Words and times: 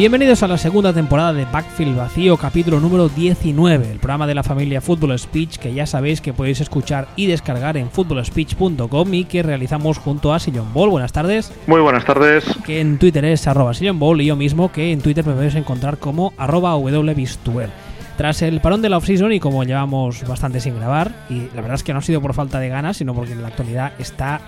Bienvenidos 0.00 0.42
a 0.42 0.48
la 0.48 0.56
segunda 0.56 0.94
temporada 0.94 1.34
de 1.34 1.44
Backfield 1.44 1.94
Vacío, 1.94 2.38
capítulo 2.38 2.80
número 2.80 3.10
19, 3.10 3.92
el 3.92 3.98
programa 3.98 4.26
de 4.26 4.34
la 4.34 4.42
familia 4.42 4.80
Football 4.80 5.18
Speech 5.18 5.58
que 5.58 5.74
ya 5.74 5.84
sabéis 5.84 6.22
que 6.22 6.32
podéis 6.32 6.62
escuchar 6.62 7.08
y 7.16 7.26
descargar 7.26 7.76
en 7.76 7.90
footballspeech.com 7.90 9.12
y 9.12 9.24
que 9.26 9.42
realizamos 9.42 9.98
junto 9.98 10.32
a 10.32 10.38
Sillon 10.38 10.72
Ball. 10.72 10.88
Buenas 10.88 11.12
tardes. 11.12 11.52
Muy 11.66 11.82
buenas 11.82 12.06
tardes. 12.06 12.46
Que 12.64 12.80
en 12.80 12.98
Twitter 12.98 13.26
es 13.26 13.46
arroba 13.46 13.74
Sillon 13.74 13.98
Ball 13.98 14.22
y 14.22 14.24
yo 14.24 14.36
mismo 14.36 14.72
que 14.72 14.90
en 14.90 15.02
Twitter 15.02 15.26
me 15.26 15.34
podéis 15.34 15.54
encontrar 15.56 15.98
como 15.98 16.32
arroba 16.38 16.78
wbistuer. 16.78 17.68
Tras 18.16 18.40
el 18.40 18.62
parón 18.62 18.80
de 18.80 18.88
la 18.88 18.96
offseason 18.96 19.34
y 19.34 19.38
como 19.38 19.64
llevamos 19.64 20.26
bastante 20.26 20.60
sin 20.60 20.76
grabar, 20.76 21.12
y 21.28 21.40
la 21.54 21.60
verdad 21.60 21.74
es 21.74 21.84
que 21.84 21.92
no 21.92 21.98
ha 21.98 22.02
sido 22.02 22.22
por 22.22 22.32
falta 22.32 22.58
de 22.58 22.70
ganas, 22.70 22.96
sino 22.96 23.12
porque 23.12 23.32
en 23.32 23.42
la 23.42 23.48
actualidad 23.48 23.92
está 23.98 24.40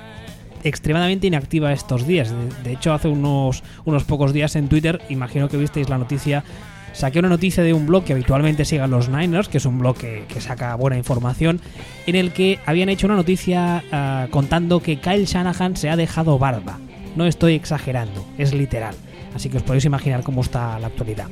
extremadamente 0.65 1.27
inactiva 1.27 1.73
estos 1.73 2.07
días. 2.07 2.33
De, 2.63 2.73
hecho, 2.73 2.93
hace 2.93 3.09
unos, 3.09 3.63
unos 3.85 4.05
pocos 4.05 4.33
días 4.33 4.57
en 4.57 4.69
Twitter, 4.69 5.01
imagino 5.09 5.49
que 5.49 5.57
visteis 5.57 5.89
la 5.89 5.99
noticia, 5.99 6.45
saqué 6.93 7.19
una 7.19 7.29
noticia 7.29 7.63
de 7.63 7.73
un 7.73 7.87
blog 7.87 8.05
que 8.05 8.13
habitualmente 8.13 8.65
sigan 8.65 8.91
los 8.91 9.09
Niners, 9.09 9.49
que 9.49 9.59
es 9.59 9.67
un 9.67 9.79
blog 9.79 9.97
que, 9.97 10.27
saca 10.41 10.75
buena 10.75 10.97
información, 10.97 11.61
en 12.07 12.17
el 12.17 12.33
que 12.33 12.59
habían 12.67 12.89
hecho 12.89 13.07
una 13.07 13.17
noticia 13.17 13.83
uh, 13.93 14.31
contando 14.31 14.81
que 14.81 14.99
Kyle 14.99 15.25
Shanahan 15.25 15.77
se 15.77 15.91
ha 15.91 15.97
dejado 15.97 16.39
barba. 16.39 16.79
No 17.17 17.27
estoy 17.27 17.55
exagerando, 17.55 18.25
es 18.39 18.55
literal. 18.55 18.95
Así 19.35 19.49
que 19.49 19.57
os 19.57 19.63
podéis 19.63 19.85
imaginar 19.85 20.23
cómo 20.23 20.43
está 20.43 20.79
la 20.79 20.89
actualidad. 20.89 21.27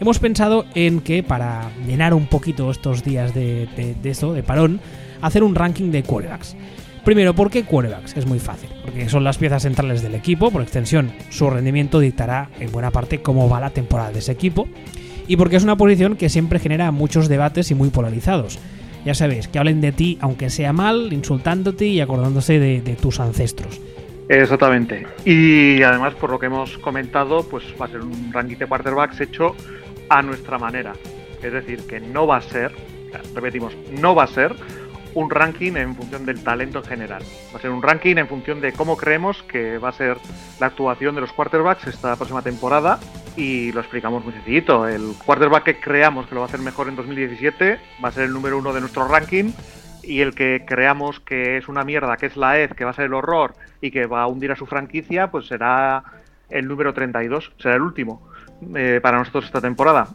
Hemos 0.00 0.18
pensado 0.18 0.66
en 0.74 1.00
que 1.00 1.22
para 1.22 1.70
llenar 1.86 2.14
un 2.14 2.26
poquito 2.26 2.70
estos 2.70 3.04
días 3.04 3.32
de, 3.32 3.68
de, 3.76 3.94
de 3.94 4.10
eso, 4.10 4.32
de 4.32 4.42
parón, 4.42 4.80
hacer 5.22 5.42
un 5.42 5.54
ranking 5.54 5.90
de 5.90 6.02
quarterbacks. 6.02 6.56
Primero, 7.04 7.34
¿por 7.34 7.50
qué 7.50 7.64
quarterbacks? 7.64 8.16
Es 8.16 8.24
muy 8.24 8.38
fácil, 8.38 8.70
porque 8.82 9.10
son 9.10 9.24
las 9.24 9.36
piezas 9.36 9.62
centrales 9.62 10.02
del 10.02 10.14
equipo, 10.14 10.50
por 10.50 10.62
extensión, 10.62 11.12
su 11.28 11.50
rendimiento 11.50 12.00
dictará 12.00 12.48
en 12.58 12.72
buena 12.72 12.90
parte 12.90 13.20
cómo 13.20 13.46
va 13.46 13.60
la 13.60 13.70
temporada 13.70 14.10
de 14.10 14.20
ese 14.20 14.32
equipo, 14.32 14.66
y 15.28 15.36
porque 15.36 15.56
es 15.56 15.64
una 15.64 15.76
posición 15.76 16.16
que 16.16 16.30
siempre 16.30 16.58
genera 16.58 16.90
muchos 16.92 17.28
debates 17.28 17.70
y 17.70 17.74
muy 17.74 17.90
polarizados. 17.90 18.58
Ya 19.04 19.12
sabéis, 19.12 19.48
que 19.48 19.58
hablen 19.58 19.82
de 19.82 19.92
ti 19.92 20.16
aunque 20.22 20.48
sea 20.48 20.72
mal, 20.72 21.12
insultándote 21.12 21.84
y 21.84 22.00
acordándose 22.00 22.58
de, 22.58 22.80
de 22.80 22.96
tus 22.96 23.20
ancestros. 23.20 23.78
Exactamente. 24.30 25.06
Y 25.26 25.82
además, 25.82 26.14
por 26.14 26.30
lo 26.30 26.38
que 26.38 26.46
hemos 26.46 26.78
comentado, 26.78 27.46
pues 27.46 27.64
va 27.78 27.84
a 27.84 27.88
ser 27.88 28.00
un 28.00 28.32
ranking 28.32 28.56
de 28.56 28.66
quarterbacks 28.66 29.20
hecho 29.20 29.54
a 30.08 30.22
nuestra 30.22 30.58
manera. 30.58 30.94
Es 31.42 31.52
decir, 31.52 31.80
que 31.80 32.00
no 32.00 32.26
va 32.26 32.38
a 32.38 32.42
ser, 32.42 32.72
repetimos, 33.34 33.74
no 34.00 34.14
va 34.14 34.24
a 34.24 34.28
ser 34.28 34.54
un 35.14 35.30
ranking 35.30 35.76
en 35.76 35.94
función 35.94 36.26
del 36.26 36.42
talento 36.42 36.78
en 36.78 36.84
general. 36.84 37.22
Va 37.52 37.58
a 37.58 37.62
ser 37.62 37.70
un 37.70 37.82
ranking 37.82 38.16
en 38.16 38.28
función 38.28 38.60
de 38.60 38.72
cómo 38.72 38.96
creemos 38.96 39.42
que 39.44 39.78
va 39.78 39.90
a 39.90 39.92
ser 39.92 40.18
la 40.60 40.66
actuación 40.66 41.14
de 41.14 41.20
los 41.20 41.32
quarterbacks 41.32 41.86
esta 41.86 42.16
próxima 42.16 42.42
temporada 42.42 42.98
y 43.36 43.72
lo 43.72 43.80
explicamos 43.80 44.24
muy 44.24 44.32
sencillito. 44.32 44.86
El 44.88 45.14
quarterback 45.24 45.64
que 45.64 45.80
creamos 45.80 46.26
que 46.26 46.34
lo 46.34 46.40
va 46.40 46.46
a 46.46 46.48
hacer 46.48 46.60
mejor 46.60 46.88
en 46.88 46.96
2017 46.96 47.78
va 48.04 48.08
a 48.08 48.12
ser 48.12 48.24
el 48.24 48.32
número 48.32 48.58
uno 48.58 48.72
de 48.72 48.80
nuestro 48.80 49.06
ranking 49.08 49.52
y 50.02 50.20
el 50.20 50.34
que 50.34 50.64
creamos 50.66 51.20
que 51.20 51.56
es 51.56 51.68
una 51.68 51.84
mierda, 51.84 52.16
que 52.16 52.26
es 52.26 52.36
la 52.36 52.58
EZ, 52.60 52.74
que 52.74 52.84
va 52.84 52.90
a 52.90 52.94
ser 52.94 53.06
el 53.06 53.14
horror 53.14 53.54
y 53.80 53.90
que 53.90 54.06
va 54.06 54.22
a 54.22 54.26
hundir 54.26 54.52
a 54.52 54.56
su 54.56 54.66
franquicia, 54.66 55.30
pues 55.30 55.46
será 55.46 56.04
el 56.50 56.68
número 56.68 56.92
32, 56.92 57.52
será 57.58 57.76
el 57.76 57.82
último 57.82 58.28
eh, 58.74 59.00
para 59.02 59.18
nosotros 59.18 59.46
esta 59.46 59.60
temporada. 59.60 60.08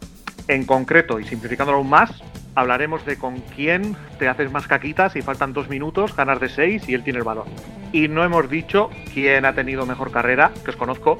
En 0.48 0.64
concreto, 0.64 1.20
y 1.20 1.24
simplificándolo 1.24 1.78
aún 1.78 1.90
más, 1.90 2.22
hablaremos 2.54 3.04
de 3.06 3.16
con 3.16 3.40
quién 3.54 3.96
te 4.18 4.28
haces 4.28 4.50
más 4.50 4.66
caquitas 4.66 5.16
y 5.16 5.22
faltan 5.22 5.52
dos 5.52 5.68
minutos, 5.68 6.14
ganas 6.14 6.40
de 6.40 6.48
seis 6.48 6.88
y 6.88 6.94
él 6.94 7.02
tiene 7.02 7.18
el 7.18 7.24
balón. 7.24 7.48
Y 7.92 8.08
no 8.08 8.24
hemos 8.24 8.48
dicho 8.50 8.90
quién 9.12 9.44
ha 9.44 9.54
tenido 9.54 9.86
mejor 9.86 10.10
carrera, 10.10 10.52
que 10.64 10.70
os 10.70 10.76
conozco, 10.76 11.18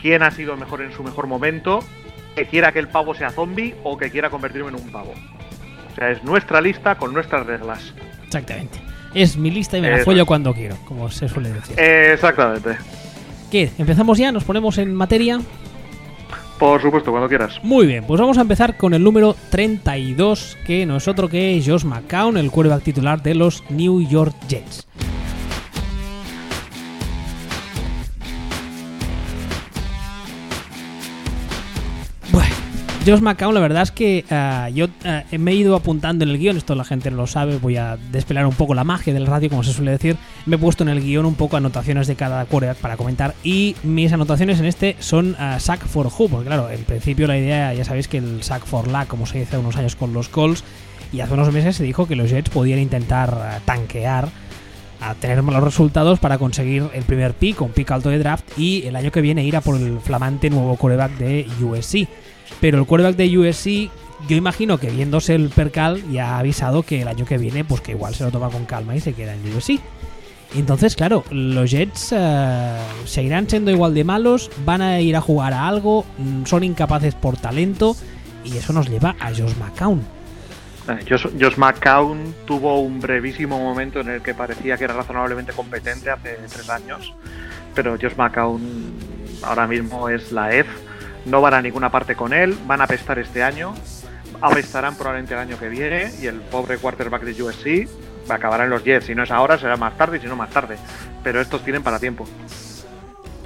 quién 0.00 0.22
ha 0.22 0.30
sido 0.30 0.56
mejor 0.56 0.82
en 0.82 0.92
su 0.92 1.02
mejor 1.02 1.26
momento, 1.26 1.80
que 2.34 2.46
quiera 2.46 2.72
que 2.72 2.78
el 2.78 2.88
pavo 2.88 3.14
sea 3.14 3.30
zombie 3.30 3.74
o 3.82 3.96
que 3.96 4.10
quiera 4.10 4.30
convertirme 4.30 4.68
en 4.68 4.76
un 4.76 4.92
pavo. 4.92 5.12
O 5.92 5.94
sea, 5.94 6.10
es 6.10 6.22
nuestra 6.24 6.60
lista 6.60 6.96
con 6.96 7.14
nuestras 7.14 7.46
reglas. 7.46 7.94
Exactamente. 8.24 8.78
Es 9.14 9.36
mi 9.36 9.50
lista 9.50 9.78
y 9.78 9.80
me 9.80 9.90
la 9.90 9.98
follo 10.04 10.26
cuando 10.26 10.52
quiero, 10.52 10.76
como 10.84 11.10
se 11.10 11.28
suele 11.28 11.50
decir. 11.50 11.78
Exactamente. 11.80 12.76
¿Qué? 13.50 13.70
¿Empezamos 13.78 14.18
ya? 14.18 14.30
¿Nos 14.30 14.44
ponemos 14.44 14.76
en 14.76 14.94
materia? 14.94 15.38
Por 16.58 16.80
supuesto, 16.80 17.10
cuando 17.10 17.28
quieras. 17.28 17.60
Muy 17.62 17.86
bien, 17.86 18.04
pues 18.04 18.20
vamos 18.20 18.38
a 18.38 18.40
empezar 18.40 18.76
con 18.76 18.94
el 18.94 19.02
número 19.02 19.36
32, 19.50 20.56
que 20.66 20.86
no 20.86 20.96
es 20.96 21.06
otro 21.06 21.28
que 21.28 21.62
Josh 21.64 21.84
McCown, 21.84 22.38
el 22.38 22.50
quarterback 22.50 22.82
titular 22.82 23.22
de 23.22 23.34
los 23.34 23.62
New 23.70 24.08
York 24.08 24.34
Jets. 24.48 24.86
Josh 33.06 33.20
McCown, 33.20 33.54
la 33.54 33.60
verdad 33.60 33.84
es 33.84 33.92
que 33.92 34.24
uh, 34.28 34.68
yo 34.74 34.86
uh, 34.86 35.38
me 35.38 35.52
he 35.52 35.54
ido 35.54 35.76
apuntando 35.76 36.24
en 36.24 36.30
el 36.30 36.38
guion, 36.38 36.56
esto 36.56 36.74
la 36.74 36.82
gente 36.82 37.08
no 37.08 37.18
lo 37.18 37.28
sabe, 37.28 37.56
voy 37.58 37.76
a 37.76 37.96
despelar 38.10 38.46
un 38.46 38.54
poco 38.54 38.74
la 38.74 38.82
magia 38.82 39.14
del 39.14 39.28
radio, 39.28 39.48
como 39.48 39.62
se 39.62 39.72
suele 39.72 39.92
decir. 39.92 40.16
Me 40.44 40.56
he 40.56 40.58
puesto 40.58 40.82
en 40.82 40.88
el 40.88 41.00
guion 41.00 41.24
un 41.24 41.36
poco 41.36 41.56
anotaciones 41.56 42.08
de 42.08 42.16
cada 42.16 42.44
quarterback 42.46 42.78
para 42.78 42.96
comentar 42.96 43.34
y 43.44 43.76
mis 43.84 44.12
anotaciones 44.12 44.58
en 44.58 44.64
este 44.64 44.96
son 44.98 45.36
uh, 45.38 45.60
sack 45.60 45.86
for 45.86 46.06
who, 46.06 46.28
porque 46.28 46.46
claro, 46.46 46.68
en 46.68 46.82
principio 46.82 47.28
la 47.28 47.38
idea, 47.38 47.72
ya 47.74 47.84
sabéis 47.84 48.08
que 48.08 48.18
el 48.18 48.42
sack 48.42 48.64
for 48.64 48.88
luck, 48.88 49.06
como 49.06 49.24
se 49.24 49.38
dice 49.38 49.50
hace 49.50 49.58
unos 49.58 49.76
años 49.76 49.94
con 49.94 50.12
los 50.12 50.28
Colts, 50.28 50.64
y 51.12 51.20
hace 51.20 51.34
unos 51.34 51.52
meses 51.52 51.76
se 51.76 51.84
dijo 51.84 52.08
que 52.08 52.16
los 52.16 52.28
Jets 52.28 52.50
podían 52.50 52.80
intentar 52.80 53.60
tanquear 53.64 54.30
a 55.00 55.14
tener 55.14 55.42
malos 55.42 55.62
resultados 55.62 56.18
para 56.18 56.38
conseguir 56.38 56.88
el 56.92 57.04
primer 57.04 57.34
pick, 57.34 57.60
un 57.60 57.70
pick 57.70 57.88
alto 57.92 58.10
de 58.10 58.18
draft, 58.18 58.58
y 58.58 58.84
el 58.84 58.96
año 58.96 59.12
que 59.12 59.20
viene 59.20 59.44
ir 59.44 59.54
a 59.54 59.60
por 59.60 59.76
el 59.76 60.00
flamante 60.00 60.50
nuevo 60.50 60.76
quarterback 60.76 61.12
de 61.18 61.46
USC. 61.62 62.08
Pero 62.60 62.78
el 62.78 62.86
quarterback 62.86 63.16
de 63.16 63.38
USC, 63.38 63.90
yo 64.28 64.36
imagino 64.36 64.78
que 64.78 64.90
viéndose 64.90 65.34
el 65.34 65.50
percal, 65.50 66.02
ya 66.10 66.34
ha 66.34 66.38
avisado 66.38 66.82
que 66.82 67.02
el 67.02 67.08
año 67.08 67.24
que 67.24 67.38
viene, 67.38 67.64
pues 67.64 67.80
que 67.80 67.92
igual 67.92 68.14
se 68.14 68.24
lo 68.24 68.30
toma 68.30 68.50
con 68.50 68.64
calma 68.64 68.96
y 68.96 69.00
se 69.00 69.12
queda 69.12 69.34
en 69.34 69.56
USC. 69.56 69.80
Entonces, 70.54 70.96
claro, 70.96 71.24
los 71.30 71.70
Jets 71.70 72.12
uh, 72.12 73.06
seguirán 73.06 73.48
siendo 73.48 73.70
igual 73.70 73.94
de 73.94 74.04
malos, 74.04 74.50
van 74.64 74.80
a 74.80 75.00
ir 75.00 75.16
a 75.16 75.20
jugar 75.20 75.52
a 75.52 75.66
algo, 75.66 76.04
son 76.44 76.64
incapaces 76.64 77.14
por 77.14 77.36
talento, 77.36 77.96
y 78.44 78.56
eso 78.56 78.72
nos 78.72 78.88
lleva 78.88 79.16
a 79.18 79.30
Josh 79.30 79.54
McCown. 79.58 80.02
Josh, 81.08 81.26
Josh 81.38 81.56
McCown 81.56 82.32
tuvo 82.46 82.80
un 82.80 83.00
brevísimo 83.00 83.58
momento 83.58 84.00
en 84.00 84.08
el 84.08 84.22
que 84.22 84.34
parecía 84.34 84.76
que 84.76 84.84
era 84.84 84.94
razonablemente 84.94 85.52
competente 85.52 86.10
hace 86.10 86.36
tres 86.48 86.70
años, 86.70 87.12
pero 87.74 87.98
Josh 88.00 88.14
McCown 88.16 88.60
ahora 89.42 89.66
mismo 89.66 90.08
es 90.08 90.30
la 90.30 90.54
EF 90.54 90.68
no 91.26 91.40
van 91.40 91.54
a 91.54 91.62
ninguna 91.62 91.90
parte 91.90 92.16
con 92.16 92.32
él, 92.32 92.56
van 92.66 92.80
a 92.80 92.84
apestar 92.84 93.18
este 93.18 93.42
año, 93.42 93.74
apestarán 94.40 94.96
probablemente 94.96 95.34
el 95.34 95.40
año 95.40 95.58
que 95.58 95.68
viene 95.68 96.10
y 96.20 96.26
el 96.26 96.40
pobre 96.40 96.78
quarterback 96.78 97.22
de 97.22 97.42
USC 97.42 97.88
acabará 98.34 98.64
en 98.64 98.70
los 98.70 98.82
Jets. 98.84 99.06
Si 99.06 99.14
no 99.14 99.22
es 99.22 99.30
ahora, 99.30 99.58
será 99.58 99.76
más 99.76 99.96
tarde 99.96 100.18
y 100.18 100.20
si 100.20 100.26
no 100.26 100.36
más 100.36 100.50
tarde. 100.50 100.76
Pero 101.22 101.40
estos 101.40 101.62
tienen 101.62 101.82
para 101.82 101.98
tiempo. 101.98 102.26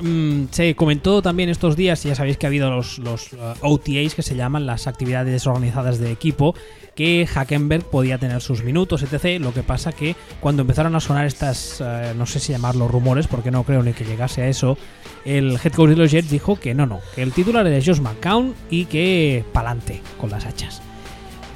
Mm, 0.00 0.46
se 0.50 0.74
comentó 0.74 1.20
también 1.22 1.48
estos 1.48 1.76
días, 1.76 2.02
ya 2.02 2.14
sabéis 2.14 2.38
que 2.38 2.46
ha 2.46 2.48
habido 2.48 2.70
los, 2.70 2.98
los 2.98 3.32
uh, 3.32 3.54
OTAs 3.60 4.14
que 4.14 4.22
se 4.22 4.34
llaman 4.34 4.66
las 4.66 4.86
actividades 4.86 5.32
desorganizadas 5.32 5.98
de 5.98 6.10
equipo, 6.10 6.54
que 6.94 7.26
Hackenberg 7.26 7.84
podía 7.84 8.18
tener 8.18 8.40
sus 8.40 8.62
minutos, 8.62 9.02
etc. 9.02 9.40
Lo 9.40 9.52
que 9.52 9.62
pasa 9.62 9.92
que 9.92 10.16
cuando 10.40 10.62
empezaron 10.62 10.94
a 10.96 11.00
sonar 11.00 11.26
estas, 11.26 11.80
uh, 11.80 12.16
no 12.16 12.26
sé 12.26 12.40
si 12.40 12.52
llamarlo 12.52 12.88
rumores, 12.88 13.26
porque 13.26 13.50
no 13.50 13.64
creo 13.64 13.82
ni 13.82 13.92
que 13.92 14.04
llegase 14.04 14.42
a 14.42 14.48
eso, 14.48 14.78
el 15.24 15.58
head 15.62 15.72
coach 15.72 15.90
de 15.90 15.96
los 15.96 16.10
Jets 16.10 16.30
dijo 16.30 16.58
que 16.58 16.74
no, 16.74 16.86
no, 16.86 17.00
que 17.14 17.22
el 17.22 17.32
titular 17.32 17.66
era 17.66 17.84
Josh 17.84 18.00
McCown 18.00 18.54
y 18.70 18.86
que 18.86 19.44
pa'lante 19.52 20.00
con 20.18 20.30
las 20.30 20.46
hachas. 20.46 20.82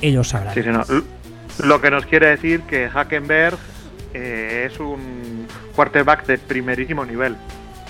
Ellos 0.02 0.28
sabrán. 0.28 0.54
Lo 1.62 1.80
que 1.80 1.90
nos 1.90 2.04
quiere 2.06 2.26
decir 2.26 2.62
que 2.62 2.88
Hackenberg 2.90 3.56
eh, 4.12 4.68
es 4.70 4.80
un 4.80 5.46
quarterback 5.74 6.26
de 6.26 6.38
primerísimo 6.38 7.04
nivel. 7.04 7.36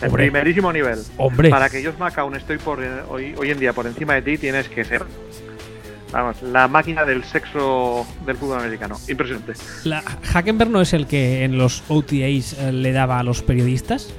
Hombre. 0.07 0.25
primerísimo 0.25 0.73
nivel. 0.73 0.99
Hombre. 1.17 1.51
Para 1.51 1.69
que 1.69 1.85
Josh 1.85 1.99
McCown 1.99 2.35
esté 2.37 2.59
por, 2.59 2.81
hoy, 3.09 3.35
hoy 3.37 3.51
en 3.51 3.59
día 3.59 3.73
por 3.73 3.87
encima 3.87 4.15
de 4.15 4.23
ti, 4.23 4.39
tienes 4.39 4.69
que 4.69 4.85
ser 4.85 5.05
vamos, 6.15 6.43
la 6.43 6.69
máquina 6.69 7.05
del 7.05 7.25
sexo 7.25 8.07
del 8.25 8.37
fútbol 8.37 8.61
americano. 8.61 8.97
Impresionante. 9.09 9.55
La, 9.85 10.03
¿Hackenberg 10.33 10.71
no 10.71 10.81
es 10.81 10.93
el 10.93 11.07
que 11.07 11.45
en 11.45 11.59
los 11.59 11.83
OTAs 11.89 12.55
eh, 12.59 12.71
le 12.73 12.93
daba 12.93 13.19
a 13.19 13.23
los 13.23 13.43
periodistas? 13.43 14.13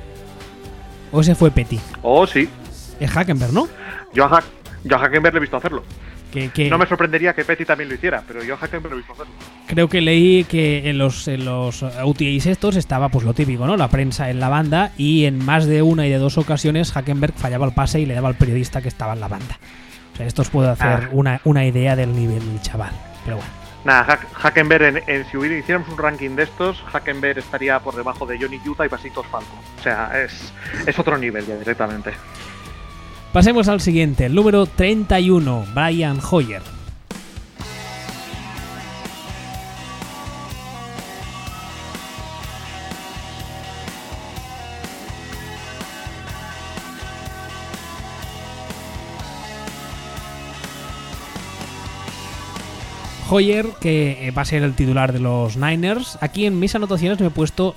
¿O 1.11 1.21
ese 1.21 1.35
fue 1.35 1.51
Petty? 1.51 1.79
Oh, 2.01 2.27
sí. 2.27 2.49
Es 2.99 3.09
Hackenberg, 3.11 3.53
¿no? 3.53 3.67
Yo 4.13 4.25
a, 4.25 4.29
Hack, 4.29 4.45
yo 4.83 4.95
a 4.95 4.99
Hackenberg 4.99 5.33
le 5.33 5.37
he 5.39 5.41
visto 5.41 5.57
hacerlo. 5.57 5.83
Que, 6.35 6.49
que 6.49 6.69
no 6.69 6.77
me 6.77 6.85
sorprendería 6.85 7.33
que 7.33 7.45
Petty 7.45 7.63
también 7.63 7.87
lo 7.87 7.95
hiciera, 7.95 8.21
pero 8.27 8.43
yo 8.43 8.55
a 8.55 8.57
Hackenberg 8.57 8.91
lo 8.91 8.97
he 8.97 8.99
visto 8.99 9.13
hacerlo. 9.13 9.33
Creo 9.67 9.87
que 9.87 10.01
leí 10.01 10.43
que 10.43 10.89
en 10.89 10.97
los, 10.97 11.27
en 11.29 11.45
los 11.45 11.81
OTAs 11.81 12.45
estos 12.47 12.75
estaba 12.75 13.07
pues 13.07 13.23
lo 13.23 13.33
típico, 13.33 13.65
¿no? 13.65 13.77
La 13.77 13.87
prensa 13.87 14.29
en 14.29 14.41
la 14.41 14.49
banda 14.49 14.91
y 14.97 15.25
en 15.25 15.43
más 15.43 15.65
de 15.65 15.81
una 15.81 16.05
y 16.05 16.09
de 16.09 16.17
dos 16.17 16.37
ocasiones 16.37 16.91
Hackenberg 16.91 17.33
fallaba 17.35 17.65
el 17.65 17.73
pase 17.73 18.01
y 18.01 18.05
le 18.05 18.13
daba 18.15 18.27
al 18.27 18.35
periodista 18.35 18.81
que 18.81 18.89
estaba 18.89 19.13
en 19.13 19.21
la 19.21 19.29
banda. 19.29 19.57
O 20.13 20.17
sea, 20.17 20.25
esto 20.27 20.41
os 20.41 20.49
puede 20.49 20.69
hacer 20.69 20.87
Ah. 21.05 21.09
una, 21.13 21.41
una 21.45 21.65
idea 21.65 21.95
del 21.95 22.13
nivel 22.13 22.39
del 22.45 22.61
chaval. 22.61 22.91
Pero 23.23 23.37
bueno. 23.37 23.51
Nada, 23.85 24.03
Hack- 24.05 24.27
Hackenberg, 24.33 24.83
en, 24.83 25.01
en- 25.07 25.25
si 25.29 25.37
hubiera, 25.37 25.55
hiciéramos 25.57 25.87
un 25.89 25.97
ranking 25.97 26.31
de 26.31 26.43
estos, 26.43 26.81
Hackenberg 26.91 27.37
estaría 27.37 27.79
por 27.79 27.95
debajo 27.95 28.25
de 28.25 28.37
Johnny 28.39 28.59
Utah 28.67 28.85
y 28.85 28.89
Pasitos 28.89 29.25
Falco. 29.27 29.55
O 29.79 29.81
sea, 29.83 30.11
es, 30.23 30.51
es 30.87 30.97
otro 30.99 31.17
nivel 31.17 31.45
ya 31.45 31.55
directamente. 31.55 32.11
Pasemos 33.35 33.67
al 33.67 33.81
siguiente, 33.81 34.27
el 34.27 34.33
número 34.33 34.65
31, 34.65 35.65
Brian 35.73 36.21
Hoyer. 36.31 36.61
Hoyer, 53.29 53.65
que 53.81 54.29
eh, 54.29 54.31
va 54.31 54.43
a 54.43 54.45
ser 54.45 54.63
el 54.63 54.75
titular 54.75 55.11
de 55.11 55.19
los 55.19 55.57
Niners. 55.57 56.17
Aquí 56.21 56.45
en 56.45 56.57
mis 56.57 56.73
anotaciones 56.73 57.19
me 57.19 57.27
he 57.27 57.31
puesto. 57.31 57.75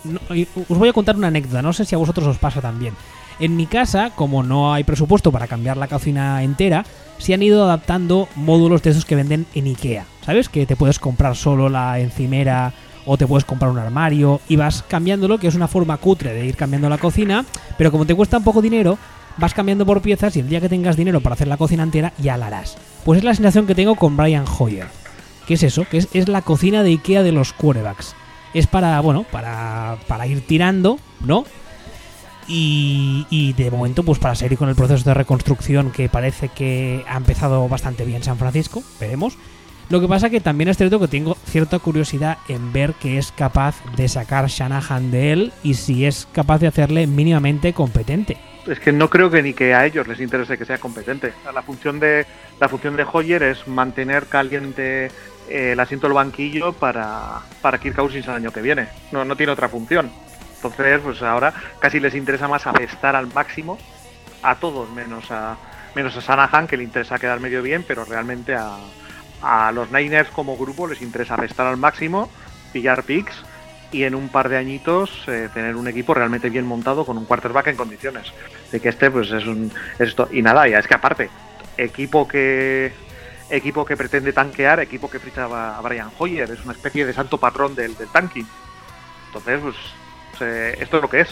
os 0.69 0.79
voy 0.79 0.89
a 0.89 0.93
contar 0.93 1.17
una 1.17 1.27
anécdota, 1.27 1.63
no 1.63 1.73
sé 1.73 1.85
si 1.85 1.97
a 1.97 1.99
vosotros 1.99 2.29
os 2.29 2.39
pasa 2.39 2.61
también. 2.61 2.95
En 3.41 3.57
mi 3.57 3.67
casa, 3.67 4.11
como 4.15 4.43
no 4.43 4.73
hay 4.73 4.85
presupuesto 4.85 5.31
para 5.31 5.47
cambiar 5.47 5.77
la 5.77 5.87
cocina 5.87 6.43
entera, 6.43 6.85
se 7.19 7.35
han 7.35 7.43
ido 7.43 7.65
adaptando 7.65 8.29
módulos 8.35 8.83
de 8.83 8.91
esos 8.91 9.05
que 9.05 9.15
venden 9.15 9.47
en 9.55 9.67
Ikea. 9.67 10.07
¿Sabes? 10.25 10.49
Que 10.49 10.67
te 10.67 10.77
puedes 10.77 10.99
comprar 10.99 11.37
solo 11.37 11.69
la 11.69 12.01
encimera 12.01 12.73
o 13.07 13.17
te 13.17 13.27
puedes 13.27 13.45
comprar 13.45 13.71
un 13.71 13.79
armario 13.79 14.41
y 14.49 14.57
vas 14.57 14.83
cambiándolo, 14.83 15.39
que 15.39 15.49
es 15.49 15.55
una 15.55 15.69
forma 15.69 15.97
cutre 15.97 16.35
de 16.35 16.47
ir 16.47 16.57
cambiando 16.57 16.89
la 16.89 16.99
cocina, 16.99 17.45
pero 17.79 17.91
como 17.91 18.05
te 18.05 18.15
cuesta 18.15 18.39
un 18.39 18.45
poco 18.45 18.61
dinero, 18.61 18.99
vas 19.39 19.55
cambiando 19.55 19.87
por 19.87 20.03
piezas 20.03 20.37
y 20.37 20.41
el 20.41 20.49
día 20.49 20.61
que 20.61 20.69
tengas 20.69 20.97
dinero 20.97 21.21
para 21.21 21.35
hacer 21.35 21.49
la 21.49 21.57
cocina 21.57 21.85
entera 21.85 22.13
ya 22.19 22.37
la 22.37 22.49
harás. 22.49 22.77
Pues 23.05 23.19
es 23.19 23.25
la 23.25 23.35
sensación 23.35 23.67
que 23.67 23.75
tengo 23.75 23.95
con 23.95 24.17
Brian 24.17 24.45
Hoyer. 24.59 24.89
¿Qué 25.47 25.55
es 25.55 25.63
eso? 25.63 25.87
Que 25.91 25.97
es, 25.97 26.29
la 26.29 26.43
cocina 26.43 26.83
de 26.83 26.91
Ikea 26.91 27.23
de 27.23 27.33
los 27.33 27.55
quarterbacks. 27.55 28.15
Es 28.53 28.67
para, 28.67 29.01
bueno, 29.01 29.25
para, 29.31 29.97
para 30.07 30.27
ir 30.27 30.47
tirando, 30.47 30.99
¿no? 31.25 31.45
Y, 32.51 33.55
de 33.57 33.71
momento, 33.71 34.03
pues 34.03 34.19
para 34.19 34.35
seguir 34.35 34.57
con 34.57 34.71
el 34.71 34.75
proceso 34.75 35.05
de 35.05 35.15
reconstrucción 35.15 35.91
que 35.91 36.09
parece 36.09 36.49
que 36.49 37.05
ha 37.07 37.17
empezado 37.17 37.69
bastante 37.69 38.05
bien 38.05 38.23
San 38.23 38.39
Francisco, 38.39 38.83
veremos. 38.99 39.37
Lo 39.91 40.01
que 40.01 40.09
pasa 40.09 40.29
que 40.29 40.41
también 40.41 40.69
es 40.69 40.77
cierto 40.77 41.01
que 41.01 41.09
tengo 41.09 41.35
cierta 41.47 41.79
curiosidad 41.79 42.39
en 42.49 42.73
ver 42.73 42.95
que 42.95 43.17
es 43.17 43.33
capaz 43.33 43.77
de 43.97 44.09
sacar 44.09 44.47
Shanahan 44.47 45.11
de 45.11 45.33
él 45.33 45.53
y 45.63 45.75
si 45.75 46.05
es 46.05 46.29
capaz 46.33 46.59
de 46.59 46.67
hacerle 46.67 47.07
mínimamente 47.07 47.73
competente. 47.73 48.37
Es 48.67 48.81
que 48.81 48.93
no 48.93 49.09
creo 49.09 49.31
que 49.31 49.43
ni 49.43 49.55
que 49.55 49.73
a 49.73 49.87
ellos 49.87 50.07
les 50.07 50.21
interese 50.21 50.59
que 50.59 50.67
sea 50.67 50.77
competente. 50.77 51.33
La 51.55 51.63
función 51.63 51.99
de 52.01 52.27
la 52.61 52.69
función 52.69 52.97
de 52.97 53.07
Hoyer 53.11 53.43
es 53.43 53.67
mantener 53.67 54.27
caliente 54.27 55.07
eh, 55.49 55.73
el 55.73 55.81
asiento 55.81 56.07
del 56.07 56.15
banquillo 56.15 56.75
para, 56.75 57.41
para 57.63 57.79
Kirk 57.79 57.97
Cousins 57.97 58.29
el 58.29 58.35
año 58.35 58.53
que 58.53 58.61
viene. 58.61 58.89
No, 59.11 59.25
no 59.25 59.37
tiene 59.37 59.53
otra 59.53 59.71
función. 59.71 60.11
Entonces, 60.59 61.01
pues 61.03 61.23
ahora 61.23 61.55
casi 61.79 62.01
les 62.01 62.15
interesa 62.15 62.49
más 62.49 62.67
apestar 62.67 63.15
al 63.15 63.33
máximo 63.33 63.79
a 64.43 64.57
todos, 64.57 64.91
menos 64.91 65.31
a 65.31 65.57
menos 65.95 66.17
a 66.17 66.21
Sanahan, 66.21 66.67
que 66.67 66.77
le 66.77 66.85
interesa 66.85 67.19
quedar 67.19 67.41
medio 67.41 67.63
bien, 67.63 67.85
pero 67.87 68.05
realmente 68.05 68.55
a, 68.55 68.77
a 69.43 69.73
los 69.73 69.91
Niners 69.91 70.31
como 70.31 70.57
grupo 70.57 70.87
les 70.87 71.03
interesa 71.03 71.35
apestar 71.35 71.67
al 71.67 71.77
máximo, 71.77 72.31
pillar 72.73 73.05
picks 73.05 73.35
y 73.91 74.05
en 74.05 74.15
un 74.15 74.29
par 74.29 74.49
de 74.49 74.59
añitos 74.59 75.11
eh, 75.29 75.49
tener 75.55 75.77
un 75.77 75.89
equipo 75.89 76.13
realmente 76.13 76.51
bien 76.51 76.67
montado 76.67 77.07
con 77.07 77.17
un 77.17 77.25
quarterback 77.25 77.69
en 77.69 77.77
condiciones. 77.77 78.33
De 78.71 78.81
que 78.81 78.91
este 78.91 79.11
pues 79.11 79.31
es 79.31 79.47
un 79.47 79.73
es 79.99 80.09
esto. 80.09 80.29
Y 80.31 80.43
nada, 80.43 80.69
ya 80.69 80.79
es 80.79 80.87
que 80.87 80.95
aparte, 80.95 81.31
equipo 81.77 82.29
que 82.29 82.93
equipo 83.51 83.85
que 83.85 83.97
pretende 83.97 84.33
tanquear, 84.33 84.81
equipo 84.81 85.09
que 85.09 85.19
ficha 85.19 85.45
a 85.45 85.81
Brian 85.81 86.11
Hoyer, 86.19 86.51
es 86.51 86.63
una 86.65 86.75
especie 86.75 87.07
de 87.07 87.15
santo 87.15 87.39
patrón 87.39 87.75
del, 87.75 87.97
del 87.97 88.09
tanking. 88.09 88.47
Entonces, 89.29 89.61
pues, 89.63 89.77
esto 90.41 90.97
es 90.97 91.03
lo 91.03 91.09
que 91.09 91.21
es. 91.21 91.29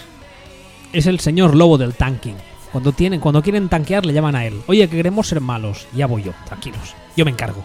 Es 0.92 1.06
el 1.06 1.20
señor 1.20 1.54
lobo 1.54 1.78
del 1.78 1.94
tanking. 1.94 2.36
Cuando, 2.72 2.92
tienen, 2.92 3.20
cuando 3.20 3.42
quieren 3.42 3.68
tanquear 3.68 4.04
le 4.04 4.12
llaman 4.12 4.36
a 4.36 4.44
él. 4.44 4.60
Oye, 4.66 4.88
que 4.88 4.96
queremos 4.96 5.28
ser 5.28 5.40
malos. 5.40 5.86
Ya 5.94 6.06
voy 6.06 6.22
yo, 6.22 6.32
tranquilos. 6.46 6.94
Yo 7.16 7.24
me 7.24 7.30
encargo. 7.30 7.64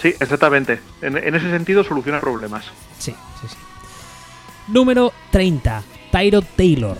Sí, 0.00 0.08
exactamente. 0.20 0.80
En, 1.02 1.16
en 1.16 1.34
ese 1.34 1.50
sentido 1.50 1.84
soluciona 1.84 2.20
problemas. 2.20 2.64
Sí, 2.98 3.14
sí, 3.40 3.48
sí. 3.48 3.56
Número 4.68 5.12
30. 5.30 5.82
Tyro 6.10 6.42
Taylor. 6.42 6.98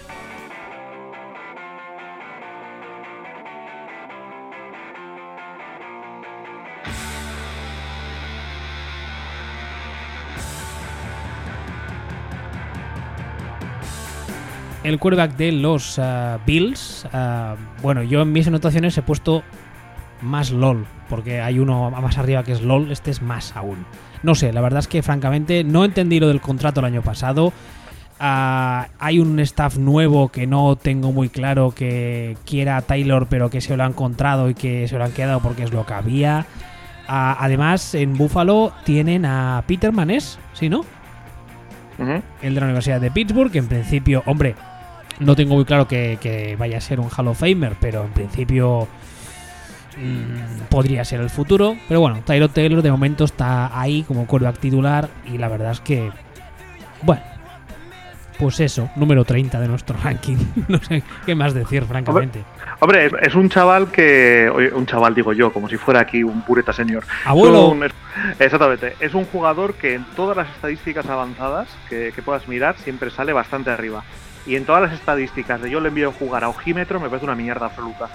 El 14.86 15.00
quarterback 15.00 15.36
de 15.36 15.50
los 15.50 15.98
uh, 15.98 16.38
Bills. 16.46 17.06
Uh, 17.12 17.56
bueno, 17.82 18.04
yo 18.04 18.22
en 18.22 18.32
mis 18.32 18.46
anotaciones 18.46 18.96
he 18.96 19.02
puesto 19.02 19.42
más 20.22 20.52
LOL, 20.52 20.86
porque 21.08 21.40
hay 21.40 21.58
uno 21.58 21.90
más 21.90 22.18
arriba 22.18 22.44
que 22.44 22.52
es 22.52 22.62
LOL, 22.62 22.92
este 22.92 23.10
es 23.10 23.20
más 23.20 23.56
aún. 23.56 23.84
No 24.22 24.36
sé, 24.36 24.52
la 24.52 24.60
verdad 24.60 24.78
es 24.78 24.88
que 24.88 25.02
francamente 25.02 25.64
no 25.64 25.84
entendí 25.84 26.20
lo 26.20 26.28
del 26.28 26.40
contrato 26.40 26.80
el 26.80 26.86
año 26.86 27.02
pasado. 27.02 27.48
Uh, 28.18 28.86
hay 28.98 29.18
un 29.18 29.40
staff 29.40 29.76
nuevo 29.76 30.28
que 30.28 30.46
no 30.46 30.76
tengo 30.76 31.10
muy 31.10 31.30
claro 31.30 31.72
que 31.72 32.38
quiera 32.46 32.76
a 32.76 32.82
Taylor, 32.82 33.26
pero 33.28 33.50
que 33.50 33.60
se 33.60 33.76
lo 33.76 33.82
ha 33.82 33.86
encontrado 33.86 34.48
y 34.48 34.54
que 34.54 34.86
se 34.86 34.96
lo 34.96 35.04
han 35.04 35.12
quedado 35.12 35.40
porque 35.40 35.64
es 35.64 35.72
lo 35.72 35.84
que 35.84 35.94
había. 35.94 36.46
además, 37.08 37.94
en 37.96 38.16
Buffalo 38.16 38.72
tienen 38.84 39.26
a 39.26 39.64
Peter 39.66 39.92
Manes, 39.92 40.38
¿sí, 40.52 40.68
no? 40.68 40.84
El 42.42 42.54
de 42.54 42.60
la 42.60 42.66
Universidad 42.66 43.00
de 43.00 43.10
Pittsburgh, 43.10 43.50
que 43.50 43.58
en 43.58 43.68
principio, 43.68 44.22
hombre, 44.26 44.54
no 45.20 45.36
tengo 45.36 45.54
muy 45.54 45.64
claro 45.64 45.86
que, 45.88 46.56
vaya 46.58 46.78
a 46.78 46.80
ser 46.80 47.00
un 47.00 47.08
Hall 47.10 47.28
of 47.28 47.38
Famer, 47.38 47.74
pero 47.80 48.04
en 48.04 48.12
principio 48.12 48.88
mm, 49.96 50.64
podría 50.68 51.04
ser 51.04 51.20
el 51.20 51.30
futuro. 51.30 51.76
Pero 51.88 52.00
bueno, 52.00 52.20
Tyro 52.24 52.48
Taylor 52.48 52.82
de 52.82 52.90
momento 52.90 53.24
está 53.24 53.78
ahí 53.78 54.02
como 54.02 54.26
quarterback 54.26 54.58
titular 54.58 55.08
y 55.32 55.38
la 55.38 55.48
verdad 55.48 55.72
es 55.72 55.80
que, 55.80 56.10
bueno, 57.02 57.22
pues 58.38 58.60
eso, 58.60 58.90
número 58.96 59.24
30 59.24 59.58
de 59.58 59.68
nuestro 59.68 59.96
ranking. 60.02 60.36
no 60.68 60.78
sé 60.78 61.02
qué 61.24 61.34
más 61.34 61.54
decir, 61.54 61.84
francamente. 61.84 62.44
Hombre, 62.80 63.10
es, 63.22 63.34
un 63.34 63.48
chaval 63.48 63.90
que. 63.90 64.70
Un 64.74 64.84
chaval, 64.84 65.14
digo 65.14 65.32
yo, 65.32 65.50
como 65.52 65.68
si 65.68 65.78
fuera 65.78 66.00
aquí 66.00 66.22
un 66.22 66.42
pureta 66.42 66.74
señor. 66.74 67.04
Abuelo. 67.24 67.74
exactamente. 68.38 68.96
Es 69.00 69.14
un 69.14 69.24
jugador 69.24 69.74
que 69.74 69.94
en 69.94 70.04
todas 70.14 70.36
las 70.36 70.48
estadísticas 70.50 71.06
avanzadas 71.06 71.68
que, 71.88 72.12
que 72.14 72.20
puedas 72.20 72.46
mirar 72.48 72.76
siempre 72.76 73.10
sale 73.10 73.32
bastante 73.32 73.70
arriba. 73.70 74.04
Y 74.46 74.56
en 74.56 74.64
todas 74.64 74.82
las 74.82 74.92
estadísticas 74.92 75.60
de 75.60 75.70
yo 75.70 75.80
le 75.80 75.88
envío 75.88 76.12
jugar 76.12 76.44
a 76.44 76.48
ojímetro 76.48 77.00
me 77.00 77.08
parece 77.08 77.24
una 77.24 77.34
mierda 77.34 77.66
absoluta. 77.66 78.08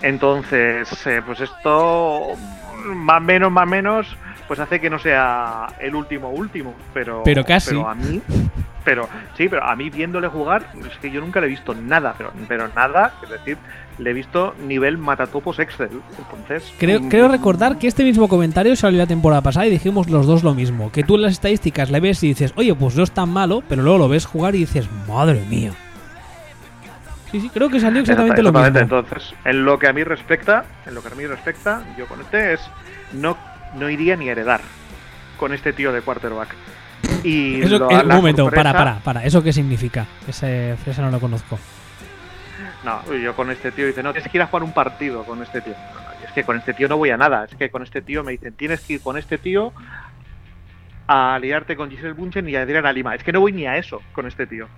Entonces, 0.00 1.06
eh, 1.06 1.22
pues 1.24 1.40
esto, 1.40 2.32
más 2.94 3.22
menos, 3.22 3.52
más 3.52 3.66
menos, 3.66 4.16
pues 4.46 4.60
hace 4.60 4.80
que 4.80 4.90
no 4.90 4.98
sea 4.98 5.66
el 5.80 5.94
último 5.94 6.30
último. 6.30 6.74
Pero, 6.92 7.22
pero 7.24 7.44
casi. 7.44 7.70
Pero 7.70 7.88
a 7.88 7.94
mí, 7.94 8.20
pero 8.84 9.08
sí, 9.36 9.48
pero 9.48 9.64
a 9.64 9.74
mí 9.74 9.90
viéndole 9.90 10.28
jugar, 10.28 10.66
es 10.90 10.98
que 10.98 11.10
yo 11.10 11.20
nunca 11.20 11.40
le 11.40 11.46
he 11.46 11.50
visto 11.50 11.74
nada, 11.74 12.14
pero, 12.16 12.32
pero 12.46 12.68
nada, 12.68 13.14
es 13.22 13.30
decir, 13.30 13.56
le 13.98 14.10
he 14.10 14.12
visto 14.12 14.54
nivel 14.66 14.98
matatopos 14.98 15.58
Excel. 15.58 15.90
Entonces, 16.18 16.72
creo, 16.78 17.00
mm, 17.00 17.08
creo 17.08 17.28
recordar 17.28 17.78
que 17.78 17.86
este 17.86 18.04
mismo 18.04 18.28
comentario 18.28 18.76
salió 18.76 18.98
la 18.98 19.06
temporada 19.06 19.42
pasada 19.42 19.66
y 19.66 19.70
dijimos 19.70 20.08
los 20.10 20.26
dos 20.26 20.42
lo 20.42 20.54
mismo. 20.54 20.92
Que 20.92 21.02
tú 21.02 21.16
en 21.16 21.22
las 21.22 21.32
estadísticas 21.32 21.90
le 21.90 22.00
ves 22.00 22.22
y 22.22 22.28
dices, 22.28 22.52
oye, 22.56 22.74
pues 22.74 22.96
no 22.96 23.02
es 23.02 23.10
tan 23.12 23.30
malo, 23.30 23.62
pero 23.68 23.82
luego 23.82 23.98
lo 23.98 24.08
ves 24.08 24.26
jugar 24.26 24.54
y 24.54 24.58
dices, 24.58 24.88
madre 25.08 25.42
mía. 25.48 25.72
Sí, 27.30 27.40
sí, 27.40 27.50
creo 27.52 27.68
que 27.68 27.80
salió 27.80 28.00
exactamente, 28.00 28.42
lo 28.42 28.52
mismo. 28.52 28.78
Entonces, 28.78 29.34
en 29.44 29.64
lo 29.64 29.78
que 29.78 29.88
a 29.88 29.92
mí 29.92 30.04
respecta, 30.04 30.64
en 30.86 30.94
lo 30.94 31.02
que 31.02 31.08
a 31.08 31.16
mí 31.16 31.26
respecta, 31.26 31.82
yo 31.98 32.06
con 32.06 32.20
este 32.20 32.52
es 32.52 32.60
no, 33.12 33.36
no 33.76 33.90
iría 33.90 34.16
ni 34.16 34.28
a 34.28 34.32
heredar 34.32 34.60
con 35.38 35.52
este 35.52 35.72
tío 35.72 35.92
de 35.92 36.00
quarterback. 36.00 36.54
Y 37.22 37.60
eso, 37.62 37.88
un 37.88 38.08
momento, 38.08 38.50
para, 38.50 38.72
para, 38.72 38.98
para. 39.00 39.24
¿Eso 39.24 39.42
qué 39.42 39.52
significa? 39.52 40.06
Ese, 40.26 40.76
ese 40.86 41.02
no 41.02 41.10
lo 41.10 41.20
conozco. 41.20 41.58
No, 42.84 43.14
yo 43.14 43.34
con 43.34 43.50
este 43.50 43.72
tío 43.72 43.86
dice, 43.86 44.02
no, 44.02 44.12
tienes 44.12 44.30
que 44.30 44.38
ir 44.38 44.42
a 44.42 44.46
jugar 44.46 44.62
un 44.62 44.72
partido 44.72 45.24
con 45.24 45.42
este 45.42 45.60
tío. 45.62 45.74
es 46.24 46.32
que 46.32 46.44
con 46.44 46.56
este 46.56 46.74
tío 46.74 46.88
no 46.88 46.98
voy 46.98 47.10
a 47.10 47.16
nada. 47.16 47.44
Es 47.44 47.56
que 47.56 47.70
con 47.70 47.82
este 47.82 48.02
tío 48.02 48.22
me 48.22 48.32
dicen, 48.32 48.54
tienes 48.54 48.80
que 48.80 48.94
ir 48.94 49.00
con 49.00 49.16
este 49.16 49.38
tío 49.38 49.72
a 51.06 51.34
aliarte 51.34 51.76
con 51.76 51.90
Giselle 51.90 52.12
Bunchen 52.12 52.48
y 52.48 52.56
a 52.56 52.62
Adriana 52.62 52.92
Lima. 52.92 53.14
Es 53.14 53.24
que 53.24 53.32
no 53.32 53.40
voy 53.40 53.52
ni 53.52 53.66
a 53.66 53.76
eso 53.76 54.02
con 54.12 54.26
este 54.26 54.46
tío. 54.46 54.68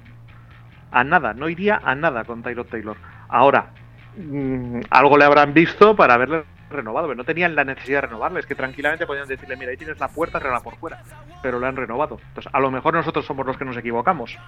A 0.93 1.03
nada, 1.05 1.35
no 1.35 1.49
iría 1.49 1.81
a 1.83 1.95
nada 1.95 2.25
con 2.25 2.43
Tyrod 2.43 2.67
Taylor. 2.67 2.97
Ahora, 3.29 3.71
mm, 4.17 4.81
algo 4.91 5.19
le 5.19 5.25
habrán 5.25 5.53
visto 5.53 5.97
para 5.97 6.15
haberle 6.15 6.45
renovado, 6.71 7.09
pero 7.09 7.17
no 7.17 7.25
tenían 7.25 7.55
la 7.55 7.65
necesidad 7.65 8.03
de 8.03 8.09
renovarle. 8.09 8.41
Es 8.41 8.47
que 8.47 8.55
tranquilamente 8.55 9.07
podían 9.07 9.29
decirle, 9.29 9.57
mira, 9.57 9.71
ahí 9.71 9.77
tienes 9.77 9.99
la 9.99 10.09
puerta, 10.09 10.41
la 10.41 10.61
por 10.61 10.77
fuera. 10.77 11.03
Pero 11.43 11.59
lo 11.59 11.67
han 11.67 11.77
renovado. 11.77 12.19
Entonces, 12.29 12.53
a 12.53 12.61
lo 12.61 12.71
mejor 12.71 12.95
nosotros 12.95 13.25
somos 13.25 13.47
los 13.47 13.57
que 13.57 13.65
nos 13.65 13.77
equivocamos 13.77 14.39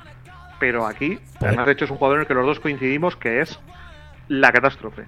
pero 0.59 0.87
aquí, 0.87 1.19
además 1.41 1.67
de 1.67 1.73
hecho, 1.73 1.85
es 1.85 1.91
un 1.91 1.99
jugador 1.99 2.19
en 2.19 2.21
el 2.23 2.27
que 2.27 2.35
los 2.35 2.47
dos 2.47 2.61
coincidimos 2.61 3.17
que 3.17 3.41
es 3.41 3.59
la 4.29 4.53
catástrofe. 4.53 5.05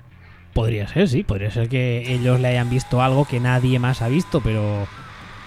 Podría 0.54 0.88
ser, 0.88 1.08
sí, 1.08 1.22
podría 1.22 1.50
ser 1.50 1.68
que 1.68 2.12
ellos 2.12 2.40
le 2.40 2.48
hayan 2.48 2.70
visto 2.70 3.02
algo 3.02 3.24
que 3.24 3.40
nadie 3.40 3.78
más 3.78 4.02
ha 4.02 4.08
visto, 4.08 4.40
pero 4.40 4.86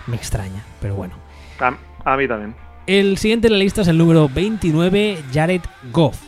me 0.07 0.15
extraña, 0.15 0.63
pero 0.81 0.95
bueno. 0.95 1.15
A, 1.59 2.17
mí 2.17 2.27
también. 2.27 2.55
El 2.87 3.17
siguiente 3.17 3.47
en 3.47 3.53
la 3.53 3.59
lista 3.59 3.81
es 3.81 3.87
el 3.87 3.97
número 3.97 4.29
29, 4.29 5.23
Jared 5.33 5.61
Goff. 5.91 6.21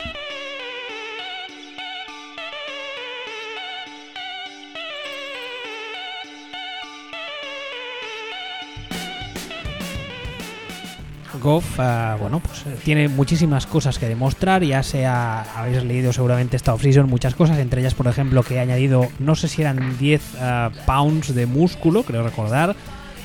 Goff, 11.45 11.79
ah, 11.79 12.17
bueno, 12.19 12.39
pues 12.39 12.65
eh, 12.65 12.75
tiene 12.83 13.07
muchísimas 13.07 13.67
cosas 13.67 13.99
que 13.99 14.07
demostrar. 14.07 14.63
Ya 14.63 14.81
sea, 14.81 15.45
habéis 15.55 15.83
leído 15.83 16.11
seguramente 16.11 16.57
esta 16.57 16.73
offseason 16.73 17.07
muchas 17.07 17.35
cosas, 17.35 17.59
entre 17.59 17.81
ellas, 17.81 17.93
por 17.93 18.07
ejemplo, 18.07 18.41
que 18.41 18.57
ha 18.57 18.63
añadido, 18.63 19.07
no 19.19 19.35
sé 19.35 19.47
si 19.47 19.61
eran 19.61 19.95
10 19.99 20.21
ah, 20.41 20.71
pounds 20.87 21.35
de 21.35 21.45
músculo, 21.45 22.01
creo 22.01 22.23
recordar, 22.23 22.75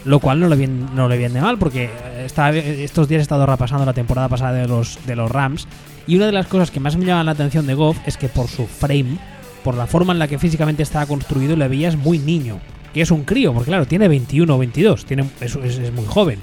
lo 0.05 0.19
cual 0.21 0.39
no 0.39 0.49
le 0.49 0.57
viene, 0.57 0.85
no 0.95 1.09
le 1.09 1.17
viene 1.17 1.41
mal, 1.41 1.57
porque 1.57 1.85
eh, 1.85 2.25
está, 2.27 2.51
estos 2.51 3.09
días 3.09 3.21
he 3.21 3.23
estado 3.23 3.47
repasando 3.47 3.87
la 3.87 3.95
temporada 3.95 4.29
pasada 4.29 4.53
de 4.53 4.69
los, 4.69 4.99
de 5.07 5.17
los 5.17 5.31
Rams. 5.31 5.67
Y 6.07 6.17
una 6.17 6.27
de 6.27 6.33
las 6.33 6.47
cosas 6.47 6.71
que 6.71 6.79
más 6.79 6.99
me 6.99 7.07
llama 7.07 7.25
la 7.25 7.31
atención 7.31 7.67
de 7.67 7.73
Goff 7.73 7.97
es 8.05 8.19
que 8.19 8.29
por 8.29 8.49
su 8.49 8.67
frame, 8.67 9.17
por 9.65 9.75
la 9.75 9.87
forma 9.87 10.13
en 10.13 10.19
la 10.19 10.29
que 10.29 10.39
físicamente 10.39 10.83
estaba 10.83 11.07
construido, 11.07 11.57
le 11.57 11.69
veías 11.69 11.97
muy 11.97 12.19
niño. 12.19 12.61
Que 12.93 13.01
es 13.01 13.11
un 13.13 13.23
crío, 13.23 13.55
porque 13.55 13.69
claro, 13.69 13.87
tiene 13.87 14.09
21 14.09 14.53
o 14.53 14.59
22, 14.59 15.07
tiene, 15.07 15.25
es 15.41 15.93
muy 15.93 16.05
joven. 16.05 16.41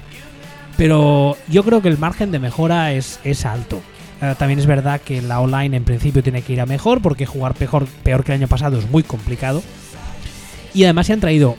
Pero 0.78 1.36
yo 1.48 1.64
creo 1.64 1.82
que 1.82 1.88
el 1.88 1.98
margen 1.98 2.30
de 2.30 2.38
mejora 2.38 2.92
es, 2.92 3.18
es 3.24 3.44
alto. 3.44 3.82
Eh, 4.22 4.36
también 4.38 4.60
es 4.60 4.66
verdad 4.66 5.00
que 5.00 5.20
la 5.20 5.40
online 5.40 5.76
en 5.76 5.82
principio 5.82 6.22
tiene 6.22 6.42
que 6.42 6.52
ir 6.52 6.60
a 6.60 6.66
mejor, 6.66 7.02
porque 7.02 7.26
jugar 7.26 7.54
peor, 7.54 7.86
peor 8.04 8.22
que 8.22 8.32
el 8.32 8.38
año 8.38 8.48
pasado 8.48 8.78
es 8.78 8.88
muy 8.88 9.02
complicado. 9.02 9.60
Y 10.72 10.84
además 10.84 11.08
se 11.08 11.14
han 11.14 11.20
traído 11.20 11.56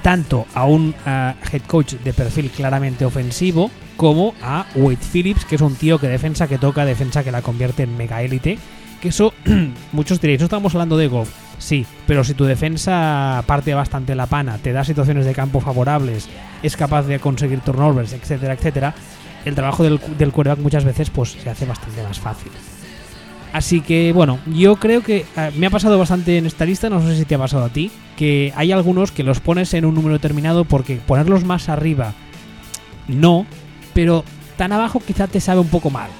tanto 0.00 0.46
a 0.54 0.64
un 0.64 0.94
eh, 1.06 1.34
head 1.52 1.62
coach 1.66 1.94
de 1.96 2.14
perfil 2.14 2.50
claramente 2.50 3.04
ofensivo 3.04 3.70
como 3.98 4.34
a 4.42 4.64
Wade 4.74 4.96
Phillips, 5.12 5.44
que 5.44 5.56
es 5.56 5.60
un 5.60 5.74
tío 5.74 5.98
que 5.98 6.08
defensa 6.08 6.48
que 6.48 6.56
toca, 6.56 6.86
defensa 6.86 7.22
que 7.22 7.30
la 7.30 7.42
convierte 7.42 7.82
en 7.82 7.94
mega 7.98 8.22
élite. 8.22 8.58
Que 9.02 9.08
eso, 9.08 9.34
muchos 9.92 10.18
diréis, 10.18 10.40
no 10.40 10.46
estamos 10.46 10.74
hablando 10.74 10.96
de 10.96 11.08
Goff. 11.08 11.28
Sí, 11.62 11.86
pero 12.08 12.24
si 12.24 12.34
tu 12.34 12.44
defensa 12.44 13.44
parte 13.46 13.72
bastante 13.72 14.16
la 14.16 14.26
pana, 14.26 14.58
te 14.58 14.72
da 14.72 14.82
situaciones 14.82 15.24
de 15.24 15.32
campo 15.32 15.60
favorables, 15.60 16.28
es 16.60 16.76
capaz 16.76 17.04
de 17.04 17.20
conseguir 17.20 17.60
turnovers, 17.60 18.12
etcétera, 18.12 18.54
etcétera, 18.54 18.94
el 19.44 19.54
trabajo 19.54 19.84
del, 19.84 20.00
del 20.18 20.32
quarterback 20.32 20.58
muchas 20.58 20.84
veces 20.84 21.10
pues 21.10 21.30
se 21.30 21.48
hace 21.48 21.64
bastante 21.64 22.02
más 22.02 22.18
fácil. 22.18 22.50
Así 23.52 23.80
que 23.80 24.12
bueno, 24.12 24.40
yo 24.46 24.74
creo 24.74 25.02
que 25.04 25.24
eh, 25.36 25.52
me 25.56 25.66
ha 25.66 25.70
pasado 25.70 26.00
bastante 26.00 26.36
en 26.36 26.46
esta 26.46 26.64
lista, 26.64 26.90
no 26.90 27.00
sé 27.00 27.16
si 27.16 27.24
te 27.24 27.36
ha 27.36 27.38
pasado 27.38 27.64
a 27.64 27.68
ti, 27.68 27.92
que 28.16 28.52
hay 28.56 28.72
algunos 28.72 29.12
que 29.12 29.22
los 29.22 29.38
pones 29.38 29.72
en 29.74 29.84
un 29.84 29.94
número 29.94 30.14
determinado 30.14 30.64
porque 30.64 30.96
ponerlos 30.96 31.44
más 31.44 31.68
arriba 31.68 32.12
no, 33.06 33.46
pero 33.94 34.24
tan 34.56 34.72
abajo 34.72 35.00
quizá 35.06 35.28
te 35.28 35.40
sabe 35.40 35.60
un 35.60 35.68
poco 35.68 35.90
mal. 35.90 36.10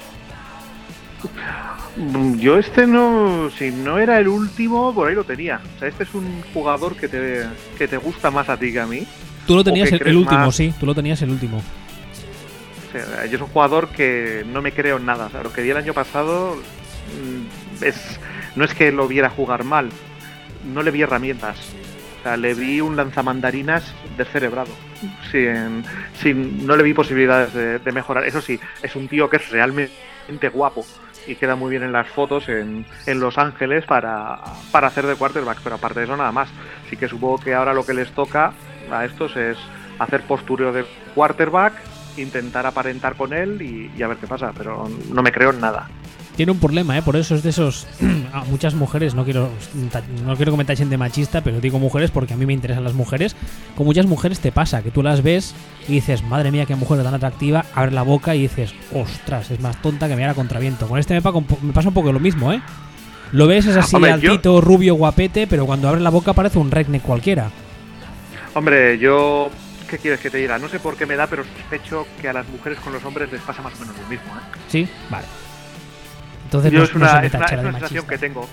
Yo 2.37 2.57
este 2.57 2.87
no, 2.87 3.51
si 3.51 3.69
no 3.69 3.99
era 3.99 4.17
el 4.17 4.27
último, 4.27 4.93
por 4.95 5.07
ahí 5.07 5.15
lo 5.15 5.23
tenía. 5.23 5.61
O 5.75 5.79
sea, 5.79 5.87
este 5.87 6.03
es 6.03 6.13
un 6.15 6.41
jugador 6.53 6.95
que 6.95 7.07
te, 7.07 7.43
que 7.77 7.87
te 7.87 7.97
gusta 7.97 8.31
más 8.31 8.49
a 8.49 8.57
ti 8.57 8.71
que 8.71 8.79
a 8.79 8.87
mí. 8.87 9.05
Tú 9.45 9.55
lo 9.55 9.63
tenías 9.63 9.91
el, 9.91 10.17
último, 10.17 10.39
más. 10.39 10.55
sí, 10.55 10.73
tú 10.79 10.85
lo 10.87 10.95
tenías 10.95 11.21
el 11.21 11.29
último. 11.29 11.57
O 11.57 12.91
sea, 12.91 13.25
yo 13.27 13.35
es 13.35 13.41
un 13.41 13.47
jugador 13.47 13.89
que 13.89 14.43
no 14.51 14.61
me 14.61 14.71
creo 14.71 14.97
en 14.97 15.05
nada. 15.05 15.27
O 15.27 15.29
sea, 15.29 15.43
lo 15.43 15.53
que 15.53 15.61
vi 15.61 15.69
el 15.69 15.77
año 15.77 15.93
pasado 15.93 16.55
mm, 16.55 17.83
es, 17.83 18.19
no 18.55 18.65
es 18.65 18.73
que 18.73 18.91
lo 18.91 19.07
viera 19.07 19.29
jugar 19.29 19.63
mal, 19.63 19.89
no 20.73 20.81
le 20.81 20.89
vi 20.89 21.03
herramientas. 21.03 21.57
O 22.19 22.23
sea, 22.23 22.37
le 22.37 22.55
vi 22.55 22.81
un 22.81 22.95
lanzamandarinas 22.95 23.93
descerebrado. 24.17 24.71
Sin, 25.29 25.83
sin, 26.21 26.65
no 26.65 26.75
le 26.75 26.83
vi 26.83 26.93
posibilidades 26.93 27.53
de, 27.53 27.77
de 27.79 27.91
mejorar. 27.91 28.23
Eso 28.25 28.41
sí, 28.41 28.59
es 28.81 28.95
un 28.95 29.07
tío 29.07 29.29
que 29.29 29.37
es 29.37 29.49
realmente 29.49 30.49
guapo 30.49 30.85
y 31.27 31.35
queda 31.35 31.55
muy 31.55 31.69
bien 31.69 31.83
en 31.83 31.91
las 31.91 32.07
fotos 32.07 32.49
en, 32.49 32.85
en 33.05 33.19
Los 33.19 33.37
Ángeles 33.37 33.85
para, 33.85 34.39
para 34.71 34.87
hacer 34.87 35.05
de 35.07 35.15
quarterback, 35.15 35.59
pero 35.63 35.75
aparte 35.75 35.99
de 35.99 36.05
eso 36.05 36.17
nada 36.17 36.31
más. 36.31 36.49
Así 36.85 36.97
que 36.97 37.07
supongo 37.07 37.37
que 37.39 37.53
ahora 37.53 37.73
lo 37.73 37.85
que 37.85 37.93
les 37.93 38.11
toca 38.11 38.53
a 38.91 39.05
estos 39.05 39.35
es 39.35 39.57
hacer 39.99 40.21
postureo 40.23 40.71
de 40.73 40.85
quarterback, 41.15 41.73
intentar 42.17 42.65
aparentar 42.65 43.15
con 43.15 43.33
él 43.33 43.61
y, 43.61 43.91
y 43.97 44.03
a 44.03 44.07
ver 44.07 44.17
qué 44.17 44.27
pasa, 44.27 44.51
pero 44.57 44.89
no 45.11 45.21
me 45.21 45.31
creo 45.31 45.51
en 45.51 45.61
nada. 45.61 45.89
Tiene 46.35 46.51
un 46.51 46.59
problema, 46.59 46.97
¿eh? 46.97 47.01
Por 47.03 47.15
eso 47.15 47.35
es 47.35 47.43
de 47.43 47.51
esos... 47.51 47.85
a 48.33 48.43
muchas 48.49 48.73
mujeres, 48.73 49.13
no 49.13 49.23
quiero 49.23 49.49
no 50.25 50.35
quiero 50.35 50.57
tachen 50.65 50.89
de 50.89 50.97
machista, 50.97 51.41
pero 51.41 51.59
digo 51.59 51.77
mujeres 51.79 52.09
porque 52.09 52.33
a 52.33 52.37
mí 52.37 52.45
me 52.45 52.53
interesan 52.53 52.83
las 52.83 52.93
mujeres. 52.93 53.35
Con 53.75 53.85
muchas 53.85 54.05
mujeres 54.07 54.39
te 54.39 54.51
pasa 54.51 54.81
que 54.81 54.89
tú 54.91 55.03
las 55.03 55.21
ves 55.21 55.53
y 55.87 55.93
dices, 55.93 56.23
madre 56.23 56.51
mía, 56.51 56.65
qué 56.65 56.75
mujer 56.75 57.03
tan 57.03 57.13
atractiva, 57.13 57.65
abres 57.75 57.93
la 57.93 58.01
boca 58.01 58.35
y 58.35 58.41
dices, 58.41 58.73
ostras, 58.93 59.51
es 59.51 59.59
más 59.59 59.81
tonta 59.81 60.07
que 60.07 60.15
me 60.15 60.25
a 60.25 60.33
contraviento. 60.33 60.87
Con 60.87 60.97
este 60.99 61.13
me, 61.13 61.21
me 61.61 61.73
pasa 61.73 61.89
un 61.89 61.93
poco 61.93 62.11
lo 62.11 62.19
mismo, 62.19 62.51
¿eh? 62.51 62.61
Lo 63.31 63.47
ves, 63.47 63.65
es 63.65 63.75
así, 63.77 63.95
Hombre, 63.95 64.11
yo- 64.19 64.31
altito, 64.31 64.61
rubio, 64.61 64.95
guapete, 64.95 65.47
pero 65.47 65.65
cuando 65.65 65.87
abres 65.89 66.03
la 66.03 66.09
boca 66.11 66.33
parece 66.33 66.59
un 66.59 66.71
redneck 66.71 67.01
cualquiera. 67.03 67.49
Hombre, 68.53 68.97
yo... 68.99 69.49
¿Qué 69.89 69.99
quieres 69.99 70.19
que 70.21 70.31
te 70.31 70.39
diga? 70.39 70.57
No 70.57 70.69
sé 70.69 70.79
por 70.79 70.95
qué 70.95 71.05
me 71.05 71.15
da, 71.15 71.27
pero 71.27 71.43
sospecho 71.43 72.07
que 72.19 72.27
a 72.27 72.33
las 72.33 72.47
mujeres 72.49 72.79
con 72.79 72.93
los 72.93 73.03
hombres 73.05 73.31
les 73.31 73.41
pasa 73.41 73.61
más 73.61 73.73
o 73.75 73.79
menos 73.81 73.95
lo 73.95 74.07
mismo. 74.07 74.25
¿eh? 74.33 74.57
¿Sí? 74.67 74.87
Vale. 75.09 75.25
Entonces 76.57 76.71
Yo 76.71 76.79
no, 76.79 76.83
es 76.85 76.91
no 76.93 76.97
una, 76.97 77.07
se 77.15 77.19
me 77.21 77.27
es 77.27 77.33
una- 77.33 77.45
es 77.45 77.49
de 77.51 77.55
una 77.57 77.71
sensación 77.71 78.05
machista. 78.05 78.09
que 78.09 78.17
tengo. 78.17 78.49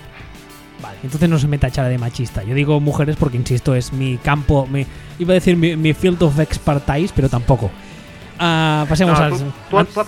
Vale, 0.81 0.97
entonces 1.03 1.29
no 1.29 1.37
se 1.39 1.47
me 1.47 1.57
tachará 1.59 1.89
de 1.89 1.97
machista. 1.99 2.43
Yo 2.43 2.55
digo 2.55 2.79
mujeres 2.79 3.15
porque, 3.15 3.37
insisto, 3.37 3.75
es 3.75 3.93
mi 3.93 4.17
campo, 4.17 4.65
mi, 4.65 4.85
iba 5.19 5.31
a 5.31 5.35
decir 5.35 5.55
mi, 5.55 5.75
mi 5.75 5.93
field 5.93 6.21
of 6.23 6.39
expertise, 6.39 7.11
pero 7.15 7.29
tampoco. 7.29 7.69
Ah, 8.43 8.87
pasemos 8.89 9.19
No, 9.19 9.25
al... 9.25 9.31
tú, 9.31 9.37
tú- 9.69 9.77
al- 9.77 9.85
tú 9.87 10.01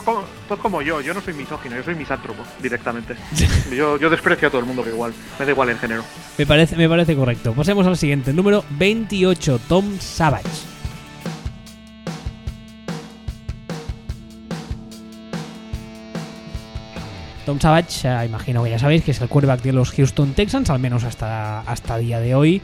tú 0.49 0.57
como 0.57 0.81
yo, 0.81 0.99
yo 1.01 1.13
no 1.13 1.21
soy 1.21 1.35
misógino, 1.35 1.75
yo 1.75 1.83
soy 1.83 1.93
misántropo 1.93 2.41
directamente. 2.63 3.13
yo, 3.71 3.99
yo 3.99 4.09
desprecio 4.09 4.47
a 4.47 4.51
todo 4.51 4.61
el 4.61 4.65
mundo 4.65 4.83
que 4.83 4.89
igual, 4.89 5.13
me 5.37 5.45
da 5.45 5.51
igual 5.51 5.69
el 5.69 5.77
género. 5.77 6.03
me, 6.39 6.45
parece, 6.47 6.75
me 6.75 6.89
parece 6.89 7.15
correcto. 7.15 7.53
Pasemos 7.53 7.85
al 7.85 7.95
siguiente. 7.95 8.33
Número 8.33 8.65
28, 8.71 9.59
Tom 9.69 9.99
Savage. 9.99 10.49
Tom 17.45 17.59
Savage, 17.59 18.07
eh, 18.07 18.25
imagino 18.25 18.63
que 18.63 18.69
ya 18.69 18.79
sabéis 18.79 19.03
que 19.03 19.11
es 19.11 19.21
el 19.21 19.29
quarterback 19.29 19.61
de 19.61 19.73
los 19.73 19.91
Houston 19.91 20.33
Texans, 20.33 20.69
al 20.69 20.79
menos 20.79 21.03
hasta, 21.03 21.61
hasta 21.61 21.97
día 21.97 22.19
de 22.19 22.35
hoy. 22.35 22.61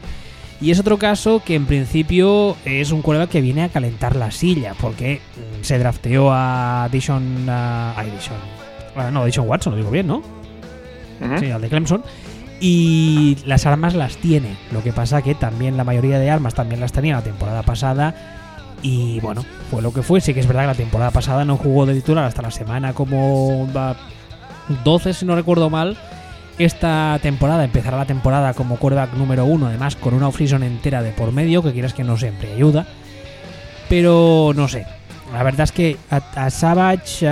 Y 0.60 0.70
es 0.70 0.78
otro 0.78 0.98
caso 0.98 1.42
que 1.44 1.54
en 1.54 1.64
principio 1.64 2.56
es 2.66 2.92
un 2.92 3.00
quarterback 3.00 3.30
que 3.30 3.40
viene 3.40 3.62
a 3.62 3.68
calentar 3.70 4.16
la 4.16 4.30
silla, 4.30 4.74
porque 4.78 5.20
mm, 5.36 5.64
se 5.64 5.78
drafteó 5.78 6.30
a 6.32 6.88
Dishon. 6.92 7.46
a 7.48 8.02
Dishon. 8.04 8.36
ah, 8.96 9.10
no, 9.10 9.24
Dishon 9.24 9.48
Watson, 9.48 9.72
lo 9.72 9.78
digo 9.78 9.90
bien, 9.90 10.06
¿no? 10.06 10.22
Sí, 11.38 11.50
al 11.50 11.60
de 11.60 11.68
Clemson. 11.68 12.02
Y 12.60 13.38
las 13.46 13.64
armas 13.64 13.94
las 13.94 14.16
tiene. 14.18 14.56
Lo 14.72 14.82
que 14.82 14.92
pasa 14.92 15.22
que 15.22 15.34
también 15.34 15.76
la 15.76 15.84
mayoría 15.84 16.18
de 16.18 16.30
armas 16.30 16.54
también 16.54 16.80
las 16.80 16.92
tenía 16.92 17.14
la 17.14 17.22
temporada 17.22 17.62
pasada. 17.62 18.14
Y 18.82 19.20
bueno, 19.20 19.44
fue 19.70 19.82
lo 19.82 19.92
que 19.92 20.02
fue. 20.02 20.20
Sí 20.20 20.34
que 20.34 20.40
es 20.40 20.46
verdad 20.46 20.62
que 20.62 20.66
la 20.68 20.74
temporada 20.74 21.10
pasada 21.10 21.44
no 21.44 21.56
jugó 21.56 21.86
de 21.86 21.94
titular 21.94 22.24
hasta 22.24 22.42
la 22.42 22.50
semana 22.50 22.92
como 22.92 23.70
va, 23.72 23.96
12, 24.84 25.14
si 25.14 25.26
no 25.26 25.34
recuerdo 25.34 25.70
mal. 25.70 25.96
Esta 26.58 27.18
temporada 27.22 27.64
empezará 27.64 27.96
la 27.96 28.04
temporada 28.04 28.52
como 28.54 28.76
quarterback 28.76 29.14
número 29.14 29.44
uno, 29.46 29.68
además 29.68 29.96
con 29.96 30.12
una 30.12 30.28
offseason 30.28 30.62
entera 30.62 31.02
de 31.02 31.12
por 31.12 31.32
medio, 31.32 31.62
que 31.62 31.72
quieras 31.72 31.94
que 31.94 32.04
no 32.04 32.16
siempre 32.16 32.52
ayuda. 32.52 32.86
Pero 33.88 34.52
no 34.54 34.68
sé. 34.68 34.86
La 35.32 35.42
verdad 35.42 35.64
es 35.64 35.72
que 35.72 35.96
a, 36.10 36.16
a 36.34 36.50
Savage 36.50 37.26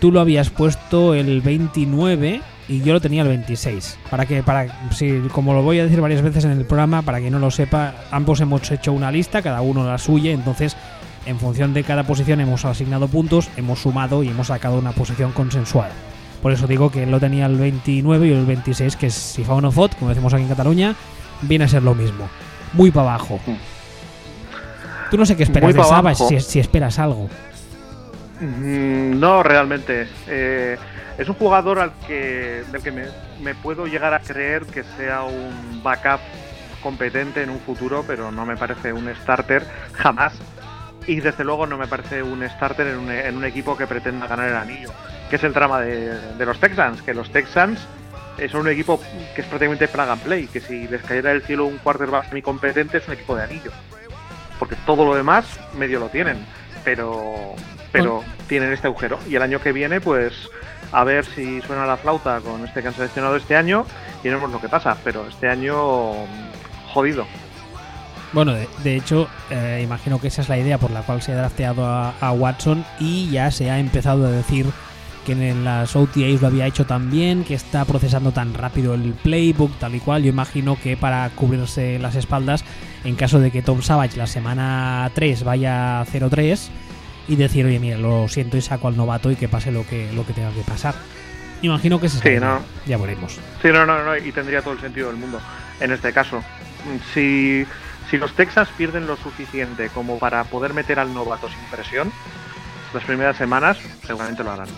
tú 0.00 0.10
lo 0.10 0.20
habías 0.20 0.50
puesto 0.50 1.14
el 1.14 1.40
29 1.40 2.40
y 2.68 2.82
yo 2.82 2.92
lo 2.92 3.00
tenía 3.00 3.22
el 3.22 3.28
26. 3.28 3.98
Para 4.10 4.26
que, 4.26 4.42
para, 4.42 4.90
sí, 4.92 5.22
como 5.32 5.54
lo 5.54 5.62
voy 5.62 5.78
a 5.78 5.84
decir 5.84 6.00
varias 6.00 6.22
veces 6.22 6.44
en 6.44 6.52
el 6.52 6.64
programa, 6.64 7.02
para 7.02 7.20
que 7.20 7.30
no 7.30 7.38
lo 7.38 7.50
sepa, 7.50 7.94
ambos 8.10 8.40
hemos 8.40 8.70
hecho 8.70 8.92
una 8.92 9.10
lista, 9.10 9.42
cada 9.42 9.60
uno 9.62 9.84
la 9.84 9.98
suya, 9.98 10.32
entonces 10.32 10.76
en 11.26 11.38
función 11.38 11.74
de 11.74 11.84
cada 11.84 12.04
posición 12.04 12.40
hemos 12.40 12.64
asignado 12.64 13.08
puntos, 13.08 13.48
hemos 13.56 13.80
sumado 13.80 14.22
y 14.22 14.28
hemos 14.28 14.48
sacado 14.48 14.78
una 14.78 14.92
posición 14.92 15.32
consensual. 15.32 15.90
Por 16.42 16.52
eso 16.52 16.66
digo 16.66 16.90
que 16.90 17.02
él 17.02 17.10
lo 17.10 17.18
tenía 17.18 17.46
el 17.46 17.56
29 17.56 18.28
y 18.28 18.32
el 18.32 18.46
26, 18.46 18.96
que 18.96 19.06
es 19.06 19.14
si 19.14 19.44
fa 19.44 19.60
no 19.60 19.72
fot, 19.72 19.96
como 19.98 20.10
decimos 20.10 20.32
aquí 20.34 20.42
en 20.42 20.48
Cataluña, 20.48 20.94
viene 21.42 21.64
a 21.64 21.68
ser 21.68 21.82
lo 21.82 21.94
mismo. 21.94 22.28
Muy 22.72 22.90
para 22.90 23.14
abajo. 23.14 23.40
Tú 25.10 25.16
no 25.16 25.26
sé 25.26 25.36
qué 25.36 25.42
esperas 25.44 25.74
de 25.74 26.40
si 26.40 26.60
esperas 26.60 26.98
algo. 26.98 27.28
Mm, 28.40 29.18
No, 29.18 29.42
realmente. 29.42 30.06
Eh, 30.26 30.76
es 31.16 31.28
un 31.28 31.34
jugador 31.34 31.80
al 31.80 31.92
que, 32.06 32.62
del 32.70 32.82
que 32.82 32.92
me, 32.92 33.06
me 33.42 33.54
puedo 33.54 33.86
llegar 33.86 34.14
a 34.14 34.20
creer 34.20 34.64
que 34.66 34.84
sea 34.96 35.24
un 35.24 35.82
backup 35.82 36.20
competente 36.82 37.42
en 37.42 37.50
un 37.50 37.58
futuro, 37.58 38.04
pero 38.06 38.30
no 38.30 38.46
me 38.46 38.56
parece 38.56 38.92
un 38.92 39.12
starter 39.22 39.66
jamás. 39.94 40.34
Y 41.06 41.20
desde 41.20 41.42
luego 41.42 41.66
no 41.66 41.78
me 41.78 41.86
parece 41.86 42.22
un 42.22 42.46
starter 42.48 42.86
en 42.88 42.98
un, 42.98 43.10
en 43.10 43.36
un 43.36 43.44
equipo 43.44 43.76
que 43.76 43.86
pretenda 43.86 44.26
ganar 44.26 44.48
el 44.48 44.56
anillo, 44.56 44.90
que 45.28 45.36
es 45.36 45.44
el 45.44 45.52
trama 45.52 45.80
de, 45.80 46.14
de 46.36 46.46
los 46.46 46.58
Texans, 46.58 47.02
que 47.02 47.14
los 47.14 47.30
Texans 47.30 47.80
eh, 48.38 48.48
son 48.48 48.62
un 48.62 48.68
equipo 48.68 49.00
que 49.34 49.40
es 49.40 49.46
prácticamente 49.46 49.88
plug 49.88 50.08
and 50.08 50.22
play, 50.22 50.46
que 50.46 50.60
si 50.60 50.86
les 50.86 51.02
cayera 51.02 51.30
del 51.30 51.42
cielo 51.42 51.66
un 51.66 51.78
quarterback 51.78 52.30
muy 52.30 52.42
competente 52.42 52.98
es 52.98 53.08
un 53.08 53.14
equipo 53.14 53.34
de 53.34 53.42
anillo. 53.42 53.72
Porque 54.58 54.76
todo 54.86 55.04
lo 55.04 55.14
demás 55.14 55.44
medio 55.76 56.00
lo 56.00 56.08
tienen, 56.08 56.38
pero 56.84 57.54
pero 57.90 58.22
tienen 58.48 58.72
este 58.72 58.86
agujero. 58.86 59.18
Y 59.28 59.36
el 59.36 59.42
año 59.42 59.60
que 59.60 59.72
viene, 59.72 60.00
pues 60.00 60.32
a 60.92 61.04
ver 61.04 61.24
si 61.24 61.60
suena 61.62 61.86
la 61.86 61.96
flauta 61.96 62.40
con 62.40 62.64
este 62.64 62.82
que 62.82 62.88
han 62.88 62.94
seleccionado 62.94 63.36
este 63.36 63.56
año 63.56 63.84
y 64.22 64.28
veremos 64.28 64.50
lo 64.50 64.60
que 64.60 64.68
pasa. 64.68 64.96
Pero 65.02 65.26
este 65.26 65.48
año, 65.48 66.12
mm, 66.12 66.92
jodido. 66.92 67.26
Bueno, 68.32 68.52
de, 68.52 68.96
hecho, 68.96 69.28
eh, 69.50 69.80
imagino 69.82 70.20
que 70.20 70.28
esa 70.28 70.42
es 70.42 70.50
la 70.50 70.58
idea 70.58 70.76
por 70.76 70.90
la 70.90 71.00
cual 71.00 71.22
se 71.22 71.32
ha 71.32 71.36
drafteado 71.36 71.86
a, 71.86 72.32
Watson 72.32 72.84
y 73.00 73.30
ya 73.30 73.50
se 73.50 73.70
ha 73.70 73.78
empezado 73.78 74.26
a 74.26 74.30
decir 74.30 74.66
que 75.24 75.32
en 75.32 75.64
las 75.64 75.94
OTAs 75.94 76.40
lo 76.40 76.46
había 76.46 76.66
hecho 76.66 76.86
tan 76.86 77.10
bien, 77.10 77.44
que 77.44 77.54
está 77.54 77.84
procesando 77.84 78.32
tan 78.32 78.54
rápido 78.54 78.94
el 78.94 79.14
playbook, 79.14 79.78
tal 79.78 79.94
y 79.94 80.00
cual. 80.00 80.22
Yo 80.22 80.30
imagino 80.30 80.78
que 80.80 80.96
para 80.96 81.28
cubrirse 81.30 81.98
las 81.98 82.14
espaldas, 82.14 82.64
en 83.04 83.16
caso 83.16 83.40
de 83.40 83.50
que 83.50 83.62
Tom 83.62 83.82
Savage 83.82 84.16
la 84.16 84.26
semana 84.26 85.10
3 85.14 85.44
vaya 85.44 86.04
0-3 86.04 86.68
y 87.28 87.36
decir, 87.36 87.66
oye, 87.66 87.78
mira, 87.78 87.98
lo 87.98 88.28
siento 88.28 88.56
y 88.56 88.62
saco 88.62 88.88
al 88.88 88.96
novato 88.96 89.30
y 89.30 89.36
que 89.36 89.48
pase 89.48 89.70
lo 89.70 89.86
que, 89.86 90.12
lo 90.12 90.26
que 90.26 90.32
tenga 90.32 90.50
que 90.50 90.62
pasar. 90.62 90.94
Imagino 91.60 92.00
que 92.00 92.08
se 92.08 92.20
sí, 92.20 92.40
no. 92.40 92.60
ya 92.86 92.96
veremos. 92.96 93.38
Sí, 93.60 93.68
no, 93.68 93.84
no, 93.84 94.02
no, 94.04 94.16
y 94.16 94.32
tendría 94.32 94.62
todo 94.62 94.74
el 94.74 94.80
sentido 94.80 95.08
del 95.08 95.16
mundo 95.16 95.40
en 95.80 95.92
este 95.92 96.12
caso. 96.12 96.42
Si 97.12 97.66
si 98.10 98.16
los 98.16 98.32
Texas 98.34 98.68
pierden 98.76 99.06
lo 99.06 99.16
suficiente 99.16 99.90
como 99.90 100.18
para 100.18 100.44
poder 100.44 100.72
meter 100.72 100.98
al 100.98 101.12
novato 101.12 101.48
sin 101.48 101.58
presión, 101.70 102.10
las 102.94 103.04
primeras 103.04 103.36
semanas 103.36 103.78
seguramente 104.06 104.42
lo 104.42 104.52
harán. 104.52 104.68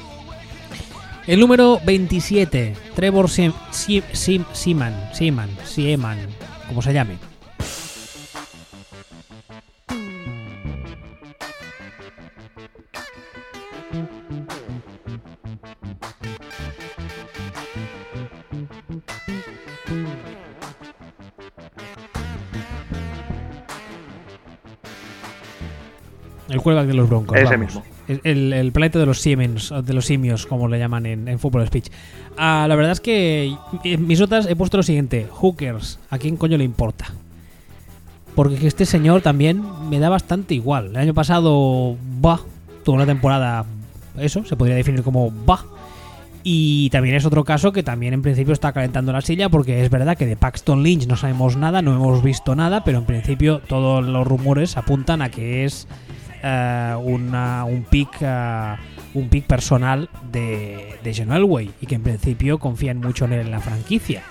El 1.30 1.38
número 1.38 1.78
27, 1.86 2.74
Trevor 2.96 3.30
Seaman, 3.30 3.54
Seaman, 4.52 5.48
Seaman, 5.62 6.18
como 6.66 6.82
se 6.82 6.92
llame. 6.92 7.18
El 26.48 26.60
quarterback 26.60 26.88
de 26.88 26.94
los 26.94 27.08
Broncos. 27.08 27.38
Ese 27.38 27.56
mismo. 27.56 27.84
El, 28.08 28.70
planeta 28.72 28.98
de 28.98 29.06
los 29.06 29.20
Siemens, 29.20 29.72
de 29.84 29.92
los 29.92 30.06
simios, 30.06 30.46
como 30.46 30.68
le 30.68 30.78
llaman 30.78 31.06
en, 31.06 31.28
en 31.28 31.38
Fútbol 31.38 31.66
Speech. 31.66 31.90
Ah, 32.36 32.66
la 32.68 32.74
verdad 32.74 32.92
es 32.92 33.00
que 33.00 33.54
en 33.84 34.06
mis 34.06 34.18
notas 34.18 34.46
he 34.46 34.56
puesto 34.56 34.76
lo 34.76 34.82
siguiente: 34.82 35.28
Hookers, 35.30 35.98
¿a 36.10 36.18
quién 36.18 36.36
coño 36.36 36.58
le 36.58 36.64
importa? 36.64 37.06
Porque 38.34 38.66
este 38.66 38.86
señor 38.86 39.22
también 39.22 39.62
me 39.88 39.98
da 39.98 40.08
bastante 40.08 40.54
igual. 40.54 40.88
El 40.88 40.96
año 40.96 41.14
pasado, 41.14 41.96
va, 42.24 42.40
tuvo 42.84 42.96
una 42.96 43.06
temporada, 43.06 43.64
eso, 44.18 44.44
se 44.44 44.56
podría 44.56 44.76
definir 44.76 45.02
como 45.02 45.32
va. 45.46 45.64
Y 46.42 46.88
también 46.90 47.16
es 47.16 47.26
otro 47.26 47.44
caso 47.44 47.72
que 47.72 47.82
también 47.82 48.14
en 48.14 48.22
principio 48.22 48.54
está 48.54 48.72
calentando 48.72 49.12
la 49.12 49.20
silla 49.20 49.50
porque 49.50 49.84
es 49.84 49.90
verdad 49.90 50.16
que 50.16 50.24
de 50.24 50.36
Paxton 50.36 50.82
Lynch 50.82 51.06
no 51.06 51.16
sabemos 51.16 51.56
nada, 51.56 51.82
no 51.82 51.94
hemos 51.94 52.22
visto 52.22 52.56
nada, 52.56 52.82
pero 52.82 52.98
en 52.98 53.04
principio 53.04 53.58
todos 53.58 54.06
los 54.06 54.26
rumores 54.26 54.78
apuntan 54.78 55.20
a 55.20 55.30
que 55.30 55.66
es 55.66 55.86
eh, 56.42 56.94
un 56.96 57.86
pick 57.90 58.16
eh, 58.20 58.76
un 59.14 59.28
pick 59.28 59.46
personal 59.46 60.08
de, 60.30 60.98
de 61.02 61.14
John 61.14 61.72
y 61.80 61.86
que 61.86 61.94
en 61.94 62.02
principio 62.02 62.58
confían 62.58 62.98
mucho 62.98 63.24
en, 63.24 63.32
él, 63.32 63.40
en 63.40 63.50
la 63.50 63.60
franquicia. 63.60 64.22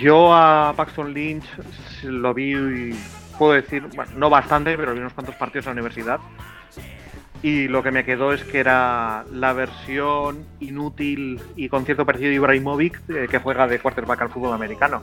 Yo 0.00 0.34
a 0.34 0.72
Paxton 0.76 1.14
Lynch 1.14 1.44
lo 2.02 2.34
vi, 2.34 2.92
puedo 3.38 3.52
decir, 3.52 3.84
no 4.16 4.28
bastante, 4.28 4.76
pero 4.76 4.92
vi 4.92 5.00
unos 5.00 5.12
cuantos 5.12 5.36
partidos 5.36 5.66
en 5.66 5.70
la 5.70 5.80
universidad. 5.80 6.20
Y 7.42 7.68
lo 7.68 7.82
que 7.82 7.90
me 7.90 8.04
quedó 8.04 8.32
es 8.32 8.44
que 8.44 8.58
era 8.58 9.24
la 9.32 9.52
versión 9.54 10.44
inútil 10.60 11.40
y 11.56 11.68
con 11.68 11.86
cierto 11.86 12.04
parecido 12.04 12.30
de 12.30 12.34
Ibrahimovic 12.34 13.00
eh, 13.08 13.28
que 13.30 13.38
juega 13.38 13.66
de 13.66 13.78
quarterback 13.78 14.22
al 14.22 14.28
fútbol 14.28 14.52
americano 14.52 15.02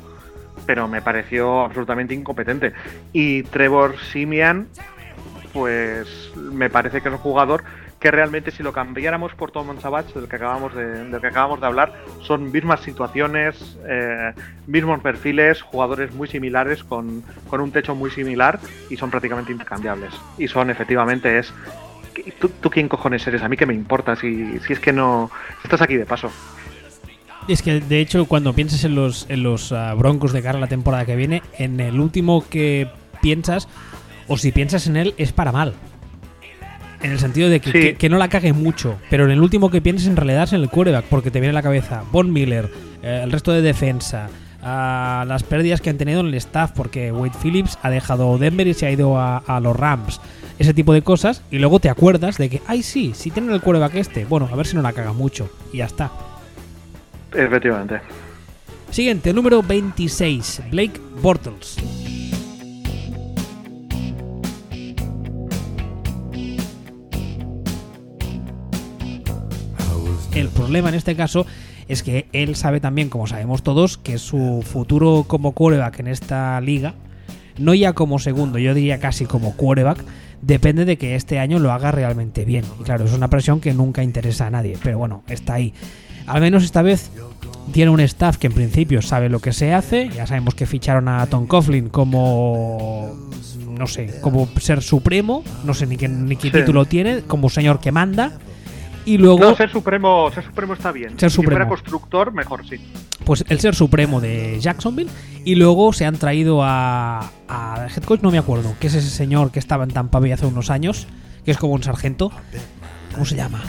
pero 0.68 0.88
me 0.88 1.02
pareció 1.02 1.62
absolutamente 1.62 2.14
incompetente. 2.14 2.74
Y 3.14 3.42
Trevor 3.44 3.98
Simian, 4.12 4.68
pues 5.54 6.32
me 6.36 6.70
parece 6.70 7.02
que 7.02 7.08
es 7.08 7.16
un 7.16 7.22
jugador 7.22 7.64
que 8.00 8.12
realmente 8.12 8.52
si 8.52 8.62
lo 8.62 8.74
cambiáramos 8.74 9.34
por 9.34 9.52
Tom 9.52 9.80
Savage, 9.80 10.14
del 10.14 10.30
que 10.30 10.36
acabamos 10.36 10.76
de, 10.76 11.06
del 11.06 11.20
que 11.20 11.28
acabamos 11.28 11.60
de 11.60 11.66
hablar, 11.66 11.94
son 12.22 12.52
mismas 12.52 12.82
situaciones, 12.82 13.78
eh, 13.88 14.34
mismos 14.68 15.02
perfiles, 15.02 15.62
jugadores 15.62 16.14
muy 16.14 16.28
similares, 16.28 16.84
con, 16.84 17.24
con, 17.50 17.62
un 17.62 17.72
techo 17.72 17.96
muy 17.96 18.12
similar 18.12 18.60
y 18.90 18.98
son 18.98 19.10
prácticamente 19.10 19.52
intercambiables. 19.52 20.14
Y 20.38 20.48
son 20.48 20.70
efectivamente 20.70 21.40
es... 21.40 21.52
¿Tú, 22.40 22.50
tú 22.50 22.70
quién 22.70 22.90
cojones 22.90 23.26
eres? 23.26 23.42
A 23.42 23.50
mí 23.50 23.58
que 23.58 23.66
me 23.66 23.74
importa 23.74 24.16
si, 24.16 24.60
si 24.60 24.74
es 24.74 24.80
que 24.80 24.92
no... 24.94 25.32
Estás 25.64 25.82
aquí 25.82 25.96
de 25.96 26.06
paso. 26.06 26.32
Es 27.48 27.62
que 27.62 27.80
de 27.80 28.02
hecho 28.02 28.26
cuando 28.26 28.54
piensas 28.54 28.84
en 28.84 28.96
los, 28.96 29.26
en 29.30 29.44
los 29.44 29.72
ah, 29.72 29.94
Broncos 29.94 30.34
de 30.34 30.42
cara 30.42 30.58
a 30.58 30.62
la 30.62 30.68
temporada 30.68 31.06
que 31.06 31.16
viene, 31.16 31.42
en 31.58 31.80
el 31.80 32.00
último 32.00 32.44
que 32.50 32.90
piensas, 33.22 33.70
o 34.28 34.38
si 34.38 34.52
piensas 34.52 34.88
en 34.88 34.98
él, 34.98 35.14
es 35.18 35.32
para 35.32 35.52
mal. 35.52 35.74
En 37.02 37.12
el 37.12 37.20
sentido 37.20 37.50
de 37.50 37.60
que, 37.62 38.10
no 38.10 38.18
la 38.18 38.28
cague 38.28 38.54
mucho, 38.54 38.98
pero 39.10 39.26
en 39.26 39.32
el 39.32 39.42
último 39.42 39.70
que 39.70 39.82
piensas 39.82 40.08
en 40.08 40.18
realidad 40.18 40.44
es 40.44 40.54
en 40.54 40.62
el 40.62 40.70
quarterback, 40.70 41.06
porque 41.06 41.32
te 41.32 41.40
viene 41.40 41.52
a 41.52 41.54
la 41.54 41.62
cabeza 41.62 42.04
Von 42.12 42.34
Miller, 42.34 42.70
eh, 43.02 43.22
el 43.24 43.32
resto 43.32 43.54
de 43.54 43.62
defensa, 43.62 44.30
ah, 44.62 45.24
las 45.28 45.44
pérdidas 45.44 45.80
que 45.80 45.90
han 45.90 45.98
tenido 45.98 46.20
en 46.20 46.28
el 46.28 46.34
staff, 46.34 46.72
porque 46.72 47.12
Wade 47.12 47.38
Phillips 47.42 47.78
ha 47.82 47.90
dejado 47.90 48.38
Denver 48.38 48.68
y 48.68 48.74
se 48.74 48.88
ha 48.88 48.92
ido 48.92 49.18
a, 49.18 49.38
a, 49.38 49.60
los 49.60 49.76
Rams, 49.76 50.20
ese 50.60 50.74
tipo 50.74 50.92
de 50.92 51.04
cosas, 51.04 51.44
y 51.52 51.60
luego 51.60 51.80
te 51.80 51.90
acuerdas 51.90 52.38
de 52.38 52.50
que, 52.50 52.62
ay 52.68 52.82
sí, 52.82 53.14
si 53.16 53.30
tienen 53.30 53.52
el 53.52 53.62
quarterback 53.62 53.96
este, 53.96 54.26
bueno, 54.26 54.50
a 54.52 54.56
ver 54.56 54.66
si 54.66 54.76
no 54.76 54.82
la 54.82 54.92
caga 54.92 55.14
mucho, 55.14 55.50
y 55.72 55.78
ya 55.78 55.86
está. 55.86 56.12
Efectivamente. 57.38 58.02
Siguiente, 58.90 59.32
número 59.32 59.62
26, 59.62 60.64
Blake 60.72 61.00
Bortles. 61.22 61.78
El 70.34 70.50
problema 70.50 70.90
en 70.90 70.96
este 70.96 71.16
caso 71.16 71.46
es 71.88 72.02
que 72.02 72.28
él 72.34 72.56
sabe 72.56 72.80
también, 72.80 73.10
como 73.10 73.28
sabemos 73.28 73.62
todos, 73.62 73.98
que 73.98 74.18
su 74.18 74.64
futuro 74.66 75.26
como 75.28 75.52
quarterback 75.52 76.00
en 76.00 76.08
esta 76.08 76.60
liga, 76.62 76.96
no 77.60 77.74
ya 77.76 77.94
como 77.94 78.18
segundo, 78.18 78.58
yo 78.58 78.74
diría 78.74 79.00
casi 79.00 79.26
como 79.26 79.56
quarterback, 79.56 80.04
depende 80.42 80.86
de 80.86 80.98
que 80.98 81.16
este 81.16 81.40
año 81.40 81.60
lo 81.60 81.72
haga 81.72 81.92
realmente 81.92 82.46
bien. 82.46 82.66
Y 82.80 82.84
claro, 82.84 83.06
es 83.06 83.14
una 83.14 83.30
presión 83.30 83.62
que 83.62 83.74
nunca 83.74 84.04
interesa 84.04 84.48
a 84.48 84.50
nadie, 84.50 84.78
pero 84.82 84.98
bueno, 84.98 85.24
está 85.28 85.56
ahí. 85.56 85.74
Al 86.28 86.42
menos 86.42 86.64
esta 86.64 86.82
vez 86.82 87.10
tiene 87.72 87.92
un 87.92 88.00
staff 88.02 88.38
que 88.38 88.48
en 88.48 88.54
principio 88.54 89.02
sabe 89.02 89.30
lo 89.30 89.40
que 89.40 89.54
se 89.54 89.74
hace. 89.74 90.10
Ya 90.10 90.28
sabemos 90.28 90.54
que 90.54 90.66
ficharon 90.66 91.08
a 91.08 91.26
Tom 91.26 91.48
Coughlin 91.48 91.90
como 91.90 93.28
no 93.78 93.88
sé, 93.88 94.20
como 94.22 94.48
ser 94.60 94.82
supremo, 94.82 95.44
no 95.64 95.74
sé 95.74 95.86
ni 95.86 95.98
qué, 95.98 96.08
ni 96.08 96.36
qué 96.36 96.52
título 96.52 96.86
tiene, 96.86 97.22
como 97.22 97.50
señor 97.50 97.80
que 97.80 97.92
manda. 97.92 98.34
Y 99.06 99.18
luego. 99.18 99.40
No, 99.40 99.56
ser 99.56 99.70
supremo, 99.70 100.30
ser 100.34 100.44
supremo 100.44 100.74
está 100.74 100.92
bien. 100.92 101.18
Ser 101.18 101.32
supremo. 101.32 101.52
Si 101.52 101.56
fuera 101.56 101.70
constructor, 101.70 102.34
mejor 102.34 102.68
sí. 102.68 102.76
Pues 103.24 103.46
el 103.48 103.60
ser 103.62 103.74
supremo 103.74 104.20
de 104.20 104.60
Jacksonville. 104.60 105.10
Y 105.46 105.56
luego 105.56 105.94
se 105.94 106.06
han 106.06 106.18
traído 106.18 106.62
a. 106.62 107.32
a 107.48 107.88
head 107.88 108.04
coach, 108.04 108.22
no 108.22 108.32
me 108.32 108.38
acuerdo, 108.38 108.74
que 108.82 108.88
es 108.88 108.96
ese 108.96 109.10
señor 109.10 109.52
que 109.52 109.60
estaba 109.60 109.86
en 109.86 109.92
Tampa 109.92 110.20
Bay 110.20 110.34
hace 110.34 110.46
unos 110.46 110.70
años, 110.70 111.08
que 111.46 111.52
es 111.52 111.58
como 111.58 111.74
un 111.74 111.84
sargento. 111.84 112.34
¿Cómo 113.18 113.26
se 113.26 113.36
llama? 113.36 113.64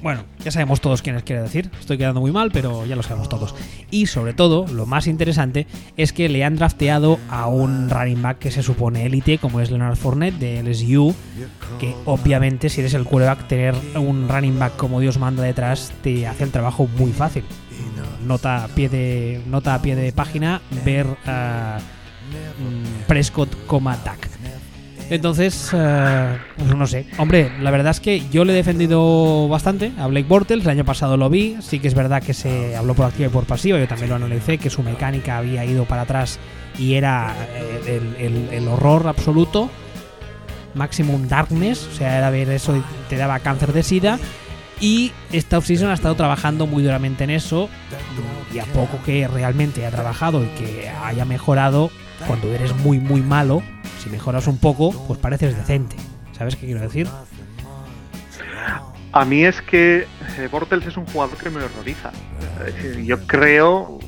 Bueno, 0.00 0.22
ya 0.44 0.52
sabemos 0.52 0.80
todos 0.80 1.02
quiénes 1.02 1.24
quiere 1.24 1.42
decir. 1.42 1.72
Estoy 1.80 1.98
quedando 1.98 2.20
muy 2.20 2.30
mal, 2.30 2.52
pero 2.52 2.86
ya 2.86 2.94
lo 2.94 3.02
sabemos 3.02 3.28
todos. 3.28 3.52
Y 3.90 4.06
sobre 4.06 4.32
todo, 4.32 4.64
lo 4.68 4.86
más 4.86 5.08
interesante 5.08 5.66
es 5.96 6.12
que 6.12 6.28
le 6.28 6.44
han 6.44 6.54
drafteado 6.54 7.18
a 7.28 7.48
un 7.48 7.90
running 7.90 8.22
back 8.22 8.38
que 8.38 8.52
se 8.52 8.62
supone 8.62 9.04
élite, 9.04 9.38
como 9.38 9.60
es 9.60 9.72
Leonard 9.72 9.96
Fournette 9.96 10.38
de 10.38 10.62
LSU, 10.62 11.16
que 11.80 11.96
obviamente 12.04 12.68
si 12.68 12.78
eres 12.78 12.94
el 12.94 13.02
quarterback, 13.02 13.48
tener 13.48 13.74
un 13.96 14.28
running 14.28 14.56
back 14.56 14.76
como 14.76 15.00
Dios 15.00 15.18
manda 15.18 15.42
detrás 15.42 15.92
te 16.04 16.28
hace 16.28 16.44
el 16.44 16.52
trabajo 16.52 16.88
muy 16.96 17.10
fácil. 17.10 17.42
Nota 18.24 18.62
a 18.62 18.68
pie 18.68 18.88
de, 18.88 19.42
nota 19.48 19.74
a 19.74 19.82
pie 19.82 19.96
de 19.96 20.12
página, 20.12 20.62
ver 20.84 21.08
a 21.26 21.80
mm, 22.60 23.08
Prescott 23.08 23.66
como 23.66 23.90
attack. 23.90 24.35
Entonces, 25.08 25.70
eh, 25.72 26.38
pues 26.56 26.74
no 26.74 26.86
sé. 26.86 27.06
Hombre, 27.18 27.52
la 27.60 27.70
verdad 27.70 27.92
es 27.92 28.00
que 28.00 28.22
yo 28.30 28.44
le 28.44 28.52
he 28.52 28.56
defendido 28.56 29.48
bastante 29.48 29.92
a 29.98 30.06
Blake 30.06 30.26
Bortles. 30.26 30.64
El 30.64 30.70
año 30.70 30.84
pasado 30.84 31.16
lo 31.16 31.30
vi. 31.30 31.56
Sí 31.60 31.78
que 31.78 31.88
es 31.88 31.94
verdad 31.94 32.22
que 32.22 32.34
se 32.34 32.76
habló 32.76 32.94
por 32.94 33.06
activa 33.06 33.28
y 33.28 33.32
por 33.32 33.44
pasiva. 33.44 33.78
Yo 33.78 33.86
también 33.86 34.10
lo 34.10 34.16
analicé, 34.16 34.58
que 34.58 34.70
su 34.70 34.82
mecánica 34.82 35.38
había 35.38 35.64
ido 35.64 35.84
para 35.84 36.02
atrás 36.02 36.38
y 36.78 36.94
era 36.94 37.34
eh, 37.54 38.48
el, 38.52 38.68
horror 38.68 39.06
absoluto. 39.06 39.70
Maximum 40.74 41.28
Darkness. 41.28 41.88
O 41.92 41.94
sea, 41.94 42.18
era 42.18 42.30
ver 42.30 42.50
eso 42.50 42.82
te 43.08 43.16
daba 43.16 43.38
cáncer 43.38 43.72
de 43.72 43.82
sida. 43.82 44.18
Y 44.80 45.12
esta 45.32 45.56
offseason 45.56 45.88
ha 45.90 45.94
estado 45.94 46.16
trabajando 46.16 46.66
muy 46.66 46.82
duramente 46.82 47.24
en 47.24 47.30
eso. 47.30 47.68
Y 48.52 48.58
a 48.58 48.64
poco 48.64 48.98
que 49.04 49.26
realmente 49.28 49.86
ha 49.86 49.90
trabajado 49.90 50.44
y 50.44 50.48
que 50.48 50.88
haya 50.88 51.24
mejorado, 51.24 51.90
cuando 52.26 52.52
eres 52.52 52.74
muy, 52.76 52.98
muy 52.98 53.20
malo, 53.20 53.62
si 53.98 54.10
mejoras 54.10 54.46
un 54.46 54.58
poco, 54.58 54.92
pues 55.06 55.18
pareces 55.18 55.56
decente. 55.56 55.96
¿Sabes 56.32 56.56
qué 56.56 56.66
quiero 56.66 56.80
decir? 56.80 57.08
A 59.12 59.24
mí 59.24 59.44
es 59.44 59.62
que 59.62 60.06
eh, 60.38 60.48
Bortels 60.50 60.86
es 60.86 60.96
un 60.96 61.06
jugador 61.06 61.36
que 61.38 61.50
me 61.50 61.62
horroriza. 61.62 62.12
yo 63.02 63.26
creo 63.26 63.98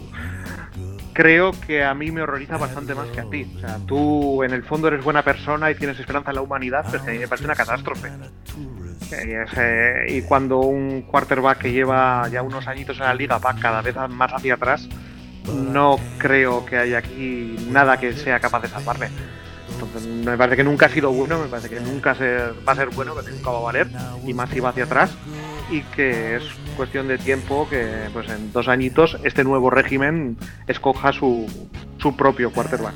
creo 1.18 1.50
que 1.66 1.82
a 1.82 1.94
mí 1.94 2.12
me 2.12 2.22
horroriza 2.22 2.58
bastante 2.58 2.94
más 2.94 3.08
que 3.08 3.20
a 3.20 3.24
ti. 3.24 3.44
O 3.56 3.58
sea, 3.58 3.80
tú 3.88 4.44
en 4.44 4.52
el 4.52 4.62
fondo 4.62 4.86
eres 4.86 5.02
buena 5.02 5.24
persona 5.24 5.68
y 5.68 5.74
tienes 5.74 5.98
esperanza 5.98 6.30
en 6.30 6.36
la 6.36 6.42
humanidad, 6.42 6.86
pero 6.88 7.02
a 7.02 7.06
mí 7.06 7.18
me 7.18 7.26
parece 7.26 7.44
una 7.44 7.56
catástrofe. 7.56 8.08
Y, 10.06 10.22
cuando 10.22 10.60
un 10.60 11.02
quarterback 11.02 11.58
que 11.58 11.72
lleva 11.72 12.28
ya 12.28 12.42
unos 12.42 12.68
añitos 12.68 12.98
en 12.98 13.06
la 13.06 13.14
liga 13.14 13.38
va 13.38 13.56
cada 13.56 13.82
vez 13.82 13.96
más 14.10 14.32
hacia 14.32 14.54
atrás, 14.54 14.88
no 15.54 15.98
creo 16.18 16.64
que 16.64 16.76
haya 16.76 16.98
aquí 16.98 17.56
nada 17.70 17.98
que 17.98 18.12
sea 18.12 18.40
capaz 18.40 18.62
de 18.62 18.68
salvarle. 18.68 19.08
Entonces, 19.72 20.06
me 20.06 20.36
parece 20.36 20.56
que 20.56 20.64
nunca 20.64 20.86
ha 20.86 20.88
sido 20.88 21.12
bueno, 21.12 21.38
me 21.38 21.46
parece 21.46 21.68
que 21.68 21.80
nunca 21.80 22.14
va 22.14 22.72
a 22.72 22.76
ser 22.76 22.88
bueno, 22.90 23.14
que 23.14 23.30
nunca 23.30 23.50
va 23.50 23.58
a 23.58 23.62
valer, 23.62 23.88
y 24.26 24.34
más 24.34 24.50
si 24.50 24.60
va 24.60 24.70
hacia 24.70 24.84
atrás, 24.84 25.10
y 25.70 25.82
que 25.82 26.36
es 26.36 26.42
cuestión 26.76 27.08
de 27.08 27.18
tiempo 27.18 27.68
que 27.68 27.86
pues 28.12 28.28
en 28.28 28.52
dos 28.52 28.68
añitos 28.68 29.18
este 29.24 29.44
nuevo 29.44 29.70
régimen 29.70 30.36
escoja 30.66 31.12
su, 31.12 31.46
su 31.98 32.16
propio 32.16 32.50
quarterback. 32.52 32.94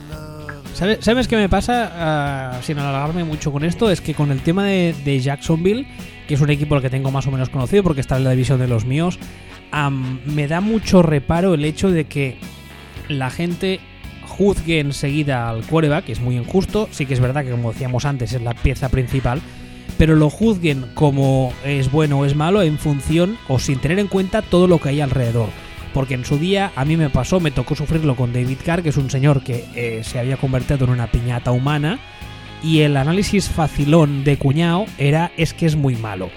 ¿Sabes, 0.74 1.28
qué 1.28 1.36
me 1.36 1.48
pasa? 1.48 1.92
Ah, 1.94 2.60
sin 2.62 2.78
alargarme 2.78 3.24
mucho 3.24 3.52
con 3.52 3.62
esto, 3.64 3.90
es 3.90 4.00
que 4.00 4.14
con 4.14 4.32
el 4.32 4.40
tema 4.40 4.64
de, 4.64 5.20
Jacksonville, 5.20 5.86
que 6.26 6.34
es 6.34 6.40
un 6.40 6.50
equipo 6.50 6.74
al 6.74 6.82
que 6.82 6.90
tengo 6.90 7.10
más 7.10 7.26
o 7.26 7.30
menos 7.30 7.50
conocido 7.50 7.82
porque 7.82 8.00
está 8.00 8.16
en 8.16 8.24
la 8.24 8.30
división 8.30 8.58
de 8.58 8.66
los 8.66 8.84
míos, 8.84 9.18
me 9.72 10.48
da 10.48 10.60
mucho 10.60 11.02
reparo 11.02 11.54
el 11.54 11.64
hecho 11.64 11.90
de 11.90 12.04
que 12.04 12.36
la 13.08 13.30
gente 13.30 13.80
juzgue 14.26 14.80
enseguida 14.80 15.48
al 15.48 15.64
quarterback, 15.64 16.08
es 16.08 16.20
muy 16.20 16.36
injusto. 16.36 16.88
Sí 16.90 17.06
que 17.06 17.14
es 17.14 17.20
verdad 17.20 17.44
que, 17.44 17.50
como 17.50 17.72
decíamos 17.72 18.04
antes, 18.04 18.32
es 18.32 18.42
la 18.42 18.54
pieza 18.54 18.88
principal, 18.88 19.40
pero 19.98 20.16
lo 20.16 20.30
juzguen 20.30 20.86
como 20.94 21.52
es 21.64 21.90
bueno 21.90 22.20
o 22.20 22.24
es 22.24 22.34
malo 22.34 22.62
en 22.62 22.78
función 22.78 23.38
o 23.48 23.58
sin 23.58 23.78
tener 23.78 23.98
en 23.98 24.08
cuenta 24.08 24.42
todo 24.42 24.66
lo 24.66 24.78
que 24.78 24.90
hay 24.90 25.00
alrededor. 25.00 25.48
Porque 25.92 26.14
en 26.14 26.24
su 26.24 26.38
día 26.38 26.72
a 26.74 26.84
mí 26.84 26.96
me 26.96 27.10
pasó, 27.10 27.38
me 27.40 27.50
tocó 27.50 27.74
sufrirlo 27.74 28.16
con 28.16 28.32
David 28.32 28.58
Carr, 28.64 28.82
que 28.82 28.88
es 28.88 28.96
un 28.96 29.10
señor 29.10 29.44
que 29.44 29.66
eh, 29.74 30.02
se 30.04 30.18
había 30.18 30.38
convertido 30.38 30.84
en 30.84 30.90
una 30.90 31.10
piñata 31.10 31.52
humana, 31.52 31.98
y 32.62 32.80
el 32.80 32.96
análisis 32.96 33.48
facilón 33.48 34.24
de 34.24 34.38
cuñado 34.38 34.86
era 34.96 35.32
es 35.36 35.52
que 35.52 35.66
es 35.66 35.76
muy 35.76 35.96
malo. 35.96 36.30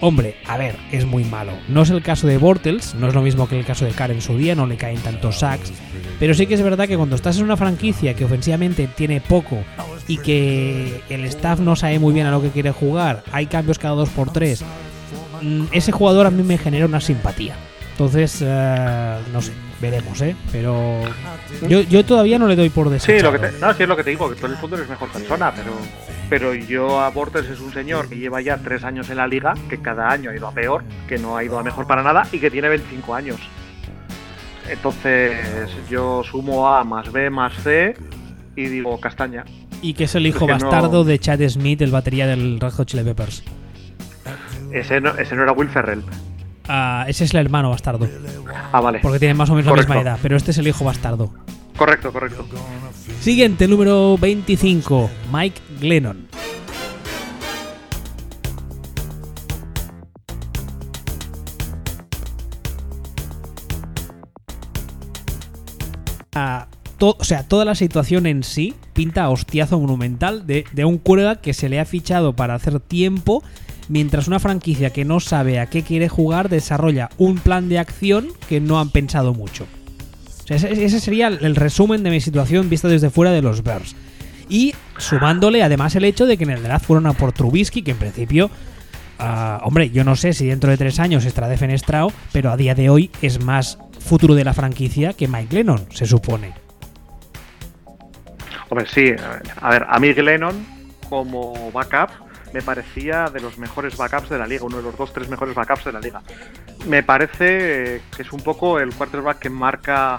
Hombre, 0.00 0.36
a 0.46 0.56
ver, 0.56 0.76
es 0.92 1.04
muy 1.04 1.24
malo. 1.24 1.52
No 1.68 1.82
es 1.82 1.90
el 1.90 2.02
caso 2.02 2.28
de 2.28 2.38
Bortles, 2.38 2.94
no 2.94 3.08
es 3.08 3.14
lo 3.14 3.22
mismo 3.22 3.48
que 3.48 3.58
el 3.58 3.66
caso 3.66 3.84
de 3.84 3.90
Carr 3.90 4.12
en 4.12 4.22
su 4.22 4.36
día, 4.36 4.54
no 4.54 4.66
le 4.66 4.76
caen 4.76 5.00
tantos 5.00 5.40
sacks. 5.40 5.72
Pero 6.20 6.34
sí 6.34 6.46
que 6.46 6.54
es 6.54 6.62
verdad 6.62 6.86
que 6.86 6.96
cuando 6.96 7.16
estás 7.16 7.38
en 7.38 7.44
una 7.44 7.56
franquicia 7.56 8.14
que 8.14 8.24
ofensivamente 8.24 8.86
tiene 8.86 9.20
poco 9.20 9.58
y 10.06 10.18
que 10.18 11.02
el 11.08 11.24
staff 11.24 11.58
no 11.58 11.74
sabe 11.74 11.98
muy 11.98 12.14
bien 12.14 12.26
a 12.26 12.30
lo 12.30 12.40
que 12.40 12.50
quiere 12.50 12.70
jugar, 12.70 13.24
hay 13.32 13.46
cambios 13.46 13.78
cada 13.78 13.94
dos 13.94 14.08
por 14.10 14.32
tres, 14.32 14.64
mm, 15.42 15.64
ese 15.72 15.90
jugador 15.90 16.26
a 16.26 16.30
mí 16.30 16.42
me 16.44 16.58
genera 16.58 16.86
una 16.86 17.00
simpatía. 17.00 17.56
Entonces, 17.92 18.38
eh, 18.40 19.18
no 19.32 19.42
sé, 19.42 19.52
veremos, 19.80 20.20
¿eh? 20.20 20.36
Pero 20.52 21.00
yo, 21.68 21.80
yo 21.80 22.04
todavía 22.04 22.38
no 22.38 22.46
le 22.46 22.54
doy 22.54 22.68
por 22.68 22.88
desechado. 22.90 23.18
Sí, 23.18 23.24
lo 23.24 23.50
que 23.50 23.58
no, 23.58 23.74
sí 23.74 23.82
es 23.82 23.88
lo 23.88 23.96
que 23.96 24.04
te 24.04 24.10
digo, 24.10 24.32
que 24.32 24.46
en 24.46 24.52
el 24.52 24.58
fondo 24.58 24.76
eres 24.76 24.88
mejor 24.88 25.08
persona, 25.08 25.52
pero 25.52 25.72
pero 26.28 26.54
yo 26.54 27.00
a 27.00 27.08
Bortes 27.10 27.46
es 27.46 27.60
un 27.60 27.72
señor 27.72 28.08
que 28.08 28.16
lleva 28.16 28.40
ya 28.40 28.58
tres 28.58 28.84
años 28.84 29.08
en 29.10 29.16
la 29.16 29.26
liga, 29.26 29.54
que 29.68 29.78
cada 29.78 30.10
año 30.10 30.30
ha 30.30 30.36
ido 30.36 30.46
a 30.46 30.52
peor, 30.52 30.84
que 31.08 31.18
no 31.18 31.36
ha 31.36 31.44
ido 31.44 31.58
a 31.58 31.62
mejor 31.62 31.86
para 31.86 32.02
nada 32.02 32.26
y 32.32 32.38
que 32.38 32.50
tiene 32.50 32.68
25 32.68 33.14
años. 33.14 33.40
Entonces 34.68 35.36
yo 35.88 36.22
sumo 36.22 36.68
A 36.68 36.84
más 36.84 37.10
B 37.10 37.30
más 37.30 37.54
C 37.62 37.96
y 38.54 38.66
digo 38.66 39.00
castaña. 39.00 39.44
Y 39.80 39.94
que 39.94 40.04
es 40.04 40.14
el 40.14 40.26
hijo 40.26 40.46
bastardo 40.46 41.04
de 41.04 41.18
Chad 41.18 41.40
Smith, 41.48 41.80
el 41.80 41.90
batería 41.90 42.26
del 42.26 42.60
Red 42.60 42.72
Hot 42.72 42.88
Chili 42.88 43.04
Peppers. 43.04 43.42
Ese 44.72 45.00
no, 45.00 45.16
ese 45.16 45.34
no 45.34 45.44
era 45.44 45.52
Will 45.52 45.68
Ferrell. 45.68 46.02
Ah, 46.66 47.06
ese 47.08 47.24
es 47.24 47.32
el 47.32 47.40
hermano 47.40 47.70
bastardo. 47.70 48.06
Ah, 48.72 48.80
vale. 48.80 48.98
Porque 49.00 49.18
tiene 49.18 49.34
más 49.34 49.48
o 49.48 49.54
menos 49.54 49.70
la 49.70 49.76
misma 49.76 50.00
edad, 50.00 50.18
pero 50.20 50.36
este 50.36 50.50
es 50.50 50.58
el 50.58 50.68
hijo 50.68 50.84
bastardo. 50.84 51.32
Correcto, 51.78 52.12
correcto. 52.12 52.44
Siguiente, 53.20 53.68
número 53.68 54.18
25, 54.18 55.08
Mike 55.32 55.60
Glennon. 55.80 56.28
Ah, 66.34 66.68
o 67.00 67.24
sea, 67.24 67.42
toda 67.42 67.64
la 67.64 67.74
situación 67.74 68.26
en 68.26 68.42
sí 68.42 68.74
pinta 68.92 69.28
hostiazo 69.28 69.80
monumental 69.80 70.46
de, 70.46 70.64
un 70.84 70.98
cuerda 70.98 71.36
que 71.40 71.52
se 71.52 71.68
le 71.68 71.80
ha 71.80 71.84
fichado 71.84 72.34
para 72.34 72.54
hacer 72.54 72.80
tiempo 72.80 73.42
mientras 73.88 74.28
una 74.28 74.38
franquicia 74.38 74.90
que 74.90 75.04
no 75.04 75.20
sabe 75.20 75.58
a 75.58 75.66
qué 75.66 75.82
quiere 75.82 76.08
jugar 76.08 76.48
desarrolla 76.48 77.10
un 77.18 77.38
plan 77.38 77.68
de 77.68 77.78
acción 77.78 78.28
que 78.48 78.60
no 78.60 78.78
han 78.78 78.90
pensado 78.90 79.34
mucho 79.34 79.66
ese, 80.54 81.00
sería 81.00 81.28
el 81.28 81.56
resumen 81.56 82.02
de 82.02 82.10
mi 82.10 82.20
situación 82.20 82.70
vista 82.70 82.88
desde 82.88 83.10
fuera 83.10 83.32
de 83.32 83.42
los 83.42 83.62
Bears. 83.62 83.94
Y 84.48 84.74
sumándole 84.98 85.62
además 85.62 85.96
el 85.96 86.04
hecho 86.04 86.26
de 86.26 86.36
que 86.36 86.44
en 86.44 86.50
el 86.50 86.62
draft 86.62 86.86
fueron 86.86 87.06
a 87.06 87.14
por 87.14 87.32
Trubisky, 87.32 87.82
que 87.82 87.92
en 87.92 87.96
principio, 87.96 88.50
ah, 89.18 89.60
hombre, 89.64 89.90
yo 89.90 90.04
no 90.04 90.16
sé 90.16 90.32
si 90.32 90.46
dentro 90.46 90.70
de 90.70 90.76
tres 90.76 91.00
años 91.00 91.24
estará 91.24 91.48
defenestrado, 91.48 92.12
pero 92.32 92.50
a 92.50 92.56
día 92.56 92.74
de 92.74 92.90
hoy 92.90 93.10
es 93.22 93.42
más 93.42 93.78
futuro 93.98 94.34
de 94.34 94.44
la 94.44 94.54
franquicia 94.54 95.12
que 95.12 95.28
Mike 95.28 95.54
Lennon, 95.54 95.86
se 95.90 96.06
supone. 96.06 96.52
Hombre, 98.68 98.86
sí, 98.92 99.12
a 99.60 99.70
ver, 99.70 99.86
a 99.88 99.98
Mike 99.98 100.22
Lennon 100.22 100.78
como 101.08 101.72
backup 101.72 102.10
me 102.52 102.62
parecía 102.62 103.26
de 103.26 103.40
los 103.40 103.58
mejores 103.58 103.96
backups 103.96 104.30
de 104.30 104.38
la 104.38 104.46
liga, 104.46 104.64
uno 104.64 104.78
de 104.78 104.82
los 104.82 104.96
dos, 104.96 105.12
tres 105.12 105.28
mejores 105.28 105.54
backups 105.54 105.84
de 105.84 105.92
la 105.92 106.00
liga. 106.00 106.22
Me 106.86 107.02
parece 107.02 108.02
que 108.16 108.22
es 108.22 108.32
un 108.32 108.40
poco 108.40 108.78
el 108.78 108.94
quarterback 108.94 109.38
que 109.38 109.50
marca 109.50 110.18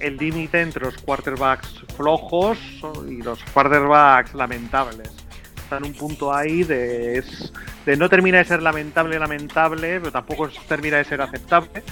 el 0.00 0.16
límite 0.16 0.60
entre 0.60 0.84
los 0.84 0.96
quarterbacks 0.98 1.84
flojos 1.96 2.58
y 3.08 3.22
los 3.22 3.42
quarterbacks 3.52 4.34
lamentables. 4.34 5.10
Está 5.56 5.78
en 5.78 5.84
un 5.84 5.94
punto 5.94 6.34
ahí 6.34 6.64
de, 6.64 7.22
de 7.84 7.96
no 7.96 8.08
termina 8.08 8.38
de 8.38 8.44
ser 8.44 8.62
lamentable, 8.62 9.18
lamentable, 9.18 10.00
pero 10.00 10.12
tampoco 10.12 10.48
termina 10.66 10.96
de 10.96 11.04
ser 11.04 11.20
aceptable. 11.20 11.82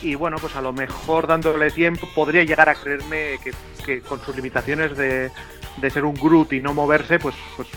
Y 0.00 0.14
bueno, 0.14 0.38
pues 0.40 0.56
a 0.56 0.62
lo 0.62 0.72
mejor 0.72 1.26
dándole 1.26 1.70
tiempo 1.70 2.08
podría 2.14 2.42
llegar 2.42 2.68
a 2.68 2.74
creerme 2.74 3.38
que 3.84 4.00
con 4.00 4.20
sus 4.24 4.34
limitaciones 4.34 4.96
de, 4.96 5.30
de 5.76 5.90
ser 5.90 6.04
un 6.04 6.14
Groot 6.14 6.52
y 6.52 6.60
no 6.60 6.74
moverse, 6.74 7.18
pues, 7.18 7.34
pues, 7.56 7.68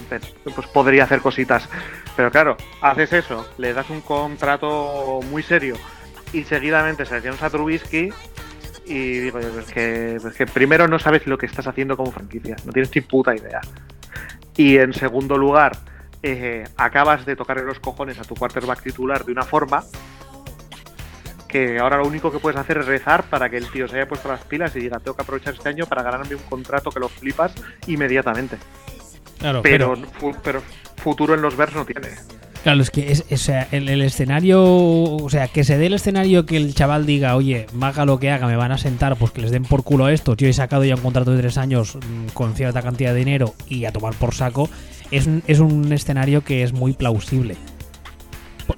pues, 0.43 0.67
podría 0.67 1.06
hacer 1.06 1.21
cositas. 1.21 1.67
Pero 2.15 2.32
claro, 2.32 2.58
haces 2.82 3.13
eso, 3.13 3.47
le 3.58 3.73
das 3.73 3.89
un 3.89 4.01
contrato 4.01 5.21
muy 5.30 5.43
serio 5.43 5.75
y 6.34 6.43
seguidamente 6.43 7.06
seleccionas 7.06 7.41
a 7.43 7.49
Trubisky 7.49 8.12
y 8.85 9.19
digo 9.19 9.39
yo, 9.39 9.49
pues 9.49 9.65
que, 9.67 10.17
pues 10.21 10.35
que 10.35 10.45
primero 10.45 10.87
no 10.87 10.99
sabes 10.99 11.25
lo 11.27 11.37
que 11.37 11.45
estás 11.45 11.67
haciendo 11.67 11.97
como 11.97 12.11
franquicia, 12.11 12.55
no 12.65 12.71
tienes 12.71 12.93
ni 12.95 13.01
puta 13.01 13.35
idea. 13.35 13.61
Y 14.55 14.77
en 14.77 14.93
segundo 14.93 15.37
lugar, 15.37 15.77
eh, 16.23 16.63
acabas 16.77 17.25
de 17.25 17.35
tocarle 17.35 17.63
los 17.63 17.79
cojones 17.79 18.19
a 18.19 18.23
tu 18.23 18.35
quarterback 18.35 18.81
titular 18.81 19.25
de 19.25 19.31
una 19.31 19.43
forma 19.43 19.83
que 21.47 21.79
ahora 21.79 21.97
lo 21.97 22.07
único 22.07 22.31
que 22.31 22.39
puedes 22.39 22.59
hacer 22.59 22.79
es 22.79 22.85
rezar 22.85 23.23
para 23.29 23.49
que 23.49 23.57
el 23.57 23.69
tío 23.71 23.87
se 23.87 23.95
haya 23.95 24.07
puesto 24.07 24.27
las 24.27 24.43
pilas 24.43 24.75
y 24.75 24.79
diga, 24.79 24.99
tengo 24.99 25.15
que 25.15 25.21
aprovechar 25.21 25.53
este 25.53 25.69
año 25.69 25.85
para 25.85 26.03
ganarme 26.03 26.35
un 26.35 26.41
contrato 26.43 26.89
que 26.89 26.99
lo 26.99 27.07
flipas 27.07 27.53
inmediatamente. 27.87 28.57
Claro, 29.39 29.61
pero, 29.61 29.95
pero, 30.43 30.61
futuro 30.97 31.33
en 31.33 31.41
los 31.41 31.55
vers 31.55 31.73
no 31.73 31.85
tiene. 31.85 32.09
Claro, 32.65 32.82
es 32.82 32.89
que 32.89 33.12
es, 33.12 33.23
el, 33.71 34.01
escenario, 34.01 34.63
o 34.63 35.30
sea, 35.30 35.47
que 35.49 35.63
se 35.63 35.78
dé 35.78 35.86
el 35.86 35.93
escenario 35.93 36.47
que 36.47 36.58
el 36.58 36.73
chaval 36.73 37.06
diga, 37.06 37.36
oye, 37.36 37.67
haga 37.80 38.06
lo 38.06 38.19
que 38.19 38.32
haga, 38.32 38.47
me 38.47 38.56
van 38.56 38.71
a 38.71 38.80
sentar, 38.80 39.17
pues 39.17 39.30
que 39.30 39.41
les 39.41 39.51
den 39.51 39.65
por 39.65 39.84
culo 39.84 40.10
esto, 40.10 40.36
tío, 40.36 40.47
he 40.47 40.54
sacado 40.54 40.84
ya 40.84 40.95
un 40.95 41.01
contrato 41.01 41.30
de 41.30 41.38
tres 41.41 41.60
años 41.60 41.95
mm, 41.95 42.30
con 42.34 42.56
cierta 42.56 42.82
cantidad 42.82 43.13
de 43.13 43.19
dinero 43.19 43.54
y 43.69 43.86
a 43.86 43.91
tomar 43.91 44.15
por 44.15 44.34
saco, 44.34 44.67
es, 45.12 45.30
es 45.45 45.60
un 45.60 45.93
escenario 45.93 46.43
que 46.43 46.63
es 46.63 46.73
muy 46.73 46.93
plausible. 46.93 47.56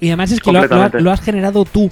Y 0.00 0.08
además 0.08 0.32
es 0.32 0.40
que 0.40 0.52
lo 0.52 1.10
has 1.10 1.20
generado 1.22 1.64
tú 1.64 1.90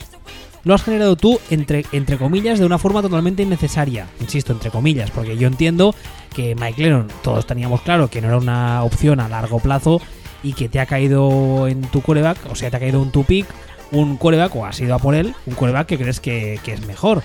lo 0.65 0.75
has 0.75 0.83
generado 0.83 1.17
tú, 1.17 1.41
entre, 1.49 1.87
entre 1.93 2.19
comillas, 2.19 2.59
de 2.59 2.67
una 2.67 2.77
forma 2.77 3.01
totalmente 3.01 3.43
innecesaria. 3.43 4.09
Insisto, 4.21 4.53
entre 4.53 4.73
comillas, 4.73 5.13
porque 5.13 5.39
yo 5.39 5.47
entiendo 5.47 5.95
que 6.35 6.57
Mike 6.57 6.83
Lennon, 6.83 7.07
todos 7.23 7.47
teníamos 7.47 7.83
claro 7.83 8.11
que 8.11 8.21
no 8.21 8.27
era 8.27 8.37
una 8.37 8.83
opción 8.83 9.21
a 9.21 9.29
largo 9.29 9.61
plazo 9.61 10.03
y 10.47 10.53
que 10.53 10.69
te 10.69 10.79
ha 10.79 10.87
caído 10.87 11.67
en 11.67 11.83
tu 11.83 12.03
coreback, 12.03 12.39
o 12.49 12.55
sea, 12.55 12.71
te 12.71 12.77
ha 12.77 12.81
caído 12.81 13.03
en 13.03 13.11
tu 13.11 13.25
pick, 13.25 13.49
un 13.91 14.17
coreback, 14.17 14.55
o 14.55 14.65
has 14.65 14.81
ido 14.81 14.95
a 14.95 15.01
por 15.01 15.17
él, 15.17 15.35
un 15.45 15.55
coreback 15.55 15.89
que 15.89 15.99
crees 15.99 16.21
que, 16.21 16.61
es 16.65 16.87
mejor. 16.87 17.25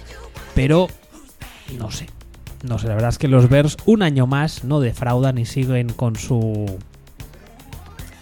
Pero, 0.56 0.88
no 1.78 1.92
sé. 1.92 2.08
No 2.64 2.80
sé, 2.80 2.88
la 2.88 2.96
verdad 2.96 3.10
es 3.10 3.20
que 3.20 3.28
los 3.28 3.48
Bears 3.48 3.78
un 3.86 4.02
año 4.02 4.26
más 4.26 4.64
no 4.64 4.80
defraudan 4.80 5.38
y 5.38 5.46
siguen 5.46 5.94
con 5.94 6.16
su 6.16 6.80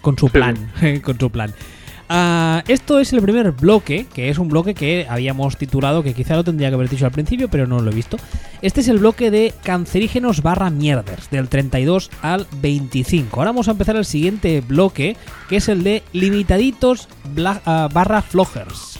con 0.01 0.17
su 0.17 0.27
plan, 0.27 0.71
con 1.03 1.17
su 1.17 1.29
plan. 1.29 1.53
Ah, 2.11 2.63
esto 2.67 2.99
es 2.99 3.13
el 3.13 3.21
primer 3.21 3.51
bloque, 3.51 4.07
que 4.11 4.29
es 4.29 4.39
un 4.39 4.49
bloque 4.49 4.73
que 4.73 5.05
habíamos 5.07 5.57
titulado, 5.57 6.01
que 6.01 6.15
quizá 6.15 6.35
lo 6.35 6.43
tendría 6.43 6.69
que 6.69 6.73
haber 6.73 6.89
dicho 6.89 7.05
al 7.05 7.11
principio, 7.11 7.49
pero 7.49 7.67
no 7.67 7.79
lo 7.81 7.91
he 7.91 7.93
visto. 7.93 8.17
Este 8.63 8.81
es 8.81 8.87
el 8.87 8.97
bloque 8.97 9.29
de 9.29 9.53
cancerígenos 9.61 10.41
barra 10.41 10.71
mierders, 10.71 11.29
del 11.29 11.49
32 11.49 12.09
al 12.23 12.47
25. 12.63 13.37
Ahora 13.37 13.51
vamos 13.51 13.67
a 13.67 13.71
empezar 13.71 13.95
el 13.95 14.05
siguiente 14.05 14.61
bloque, 14.61 15.17
que 15.47 15.57
es 15.57 15.69
el 15.69 15.83
de 15.83 16.01
limitaditos 16.11 17.07
ah, 17.45 17.87
barra 17.93 18.23
flojers. 18.23 18.99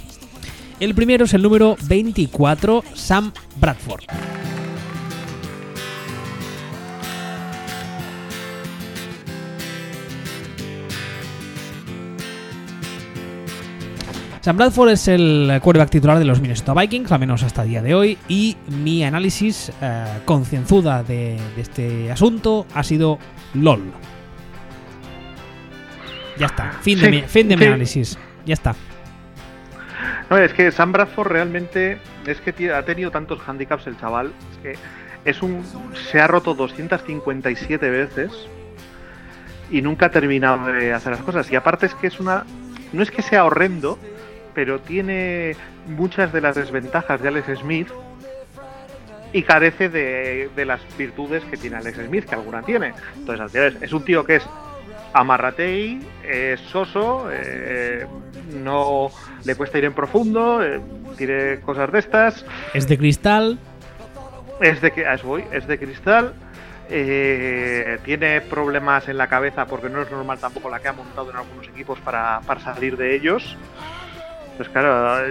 El 0.80 0.93
primero 0.93 1.26
es 1.26 1.34
el 1.34 1.41
número 1.41 1.78
24, 1.88 2.84
Sam 2.93 3.34
Bradford. 3.60 4.04
Sam 14.41 14.56
Bradford 14.56 14.91
es 14.91 15.08
el 15.10 15.60
quarterback 15.62 15.89
titular 15.89 16.17
de 16.17 16.23
los 16.23 16.39
Minnesota 16.39 16.73
Vikings, 16.73 17.12
al 17.12 17.19
menos 17.19 17.43
hasta 17.43 17.63
el 17.63 17.69
día 17.69 17.82
de 17.82 17.93
hoy, 17.93 18.17
y 18.30 18.56
mi 18.67 19.04
análisis 19.04 19.71
eh, 19.82 20.06
concienzuda 20.23 21.04
de, 21.04 21.38
de 21.56 21.62
este 21.62 22.12
asunto 22.12 22.65
ha 22.73 22.84
sido 22.84 23.19
LOL. 23.54 23.91
Ya 26.38 26.45
está, 26.45 26.71
fin 26.82 27.02
de, 27.02 27.12
mi, 27.12 27.21
fin 27.23 27.49
de 27.49 27.58
mi 27.58 27.63
sí. 27.63 27.67
análisis. 27.67 28.19
Ya 28.45 28.54
está. 28.54 28.75
No, 30.30 30.38
es 30.38 30.54
que 30.54 30.71
Sam 30.71 30.93
Bradford 30.93 31.28
realmente 31.28 31.99
es 32.25 32.39
que 32.39 32.71
ha 32.71 32.84
tenido 32.84 33.12
tantos 33.12 33.39
handicaps 33.45 33.88
el 33.88 33.97
chaval. 33.99 34.32
Es 34.54 34.58
que 34.60 34.75
es 35.25 35.41
un 35.41 35.63
se 36.12 36.21
ha 36.21 36.28
roto 36.28 36.54
257 36.54 37.89
veces 37.89 38.32
y 39.69 39.82
nunca 39.82 40.06
ha 40.06 40.12
terminado 40.12 40.67
de 40.71 40.93
hacer 40.93 41.12
las 41.12 41.21
cosas. 41.23 41.52
Y 41.52 41.58
aparte 41.58 41.88
es 41.88 41.95
que 41.95 42.08
es 42.08 42.21
una 42.21 42.45
no 42.93 43.04
es 43.04 43.12
que 43.12 43.21
sea 43.21 43.43
horrendo, 43.45 43.99
pero 44.60 44.82
tiene 44.82 45.56
muchas 45.88 46.34
de 46.34 46.41
las 46.41 46.54
desventajas 46.54 47.22
de 47.22 47.30
Alex 47.30 47.60
Smith 47.62 47.88
y 49.32 49.41
carece 49.43 49.88
de, 49.88 50.50
de 50.54 50.65
las 50.65 50.82
virtudes 50.98 51.45
que 51.45 51.56
tiene 51.56 51.78
Alex 51.78 51.98
Smith, 52.06 52.26
que 52.26 52.36
alguna 52.36 52.62
tiene. 52.62 52.91
Entonces, 53.15 53.78
es, 53.82 53.93
un 53.93 54.04
tío 54.04 54.26
que 54.26 54.36
es 54.36 54.43
amarratei, 55.13 56.02
es 56.28 56.60
soso, 56.60 57.30
eh, 57.32 58.06
no 58.62 59.10
le 59.45 59.56
cuesta 59.56 59.78
ir 59.78 59.86
en 59.86 59.93
profundo, 59.93 60.62
eh, 60.62 60.82
tiene 61.17 61.62
cosas 61.62 61.89
de 61.93 62.00
estas, 62.00 62.45
Es 62.74 62.86
de 62.86 62.98
cristal. 62.98 63.58
es 64.60 64.82
de 64.82 64.91
que 64.91 65.06
a 65.06 65.13
eso 65.13 65.26
voy, 65.26 65.45
es 65.54 65.67
de 65.67 65.80
cristal, 65.80 66.34
eh, 66.89 67.98
tiene 68.04 68.41
problemas 68.41 69.08
en 69.08 69.17
la 69.17 69.28
cabeza 69.28 69.67
porque 69.67 69.89
no 69.89 70.02
es 70.02 70.12
normal 70.12 70.38
tampoco 70.39 70.69
la 70.69 70.80
que 70.80 70.89
ha 70.89 70.93
montado 70.93 71.30
en 71.30 71.38
algunos 71.38 71.67
equipos 71.69 71.98
para, 72.00 72.41
para 72.45 72.60
salir 72.60 72.98
de 72.98 73.15
ellos. 73.15 73.56
Pues 74.60 74.67
claro, 74.67 75.26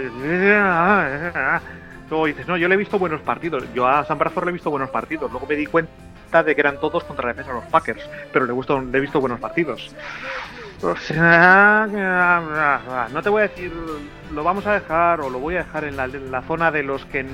luego 2.09 2.25
dices, 2.25 2.49
no, 2.49 2.57
yo 2.57 2.67
le 2.67 2.77
he 2.77 2.79
visto 2.79 2.99
buenos 2.99 3.21
partidos, 3.21 3.63
yo 3.75 3.87
a 3.87 4.03
San 4.07 4.17
Bradford 4.17 4.47
le 4.47 4.51
he 4.53 4.53
visto 4.55 4.71
buenos 4.71 4.89
partidos, 4.89 5.31
luego 5.31 5.47
me 5.47 5.55
di 5.55 5.67
cuenta 5.67 6.43
de 6.43 6.55
que 6.55 6.61
eran 6.63 6.81
todos 6.81 7.05
contra 7.05 7.27
la 7.27 7.33
defensa 7.35 7.53
de 7.53 7.61
los 7.61 7.71
Packers, 7.71 8.09
pero 8.33 8.47
le 8.47 8.55
he 8.55 8.57
visto, 8.57 8.81
le 8.81 8.97
he 8.97 9.01
visto 9.03 9.21
buenos 9.21 9.39
partidos. 9.39 9.95
Sea, 11.01 11.87
no 13.13 13.23
te 13.23 13.29
voy 13.29 13.43
a 13.43 13.49
decir, 13.49 13.71
lo 14.33 14.43
vamos 14.43 14.67
a 14.67 14.73
dejar 14.73 15.21
o 15.21 15.29
lo 15.29 15.41
voy 15.41 15.57
a 15.57 15.59
dejar 15.59 15.85
en 15.85 15.99
la, 15.99 16.43
zona 16.45 16.71
de 16.71 16.83
los 16.83 17.05
que 17.05 17.27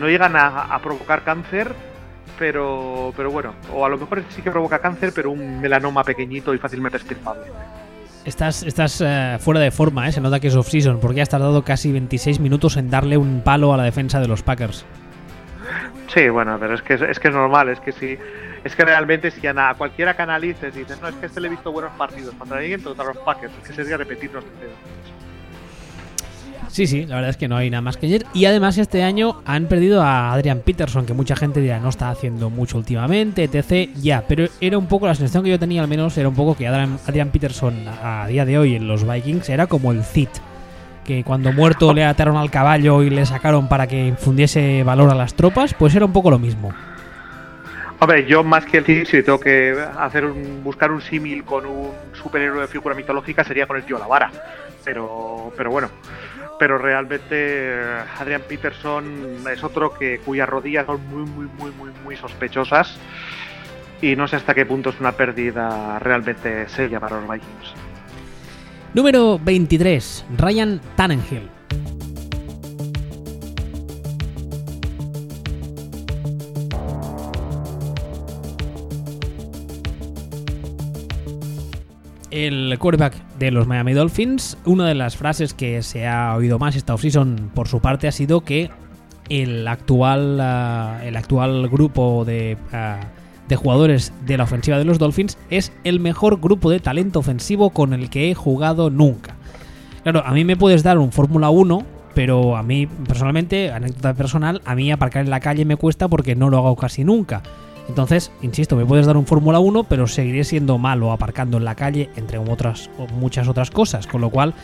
no 0.00 0.08
llegan 0.08 0.34
a, 0.34 0.76
provocar 0.82 1.22
cáncer, 1.22 1.72
pero, 2.36 3.12
pero 3.16 3.30
bueno, 3.30 3.54
o 3.72 3.86
a 3.86 3.88
lo 3.88 3.96
mejor 3.96 4.24
sí 4.30 4.42
que 4.42 4.50
provoca 4.50 4.80
cáncer, 4.80 5.12
pero 5.14 5.30
un 5.30 5.60
melanoma 5.60 6.02
pequeñito 6.02 6.52
y 6.52 6.58
fácilmente 6.58 6.96
extirpable. 6.96 7.46
Estás, 8.24 8.62
estás 8.62 9.00
eh, 9.00 9.38
fuera 9.40 9.60
de 9.60 9.70
forma, 9.70 10.06
¿eh? 10.06 10.12
se 10.12 10.20
nota 10.20 10.40
que 10.40 10.48
es 10.48 10.56
off-season, 10.56 11.00
porque 11.00 11.22
has 11.22 11.28
tardado 11.28 11.62
casi 11.64 11.90
26 11.90 12.40
minutos 12.40 12.76
en 12.76 12.90
darle 12.90 13.16
un 13.16 13.40
palo 13.42 13.72
a 13.72 13.78
la 13.78 13.84
defensa 13.84 14.20
de 14.20 14.28
los 14.28 14.42
Packers. 14.42 14.84
Sí, 16.08 16.28
bueno, 16.28 16.58
pero 16.60 16.74
es 16.74 16.82
que 16.82 16.94
es, 16.94 17.18
que 17.18 17.28
es 17.28 17.34
normal, 17.34 17.68
es 17.68 17.80
que 17.80 17.92
si 17.92 18.18
es 18.62 18.76
que 18.76 18.84
realmente 18.84 19.30
si 19.30 19.46
a, 19.46 19.74
cualquiera 19.78 20.14
que 20.14 20.22
analices 20.22 20.74
y 20.76 20.80
dices, 20.80 21.00
no, 21.00 21.08
es 21.08 21.14
que 21.14 21.26
este 21.26 21.40
le 21.40 21.46
he 21.46 21.50
visto 21.50 21.72
buenos 21.72 21.92
partidos 21.92 22.34
contra 22.34 22.58
alguien, 22.58 22.82
contra 22.82 23.06
los 23.06 23.16
Packers, 23.18 23.52
es 23.62 23.68
que 23.68 23.74
sería 23.74 23.96
repetirnos. 23.96 24.44
Sí, 26.70 26.86
sí, 26.86 27.04
la 27.04 27.16
verdad 27.16 27.30
es 27.30 27.36
que 27.36 27.48
no 27.48 27.56
hay 27.56 27.68
nada 27.68 27.80
más 27.80 27.96
que 27.96 28.06
ayer. 28.06 28.24
Y 28.32 28.44
además 28.44 28.78
este 28.78 29.02
año 29.02 29.42
han 29.44 29.66
perdido 29.66 30.02
a 30.02 30.32
Adrian 30.32 30.60
Peterson, 30.60 31.04
que 31.04 31.14
mucha 31.14 31.34
gente 31.34 31.60
dirá 31.60 31.80
no 31.80 31.88
está 31.88 32.10
haciendo 32.10 32.48
mucho 32.48 32.78
últimamente, 32.78 33.44
etc. 33.44 33.90
Ya, 33.96 34.24
pero 34.26 34.46
era 34.60 34.78
un 34.78 34.86
poco 34.86 35.06
la 35.06 35.14
sensación 35.14 35.42
que 35.42 35.50
yo 35.50 35.58
tenía 35.58 35.82
al 35.82 35.88
menos, 35.88 36.16
era 36.16 36.28
un 36.28 36.34
poco 36.34 36.56
que 36.56 36.68
Adrian, 36.68 36.98
Adrian 37.06 37.30
Peterson 37.30 37.86
a 37.88 38.26
día 38.28 38.44
de 38.44 38.56
hoy 38.56 38.76
en 38.76 38.86
los 38.86 39.06
Vikings 39.06 39.48
era 39.48 39.66
como 39.66 39.90
el 39.90 40.04
Cid. 40.04 40.28
Que 41.04 41.24
cuando 41.24 41.52
muerto 41.52 41.92
le 41.92 42.04
ataron 42.04 42.36
al 42.36 42.50
caballo 42.52 43.02
y 43.02 43.10
le 43.10 43.26
sacaron 43.26 43.68
para 43.68 43.88
que 43.88 44.06
infundiese 44.06 44.84
valor 44.84 45.10
a 45.10 45.14
las 45.14 45.34
tropas, 45.34 45.74
pues 45.74 45.94
era 45.96 46.04
un 46.04 46.12
poco 46.12 46.30
lo 46.30 46.38
mismo. 46.38 46.72
Hombre, 47.98 48.26
yo 48.26 48.44
más 48.44 48.64
que 48.64 48.78
el 48.78 48.84
Cid, 48.84 49.06
si 49.06 49.22
tengo 49.24 49.40
que 49.40 49.74
hacer 49.98 50.24
un, 50.24 50.62
buscar 50.62 50.92
un 50.92 51.02
símil 51.02 51.42
con 51.44 51.66
un 51.66 51.90
superhéroe 52.12 52.60
de 52.60 52.68
figura 52.68 52.94
mitológica, 52.94 53.42
sería 53.42 53.66
con 53.66 53.76
el 53.76 53.82
tío 53.82 53.98
Lavara. 53.98 54.30
Pero, 54.84 55.52
pero 55.56 55.70
bueno, 55.70 55.90
pero 56.60 56.76
realmente 56.76 57.24
eh, 57.30 57.80
Adrian 58.18 58.42
Peterson 58.46 59.38
es 59.50 59.64
otro 59.64 59.94
que 59.94 60.18
cuyas 60.18 60.46
rodillas 60.46 60.84
son 60.84 61.00
muy, 61.08 61.22
muy, 61.22 61.46
muy, 61.58 61.70
muy, 61.70 61.90
muy 62.04 62.16
sospechosas. 62.16 62.98
Y 64.02 64.14
no 64.14 64.28
sé 64.28 64.36
hasta 64.36 64.52
qué 64.54 64.66
punto 64.66 64.90
es 64.90 65.00
una 65.00 65.12
pérdida 65.12 65.98
realmente 66.00 66.68
seria 66.68 67.00
para 67.00 67.18
los 67.18 67.30
Vikings. 67.30 67.74
Número 68.92 69.40
23, 69.42 70.26
Ryan 70.36 70.82
Tannenhill. 70.96 71.48
El 82.30 82.76
quarterback 82.78 83.14
de 83.38 83.50
los 83.50 83.66
Miami 83.66 83.92
Dolphins, 83.92 84.56
una 84.64 84.86
de 84.86 84.94
las 84.94 85.16
frases 85.16 85.52
que 85.52 85.82
se 85.82 86.06
ha 86.06 86.34
oído 86.36 86.58
más 86.58 86.76
esta 86.76 86.94
offseason 86.94 87.50
por 87.54 87.66
su 87.66 87.80
parte 87.80 88.06
ha 88.06 88.12
sido 88.12 88.42
que 88.42 88.70
el 89.28 89.66
actual, 89.66 90.38
ah, 90.40 91.00
el 91.04 91.16
actual 91.16 91.68
grupo 91.68 92.24
de, 92.24 92.56
ah, 92.72 93.00
de 93.48 93.56
jugadores 93.56 94.12
de 94.26 94.36
la 94.36 94.44
ofensiva 94.44 94.78
de 94.78 94.84
los 94.84 94.98
Dolphins 94.98 95.38
es 95.50 95.72
el 95.82 95.98
mejor 95.98 96.40
grupo 96.40 96.70
de 96.70 96.78
talento 96.78 97.18
ofensivo 97.18 97.70
con 97.70 97.92
el 97.92 98.10
que 98.10 98.30
he 98.30 98.34
jugado 98.34 98.90
nunca. 98.90 99.34
Claro, 100.04 100.22
a 100.24 100.32
mí 100.32 100.44
me 100.44 100.56
puedes 100.56 100.84
dar 100.84 100.98
un 100.98 101.10
Fórmula 101.10 101.50
1, 101.50 101.84
pero 102.14 102.56
a 102.56 102.62
mí 102.62 102.86
personalmente, 102.86 103.72
anécdota 103.72 104.14
personal, 104.14 104.62
a 104.64 104.74
mí 104.76 104.92
aparcar 104.92 105.24
en 105.24 105.30
la 105.30 105.40
calle 105.40 105.64
me 105.64 105.76
cuesta 105.76 106.08
porque 106.08 106.36
no 106.36 106.48
lo 106.48 106.58
hago 106.58 106.76
casi 106.76 107.04
nunca. 107.04 107.42
Entonces, 107.88 108.30
insisto, 108.42 108.76
me 108.76 108.86
puedes 108.86 109.06
dar 109.06 109.16
un 109.16 109.26
Fórmula 109.26 109.58
1, 109.58 109.84
pero 109.84 110.06
seguiré 110.06 110.44
siendo 110.44 110.78
malo 110.78 111.12
aparcando 111.12 111.56
en 111.56 111.64
la 111.64 111.74
calle, 111.74 112.08
entre 112.16 112.38
otras, 112.38 112.90
muchas 113.14 113.48
otras 113.48 113.70
cosas. 113.70 114.06
Con 114.06 114.20
lo 114.20 114.30
cual, 114.30 114.54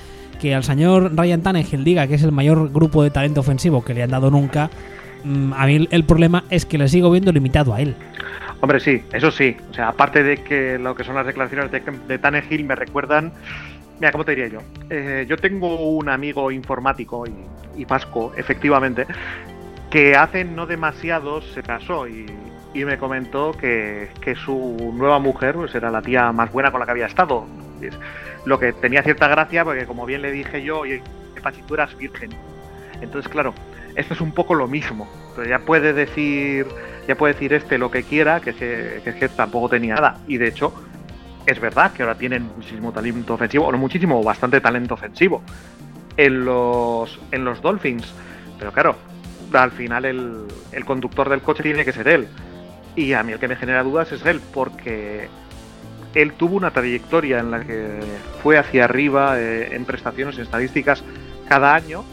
que 0.41 0.55
al 0.55 0.65
señor 0.65 1.17
Ryan 1.17 1.43
Tannehill 1.43 1.85
diga 1.85 2.07
que 2.07 2.15
es 2.15 2.23
el 2.23 2.33
mayor 2.33 2.73
grupo 2.73 3.03
de 3.03 3.11
talento 3.11 3.41
ofensivo 3.41 3.85
que 3.85 3.95
le 3.95 4.03
han 4.03 4.11
dado 4.11 4.31
nunca, 4.31 4.71
mm, 5.25 5.53
a 5.55 5.67
mí 5.67 5.89
el 5.91 6.05
problema 6.05 6.45
es 6.51 6.67
que 6.67 6.79
le 6.79 6.89
sigo 6.89 7.11
viendo 7.11 7.33
limitado 7.33 7.75
a 7.75 7.81
él. 7.81 7.97
Hombre, 8.61 8.81
sí, 8.81 9.03
eso 9.13 9.31
sí. 9.31 9.57
O 9.71 9.75
sea, 9.75 9.89
aparte 9.89 10.23
de 10.23 10.39
que 10.39 10.79
lo 10.79 10.95
que 10.95 11.05
son 11.05 11.15
las 11.15 11.27
declaraciones 11.27 11.71
de, 11.71 11.81
de 11.81 12.19
Tannehill 12.19 12.65
me 12.65 12.75
recuerdan. 12.75 13.33
Mira, 13.99 14.13
¿cómo 14.13 14.25
te 14.25 14.35
diría 14.35 14.49
yo? 14.49 14.61
Eh, 14.91 15.27
yo 15.29 15.37
tengo 15.37 15.89
un 15.89 16.09
amigo 16.09 16.51
informático 16.51 17.27
y, 17.27 17.81
y 17.81 17.85
vasco, 17.85 18.33
efectivamente, 18.37 19.07
que 19.91 20.15
hace 20.17 20.45
no 20.45 20.67
demasiado 20.67 21.41
se 21.41 21.63
casó 21.63 22.09
y, 22.09 22.27
y 22.77 22.85
me 22.85 22.99
comentó 22.99 23.53
que, 23.53 24.11
que 24.21 24.35
su 24.35 24.93
nueva 24.95 25.19
mujer 25.19 25.55
pues, 25.55 25.75
era 25.75 25.91
la 25.91 26.03
tía 26.03 26.31
más 26.33 26.53
buena 26.53 26.71
con 26.71 26.81
la 26.81 26.87
que 26.87 26.93
había 26.93 27.07
estado. 27.07 27.47
Lo 28.45 28.59
que 28.59 28.73
tenía 28.75 29.03
cierta 29.03 29.29
gracia, 29.29 29.65
porque 29.65 29.87
como 29.87 30.05
bien 30.05 30.23
le 30.23 30.31
dije 30.31 30.63
yo, 30.63 30.81
oye, 30.81 31.03
si 31.55 31.63
tú 31.63 31.75
eras 31.75 31.97
virgen. 31.97 32.31
Entonces, 33.01 33.31
claro, 33.31 33.55
esto 33.95 34.15
es 34.15 34.21
un 34.21 34.33
poco 34.33 34.55
lo 34.55 34.69
mismo. 34.69 35.09
Pero 35.35 35.49
ya 35.49 35.61
puede 35.61 35.93
decir, 35.93 36.67
ya 37.09 37.15
puede 37.15 37.35
decir 37.35 37.53
este 37.55 37.79
lo 37.79 37.91
que 37.91 38.03
quiera, 38.03 38.41
que 38.41 38.51
es 38.51 38.57
que, 38.57 39.15
que 39.19 39.29
tampoco 39.29 39.69
tenía 39.69 39.95
nada. 39.95 40.19
Y 40.27 40.37
de 40.37 40.49
hecho, 40.49 40.75
es 41.47 41.61
verdad 41.61 41.93
que 41.93 42.03
ahora 42.03 42.17
tienen 42.17 42.51
muchísimo 42.57 42.93
talento 42.93 43.35
ofensivo, 43.35 43.67
o 43.67 43.73
no 43.73 43.79
muchísimo, 43.79 44.23
bastante 44.23 44.61
talento 44.61 44.95
ofensivo 44.95 45.43
en 46.17 46.45
los, 46.45 47.19
en 47.31 47.45
los 47.45 47.63
Dolphins. 47.63 48.13
Pero 48.59 48.73
claro, 48.73 48.97
al 49.53 49.71
final 49.71 50.05
el, 50.05 50.47
el 50.73 50.85
conductor 50.85 51.29
del 51.29 51.41
coche 51.41 51.63
tiene 51.63 51.85
que 51.85 51.93
ser 51.93 52.09
él. 52.09 52.29
Y 52.97 53.13
a 53.13 53.23
mí 53.23 53.33
el 53.33 53.39
que 53.39 53.47
me 53.47 53.57
genera 53.57 53.83
dudas 53.83 54.11
es 54.11 54.25
él, 54.25 54.41
porque 54.53 55.29
él 56.15 56.33
tuvo 56.33 56.57
una 56.57 56.71
trayectoria 56.71 57.39
en 57.39 57.51
la 57.51 57.61
que 57.61 58.01
fue 58.43 58.57
hacia 58.57 58.85
arriba 58.85 59.39
eh, 59.39 59.77
en 59.77 59.85
prestaciones, 59.85 60.37
en 60.37 60.43
estadísticas 60.43 61.05
cada 61.47 61.75
año, 61.75 62.05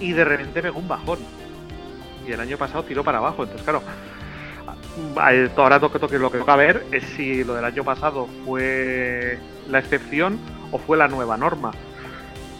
y 0.00 0.12
de 0.12 0.24
repente 0.24 0.62
pegó 0.62 0.78
un 0.78 0.86
bajón. 0.86 1.18
Y 2.26 2.32
el 2.32 2.40
año 2.40 2.56
pasado 2.56 2.84
tiró 2.84 3.02
para 3.02 3.18
abajo. 3.18 3.42
Entonces, 3.42 3.64
claro, 3.64 3.82
ahora 5.56 5.80
toque, 5.80 5.98
toque, 5.98 6.18
lo 6.18 6.30
que 6.30 6.38
toca 6.38 6.54
ver 6.54 6.86
es 6.92 7.02
si 7.16 7.42
lo 7.42 7.54
del 7.54 7.64
año 7.64 7.82
pasado 7.84 8.28
fue 8.44 9.38
la 9.68 9.80
excepción 9.80 10.38
o 10.70 10.78
fue 10.78 10.96
la 10.96 11.08
nueva 11.08 11.36
norma. 11.36 11.72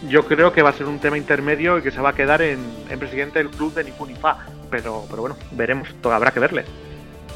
Yo 0.09 0.25
creo 0.25 0.51
que 0.51 0.61
va 0.61 0.69
a 0.69 0.73
ser 0.73 0.87
un 0.87 0.99
tema 0.99 1.17
intermedio 1.17 1.79
y 1.79 1.81
que 1.81 1.91
se 1.91 2.01
va 2.01 2.09
a 2.09 2.13
quedar 2.13 2.41
en, 2.41 2.59
en 2.89 2.99
presidente 2.99 3.39
del 3.39 3.49
club 3.49 3.73
de 3.73 3.85
Nipun 3.85 4.11
Ifa. 4.11 4.37
Pero, 4.69 5.05
pero 5.09 5.21
bueno, 5.21 5.37
veremos, 5.53 5.87
habrá 6.03 6.31
que 6.31 6.39
verle. 6.39 6.65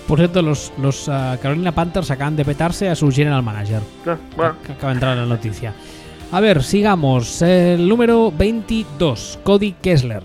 Por 0.09 0.17
cierto, 0.17 0.41
los, 0.41 0.73
los 0.79 1.07
ah, 1.07 1.37
Carolina 1.39 1.71
Panthers 1.71 2.09
acaban 2.09 2.35
de 2.35 2.43
petarse 2.43 2.89
a 2.89 2.95
su 2.95 3.11
general 3.11 3.43
manager. 3.43 3.83
Eh, 4.07 4.15
Bueno, 4.35 4.55
que 4.65 4.71
acaba 4.71 4.87
de 4.87 4.93
entrar 4.95 5.15
en 5.15 5.29
la 5.29 5.35
noticia. 5.35 5.71
A 6.31 6.39
ver, 6.39 6.63
sigamos. 6.63 7.43
El 7.43 7.87
número 7.87 8.33
22, 8.35 9.37
Cody 9.43 9.73
Kessler. 9.73 10.23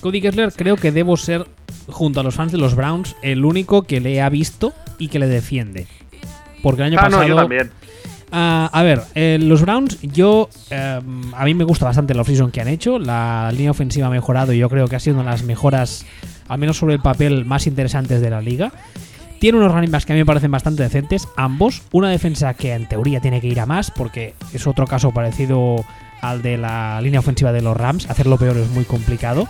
Cody 0.00 0.20
Kessler 0.20 0.52
creo 0.52 0.74
que 0.74 0.90
debo 0.90 1.16
ser, 1.16 1.46
junto 1.86 2.18
a 2.18 2.24
los 2.24 2.34
fans 2.34 2.50
de 2.50 2.58
los 2.58 2.74
Browns, 2.74 3.14
el 3.22 3.44
único 3.44 3.82
que 3.82 4.00
le 4.00 4.20
ha 4.20 4.28
visto 4.30 4.72
y 4.98 5.06
que 5.06 5.20
le 5.20 5.28
defiende. 5.28 5.86
Porque 6.60 6.82
el 6.82 6.88
año 6.88 6.98
ah, 6.98 7.08
no, 7.08 7.22
yo 7.22 7.36
pasado 7.36 7.36
también. 7.36 7.70
Ah, 8.34 8.70
a 8.72 8.82
ver, 8.82 9.02
eh, 9.14 9.38
los 9.40 9.60
Browns, 9.60 10.00
yo. 10.00 10.48
eh, 10.70 11.00
a 11.36 11.44
mí 11.44 11.54
me 11.54 11.64
gusta 11.64 11.84
bastante 11.84 12.14
la 12.14 12.22
offseason 12.22 12.50
que 12.50 12.62
han 12.62 12.68
hecho. 12.68 12.98
La 12.98 13.50
línea 13.52 13.70
ofensiva 13.70 14.06
ha 14.06 14.10
mejorado 14.10 14.54
y 14.54 14.58
yo 14.58 14.70
creo 14.70 14.88
que 14.88 14.96
ha 14.96 15.00
sido 15.00 15.16
una 15.16 15.24
de 15.24 15.30
las 15.30 15.42
mejoras, 15.44 16.06
al 16.48 16.58
menos 16.58 16.78
sobre 16.78 16.94
el 16.94 17.00
papel, 17.00 17.44
más 17.44 17.66
interesantes 17.66 18.22
de 18.22 18.30
la 18.30 18.40
liga. 18.40 18.72
Tiene 19.38 19.58
unos 19.58 19.72
running 19.72 19.90
backs 19.90 20.06
que 20.06 20.12
a 20.12 20.14
mí 20.14 20.20
me 20.20 20.26
parecen 20.26 20.50
bastante 20.50 20.82
decentes, 20.82 21.28
ambos. 21.36 21.82
Una 21.92 22.08
defensa 22.08 22.54
que 22.54 22.72
en 22.72 22.88
teoría 22.88 23.20
tiene 23.20 23.40
que 23.40 23.48
ir 23.48 23.60
a 23.60 23.66
más, 23.66 23.90
porque 23.90 24.34
es 24.54 24.66
otro 24.66 24.86
caso 24.86 25.10
parecido 25.10 25.84
al 26.22 26.40
de 26.40 26.56
la 26.56 27.00
línea 27.02 27.20
ofensiva 27.20 27.52
de 27.52 27.60
los 27.60 27.76
Rams. 27.76 28.08
Hacerlo 28.08 28.38
peor 28.38 28.56
es 28.56 28.70
muy 28.70 28.84
complicado. 28.84 29.46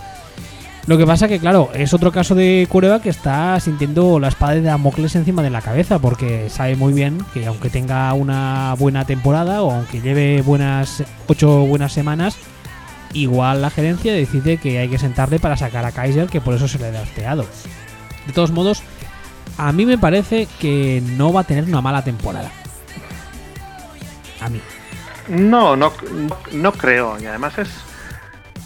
Lo 0.85 0.97
que 0.97 1.05
pasa 1.05 1.29
que, 1.29 1.39
claro, 1.39 1.69
es 1.73 1.93
otro 1.93 2.11
caso 2.11 2.35
de 2.35 2.67
Cueva 2.69 3.01
que 3.01 3.09
está 3.09 3.57
sintiendo 3.61 4.19
la 4.19 4.27
espada 4.27 4.55
de 4.55 4.61
Damocles 4.61 5.15
encima 5.15 5.41
de 5.41 5.49
la 5.49 5.61
cabeza, 5.61 5.99
porque 5.99 6.49
sabe 6.49 6.75
muy 6.75 6.91
bien 6.91 7.19
que 7.33 7.45
aunque 7.45 7.69
tenga 7.69 8.13
una 8.13 8.75
buena 8.77 9.05
temporada 9.05 9.61
o 9.61 9.71
aunque 9.71 10.01
lleve 10.01 10.41
buenas 10.41 11.03
ocho 11.27 11.65
buenas 11.65 11.93
semanas, 11.93 12.35
igual 13.13 13.61
la 13.61 13.69
gerencia 13.69 14.13
decide 14.13 14.57
que 14.57 14.79
hay 14.79 14.89
que 14.89 14.99
sentarle 14.99 15.39
para 15.39 15.55
sacar 15.55 15.85
a 15.85 15.93
Kaiser, 15.93 16.27
que 16.27 16.41
por 16.41 16.53
eso 16.53 16.67
se 16.67 16.79
le 16.79 16.87
ha 16.87 16.91
drafteado. 16.91 17.45
De 18.27 18.33
todos 18.33 18.51
modos, 18.51 18.83
a 19.57 19.71
mí 19.71 19.85
me 19.85 19.97
parece 19.97 20.47
que 20.59 21.01
no 21.15 21.31
va 21.31 21.41
a 21.41 21.45
tener 21.45 21.63
una 21.63 21.79
mala 21.81 22.03
temporada. 22.03 22.51
A 24.41 24.49
mí. 24.49 24.59
No, 25.29 25.77
no, 25.77 25.93
no 26.51 26.71
creo. 26.73 27.17
Y 27.21 27.25
además 27.25 27.57
es, 27.57 27.69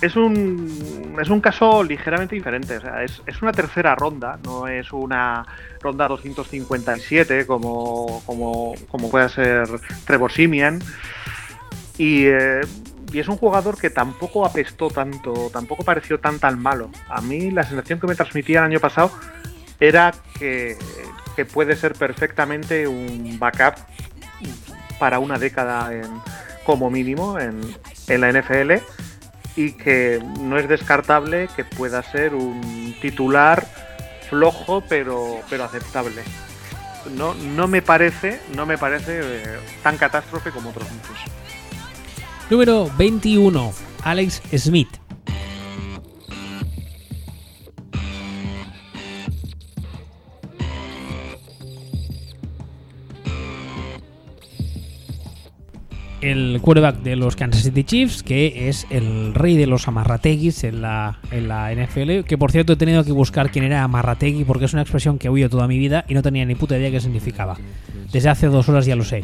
es 0.01 0.15
un 0.15 1.17
es 1.19 1.29
un 1.29 1.41
caso 1.41 1.83
ligeramente 1.83 2.35
diferente. 2.35 2.77
O 2.77 2.81
sea, 2.81 3.03
es, 3.03 3.21
es 3.25 3.41
una 3.41 3.51
tercera 3.51 3.95
ronda, 3.95 4.39
no 4.43 4.67
es 4.67 4.91
una 4.91 5.45
ronda 5.81 6.07
257 6.07 7.45
como, 7.45 8.21
como, 8.25 8.75
como 8.89 9.09
puede 9.09 9.29
ser 9.29 9.67
Trevor 10.05 10.31
Simian. 10.31 10.79
Y, 11.97 12.25
eh, 12.25 12.61
y 13.11 13.19
es 13.19 13.27
un 13.27 13.37
jugador 13.37 13.79
que 13.79 13.89
tampoco 13.89 14.45
apestó 14.45 14.89
tanto, 14.89 15.49
tampoco 15.51 15.83
pareció 15.83 16.19
tan 16.19 16.39
tan 16.39 16.61
malo. 16.61 16.89
A 17.09 17.21
mí 17.21 17.51
la 17.51 17.63
sensación 17.63 17.99
que 17.99 18.07
me 18.07 18.15
transmitía 18.15 18.59
el 18.59 18.65
año 18.65 18.79
pasado 18.79 19.11
era 19.79 20.13
que, 20.37 20.77
que 21.35 21.45
puede 21.45 21.75
ser 21.75 21.93
perfectamente 21.93 22.87
un 22.87 23.37
backup 23.39 23.75
para 24.99 25.19
una 25.19 25.39
década 25.39 25.93
en, 25.93 26.07
como 26.63 26.89
mínimo 26.89 27.39
en, 27.39 27.59
en 28.07 28.21
la 28.21 28.31
NFL 28.31 28.73
y 29.57 29.71
que 29.71 30.23
no 30.39 30.57
es 30.57 30.69
descartable 30.69 31.49
que 31.55 31.65
pueda 31.65 32.01
ser 32.03 32.35
un 32.35 32.95
titular 33.01 33.67
flojo 34.29 34.81
pero, 34.87 35.41
pero 35.49 35.65
aceptable. 35.65 36.21
No, 37.15 37.33
no 37.33 37.67
me 37.67 37.81
parece, 37.81 38.39
no 38.55 38.65
me 38.65 38.77
parece 38.77 39.19
eh, 39.21 39.59
tan 39.81 39.97
catástrofe 39.97 40.51
como 40.51 40.69
otros 40.69 40.87
muchos. 40.91 41.17
Número 42.49 42.89
21, 42.97 43.73
Alex 44.03 44.41
Smith. 44.55 44.89
El 56.21 56.59
quarterback 56.61 57.01
de 57.03 57.15
los 57.15 57.35
Kansas 57.35 57.63
City 57.63 57.83
Chiefs, 57.83 58.23
que 58.23 58.69
es 58.69 58.87
el 58.89 59.35
rey 59.35 59.55
de 59.55 59.67
los 59.67 59.87
amarrateguis 59.87 60.63
en 60.63 60.81
la, 60.81 61.19
en 61.31 61.47
la 61.47 61.71
NFL. 61.73 62.23
Que 62.25 62.37
por 62.37 62.51
cierto 62.51 62.73
he 62.73 62.75
tenido 62.75 63.03
que 63.03 63.11
buscar 63.11 63.51
quién 63.51 63.65
era 63.65 63.83
amarrategui 63.83 64.43
porque 64.43 64.65
es 64.65 64.73
una 64.73 64.81
expresión 64.81 65.19
que 65.19 65.27
he 65.27 65.29
oído 65.29 65.49
toda 65.49 65.67
mi 65.67 65.77
vida 65.77 66.05
y 66.07 66.15
no 66.15 66.23
tenía 66.23 66.45
ni 66.45 66.55
puta 66.55 66.77
idea 66.77 66.89
qué 66.89 66.99
significaba. 66.99 67.57
Desde 68.11 68.29
hace 68.29 68.47
dos 68.47 68.67
horas 68.67 68.85
ya 68.85 68.95
lo 68.95 69.03
sé. 69.03 69.23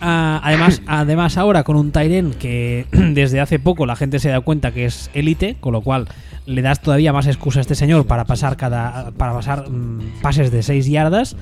Ah, 0.00 0.40
además, 0.42 0.82
además, 0.86 1.36
ahora 1.36 1.62
con 1.62 1.76
un 1.76 1.92
Tyren 1.92 2.32
que 2.34 2.86
desde 2.92 3.40
hace 3.40 3.58
poco 3.58 3.86
la 3.86 3.96
gente 3.96 4.18
se 4.18 4.30
da 4.30 4.40
cuenta 4.40 4.72
que 4.72 4.86
es 4.86 5.10
élite, 5.14 5.56
con 5.60 5.72
lo 5.72 5.82
cual 5.82 6.08
le 6.46 6.62
das 6.62 6.80
todavía 6.80 7.12
más 7.12 7.26
excusa 7.26 7.60
a 7.60 7.62
este 7.62 7.74
señor 7.74 8.06
para 8.06 8.24
pasar 8.24 8.56
cada 8.56 9.10
para 9.12 9.32
pasar 9.32 9.68
mm, 9.68 10.20
pases 10.22 10.50
de 10.50 10.62
6 10.62 10.86
yardas. 10.86 11.36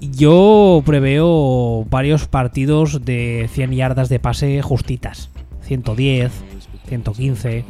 Yo 0.00 0.82
preveo 0.86 1.84
varios 1.90 2.28
partidos 2.28 3.04
de 3.04 3.48
100 3.52 3.72
yardas 3.72 4.08
de 4.08 4.20
pase 4.20 4.62
justitas. 4.62 5.30
110, 5.62 6.32
115, 6.88 7.64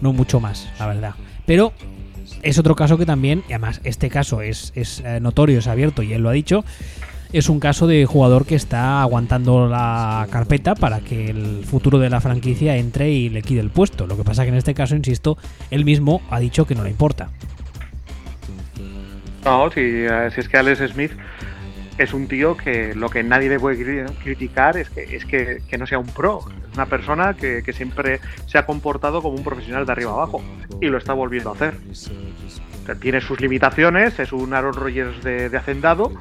no 0.00 0.12
mucho 0.12 0.40
más, 0.40 0.68
la 0.78 0.86
verdad. 0.86 1.14
Pero 1.46 1.72
es 2.42 2.58
otro 2.58 2.74
caso 2.74 2.98
que 2.98 3.06
también, 3.06 3.42
y 3.48 3.52
además 3.52 3.80
este 3.84 4.10
caso 4.10 4.42
es, 4.42 4.72
es 4.74 5.00
eh, 5.00 5.20
notorio, 5.20 5.60
es 5.60 5.66
abierto 5.66 6.02
y 6.02 6.12
él 6.12 6.22
lo 6.22 6.28
ha 6.28 6.32
dicho, 6.32 6.64
es 7.32 7.48
un 7.48 7.60
caso 7.60 7.86
de 7.86 8.04
jugador 8.04 8.44
que 8.44 8.54
está 8.54 9.00
aguantando 9.00 9.66
la 9.66 10.26
carpeta 10.30 10.74
para 10.74 11.00
que 11.00 11.30
el 11.30 11.64
futuro 11.64 11.98
de 11.98 12.10
la 12.10 12.20
franquicia 12.20 12.76
entre 12.76 13.10
y 13.10 13.30
le 13.30 13.42
quite 13.42 13.60
el 13.60 13.70
puesto. 13.70 14.06
Lo 14.06 14.16
que 14.16 14.24
pasa 14.24 14.42
que 14.42 14.50
en 14.50 14.56
este 14.56 14.74
caso, 14.74 14.94
insisto, 14.96 15.38
él 15.70 15.84
mismo 15.84 16.20
ha 16.30 16.40
dicho 16.40 16.66
que 16.66 16.74
no 16.74 16.82
le 16.84 16.90
importa. 16.90 17.30
No, 19.44 19.70
si, 19.70 19.80
eh, 19.80 20.30
si 20.34 20.40
es 20.40 20.48
que 20.48 20.58
Alex 20.58 20.92
Smith 20.92 21.12
es 21.98 22.14
un 22.14 22.26
tío 22.26 22.56
que 22.56 22.94
lo 22.94 23.10
que 23.10 23.22
nadie 23.22 23.48
le 23.48 23.60
puede 23.60 23.76
cri- 23.76 24.12
criticar 24.22 24.76
es 24.76 24.88
que, 24.90 25.16
es 25.16 25.24
que, 25.24 25.62
que 25.68 25.78
no 25.78 25.86
sea 25.86 25.98
un 25.98 26.06
pro. 26.06 26.40
Es 26.70 26.74
una 26.76 26.86
persona 26.86 27.34
que, 27.34 27.62
que 27.62 27.72
siempre 27.72 28.20
se 28.46 28.56
ha 28.58 28.64
comportado 28.66 29.20
como 29.22 29.36
un 29.36 29.44
profesional 29.44 29.84
de 29.84 29.92
arriba 29.92 30.12
abajo 30.12 30.42
y 30.80 30.86
lo 30.86 30.96
está 30.98 31.12
volviendo 31.12 31.50
a 31.50 31.54
hacer. 31.54 31.74
O 31.90 32.86
sea, 32.86 32.94
tiene 32.96 33.20
sus 33.20 33.40
limitaciones, 33.40 34.18
es 34.18 34.32
un 34.32 34.54
Aaron 34.54 34.72
Rodgers 34.74 35.22
de, 35.22 35.48
de 35.50 35.56
hacendado, 35.56 36.12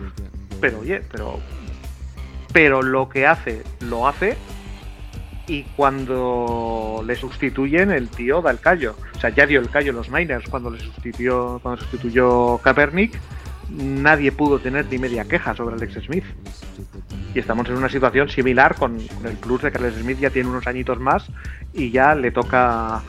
pero 0.59 0.79
oye, 0.79 1.01
pero, 1.11 1.39
pero 2.53 2.81
lo 2.81 3.09
que 3.09 3.25
hace, 3.25 3.63
lo 3.79 4.07
hace 4.07 4.35
y 5.47 5.63
cuando 5.75 7.03
le 7.05 7.15
sustituyen 7.15 7.91
el 7.91 8.09
tío 8.09 8.41
da 8.41 8.51
el 8.51 8.59
callo. 8.59 8.95
O 9.15 9.19
sea, 9.19 9.29
ya 9.31 9.45
dio 9.45 9.59
el 9.59 9.69
callo 9.69 9.91
los 9.93 10.09
Niners 10.11 10.47
cuando 10.49 10.69
le 10.69 10.79
sustituyó, 10.79 11.59
cuando 11.59 11.81
sustituyó 11.81 12.57
Kaepernick 12.59 13.17
nadie 13.77 14.31
pudo 14.31 14.59
tener 14.59 14.85
ni 14.89 14.97
media 14.97 15.25
queja 15.25 15.55
sobre 15.55 15.75
Alex 15.75 16.05
Smith. 16.05 16.25
Y 17.33 17.39
estamos 17.39 17.67
en 17.69 17.77
una 17.77 17.89
situación 17.89 18.29
similar 18.29 18.75
con, 18.75 18.97
el 18.97 19.37
plus 19.37 19.61
de 19.61 19.71
que 19.71 19.77
Alex 19.77 19.97
Smith 19.97 20.19
ya 20.19 20.29
tiene 20.29 20.49
unos 20.49 20.67
añitos 20.67 20.99
más 20.99 21.27
y 21.73 21.91
ya 21.91 22.15
le 22.15 22.31
toca 22.31 23.01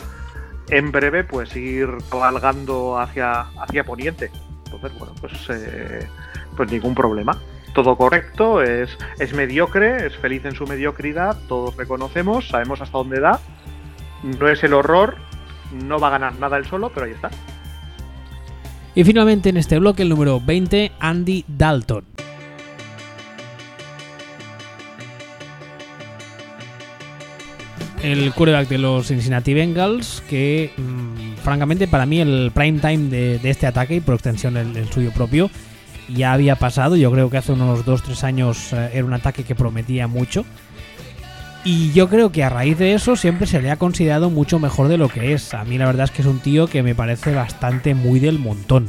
en 0.68 0.92
breve 0.92 1.24
pues 1.24 1.54
ir 1.56 1.88
cabalgando 2.10 2.98
hacia, 2.98 3.40
hacia 3.60 3.84
Poniente. 3.84 4.30
Entonces, 4.66 4.98
bueno, 4.98 5.14
pues, 5.20 5.32
eh, 5.50 6.08
pues 6.56 6.70
ningún 6.70 6.94
problema. 6.94 7.36
Todo 7.74 7.96
correcto, 7.96 8.62
es, 8.62 8.96
es 9.18 9.32
mediocre, 9.32 10.06
es 10.06 10.16
feliz 10.16 10.44
en 10.44 10.54
su 10.54 10.66
mediocridad, 10.66 11.38
todos 11.48 11.76
reconocemos, 11.76 12.48
sabemos 12.48 12.80
hasta 12.82 12.98
dónde 12.98 13.18
da. 13.18 13.40
No 14.22 14.48
es 14.48 14.62
el 14.62 14.74
horror, 14.74 15.16
no 15.72 15.98
va 15.98 16.08
a 16.08 16.10
ganar 16.10 16.38
nada 16.38 16.58
él 16.58 16.66
solo, 16.66 16.90
pero 16.90 17.06
ahí 17.06 17.12
está. 17.12 17.30
Y 18.94 19.04
finalmente 19.04 19.48
en 19.48 19.56
este 19.56 19.78
bloque 19.78 20.02
el 20.02 20.10
número 20.10 20.40
20, 20.40 20.92
Andy 21.00 21.44
Dalton. 21.48 22.04
El 28.02 28.32
quarterback 28.32 28.68
de 28.68 28.78
los 28.78 29.06
Cincinnati 29.06 29.54
Bengals, 29.54 30.22
que 30.28 30.72
mmm, 30.76 31.36
francamente 31.42 31.86
para 31.86 32.04
mí 32.04 32.20
el 32.20 32.50
prime 32.52 32.80
time 32.80 33.08
de, 33.08 33.40
este 33.44 33.66
ataque 33.66 33.96
y 33.96 34.00
por 34.00 34.14
extensión 34.14 34.56
el, 34.56 34.76
el, 34.76 34.90
suyo 34.90 35.12
propio 35.12 35.48
ya 36.08 36.32
había 36.32 36.56
pasado. 36.56 36.96
Yo 36.96 37.10
creo 37.10 37.30
que 37.30 37.38
hace 37.38 37.52
unos 37.52 37.84
2-3 37.84 38.24
años 38.24 38.72
eh, 38.72 38.90
era 38.94 39.04
un 39.04 39.14
ataque 39.14 39.44
que 39.44 39.54
prometía 39.54 40.06
mucho. 40.06 40.44
Y 41.64 41.92
yo 41.92 42.08
creo 42.08 42.32
que 42.32 42.42
a 42.42 42.48
raíz 42.48 42.78
de 42.78 42.94
eso 42.94 43.14
siempre 43.14 43.46
se 43.46 43.62
le 43.62 43.70
ha 43.70 43.76
considerado 43.76 44.30
mucho 44.30 44.58
mejor 44.58 44.88
de 44.88 44.98
lo 44.98 45.08
que 45.08 45.32
es. 45.32 45.54
A 45.54 45.64
mí 45.64 45.78
la 45.78 45.86
verdad 45.86 46.04
es 46.04 46.10
que 46.10 46.22
es 46.22 46.28
un 46.28 46.40
tío 46.40 46.66
que 46.66 46.82
me 46.82 46.94
parece 46.94 47.34
bastante 47.34 47.94
muy 47.94 48.18
del 48.18 48.40
montón. 48.40 48.88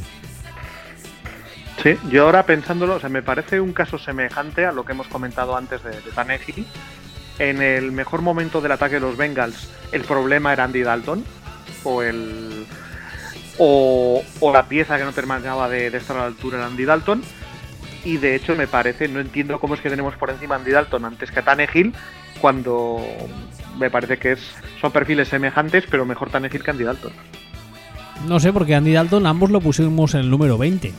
Sí, 1.84 1.98
yo 2.10 2.24
ahora 2.24 2.46
pensándolo, 2.46 2.96
o 2.96 3.00
sea, 3.00 3.10
me 3.10 3.22
parece 3.22 3.60
un 3.60 3.74
caso 3.74 4.00
semejante 4.00 4.66
a 4.66 4.72
lo 4.72 4.86
que 4.86 4.94
hemos 4.94 5.08
comentado 5.08 5.56
antes 5.56 5.84
de, 5.84 5.92
de. 5.92 6.66
En 7.40 7.62
el 7.62 7.92
mejor 7.92 8.22
momento 8.22 8.62
del 8.62 8.72
ataque 8.72 8.96
de 8.96 9.02
los 9.02 9.18
Bengals, 9.18 9.70
el 9.92 10.02
problema 10.02 10.54
era 10.54 10.64
Andy 10.64 10.82
Dalton, 10.82 11.24
o 11.84 12.02
el. 12.02 12.66
O, 13.60 14.24
o 14.40 14.54
la 14.54 14.68
pieza 14.68 14.98
que 14.98 15.04
no 15.04 15.12
terminaba 15.12 15.70
de, 15.70 15.88
estar 15.88 16.16
a 16.18 16.22
la 16.22 16.26
altura 16.28 16.58
era 16.58 16.68
Andy 16.68 16.86
Dalton. 16.86 17.22
Y 18.04 18.18
de 18.18 18.36
hecho, 18.36 18.56
me 18.56 18.68
parece, 18.68 19.08
no 19.08 19.20
entiendo 19.20 19.60
cómo 19.60 19.76
es 19.76 19.82
que 19.82 19.90
tenemos 19.90 20.16
por 20.16 20.30
encima 20.30 20.56
Andy 20.56 20.72
Dalton 20.72 21.06
antes 21.06 21.32
que 21.32 21.40
a 21.40 21.44
Tannehill, 21.44 21.94
cuando 22.44 22.98
me 23.80 23.90
parece 23.90 24.18
que 24.18 24.34
es, 24.34 24.42
son 24.82 24.92
perfiles 24.92 25.30
semejantes, 25.30 25.86
pero 25.90 26.06
mejor 26.06 26.30
Tannehill 26.30 26.62
que 26.62 26.72
Andy 26.72 26.84
Dalton. 26.84 27.14
No 28.28 28.38
sé, 28.42 28.52
porque 28.52 28.76
Andy 28.76 28.92
Dalton 28.92 29.26
ambos 29.28 29.50
lo 29.50 29.62
pusimos 29.62 30.14
en 30.14 30.20
el 30.20 30.30
número 30.30 30.58
20. 30.58 30.92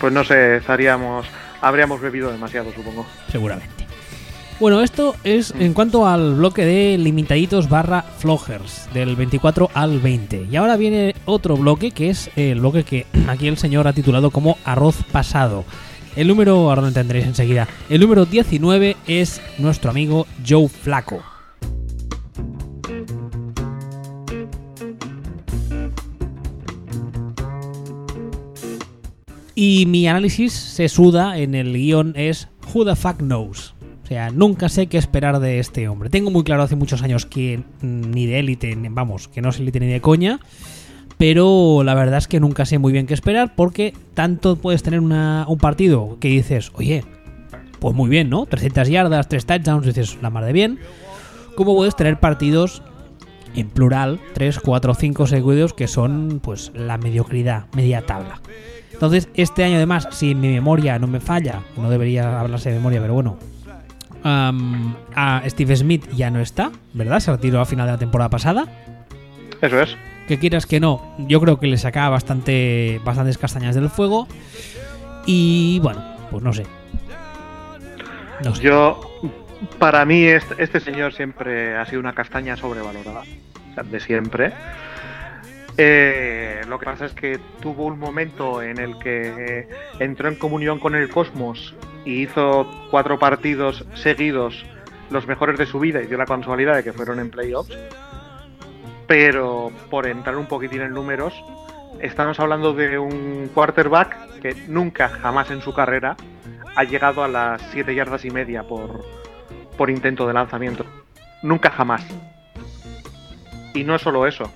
Pues 0.00 0.12
no 0.12 0.24
sé, 0.24 0.56
estaríamos. 0.56 1.24
Habríamos 1.60 2.00
bebido 2.00 2.32
demasiado, 2.32 2.72
supongo. 2.72 3.06
Seguramente. 3.30 3.86
Bueno, 4.58 4.80
esto 4.80 5.14
es 5.22 5.54
en 5.56 5.72
cuanto 5.72 6.04
al 6.04 6.34
bloque 6.34 6.64
de 6.64 6.98
limitaditos 6.98 7.68
barra 7.68 8.02
flojers, 8.02 8.88
del 8.92 9.14
24 9.14 9.70
al 9.72 10.00
20. 10.00 10.48
Y 10.50 10.56
ahora 10.56 10.76
viene 10.76 11.14
otro 11.26 11.56
bloque 11.56 11.92
que 11.92 12.10
es 12.10 12.28
el 12.34 12.58
bloque 12.58 12.82
que 12.82 13.06
aquí 13.28 13.46
el 13.46 13.56
señor 13.56 13.86
ha 13.86 13.92
titulado 13.92 14.32
como 14.32 14.58
arroz 14.64 14.96
pasado. 15.12 15.64
El 16.16 16.28
número, 16.28 16.68
ahora 16.68 16.82
lo 16.82 16.88
entenderéis 16.88 17.26
enseguida, 17.26 17.68
el 17.88 18.00
número 18.00 18.24
19 18.24 18.96
es 19.06 19.40
nuestro 19.58 19.90
amigo 19.90 20.26
Joe 20.46 20.68
Flaco. 20.68 21.22
Y 29.60 29.86
mi 29.86 30.06
análisis 30.06 30.52
se 30.52 30.88
suda 30.88 31.36
en 31.36 31.56
el 31.56 31.72
guion 31.72 32.12
es 32.14 32.48
Who 32.72 32.84
the 32.84 32.94
fuck 32.94 33.16
knows. 33.16 33.74
O 34.04 34.06
sea, 34.06 34.30
nunca 34.30 34.68
sé 34.68 34.86
qué 34.86 34.98
esperar 34.98 35.40
de 35.40 35.58
este 35.58 35.88
hombre. 35.88 36.10
Tengo 36.10 36.30
muy 36.30 36.44
claro 36.44 36.62
hace 36.62 36.76
muchos 36.76 37.02
años 37.02 37.26
que 37.26 37.58
mm, 37.82 38.10
ni 38.12 38.26
de 38.26 38.38
élite, 38.38 38.74
vamos, 38.90 39.26
que 39.26 39.42
no 39.42 39.48
es 39.48 39.58
élite 39.58 39.80
ni 39.80 39.88
de 39.88 40.00
coña. 40.00 40.38
Pero 41.18 41.82
la 41.84 41.94
verdad 41.94 42.18
es 42.18 42.28
que 42.28 42.38
nunca 42.40 42.64
sé 42.64 42.78
muy 42.78 42.92
bien 42.92 43.06
qué 43.06 43.14
esperar 43.14 43.54
porque 43.56 43.92
tanto 44.14 44.56
puedes 44.56 44.82
tener 44.82 45.00
un 45.00 45.58
partido 45.60 46.16
que 46.20 46.28
dices, 46.28 46.70
oye, 46.74 47.04
pues 47.80 47.94
muy 47.94 48.08
bien, 48.08 48.30
¿no? 48.30 48.46
300 48.46 48.88
yardas, 48.88 49.28
3 49.28 49.44
touchdowns, 49.44 49.86
dices 49.86 50.18
la 50.22 50.30
mar 50.30 50.44
de 50.44 50.52
bien. 50.52 50.78
Como 51.56 51.74
puedes 51.74 51.96
tener 51.96 52.20
partidos 52.20 52.82
en 53.56 53.68
plural, 53.68 54.20
3, 54.34 54.60
4, 54.60 54.94
5 54.94 55.26
seguidos 55.26 55.74
que 55.74 55.88
son 55.88 56.40
pues 56.40 56.70
la 56.74 56.98
mediocridad, 56.98 57.64
media 57.74 58.02
tabla. 58.06 58.40
Entonces, 58.92 59.28
este 59.34 59.64
año 59.64 59.76
además, 59.76 60.08
si 60.12 60.34
mi 60.34 60.48
memoria 60.48 60.98
no 60.98 61.08
me 61.08 61.18
falla, 61.18 61.62
no 61.76 61.90
debería 61.90 62.40
hablarse 62.40 62.70
de 62.70 62.76
memoria, 62.76 63.00
pero 63.00 63.14
bueno, 63.14 63.38
a 64.22 65.42
Steve 65.46 65.76
Smith 65.76 66.08
ya 66.16 66.30
no 66.30 66.40
está, 66.40 66.70
¿verdad? 66.94 67.20
Se 67.20 67.30
retiró 67.32 67.60
a 67.60 67.64
final 67.64 67.86
de 67.86 67.92
la 67.92 67.98
temporada 67.98 68.30
pasada. 68.30 68.66
Eso 69.60 69.80
es. 69.80 69.96
Que 70.28 70.38
quieras 70.38 70.66
que 70.66 70.78
no, 70.78 71.16
yo 71.18 71.40
creo 71.40 71.58
que 71.58 71.66
le 71.66 71.78
sacaba 71.78 72.10
bastante, 72.10 73.00
bastantes 73.02 73.38
castañas 73.38 73.74
del 73.74 73.88
fuego. 73.88 74.28
Y 75.24 75.80
bueno, 75.80 76.04
pues 76.30 76.42
no 76.42 76.52
sé. 76.52 76.64
Yo, 78.60 79.00
para 79.78 80.04
mí, 80.04 80.24
este, 80.24 80.62
este, 80.62 80.80
señor 80.80 81.14
siempre 81.14 81.76
ha 81.76 81.86
sido 81.86 82.00
una 82.00 82.12
castaña 82.12 82.56
sobrevalorada. 82.56 83.22
O 83.70 83.74
sea, 83.74 83.82
de 83.82 84.00
siempre. 84.00 84.52
Eh, 85.78 86.60
lo 86.68 86.78
que 86.78 86.84
pasa 86.84 87.06
es 87.06 87.12
que 87.12 87.38
tuvo 87.60 87.86
un 87.86 87.98
momento 87.98 88.62
en 88.62 88.78
el 88.78 88.98
que 88.98 89.66
entró 89.98 90.28
en 90.28 90.34
comunión 90.34 90.78
con 90.78 90.94
el 90.94 91.08
cosmos 91.08 91.74
y 92.04 92.22
hizo 92.22 92.68
cuatro 92.90 93.18
partidos 93.18 93.84
seguidos 93.94 94.66
los 95.10 95.26
mejores 95.26 95.58
de 95.58 95.66
su 95.66 95.78
vida 95.78 96.02
y 96.02 96.06
dio 96.06 96.18
la 96.18 96.26
casualidad 96.26 96.76
de 96.76 96.84
que 96.84 96.92
fueron 96.92 97.18
en 97.18 97.30
playoffs. 97.30 97.76
Pero 99.08 99.72
por 99.90 100.06
entrar 100.06 100.36
un 100.36 100.46
poquitín 100.46 100.82
en 100.82 100.92
números, 100.92 101.34
estamos 102.00 102.38
hablando 102.38 102.72
de 102.72 102.96
un 102.98 103.50
quarterback 103.52 104.38
que 104.40 104.54
nunca, 104.68 105.08
jamás 105.08 105.50
en 105.50 105.60
su 105.60 105.74
carrera, 105.74 106.16
ha 106.76 106.84
llegado 106.84 107.24
a 107.24 107.28
las 107.28 107.60
7 107.72 107.92
yardas 107.92 108.24
y 108.24 108.30
media 108.30 108.62
por, 108.62 109.04
por 109.76 109.90
intento 109.90 110.28
de 110.28 110.34
lanzamiento. 110.34 110.84
Nunca 111.42 111.70
jamás. 111.70 112.06
Y 113.74 113.82
no 113.82 113.96
es 113.96 114.02
solo 114.02 114.26
eso 114.26 114.48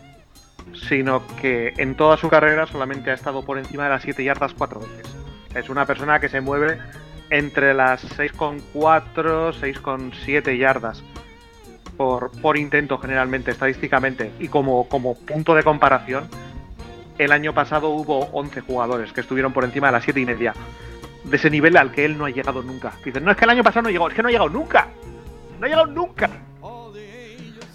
sino 0.75 1.23
que 1.41 1.73
en 1.77 1.95
toda 1.95 2.17
su 2.17 2.29
carrera 2.29 2.67
solamente 2.67 3.11
ha 3.11 3.15
estado 3.15 3.45
por 3.45 3.59
encima 3.59 3.85
de 3.85 3.91
las 3.91 4.03
7 4.03 4.23
yardas 4.25 4.55
cuatro 4.55 4.81
veces. 4.81 5.07
Es 5.55 5.69
una 5.69 5.87
persona 5.87 6.21
que 6.21 6.29
se 6.29 6.41
mueve 6.41 6.79
entre 7.31 7.75
las 7.75 8.19
6,4, 8.19 9.53
6,7 9.53 10.59
yardas 10.59 11.03
por, 11.97 12.57
intento 12.57 12.99
generalmente, 12.99 13.51
estadísticamente. 13.51 14.33
Y 14.39 14.49
como, 14.49 14.89
como 14.89 15.15
punto 15.15 15.55
de 15.55 15.63
comparación, 15.63 16.29
el 17.19 17.33
año 17.33 17.53
pasado 17.55 17.91
hubo 17.91 18.27
11 18.33 18.61
jugadores 18.63 19.13
que 19.13 19.21
estuvieron 19.21 19.53
por 19.53 19.65
encima 19.65 19.89
de 19.89 19.93
las 19.93 20.05
7 20.05 20.21
y 20.21 20.27
media. 20.27 20.55
De 21.25 21.37
ese 21.37 21.51
nivel 21.51 21.77
al 21.77 21.93
que 21.93 22.05
él 22.05 22.19
no 22.19 22.25
ha 22.25 22.31
llegado 22.31 22.63
nunca. 22.63 22.93
Dicen, 23.05 23.25
no 23.25 23.31
es 23.31 23.37
que 23.37 23.45
el 23.45 23.51
año 23.51 23.63
pasado 23.63 23.85
no 23.85 23.91
llegó, 23.91 24.09
es 24.09 24.15
que 24.15 24.23
no 24.23 24.29
ha 24.29 24.33
llegado 24.33 24.51
nunca. 24.51 24.89
No 25.61 25.67
ha 25.67 25.69
llegado 25.69 25.87
nunca. 25.87 26.31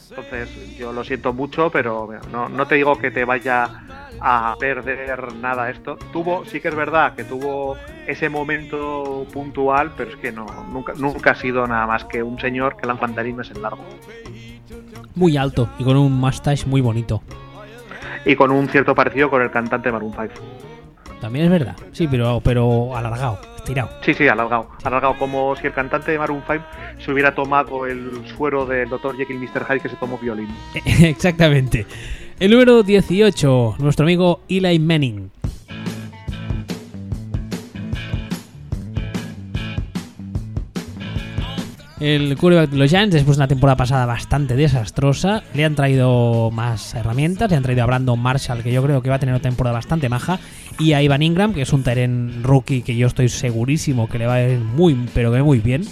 Entonces, 0.09 0.75
yo 0.75 0.91
lo 0.91 1.03
siento 1.03 1.31
mucho, 1.31 1.69
pero 1.69 2.09
no, 2.31 2.67
te 2.67 2.75
digo 2.75 2.97
que 2.97 3.11
te 3.11 3.23
vaya 3.23 4.06
a 4.21 4.55
perder 4.59 5.33
nada 5.35 5.69
esto. 5.69 5.97
Tuvo, 6.11 6.45
sí 6.45 6.59
que 6.59 6.69
es 6.69 6.75
verdad 6.75 7.15
que 7.15 7.23
tuvo 7.23 7.75
ese 8.05 8.29
momento 8.29 9.25
puntual, 9.31 9.91
pero 9.95 10.11
es 10.11 10.15
que 10.17 10.31
no, 10.31 10.45
nunca, 10.71 10.93
nunca 10.95 11.31
ha 11.31 11.35
sido 11.35 11.67
nada 11.67 11.85
más 11.87 12.05
que 12.05 12.23
un 12.23 12.39
señor 12.39 12.77
que 12.77 12.87
lanza 12.87 13.01
pantalines 13.01 13.49
en 13.51 13.61
largo. 13.61 13.83
Muy 15.15 15.37
alto 15.37 15.69
y 15.79 15.83
con 15.83 15.97
un 15.97 16.13
mustache 16.13 16.65
muy 16.65 16.81
bonito. 16.81 17.21
Y 18.25 18.35
con 18.35 18.51
un 18.51 18.67
cierto 18.67 18.93
parecido 18.93 19.29
con 19.29 19.41
el 19.41 19.51
cantante 19.51 19.91
Maroon 19.91 20.13
5. 20.13 20.27
También 21.21 21.45
es 21.45 21.51
verdad, 21.51 21.75
sí, 21.93 22.07
pero, 22.07 22.41
pero 22.43 22.95
alargado. 22.95 23.39
Sí, 24.01 24.13
sí, 24.13 24.27
alargado. 24.27 24.69
Alargado, 24.83 25.17
como 25.17 25.55
si 25.57 25.67
el 25.67 25.73
cantante 25.73 26.11
de 26.11 26.19
Maroon 26.19 26.41
5 26.47 26.63
se 26.99 27.11
hubiera 27.11 27.35
tomado 27.35 27.85
el 27.85 28.25
suero 28.37 28.65
del 28.65 28.87
Dr. 28.87 29.17
Jekyll 29.17 29.43
y 29.43 29.47
Mr. 29.47 29.65
Hyde 29.65 29.79
que 29.81 29.89
se 29.89 29.95
tomó 29.97 30.17
violín. 30.17 30.47
Exactamente. 30.85 31.85
El 32.39 32.51
número 32.51 32.83
18, 32.83 33.77
nuestro 33.79 34.03
amigo 34.05 34.41
Eli 34.47 34.77
Manning. 34.77 35.31
El 41.99 42.37
quarterback 42.37 42.69
de 42.69 42.77
los 42.77 42.91
Giants, 42.91 43.15
después 43.15 43.37
de 43.37 43.41
una 43.41 43.47
temporada 43.47 43.75
pasada 43.75 44.05
bastante 44.05 44.55
desastrosa, 44.55 45.41
le 45.55 45.65
han 45.65 45.73
traído 45.73 46.51
más 46.51 46.93
herramientas, 46.93 47.49
le 47.49 47.57
han 47.57 47.63
traído 47.63 47.81
a 47.81 47.87
Brandon 47.87 48.19
Marshall, 48.19 48.61
que 48.61 48.71
yo 48.71 48.83
creo 48.83 49.01
que 49.01 49.09
va 49.09 49.15
a 49.15 49.19
tener 49.19 49.33
una 49.33 49.41
temporada 49.41 49.73
bastante 49.73 50.07
maja, 50.07 50.39
y 50.77 50.93
a 50.93 51.01
Ivan 51.01 51.23
Ingram, 51.23 51.55
que 51.55 51.63
es 51.63 51.73
un 51.73 51.81
Teren 51.81 52.43
rookie 52.43 52.83
que 52.83 52.95
yo 52.95 53.07
estoy 53.07 53.29
segurísimo 53.29 54.07
que 54.07 54.19
le 54.19 54.27
va 54.27 54.35
a 54.35 54.47
ir 54.47 54.59
muy, 54.59 54.95
pero 55.15 55.33
que 55.33 55.41
muy 55.41 55.57
bien. 55.57 55.85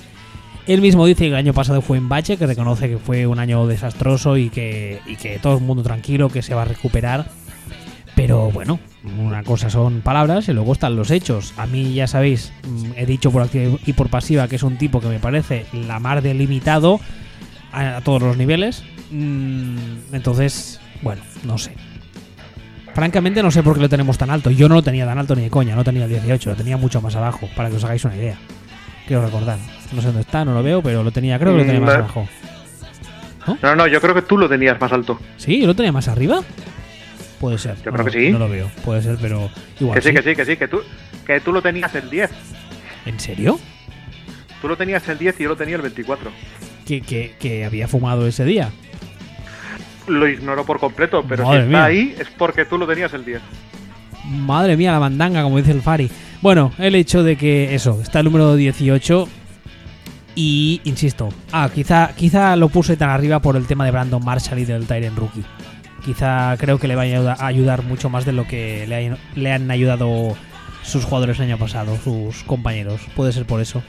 Él 0.67 0.81
mismo 0.81 1.05
dice 1.05 1.25
que 1.25 1.29
el 1.29 1.35
año 1.35 1.53
pasado 1.53 1.81
fue 1.81 1.97
en 1.97 2.09
bache, 2.09 2.37
que 2.37 2.47
reconoce 2.47 2.89
que 2.89 2.97
fue 2.97 3.27
un 3.27 3.39
año 3.39 3.67
desastroso 3.67 4.37
y 4.37 4.49
que, 4.49 4.99
y 5.05 5.15
que 5.15 5.37
todo 5.37 5.57
el 5.57 5.63
mundo 5.63 5.83
tranquilo, 5.83 6.29
que 6.29 6.41
se 6.41 6.55
va 6.55 6.63
a 6.63 6.65
recuperar. 6.65 7.27
Pero 8.15 8.49
bueno, 8.49 8.79
una 9.19 9.43
cosa 9.43 9.69
son 9.69 10.01
palabras 10.01 10.47
y 10.47 10.53
luego 10.53 10.73
están 10.73 10.95
los 10.95 11.11
hechos. 11.11 11.53
A 11.57 11.67
mí 11.67 11.93
ya 11.93 12.07
sabéis, 12.07 12.51
mm, 12.67 12.91
he 12.95 13.05
dicho 13.05 13.29
por 13.29 13.43
activa 13.43 13.77
y 13.85 13.93
por 13.93 14.09
pasiva 14.09 14.47
que 14.47 14.55
es 14.55 14.63
un 14.63 14.77
tipo 14.77 15.01
que 15.01 15.07
me 15.07 15.19
parece 15.19 15.65
la 15.73 15.99
mar 15.99 16.21
delimitado 16.21 16.99
a, 17.71 17.97
a 17.97 18.01
todos 18.01 18.21
los 18.21 18.37
niveles. 18.37 18.83
Mm, 19.11 20.13
entonces, 20.13 20.79
bueno, 21.01 21.21
no 21.43 21.57
sé. 21.57 21.73
Francamente 22.95 23.43
no 23.43 23.51
sé 23.51 23.61
por 23.61 23.75
qué 23.75 23.81
lo 23.81 23.89
tenemos 23.89 24.17
tan 24.17 24.29
alto. 24.29 24.49
Yo 24.49 24.69
no 24.69 24.75
lo 24.75 24.81
tenía 24.81 25.05
tan 25.05 25.19
alto 25.19 25.35
ni 25.35 25.43
de 25.43 25.49
coña, 25.49 25.75
no 25.75 25.83
tenía 25.83 26.05
el 26.05 26.09
18, 26.09 26.51
lo 26.51 26.55
tenía 26.55 26.77
mucho 26.77 27.01
más 27.01 27.15
abajo, 27.17 27.49
para 27.55 27.69
que 27.69 27.75
os 27.75 27.83
hagáis 27.83 28.05
una 28.05 28.15
idea. 28.15 28.37
Quiero 29.07 29.23
recordar. 29.23 29.57
No 29.91 30.01
sé 30.01 30.07
dónde 30.07 30.21
está, 30.21 30.45
no 30.45 30.53
lo 30.53 30.63
veo, 30.63 30.81
pero 30.81 31.03
lo 31.03 31.11
tenía, 31.11 31.37
creo 31.39 31.53
que 31.53 31.59
lo 31.59 31.65
tenía 31.65 31.81
más 31.81 31.95
mm, 31.95 31.99
abajo. 31.99 32.27
¿No? 33.61 33.75
¿No? 33.75 33.87
yo 33.87 34.01
creo 34.01 34.15
que 34.15 34.23
tú 34.23 34.37
lo 34.37 34.49
tenías 34.49 34.79
más 34.79 34.91
alto. 34.91 35.19
¿Sí? 35.37 35.61
¿Yo 35.61 35.67
lo 35.67 35.75
tenía 35.75 35.91
más 35.91 36.07
arriba? 36.07 36.41
Puede 37.39 37.57
ser. 37.57 37.75
Yo 37.83 37.91
creo 37.91 38.05
que 38.05 38.11
sí. 38.11 38.31
No 38.31 38.39
lo 38.39 38.49
veo, 38.49 38.71
puede 38.83 39.01
ser, 39.03 39.17
pero 39.21 39.49
igual. 39.79 39.99
Que 39.99 40.01
sí, 40.01 40.13
que 40.13 40.23
sí, 40.23 40.35
que 40.35 40.45
sí, 40.45 40.57
que 40.57 40.67
tú, 40.67 40.81
que 41.25 41.39
tú 41.39 41.53
lo 41.53 41.61
tenías 41.61 41.93
el 41.93 42.09
10. 42.09 42.31
¿En 43.05 43.19
serio? 43.19 43.59
Tú 44.61 44.67
lo 44.67 44.77
tenías 44.77 45.07
el 45.09 45.19
10 45.19 45.39
y 45.39 45.43
yo 45.43 45.49
lo 45.49 45.55
tenía 45.55 45.75
el 45.75 45.81
24. 45.83 46.31
¿Que, 46.87 47.01
que, 47.01 47.35
que 47.39 47.65
había 47.65 47.87
fumado 47.87 48.25
ese 48.27 48.45
día? 48.45 48.71
lo 50.07 50.27
ignoro 50.27 50.65
por 50.65 50.79
completo, 50.79 51.25
pero 51.27 51.49
si 51.51 51.57
está 51.57 51.85
ahí 51.85 52.15
es 52.19 52.27
porque 52.29 52.65
tú 52.65 52.77
lo 52.77 52.87
tenías 52.87 53.13
el 53.13 53.25
10. 53.25 53.41
Madre 54.25 54.75
mía, 54.75 54.91
la 54.91 54.99
mandanga, 54.99 55.43
como 55.43 55.57
dice 55.57 55.71
el 55.71 55.81
Fari. 55.81 56.09
Bueno, 56.41 56.71
el 56.77 56.95
hecho 56.95 57.23
de 57.23 57.37
que 57.37 57.75
eso, 57.75 57.99
está 58.01 58.19
el 58.19 58.25
número 58.25 58.55
18 58.55 59.27
y, 60.35 60.81
insisto, 60.83 61.29
ah, 61.51 61.69
quizá, 61.73 62.13
quizá 62.15 62.55
lo 62.55 62.69
puse 62.69 62.97
tan 62.97 63.09
arriba 63.09 63.39
por 63.39 63.55
el 63.55 63.67
tema 63.67 63.85
de 63.85 63.91
Brandon 63.91 64.23
Marshall 64.23 64.59
y 64.59 64.65
del 64.65 64.85
Tyrant 64.85 65.17
Rookie. 65.17 65.43
Quizá 66.03 66.55
creo 66.57 66.77
que 66.77 66.87
le 66.87 66.95
vaya 66.95 67.33
a 67.33 67.47
ayudar 67.47 67.83
mucho 67.83 68.09
más 68.09 68.25
de 68.25 68.33
lo 68.33 68.47
que 68.47 68.85
le, 68.85 69.17
le 69.41 69.51
han 69.51 69.71
ayudado 69.71 70.35
sus 70.83 71.03
jugadores 71.03 71.39
el 71.39 71.45
año 71.45 71.57
pasado, 71.57 71.97
sus 72.03 72.43
compañeros. 72.43 73.01
Puede 73.15 73.31
ser 73.31 73.45
por 73.45 73.59
eso. 73.59 73.81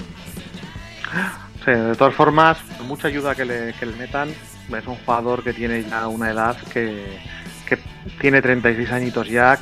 Sí, 1.64 1.70
de 1.72 1.94
todas 1.94 2.14
formas, 2.14 2.58
mucha 2.86 3.08
ayuda 3.08 3.34
que 3.34 3.44
le, 3.44 3.72
que 3.74 3.86
le 3.86 3.96
metan, 3.96 4.28
es 4.28 4.86
un 4.86 4.96
jugador 4.96 5.42
que 5.42 5.52
tiene 5.52 5.82
ya 5.82 6.08
una 6.08 6.30
edad 6.30 6.56
que, 6.72 7.18
tiene 8.20 8.40
36 8.40 8.90
añitos 8.92 9.28
ya. 9.28 9.58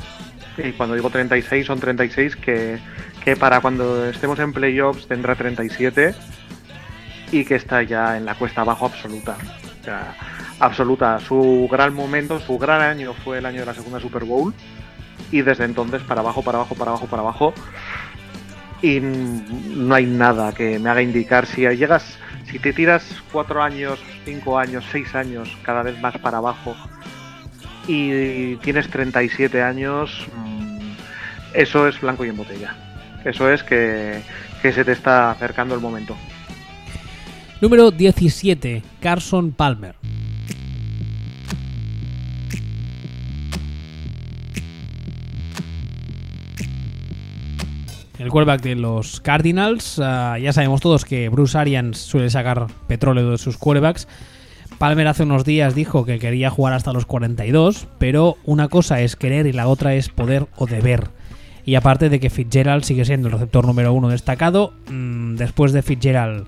Y 0.56 0.72
cuando 0.72 0.94
digo 0.94 1.10
36, 1.10 1.66
son 1.66 1.80
36 1.80 2.36
que, 2.36 2.78
que 3.24 3.36
para 3.36 3.60
cuando 3.60 4.08
estemos 4.08 4.38
en 4.38 4.52
playoffs 4.52 5.08
tendrá 5.08 5.34
37 5.34 6.14
y 7.32 7.44
que 7.44 7.56
está 7.56 7.82
ya 7.82 8.16
en 8.16 8.24
la 8.24 8.34
cuesta 8.34 8.60
abajo 8.60 8.86
absoluta. 8.86 9.36
absoluta. 10.60 11.18
Su 11.20 11.68
gran 11.70 11.94
momento, 11.94 12.38
su 12.40 12.58
gran 12.58 12.80
año 12.82 13.12
fue 13.12 13.38
el 13.38 13.46
año 13.46 13.60
de 13.60 13.66
la 13.66 13.74
segunda 13.74 14.00
Super 14.00 14.24
Bowl. 14.24 14.54
Y 15.32 15.42
desde 15.42 15.64
entonces 15.64 16.02
para 16.02 16.20
abajo, 16.20 16.42
para 16.42 16.58
abajo, 16.58 16.74
para 16.74 16.90
abajo, 16.92 17.06
para 17.06 17.22
abajo. 17.22 17.54
Y 18.82 19.00
no 19.00 19.94
hay 19.94 20.06
nada 20.06 20.52
que 20.52 20.78
me 20.78 20.90
haga 20.90 21.02
indicar 21.02 21.46
si 21.46 21.62
llegas 21.62 22.18
si 22.50 22.58
te 22.58 22.72
tiras 22.72 23.04
cuatro 23.32 23.62
años, 23.62 23.98
cinco 24.24 24.58
años, 24.58 24.84
seis 24.92 25.14
años, 25.14 25.56
cada 25.64 25.82
vez 25.82 25.98
más 26.00 26.16
para 26.18 26.38
abajo, 26.38 26.76
y 27.86 28.56
tienes 28.56 28.88
37 28.88 29.62
años, 29.62 30.26
mm, 30.36 30.92
eso 31.54 31.86
es 31.88 32.00
blanco 32.00 32.24
y 32.24 32.28
en 32.28 32.36
botella. 32.36 32.76
eso 33.24 33.50
es 33.50 33.62
que, 33.62 34.20
que 34.60 34.72
se 34.72 34.84
te 34.84 34.92
está 34.92 35.30
acercando 35.30 35.74
el 35.74 35.80
momento. 35.80 36.16
Número 37.60 37.90
17, 37.90 38.82
Carson 39.00 39.52
Palmer. 39.52 39.94
El 48.18 48.30
quarterback 48.30 48.62
de 48.62 48.74
los 48.74 49.20
Cardinals, 49.20 49.98
uh, 49.98 50.36
ya 50.40 50.52
sabemos 50.52 50.80
todos 50.80 51.04
que 51.04 51.28
Bruce 51.28 51.58
Arians 51.58 51.98
suele 51.98 52.30
sacar 52.30 52.68
petróleo 52.86 53.32
de 53.32 53.38
sus 53.38 53.58
quarterbacks. 53.58 54.08
Palmer 54.78 55.06
hace 55.06 55.22
unos 55.22 55.44
días 55.44 55.74
dijo 55.74 56.04
que 56.04 56.18
quería 56.18 56.50
jugar 56.50 56.74
hasta 56.74 56.92
los 56.92 57.06
42, 57.06 57.86
pero 57.98 58.36
una 58.44 58.68
cosa 58.68 59.00
es 59.00 59.16
querer 59.16 59.46
y 59.46 59.52
la 59.52 59.68
otra 59.68 59.94
es 59.94 60.08
poder 60.08 60.46
o 60.56 60.66
deber. 60.66 61.08
Y 61.64 61.76
aparte 61.76 62.08
de 62.08 62.20
que 62.20 62.30
Fitzgerald 62.30 62.84
sigue 62.84 63.04
siendo 63.04 63.28
el 63.28 63.32
receptor 63.32 63.66
número 63.66 63.92
uno 63.92 64.08
destacado, 64.08 64.74
mmm, 64.90 65.36
después 65.36 65.72
de 65.72 65.82
Fitzgerald 65.82 66.46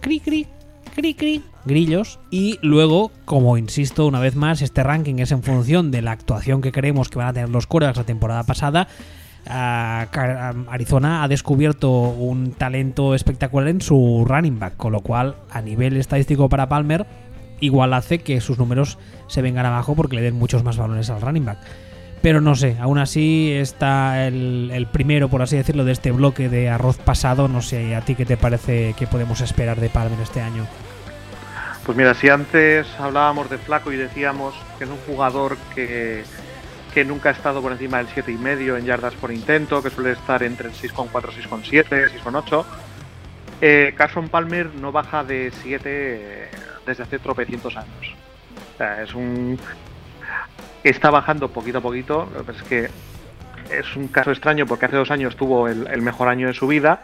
cri 0.00 0.20
cri, 0.20 0.46
cri 0.94 1.14
cri, 1.14 1.42
grillos. 1.64 2.18
Y 2.30 2.58
luego, 2.62 3.10
como 3.24 3.58
insisto 3.58 4.06
una 4.06 4.20
vez 4.20 4.36
más, 4.36 4.62
este 4.62 4.82
ranking 4.82 5.16
es 5.18 5.32
en 5.32 5.42
función 5.42 5.90
de 5.90 6.02
la 6.02 6.12
actuación 6.12 6.62
que 6.62 6.72
creemos 6.72 7.08
que 7.08 7.18
van 7.18 7.28
a 7.28 7.32
tener 7.32 7.50
los 7.50 7.66
quarterbacks 7.66 7.98
la 7.98 8.04
temporada 8.04 8.44
pasada. 8.44 8.88
Arizona 9.48 11.22
ha 11.22 11.28
descubierto 11.28 11.90
un 11.90 12.52
talento 12.52 13.14
espectacular 13.14 13.68
en 13.68 13.80
su 13.80 14.24
running 14.26 14.58
back, 14.58 14.76
con 14.76 14.92
lo 14.92 15.00
cual 15.00 15.36
a 15.50 15.62
nivel 15.62 15.96
estadístico 15.96 16.48
para 16.48 16.68
Palmer 16.68 17.06
igual 17.60 17.94
hace 17.94 18.20
que 18.20 18.40
sus 18.40 18.58
números 18.58 18.98
se 19.26 19.42
vengan 19.42 19.66
abajo 19.66 19.94
porque 19.94 20.16
le 20.16 20.22
den 20.22 20.34
muchos 20.34 20.62
más 20.64 20.76
balones 20.76 21.10
al 21.10 21.20
running 21.20 21.44
back. 21.44 21.58
Pero 22.20 22.40
no 22.40 22.56
sé, 22.56 22.76
aún 22.80 22.98
así 22.98 23.52
está 23.52 24.26
el, 24.26 24.70
el, 24.72 24.86
primero, 24.86 25.28
por 25.28 25.40
así 25.40 25.56
decirlo, 25.56 25.84
de 25.84 25.92
este 25.92 26.10
bloque 26.10 26.48
de 26.48 26.68
arroz 26.68 26.98
pasado. 26.98 27.46
No 27.46 27.62
sé, 27.62 27.94
¿a 27.94 28.00
ti 28.00 28.16
qué 28.16 28.26
te 28.26 28.36
parece 28.36 28.94
que 28.98 29.06
podemos 29.06 29.40
esperar 29.40 29.80
de 29.80 29.88
Palmer 29.88 30.18
este 30.20 30.40
año? 30.40 30.66
Pues 31.88 31.96
mira, 31.96 32.12
si 32.14 32.28
antes 32.28 32.86
hablábamos 32.98 33.48
de 33.48 33.56
Flaco 33.56 33.92
y 33.92 33.96
decíamos 33.96 34.54
que 34.76 34.84
es 34.84 34.90
un 34.90 34.98
jugador 35.06 35.56
que, 35.74 36.22
que 36.92 37.04
nunca 37.04 37.28
ha 37.28 37.32
estado 37.32 37.60
por 37.62 37.72
encima 37.72 37.98
del 37.98 38.08
7,5 38.08 38.78
en 38.78 38.84
yardas 38.84 39.14
por 39.14 39.32
intento, 39.32 39.82
que 39.82 39.90
suele 39.90 40.12
estar 40.12 40.42
entre 40.42 40.68
el 40.68 40.74
6,4, 40.74 41.10
6,7, 41.10 42.10
6,8, 42.22 42.64
eh, 43.60 43.94
Carson 43.96 44.28
Palmer 44.28 44.74
no 44.74 44.92
baja 44.92 45.24
de 45.24 45.52
7 45.62 46.48
desde 46.86 47.02
hace 47.02 47.18
tropecientos 47.18 47.76
años. 47.76 48.14
O 48.74 48.78
sea, 48.78 49.02
es 49.02 49.14
un, 49.14 49.58
está 50.84 51.10
bajando 51.10 51.48
poquito 51.48 51.78
a 51.78 51.80
poquito. 51.80 52.28
Es 52.48 52.62
que 52.62 52.88
es 53.70 53.96
un 53.96 54.08
caso 54.08 54.30
extraño 54.30 54.66
porque 54.66 54.86
hace 54.86 54.96
dos 54.96 55.10
años 55.10 55.36
tuvo 55.36 55.68
el, 55.68 55.86
el, 55.88 56.02
mejor 56.02 56.28
año 56.28 56.46
de 56.46 56.54
su 56.54 56.66
vida. 56.66 57.02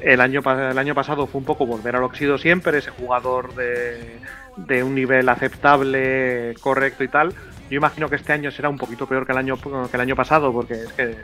El 0.00 0.20
año, 0.20 0.40
el 0.44 0.78
año 0.78 0.94
pasado 0.94 1.26
fue 1.26 1.38
un 1.38 1.46
poco 1.46 1.66
volver 1.66 1.96
al 1.96 2.02
óxido 2.02 2.36
siempre, 2.36 2.78
ese 2.78 2.90
jugador 2.90 3.54
de, 3.54 4.18
de, 4.56 4.82
un 4.82 4.94
nivel 4.94 5.28
aceptable, 5.28 6.54
correcto 6.60 7.02
y 7.02 7.08
tal. 7.08 7.34
Yo 7.70 7.76
imagino 7.76 8.08
que 8.08 8.16
este 8.16 8.32
año 8.32 8.50
será 8.50 8.68
un 8.68 8.78
poquito 8.78 9.06
peor 9.06 9.26
que 9.26 9.32
el 9.32 9.38
año, 9.38 9.56
que 9.56 9.96
el 9.96 10.00
año 10.00 10.16
pasado 10.16 10.52
porque 10.52 10.74
es 10.74 10.92
que, 10.92 11.16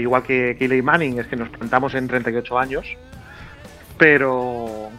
igual 0.00 0.22
que 0.22 0.56
Kelly 0.58 0.82
Manning, 0.82 1.20
es 1.20 1.26
que 1.26 1.36
nos 1.36 1.48
plantamos 1.50 1.94
en 1.94 2.08
38 2.08 2.58
años. 2.58 2.86
Pero, 3.98 4.90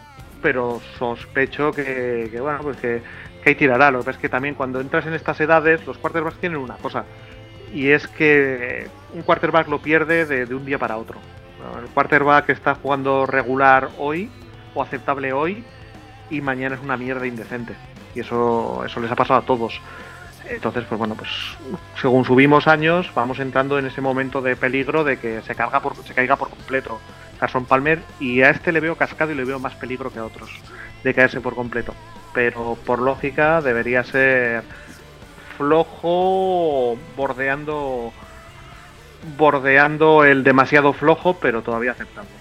pero 0.42 0.80
sospecho 0.98 1.72
que, 1.72 2.36
bueno, 2.40 2.58
pues 2.62 2.76
que 2.76 3.02
que 3.42 3.50
ahí 3.50 3.54
tirará. 3.54 3.90
Lo 3.90 4.00
que 4.00 4.04
pasa 4.06 4.16
es 4.16 4.22
que 4.22 4.28
también 4.28 4.54
cuando 4.54 4.80
entras 4.80 5.06
en 5.06 5.14
estas 5.14 5.40
edades, 5.40 5.86
los 5.86 5.98
quarterbacks 5.98 6.38
tienen 6.38 6.58
una 6.58 6.76
cosa. 6.76 7.04
Y 7.72 7.88
es 7.88 8.08
que 8.08 8.88
un 9.14 9.22
quarterback 9.22 9.68
lo 9.68 9.80
pierde 9.80 10.26
de, 10.26 10.46
de 10.46 10.54
un 10.54 10.64
día 10.64 10.78
para 10.78 10.96
otro. 10.96 11.18
El 11.80 11.88
quarterback 11.90 12.48
está 12.50 12.74
jugando 12.74 13.26
regular 13.26 13.90
hoy 13.98 14.30
o 14.74 14.82
aceptable 14.82 15.32
hoy 15.32 15.62
y 16.30 16.40
mañana 16.40 16.74
es 16.74 16.82
una 16.82 16.96
mierda 16.96 17.26
indecente. 17.26 17.74
Y 18.14 18.20
eso, 18.20 18.82
eso 18.84 19.00
les 19.00 19.10
ha 19.10 19.16
pasado 19.16 19.40
a 19.40 19.46
todos. 19.46 19.80
Entonces, 20.50 20.84
pues 20.88 20.98
bueno, 20.98 21.14
pues 21.14 21.30
según 22.00 22.24
subimos 22.24 22.66
años, 22.66 23.10
vamos 23.14 23.38
entrando 23.38 23.78
en 23.78 23.86
ese 23.86 24.00
momento 24.00 24.42
de 24.42 24.56
peligro 24.56 25.04
de 25.04 25.18
que 25.18 25.42
se, 25.42 25.54
carga 25.54 25.80
por, 25.80 25.96
se 25.96 26.14
caiga 26.14 26.36
por 26.36 26.50
completo 26.50 27.00
Carson 27.38 27.64
Palmer. 27.64 28.02
Y 28.18 28.42
a 28.42 28.50
este 28.50 28.72
le 28.72 28.80
veo 28.80 28.96
cascado 28.96 29.32
y 29.32 29.34
le 29.34 29.44
veo 29.44 29.58
más 29.58 29.74
peligro 29.74 30.12
que 30.12 30.18
a 30.18 30.24
otros 30.24 30.50
de 31.04 31.14
caerse 31.14 31.40
por 31.40 31.54
completo 31.54 31.94
pero 32.32 32.76
por 32.86 33.00
lógica 33.00 33.60
debería 33.60 34.04
ser 34.04 34.62
flojo, 35.56 36.96
bordeando 37.16 38.12
bordeando 39.36 40.24
el 40.24 40.44
demasiado 40.44 40.94
flojo, 40.94 41.36
pero 41.40 41.62
todavía 41.62 41.92
aceptable. 41.92 42.39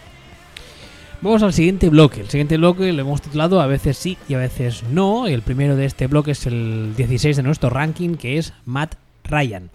Vamos 1.21 1.43
al 1.43 1.51
siguiente 1.51 1.89
bloque. 1.89 2.21
El 2.21 2.29
siguiente 2.29 2.55
bloque 2.55 2.93
lo 2.93 3.01
hemos 3.01 3.21
titulado 3.21 3.59
a 3.59 3.67
veces 3.67 3.97
sí 3.97 4.17
y 4.29 4.35
a 4.35 4.37
veces 4.37 4.83
no. 4.89 5.27
El 5.27 5.41
primero 5.41 5.75
de 5.75 5.83
este 5.83 6.07
bloque 6.07 6.31
es 6.31 6.45
el 6.45 6.93
16 6.95 7.35
de 7.35 7.43
nuestro 7.43 7.69
ranking, 7.69 8.15
que 8.15 8.37
es 8.37 8.53
Matt 8.65 8.95
Ryan. 9.25 9.69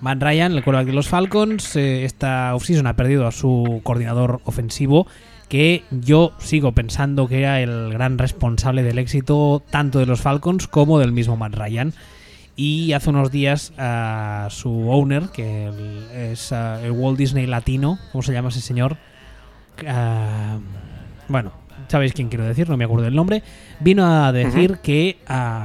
Matt 0.00 0.20
Ryan, 0.20 0.52
el 0.52 0.64
quarterback 0.64 0.86
de 0.88 0.92
los 0.92 1.08
Falcons, 1.08 1.76
eh, 1.76 2.04
esta 2.04 2.54
offseason 2.56 2.88
ha 2.88 2.96
perdido 2.96 3.26
a 3.26 3.32
su 3.32 3.80
coordinador 3.84 4.40
ofensivo, 4.44 5.06
que 5.48 5.84
yo 5.92 6.32
sigo 6.38 6.72
pensando 6.72 7.28
que 7.28 7.38
era 7.38 7.62
el 7.62 7.90
gran 7.90 8.18
responsable 8.18 8.82
del 8.82 8.98
éxito 8.98 9.62
tanto 9.70 10.00
de 10.00 10.06
los 10.06 10.20
Falcons 10.20 10.66
como 10.66 10.98
del 10.98 11.12
mismo 11.12 11.36
Matt 11.36 11.54
Ryan. 11.54 11.94
Y 12.56 12.92
hace 12.92 13.10
unos 13.10 13.30
días 13.32 13.72
a 13.78 14.46
su 14.50 14.88
owner, 14.90 15.24
que 15.30 15.70
es 16.32 16.52
uh, 16.52 16.84
el 16.84 16.92
Walt 16.92 17.18
Disney 17.18 17.46
latino, 17.46 17.98
¿cómo 18.12 18.22
se 18.22 18.32
llama 18.32 18.50
ese 18.50 18.60
señor? 18.60 18.96
Uh, 19.82 20.60
bueno, 21.26 21.52
sabéis 21.88 22.12
quién 22.12 22.28
quiero 22.28 22.44
decir, 22.44 22.68
no 22.68 22.76
me 22.76 22.84
acuerdo 22.84 23.04
del 23.04 23.16
nombre, 23.16 23.42
vino 23.80 24.06
a 24.06 24.30
decir 24.30 24.70
uh 24.70 24.74
-huh. 24.74 24.80
que 24.80 25.18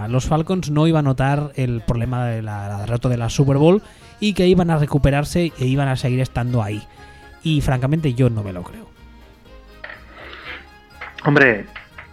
los 0.10 0.26
Falcons 0.26 0.72
no 0.72 0.88
iban 0.88 1.06
a 1.06 1.10
notar 1.10 1.52
el 1.56 1.82
problema 1.82 2.26
del 2.26 2.46
de 2.46 2.86
reto 2.88 3.08
de 3.08 3.18
la 3.18 3.30
Super 3.30 3.58
Bowl 3.58 3.84
y 4.20 4.34
que 4.34 4.48
iban 4.48 4.72
a 4.72 4.78
recuperarse 4.78 5.54
e 5.60 5.66
iban 5.66 5.88
a 5.88 5.96
seguir 5.96 6.20
estando 6.22 6.64
ahí. 6.64 6.82
Y 7.44 7.62
francamente 7.62 8.16
yo 8.16 8.30
no 8.30 8.44
me 8.44 8.52
lo 8.52 8.64
creo. 8.64 8.90
Hombre, 11.24 11.66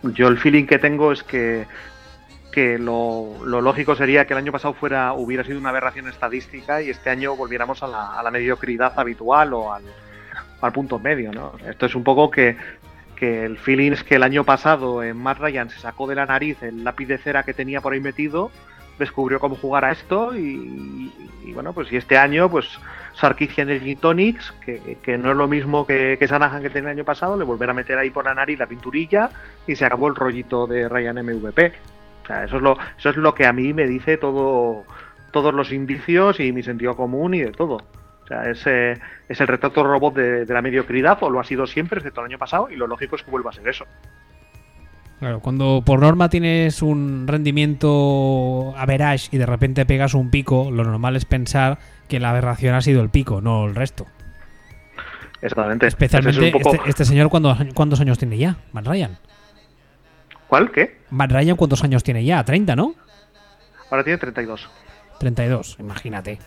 yo 0.03 0.29
el 0.29 0.39
feeling 0.39 0.67
que 0.67 0.79
tengo 0.79 1.13
es 1.13 1.23
que, 1.23 1.67
que 2.57 2.79
lo, 2.79 3.37
lógico 3.45 3.95
sería 3.97 4.27
que 4.27 4.33
el 4.33 4.39
año 4.39 4.51
pasado 4.51 4.73
fuera 4.73 5.13
hubiera 5.13 5.45
sido 5.45 5.59
una 5.59 5.69
aberración 5.69 6.09
estadística 6.09 6.81
y 6.81 6.89
este 6.89 7.11
año 7.11 7.37
volviéramos 7.37 7.83
a 7.83 7.87
la, 7.87 8.19
a 8.19 8.23
la 8.23 8.31
mediocridad 8.31 8.99
habitual 8.99 9.53
o 9.53 9.75
al, 9.75 9.83
punto 10.73 10.99
medio. 10.99 11.33
¿no? 11.33 11.53
Esto 11.69 11.85
es 11.85 11.95
un 11.95 12.03
poco 12.03 12.31
que, 12.31 12.57
que 13.15 13.45
el 13.45 13.59
feeling 13.59 13.93
es 13.93 14.05
que 14.05 14.15
el 14.15 14.23
año 14.23 14.43
pasado 14.43 15.03
en 15.03 15.19
Matt 15.19 15.39
Ryan 15.39 15.69
se 15.69 15.79
sacó 15.81 16.07
de 16.07 16.15
la 16.15 16.25
nariz 16.25 16.63
el 16.63 16.83
lápiz 16.83 17.05
de 17.05 17.19
cera 17.19 17.43
que 17.43 17.53
tenía 17.53 17.83
por 17.83 17.93
ahí 17.93 18.01
metido 18.01 18.51
descubrió 18.99 19.39
cómo 19.39 19.57
jugar 19.57 19.85
a 19.85 19.93
esto 19.93 20.35
y, 20.35 21.13
y, 21.45 21.53
bueno, 21.53 21.75
pues 21.75 21.93
y 21.93 21.99
este 21.99 22.17
año, 22.17 22.51
pues 22.51 22.67
Sarkisian 23.17 23.69
Energy 23.69 23.97
Tonics, 23.97 24.55
que, 24.65 24.97
que, 25.03 25.19
no 25.19 25.33
es 25.33 25.37
lo 25.37 25.47
mismo 25.47 25.87
que, 25.87 26.17
que 26.19 26.27
Sanahan 26.27 26.63
que 26.63 26.71
tenía 26.71 26.93
el 26.93 26.97
año 26.97 27.05
pasado, 27.05 27.37
le 27.37 27.45
volver 27.45 27.69
a 27.69 27.75
meter 27.75 27.99
ahí 27.99 28.09
por 28.09 28.25
la 28.25 28.33
nariz 28.33 28.59
la 28.59 28.67
pinturilla 28.67 29.29
y 29.67 29.77
se 29.77 29.85
acabó 29.85 30.09
el 30.09 30.15
rollito 30.15 30.67
de 30.67 30.89
Ryan 30.89 31.17
MVP. 31.17 31.96
O 32.27 32.29
sea, 32.29 32.43
eso 32.43 32.57
es 32.57 32.63
lo, 32.63 32.77
eso 32.99 33.11
es 33.11 33.17
lo 33.17 33.35
que 33.37 33.47
a 33.47 33.53
mí 33.53 33.73
me 33.73 33.87
dice 33.87 34.17
todo, 34.17 34.83
todos 35.31 35.55
los 35.55 35.71
indicios 35.71 36.41
y 36.41 36.51
mi 36.51 36.65
sentido 36.65 36.97
común 36.97 37.35
y 37.35 37.41
de 37.41 37.53
todo. 37.53 37.77
O 37.77 38.27
sea, 38.27 38.51
es, 38.51 38.67
eh, 38.67 38.99
es 39.29 39.41
el 39.41 39.47
retrato 39.47 39.85
robot 39.85 40.17
de, 40.17 40.45
de 40.45 40.53
la 40.53 40.61
mediocridad, 40.61 41.19
o 41.21 41.31
lo 41.31 41.39
ha 41.39 41.45
sido 41.45 41.69
siempre, 41.69 41.99
excepto 41.99 42.23
el 42.23 42.27
año 42.27 42.39
pasado, 42.39 42.69
y 42.69 42.75
lo 42.75 42.89
lógico 42.89 43.15
es 43.15 43.23
que 43.23 43.31
vuelva 43.31 43.51
a 43.51 43.53
ser 43.53 43.69
eso. 43.69 43.85
Claro, 45.21 45.39
cuando 45.39 45.85
por 45.87 46.01
norma 46.01 46.29
tienes 46.29 46.83
un 46.83 47.29
rendimiento 47.29 48.75
average 48.77 49.29
y 49.31 49.39
de 49.39 49.47
repente 49.47 49.87
pegas 49.87 50.15
un 50.15 50.31
pico, 50.31 50.73
lo 50.73 50.83
normal 50.83 51.15
es 51.15 51.25
pensar 51.25 51.79
que 52.09 52.19
la 52.19 52.31
aberración 52.31 52.75
ha 52.75 52.81
sido 52.81 53.01
el 53.01 53.09
pico, 53.09 53.41
no 53.41 53.67
el 53.67 53.77
resto. 53.77 54.07
Exactamente. 55.41 55.87
Especialmente 55.87 56.51
poco... 56.51 56.75
este, 56.75 56.89
este, 56.91 57.05
señor, 57.05 57.29
¿cuántos, 57.31 57.57
¿cuántos 57.75 58.01
años 58.01 58.19
tiene 58.19 58.37
ya? 58.37 58.57
Matt 58.73 58.89
Ryan. 58.89 59.19
¿Cuál? 60.49 60.71
¿Qué? 60.71 60.99
Matt 61.11 61.33
Ryan, 61.33 61.57
¿cuántos 61.57 61.83
años 61.85 62.03
tiene 62.03 62.25
ya? 62.25 62.45
30, 62.45 62.77
¿no? 62.77 62.95
Ahora 63.91 64.05
tiene 64.05 64.19
32. 64.19 64.69
32, 65.19 65.77
imagínate. 65.81 66.39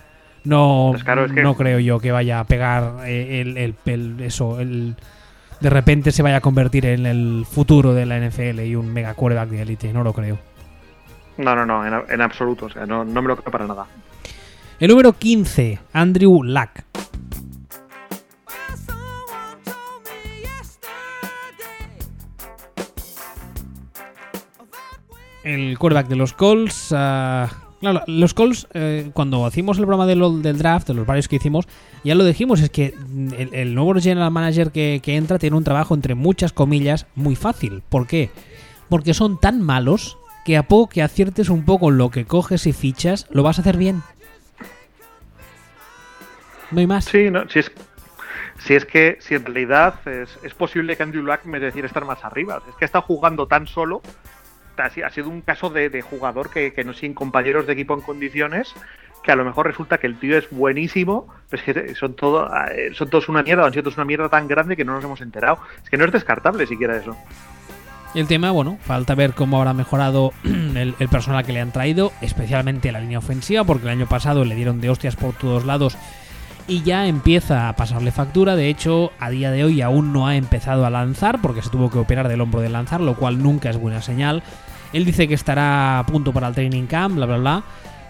No, 0.43 0.89
pues 0.91 1.03
claro, 1.03 1.25
es 1.25 1.31
que... 1.31 1.43
no 1.43 1.55
creo 1.55 1.79
yo 1.79 1.99
que 1.99 2.11
vaya 2.11 2.39
a 2.39 2.45
pegar 2.45 3.07
el, 3.07 3.57
el, 3.57 3.75
el 3.85 4.21
eso, 4.21 4.59
el 4.59 4.95
de 5.59 5.69
repente 5.69 6.11
se 6.11 6.23
vaya 6.23 6.37
a 6.37 6.41
convertir 6.41 6.85
en 6.85 7.05
el 7.05 7.45
futuro 7.49 7.93
de 7.93 8.05
la 8.05 8.17
NFL 8.17 8.61
y 8.61 8.75
un 8.75 8.93
mega 8.93 9.13
quarterback 9.13 9.49
de 9.49 9.61
élite, 9.61 9.91
no 9.91 10.03
lo 10.03 10.13
creo. 10.13 10.39
No, 11.37 11.55
no, 11.55 11.65
no, 11.65 11.85
en, 11.85 12.11
en 12.11 12.21
absoluto, 12.21 12.65
o 12.65 12.69
sea, 12.69 12.85
no, 12.85 13.03
no, 13.03 13.21
me 13.21 13.27
lo 13.27 13.37
creo 13.37 13.51
para 13.51 13.67
nada. 13.67 13.85
El 14.79 14.89
número 14.89 15.13
15, 15.13 15.79
Andrew 15.93 16.43
Luck. 16.43 16.69
El 25.43 25.77
quarterback 25.77 26.07
de 26.07 26.15
los 26.15 26.33
Colts. 26.33 26.93
ah, 26.95 27.49
claro, 27.79 28.01
los 28.07 28.33
Colts, 28.33 28.67
eh, 28.73 29.09
cuando 29.13 29.47
hicimos 29.47 29.77
el 29.77 29.85
programa 29.85 30.05
del, 30.05 30.41
del 30.41 30.57
draft, 30.57 30.87
de 30.87 30.93
los 30.93 31.05
varios 31.05 31.27
que 31.27 31.37
hicimos, 31.37 31.67
ya 32.03 32.15
lo 32.15 32.25
dijimos, 32.25 32.61
es 32.61 32.69
que 32.69 32.93
el, 33.37 33.49
el 33.53 33.75
nuevo 33.75 33.93
general 33.95 34.31
manager 34.31 34.71
que, 34.71 34.99
que 35.03 35.15
entra 35.15 35.39
tiene 35.39 35.57
un 35.57 35.63
trabajo, 35.63 35.93
entre 35.93 36.15
muchas 36.15 36.53
comillas, 36.53 37.05
muy 37.15 37.35
fácil. 37.35 37.83
¿Por 37.89 38.07
qué? 38.07 38.31
Porque 38.89 39.13
son 39.13 39.39
tan 39.39 39.61
malos 39.61 40.17
que 40.45 40.57
a 40.57 40.63
poco 40.63 40.89
que 40.89 41.03
aciertes 41.03 41.49
un 41.49 41.63
poco 41.63 41.91
lo 41.91 42.09
que 42.09 42.25
coges 42.25 42.65
y 42.65 42.73
fichas, 42.73 43.27
lo 43.29 43.43
vas 43.43 43.59
a 43.59 43.61
hacer 43.61 43.77
bien. 43.77 44.01
No 46.71 46.79
hay 46.79 46.87
más. 46.87 47.05
Sí, 47.05 47.29
no, 47.29 47.47
si 47.49 47.59
es, 47.59 47.71
si 48.59 48.73
es 48.75 48.85
que 48.85 49.17
si 49.19 49.35
en 49.35 49.45
realidad 49.45 49.95
es, 50.07 50.39
es 50.43 50.53
posible 50.53 50.95
que 50.95 51.03
Andrew 51.03 51.23
Luck 51.23 51.45
mereciera 51.45 51.87
estar 51.87 52.05
más 52.05 52.23
arriba. 52.23 52.61
Es 52.69 52.75
que 52.75 52.85
está 52.85 53.01
jugando 53.01 53.47
tan 53.47 53.67
solo. 53.67 54.01
Ha 54.79 54.89
si- 54.89 55.01
ha 55.01 55.09
sido 55.09 55.29
un 55.29 55.41
caso 55.41 55.69
de, 55.69 56.01
jugador 56.01 56.49
que, 56.49 56.73
no 56.85 56.93
sin 56.93 57.13
compañeros 57.13 57.67
de 57.67 57.73
equipo 57.73 57.93
en 57.93 58.01
condiciones. 58.01 58.73
Que 59.23 59.31
a 59.33 59.35
lo 59.35 59.43
mejor 59.43 59.67
resulta 59.67 59.97
que 59.97 60.07
el 60.07 60.17
tío 60.17 60.37
es 60.37 60.49
buenísimo, 60.49 61.27
pero 61.49 61.61
es 61.63 61.73
que 61.75 61.95
son, 61.95 62.13
todo, 62.13 62.49
eh, 62.71 62.91
son 62.93 63.09
todos 63.09 63.27
una 63.27 63.43
mierda, 63.43 63.65
han 63.65 63.73
sido 63.73 63.83
todos 63.83 63.97
una 63.97 64.05
mierda 64.05 64.29
tan 64.29 64.47
grande 64.47 64.77
que 64.77 64.85
no 64.85 64.93
nos 64.93 65.03
hemos 65.03 65.19
enterado. 65.21 65.59
Es 65.83 65.89
que 65.89 65.97
no 65.97 66.05
es 66.05 66.11
descartable 66.11 66.65
siquiera 66.65 66.95
eso. 66.95 67.17
El 68.15 68.27
tema, 68.27 68.51
bueno, 68.51 68.77
falta 68.81 69.13
ver 69.15 69.33
cómo 69.33 69.57
habrá 69.57 69.73
mejorado 69.73 70.31
el, 70.43 70.95
el 70.97 71.09
personal 71.09 71.45
que 71.45 71.51
le 71.53 71.61
han 71.61 71.71
traído, 71.71 72.11
especialmente 72.21 72.91
la 72.91 73.01
línea 73.01 73.19
ofensiva, 73.19 73.63
porque 73.65 73.83
el 73.83 73.89
año 73.91 74.07
pasado 74.07 74.45
le 74.45 74.55
dieron 74.55 74.81
de 74.81 74.89
hostias 74.89 75.15
por 75.15 75.33
todos 75.33 75.65
lados 75.65 75.97
y 76.67 76.83
ya 76.83 77.07
empieza 77.07 77.67
a 77.67 77.75
pasarle 77.75 78.11
factura. 78.11 78.55
De 78.55 78.69
hecho, 78.69 79.11
a 79.19 79.29
día 79.31 79.51
de 79.51 79.63
hoy 79.63 79.81
aún 79.81 80.13
no 80.13 80.27
ha 80.27 80.35
empezado 80.37 80.85
a 80.85 80.89
lanzar, 80.91 81.41
porque 81.41 81.61
se 81.61 81.69
tuvo 81.69 81.89
que 81.91 81.97
operar 81.99 82.27
del 82.29 82.41
hombro 82.41 82.61
de 82.61 82.69
lanzar, 82.69 83.01
lo 83.01 83.15
cual 83.15 83.41
nunca 83.43 83.69
es 83.69 83.77
buena 83.77 84.01
señal. 84.01 84.43
Él 84.93 85.05
dice 85.05 85.27
que 85.27 85.33
estará 85.35 85.99
a 85.99 86.05
punto 86.05 86.33
para 86.33 86.47
el 86.47 86.53
training 86.55 86.85
camp, 86.87 87.15
bla, 87.15 87.25
bla, 87.25 87.37
bla. 87.37 87.63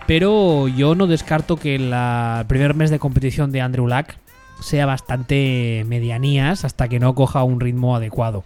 Pero 0.08 0.68
yo 0.68 0.96
no 0.96 1.06
descarto 1.08 1.56
que 1.58 1.78
la- 1.78 2.38
el 2.42 2.48
primer 2.48 2.74
mes 2.74 2.90
de 2.90 3.00
competición 3.00 3.52
de 3.52 3.62
Andrew 3.62 3.88
Luck 3.88 4.08
sea 4.62 4.86
bastante 4.86 5.84
medianías 5.88 6.66
hasta 6.66 6.88
que 6.88 7.00
no 7.00 7.14
coja 7.16 7.44
un 7.44 7.60
ritmo 7.60 7.96
adecuado. 7.96 8.44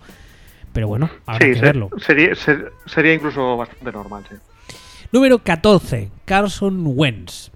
Pero 0.74 0.88
bueno, 0.88 1.10
habrá 1.26 1.46
Sí, 1.48 1.54
que 1.54 1.62
verlo. 1.62 1.90
sería, 2.06 2.36
ser- 2.36 2.74
sería 2.86 3.14
incluso 3.14 3.56
bastante 3.58 3.92
normal, 3.92 4.24
sí. 4.30 4.36
Número 5.12 5.38
14, 5.40 6.10
Carson 6.26 6.82
Wentz. 6.86 7.52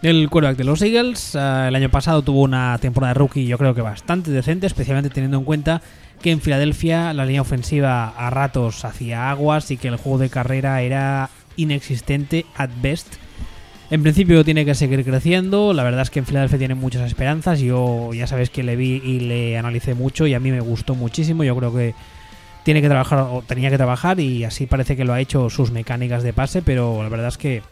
El 0.00 0.30
quarterback 0.30 0.56
de 0.56 0.64
los 0.64 0.80
Eagles 0.80 1.34
eh, 1.34 1.38
el 1.38 1.74
año 1.74 1.88
pasado 1.88 2.22
tuvo 2.22 2.42
una 2.42 2.78
temporada 2.78 3.14
de 3.14 3.18
rookie 3.18 3.46
yo 3.46 3.58
creo 3.58 3.74
que 3.74 3.80
bastante 3.80 4.30
decente, 4.30 4.68
especialmente 4.68 5.10
teniendo 5.10 5.38
en 5.38 5.44
cuenta 5.44 5.82
que 6.22 6.30
en 6.30 6.40
Filadelfia 6.40 7.12
la 7.12 7.24
línea 7.24 7.42
ofensiva 7.42 8.08
a 8.08 8.30
ratos 8.30 8.84
hacía 8.84 9.28
aguas 9.28 9.72
y 9.72 9.76
que 9.76 9.88
el 9.88 9.96
juego 9.96 10.18
de 10.18 10.30
carrera 10.30 10.82
era 10.82 11.30
inexistente 11.56 12.46
at 12.56 12.70
best. 12.80 13.16
En 13.90 14.02
principio 14.02 14.44
tiene 14.44 14.64
que 14.64 14.76
seguir 14.76 15.04
creciendo, 15.04 15.72
la 15.72 15.82
verdad 15.82 16.02
es 16.02 16.10
que 16.10 16.20
en 16.20 16.26
Filadelfia 16.26 16.58
tiene 16.58 16.74
muchas 16.76 17.02
esperanzas, 17.02 17.58
yo 17.58 18.12
ya 18.14 18.28
sabéis 18.28 18.50
que 18.50 18.62
le 18.62 18.76
vi 18.76 19.02
y 19.04 19.20
le 19.20 19.58
analicé 19.58 19.94
mucho 19.94 20.28
y 20.28 20.34
a 20.34 20.40
mí 20.40 20.52
me 20.52 20.60
gustó 20.60 20.94
muchísimo, 20.94 21.42
yo 21.42 21.56
creo 21.56 21.74
que 21.74 21.94
tiene 22.62 22.82
que 22.82 22.88
trabajar 22.88 23.20
o 23.20 23.42
tenía 23.44 23.70
que 23.70 23.78
trabajar 23.78 24.20
y 24.20 24.44
así 24.44 24.66
parece 24.66 24.94
que 24.94 25.04
lo 25.04 25.14
ha 25.14 25.20
hecho 25.20 25.50
sus 25.50 25.72
mecánicas 25.72 26.22
de 26.22 26.32
pase, 26.32 26.62
pero 26.62 27.02
la 27.02 27.08
verdad 27.08 27.28
es 27.28 27.38
que 27.38 27.62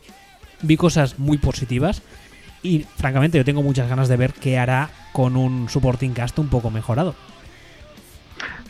vi 0.62 0.76
cosas 0.76 1.18
muy 1.18 1.38
positivas 1.38 2.02
y 2.62 2.84
francamente 2.96 3.38
yo 3.38 3.44
tengo 3.44 3.62
muchas 3.62 3.88
ganas 3.88 4.08
de 4.08 4.16
ver 4.16 4.32
qué 4.32 4.58
hará 4.58 4.90
con 5.12 5.36
un 5.36 5.68
supporting 5.68 6.12
cast 6.12 6.38
un 6.38 6.48
poco 6.48 6.70
mejorado. 6.70 7.14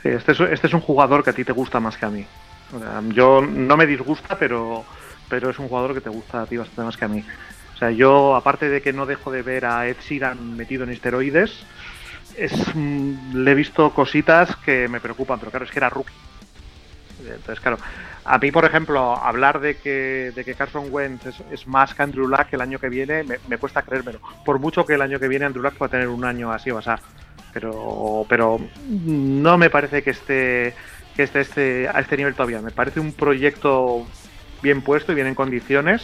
Este, 0.05 0.33
es, 0.33 0.41
este 0.41 0.67
es 0.67 0.75
un 0.75 0.81
jugador 0.81 1.25
que 1.25 1.31
a 1.31 1.33
ti 1.33 1.45
te 1.45 1.53
gusta 1.53 1.81
más 1.81 1.97
que 1.97 2.07
a 2.07 2.11
mí. 2.11 2.25
Yo 3.15 3.41
no 3.43 3.77
me 3.77 3.87
disgusta, 3.87 4.37
pero, 4.39 4.85
pero 5.29 5.51
es 5.51 5.59
un 5.59 5.69
jugador 5.69 5.95
que 5.95 6.01
te 6.01 6.11
gusta 6.11 6.43
a 6.43 6.47
ti 6.47 6.57
bastante 6.57 6.83
más 6.83 6.97
que 6.97 7.05
a 7.05 7.09
mí. 7.09 7.25
O 7.75 7.79
sea, 7.79 7.91
yo, 7.91 8.35
aparte 8.35 8.69
de 8.69 8.81
que 8.81 8.93
no 8.93 9.07
dejo 9.07 9.31
de 9.31 9.43
ver 9.43 9.67
a 9.67 9.87
Ed 9.87 9.97
Sheeran 10.01 10.57
metido 10.57 10.85
en 10.85 10.91
esteroides, 10.91 11.53
es, 12.37 12.53
mm, 12.75 13.35
le 13.35 13.51
he 13.51 13.55
visto 13.55 13.91
cositas 13.91 14.57
que 14.57 14.89
me 14.89 15.01
preocupan, 15.01 15.39
pero 15.39 15.51
claro, 15.51 15.65
es 15.65 15.71
que 15.71 15.79
era 15.79 15.91
rookie. 15.91 16.13
Entonces, 17.21 17.61
claro, 17.61 17.79
a 18.29 18.39
mí, 18.39 18.51
por 18.51 18.65
ejemplo, 18.65 19.17
hablar 19.17 19.61
de 19.61 19.77
que, 19.77 20.33
de 20.35 20.45
que 20.45 20.55
Carson 20.55 20.89
Wentz 20.91 21.27
es, 21.27 21.43
es 21.53 21.67
más 21.67 21.95
que 21.95 22.03
Andrew 22.03 22.27
Luck 22.27 22.49
el 22.51 22.61
año 22.61 22.79
que 22.81 22.89
viene, 22.89 23.23
me, 23.23 23.59
cuesta 23.59 23.83
creérmelo. 23.83 24.19
Por 24.45 24.59
mucho 24.59 24.85
que 24.85 24.95
el 24.95 25.03
año 25.03 25.21
que 25.21 25.29
viene 25.29 25.45
Andrew 25.45 25.63
Luck 25.63 25.75
pueda 25.75 25.93
tener 25.93 26.09
un 26.09 26.25
año 26.25 26.51
así 26.51 26.71
o 26.71 26.79
así. 26.79 26.91
Pero, 27.53 28.27
pero 28.29 28.61
no 28.89 29.57
me 29.57 29.71
parece 29.71 30.03
que 30.03 30.11
esté, 30.11 30.75
que 31.15 31.23
esté 31.23 31.41
este, 31.41 31.89
a 31.89 32.01
este 32.01 32.17
nivel 32.17 32.35
todavía. 32.35 32.61
Me 32.61 32.73
parece 32.73 32.99
un 32.99 33.13
proyecto 33.13 34.05
bien 34.61 34.83
puesto 34.83 35.13
y 35.13 35.15
bien 35.15 35.29
en 35.29 35.37
condiciones, 35.37 36.03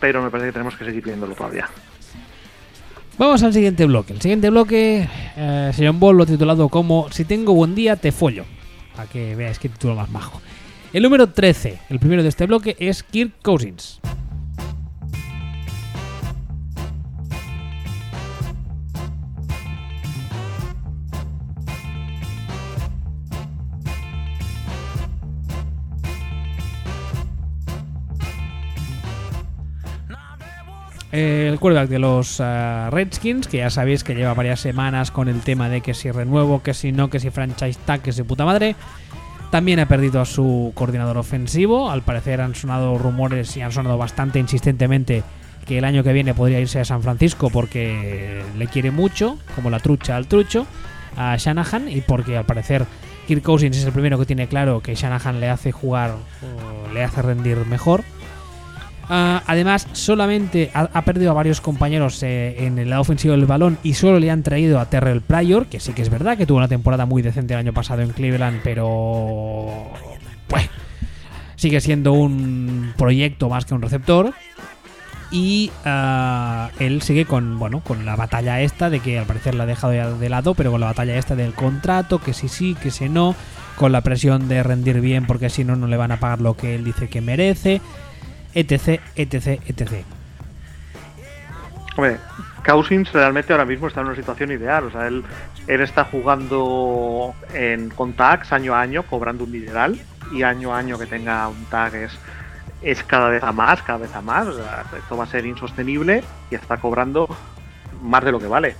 pero 0.00 0.20
me 0.20 0.30
parece 0.30 0.48
que 0.48 0.52
tenemos 0.52 0.76
que 0.76 0.84
seguir 0.84 1.04
viéndolo 1.04 1.34
todavía. 1.34 1.68
Vamos 3.18 3.42
al 3.44 3.52
siguiente 3.52 3.86
bloque. 3.86 4.12
El 4.12 4.20
siguiente 4.20 4.50
bloque, 4.50 5.08
eh, 5.36 5.70
señor 5.74 5.94
Ball 5.94 6.16
lo 6.16 6.24
ha 6.24 6.26
titulado 6.26 6.68
como 6.68 7.10
Si 7.10 7.24
tengo 7.24 7.54
buen 7.54 7.74
día, 7.74 7.96
te 7.96 8.10
follo. 8.10 8.44
Para 8.96 9.08
que 9.08 9.36
veáis 9.36 9.58
qué 9.58 9.68
título 9.68 9.94
más 9.94 10.10
majo. 10.10 10.40
El 10.90 11.02
número 11.02 11.28
13, 11.28 11.78
el 11.90 11.98
primero 11.98 12.22
de 12.22 12.30
este 12.30 12.46
bloque, 12.46 12.74
es 12.78 13.02
Kirk 13.02 13.32
Cousins. 13.42 14.00
el 31.10 31.58
quarterback 31.58 31.88
de 31.88 31.98
los 31.98 32.38
uh, 32.38 32.90
Redskins, 32.90 33.48
que 33.48 33.58
ya 33.58 33.70
sabéis 33.70 34.04
que 34.04 34.14
lleva 34.14 34.34
varias 34.34 34.60
semanas 34.60 35.10
con 35.10 35.28
el 35.28 35.40
tema 35.40 35.68
de 35.68 35.80
que 35.80 35.94
si 35.94 36.10
renuevo, 36.10 36.62
que 36.62 36.74
si 36.74 36.92
no, 36.92 37.10
que 37.10 37.18
si 37.18 37.30
franchise 37.30 37.78
tag, 37.84 38.02
que 38.02 38.12
si 38.12 38.22
puta 38.22 38.44
madre. 38.44 38.76
También 39.50 39.80
ha 39.80 39.88
perdido 39.88 40.20
a 40.20 40.26
su 40.26 40.72
coordinador 40.74 41.16
ofensivo. 41.16 41.90
Al 41.90 42.02
parecer 42.02 42.40
han 42.40 42.54
sonado 42.54 42.98
rumores 42.98 43.56
y 43.56 43.62
han 43.62 43.72
sonado 43.72 43.96
bastante 43.96 44.38
insistentemente 44.38 45.22
que 45.66 45.78
el 45.78 45.84
año 45.84 46.02
que 46.02 46.12
viene 46.12 46.34
podría 46.34 46.60
irse 46.60 46.80
a 46.80 46.84
San 46.84 47.02
Francisco 47.02 47.50
porque 47.50 48.42
le 48.56 48.66
quiere 48.66 48.90
mucho, 48.90 49.38
como 49.54 49.70
la 49.70 49.80
trucha 49.80 50.16
al 50.16 50.26
trucho, 50.26 50.66
a 51.16 51.36
Shanahan 51.36 51.88
y 51.88 52.00
porque 52.00 52.36
al 52.36 52.44
parecer 52.44 52.86
Kirk 53.26 53.42
Cousins 53.42 53.76
es 53.76 53.84
el 53.84 53.92
primero 53.92 54.18
que 54.18 54.26
tiene 54.26 54.48
claro 54.48 54.80
que 54.80 54.94
Shanahan 54.94 55.40
le 55.40 55.50
hace 55.50 55.72
jugar 55.72 56.12
o 56.12 56.92
le 56.92 57.04
hace 57.04 57.20
rendir 57.20 57.58
mejor. 57.66 58.02
Uh, 59.08 59.40
además, 59.46 59.86
solamente 59.92 60.70
ha, 60.74 61.02
perdido 61.02 61.30
a 61.30 61.34
varios 61.34 61.62
compañeros 61.62 62.22
eh, 62.22 62.66
en 62.66 62.78
el 62.78 62.90
lado 62.90 63.00
ofensivo 63.00 63.32
del 63.32 63.46
balón 63.46 63.78
y 63.82 63.94
solo 63.94 64.18
le 64.18 64.30
han 64.30 64.42
traído 64.42 64.78
a 64.78 64.90
Terrell 64.90 65.22
Pryor, 65.22 65.66
que 65.66 65.80
sí 65.80 65.94
que 65.94 66.02
es 66.02 66.10
verdad 66.10 66.36
que 66.36 66.44
tuvo 66.44 66.58
una 66.58 66.68
temporada 66.68 67.06
muy 67.06 67.22
decente 67.22 67.54
el 67.54 67.60
año 67.60 67.72
pasado 67.72 68.02
en 68.02 68.10
Cleveland, 68.10 68.60
pero 68.62 69.66
pues, 70.46 70.68
sigue 71.56 71.80
siendo 71.80 72.12
un 72.12 72.92
proyecto 72.98 73.48
más 73.48 73.64
que 73.64 73.72
un 73.72 73.80
receptor. 73.80 74.34
Y 75.30 75.70
uh, 75.84 76.68
él 76.78 77.02
sigue 77.02 77.26
con 77.26 77.58
bueno 77.58 77.80
con 77.80 78.06
la 78.06 78.16
batalla 78.16 78.62
esta 78.62 78.88
de 78.88 79.00
que 79.00 79.18
al 79.18 79.26
parecer 79.26 79.54
la 79.54 79.64
ha 79.64 79.66
dejado 79.66 79.94
ya 79.94 80.10
de 80.10 80.28
lado, 80.28 80.54
pero 80.54 80.70
con 80.70 80.80
la 80.80 80.86
batalla 80.86 81.16
esta 81.16 81.34
del 81.34 81.54
contrato, 81.54 82.18
que 82.18 82.34
sí 82.34 82.48
sí, 82.48 82.74
que 82.74 82.90
si 82.90 83.08
no, 83.08 83.34
con 83.76 83.92
la 83.92 84.02
presión 84.02 84.48
de 84.48 84.62
rendir 84.62 85.00
bien 85.00 85.26
porque 85.26 85.48
si 85.48 85.64
no 85.64 85.76
no 85.76 85.86
le 85.86 85.96
van 85.96 86.12
a 86.12 86.18
pagar 86.18 86.40
lo 86.40 86.56
que 86.56 86.74
él 86.74 86.84
dice 86.84 87.08
que 87.08 87.20
merece 87.20 87.80
etc, 88.58 89.00
etc, 89.14 89.60
etc. 89.66 90.04
Hombre, 91.96 92.18
realmente 93.12 93.52
ahora 93.52 93.64
mismo 93.64 93.86
está 93.86 94.00
en 94.00 94.08
una 94.08 94.16
situación 94.16 94.50
ideal. 94.50 94.84
O 94.84 94.90
sea, 94.90 95.06
él, 95.06 95.24
está 95.68 96.04
jugando 96.04 97.34
en, 97.54 97.90
con 97.90 98.14
tags 98.14 98.52
año 98.52 98.74
a 98.74 98.80
año, 98.80 99.04
cobrando 99.04 99.44
un 99.44 99.52
dineral, 99.52 99.98
y 100.32 100.42
año 100.42 100.74
a 100.74 100.78
año 100.78 100.98
que 100.98 101.06
tenga 101.06 101.48
un 101.48 101.64
tag 101.66 101.94
es, 101.94 102.12
es 102.82 103.02
cada 103.04 103.30
vez 103.30 103.42
a 103.42 103.52
más, 103.52 103.82
cada 103.82 104.00
vez 104.00 104.14
a 104.14 104.20
más. 104.20 104.48
Esto 104.96 105.16
va 105.16 105.24
a 105.24 105.26
ser 105.28 105.46
insostenible 105.46 106.24
y 106.50 106.56
está 106.56 106.78
cobrando 106.78 107.28
más 108.02 108.24
de 108.24 108.32
lo 108.32 108.40
que 108.40 108.48
vale. 108.48 108.74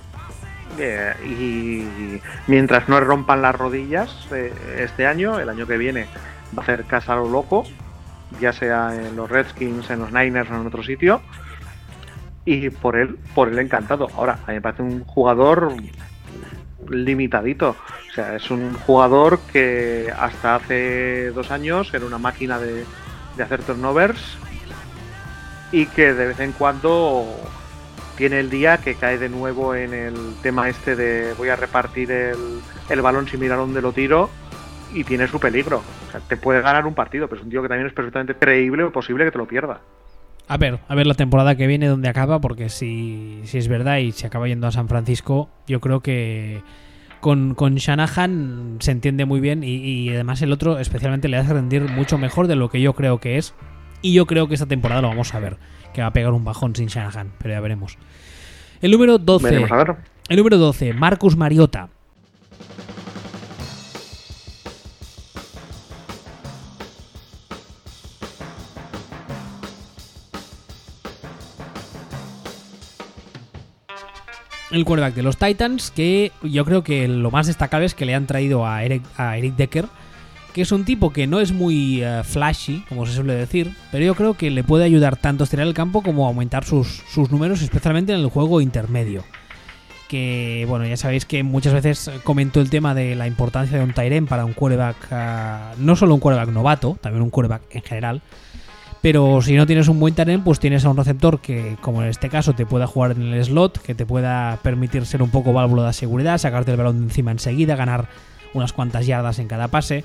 Eh, 0.77 1.13
y 1.25 2.21
mientras 2.47 2.87
no 2.89 2.99
rompan 2.99 3.41
las 3.41 3.55
rodillas 3.55 4.27
eh, 4.31 4.53
este 4.77 5.07
año, 5.07 5.39
el 5.39 5.49
año 5.49 5.65
que 5.65 5.77
viene 5.77 6.05
va 6.57 6.61
a 6.61 6.63
hacer 6.63 6.85
casa 6.85 7.13
a 7.13 7.15
lo 7.17 7.29
loco 7.29 7.65
ya 8.39 8.53
sea 8.53 8.95
en 8.95 9.15
los 9.15 9.29
Redskins, 9.29 9.89
en 9.89 9.99
los 9.99 10.11
Niners 10.11 10.49
o 10.49 10.55
en 10.55 10.67
otro 10.67 10.83
sitio. 10.83 11.21
Y 12.45 12.69
por 12.69 12.95
él, 12.95 13.17
por 13.35 13.49
él 13.49 13.59
encantado. 13.59 14.07
Ahora, 14.15 14.39
a 14.45 14.47
mí 14.47 14.55
me 14.55 14.61
parece 14.61 14.81
un 14.81 15.03
jugador 15.03 15.73
limitadito. 16.89 17.75
O 18.09 18.13
sea, 18.13 18.35
es 18.35 18.49
un 18.49 18.73
jugador 18.73 19.39
que 19.51 20.11
hasta 20.17 20.55
hace 20.55 21.31
dos 21.31 21.51
años 21.51 21.93
era 21.93 22.05
una 22.05 22.17
máquina 22.17 22.59
de, 22.59 22.85
de 23.37 23.43
hacer 23.43 23.61
turnovers 23.63 24.37
y 25.71 25.85
que 25.85 26.13
de 26.13 26.27
vez 26.27 26.39
en 26.39 26.51
cuando 26.51 27.25
tiene 28.17 28.39
el 28.39 28.49
día 28.49 28.77
que 28.79 28.95
cae 28.95 29.17
de 29.17 29.29
nuevo 29.29 29.75
en 29.75 29.93
el 29.93 30.15
tema 30.41 30.67
este 30.67 30.95
de 30.95 31.33
voy 31.37 31.49
a 31.49 31.55
repartir 31.55 32.11
el, 32.11 32.59
el 32.89 33.01
balón 33.01 33.27
sin 33.27 33.39
mirar 33.39 33.59
dónde 33.59 33.81
lo 33.81 33.93
tiro 33.93 34.29
y 34.93 35.03
tiene 35.03 35.27
su 35.27 35.39
peligro. 35.39 35.83
O 36.07 36.11
sea, 36.11 36.19
te 36.21 36.37
puede 36.37 36.61
ganar 36.61 36.85
un 36.85 36.93
partido, 36.93 37.27
pero 37.27 37.39
es 37.39 37.45
un 37.45 37.51
tío 37.51 37.61
que 37.61 37.67
también 37.67 37.87
es 37.87 37.93
perfectamente 37.93 38.35
creíble 38.35 38.83
o 38.83 38.91
posible 38.91 39.25
que 39.25 39.31
te 39.31 39.37
lo 39.37 39.47
pierda. 39.47 39.81
A 40.47 40.57
ver, 40.57 40.79
a 40.87 40.95
ver 40.95 41.05
la 41.05 41.13
temporada 41.13 41.55
que 41.55 41.67
viene 41.67 41.87
donde 41.87 42.09
acaba, 42.09 42.41
porque 42.41 42.69
si, 42.69 43.41
si 43.43 43.57
es 43.59 43.67
verdad 43.67 43.97
y 43.97 44.11
se 44.11 44.25
acaba 44.25 44.47
yendo 44.47 44.65
a 44.65 44.71
San 44.71 44.87
Francisco, 44.87 45.49
yo 45.67 45.79
creo 45.79 45.99
que 45.99 46.63
con, 47.19 47.53
con 47.53 47.75
Shanahan 47.75 48.77
se 48.79 48.91
entiende 48.91 49.25
muy 49.25 49.41
bien 49.41 49.63
y, 49.63 49.75
y 49.75 50.09
además 50.09 50.41
el 50.41 50.51
otro 50.51 50.79
especialmente 50.79 51.27
le 51.27 51.37
hace 51.37 51.53
rendir 51.53 51.83
mucho 51.83 52.17
mejor 52.17 52.47
de 52.47 52.55
lo 52.55 52.69
que 52.69 52.81
yo 52.81 52.93
creo 52.93 53.19
que 53.19 53.37
es. 53.37 53.53
Y 54.01 54.13
yo 54.13 54.25
creo 54.25 54.47
que 54.47 54.55
esta 54.55 54.65
temporada 54.65 55.01
lo 55.01 55.09
vamos 55.09 55.35
a 55.35 55.39
ver, 55.39 55.57
que 55.93 56.01
va 56.01 56.07
a 56.07 56.13
pegar 56.13 56.33
un 56.33 56.45
bajón 56.45 56.75
sin 56.75 56.87
Shanahan, 56.87 57.33
pero 57.37 57.53
ya 57.53 57.59
veremos. 57.59 57.97
El 58.81 58.91
número 58.91 59.17
12. 59.17 59.45
Veremos 59.45 59.71
a 59.71 59.75
ver. 59.75 59.95
El 60.29 60.37
número 60.37 60.57
12, 60.57 60.93
Marcus 60.93 61.35
Mariota. 61.35 61.89
El 74.71 74.85
quarterback 74.85 75.15
de 75.15 75.23
los 75.23 75.37
Titans, 75.37 75.89
que 75.89 76.31
yo 76.43 76.63
creo 76.63 76.83
que 76.83 77.07
lo 77.07 77.31
más 77.31 77.47
destacable 77.47 77.87
es 77.87 77.95
que 77.95 78.05
le 78.05 78.13
han 78.13 78.27
traído 78.27 78.67
a 78.67 78.83
Eric, 78.83 79.03
Decker, 79.55 79.87
que 80.53 80.61
es 80.61 80.71
un 80.71 80.85
tipo 80.85 81.11
que 81.11 81.25
no 81.25 81.39
es 81.39 81.51
muy 81.51 82.03
eh, 82.03 82.21
flashy, 82.23 82.83
como 82.87 83.07
se 83.07 83.13
suele 83.13 83.33
decir, 83.33 83.75
pero 83.91 84.05
yo 84.05 84.13
creo 84.13 84.35
que 84.35 84.51
le 84.51 84.63
puede 84.63 84.83
ayudar 84.83 85.15
tanto 85.15 85.43
a 85.43 85.45
estirar 85.45 85.65
el 85.65 85.73
campo 85.73 86.03
como 86.03 86.25
a 86.25 86.27
aumentar 86.27 86.65
sus, 86.65 87.01
números, 87.31 87.63
especialmente 87.63 88.13
en 88.13 88.19
el 88.19 88.29
juego 88.29 88.61
intermedio. 88.61 89.23
Que, 90.07 90.65
bueno, 90.67 90.85
ya 90.85 90.97
sabéis 90.97 91.25
que 91.25 91.43
muchas 91.43 91.73
veces 91.73 92.11
comento 92.23 92.61
el 92.61 92.69
tema 92.69 92.93
de 92.93 93.15
la 93.15 93.27
importancia 93.27 93.77
de 93.77 93.83
un 93.83 93.93
Tyren 93.93 94.27
para 94.27 94.45
un 94.45 94.53
quarterback, 94.53 94.95
ah, 95.11 95.73
no 95.77 95.95
solo 95.95 96.13
un 96.13 96.19
quarterback 96.19 96.53
novato, 96.53 96.97
también 97.01 97.23
un 97.23 97.29
quarterback 97.29 97.63
en 97.71 97.81
general. 97.81 98.21
Pero 99.01 99.41
si 99.41 99.55
no 99.55 99.65
tienes 99.65 99.87
un 99.87 99.99
buen 99.99 100.13
Tyren, 100.13 100.43
pues 100.43 100.59
tienes 100.59 100.83
a 100.83 100.89
un 100.89 100.97
receptor 100.97 101.39
que, 101.39 101.77
como 101.79 102.01
en 102.01 102.09
este 102.09 102.27
caso, 102.29 102.53
te 102.53 102.65
pueda 102.65 102.85
jugar 102.85 103.11
en 103.11 103.33
el 103.33 103.43
slot, 103.43 103.81
que 103.81 103.95
te 103.95 104.05
pueda 104.05 104.59
permitir 104.61 105.05
ser 105.05 105.21
un 105.23 105.29
poco 105.29 105.53
válvula 105.53 105.87
de 105.87 105.93
seguridad, 105.93 106.37
sacarte 106.37 106.71
el 106.71 106.77
balón 106.77 106.99
de 106.99 107.03
encima 107.05 107.31
enseguida, 107.31 107.77
ganar 107.77 108.09
unas 108.53 108.73
cuantas 108.73 109.05
yardas 109.05 109.39
en 109.39 109.47
cada 109.47 109.69
pase. 109.69 110.03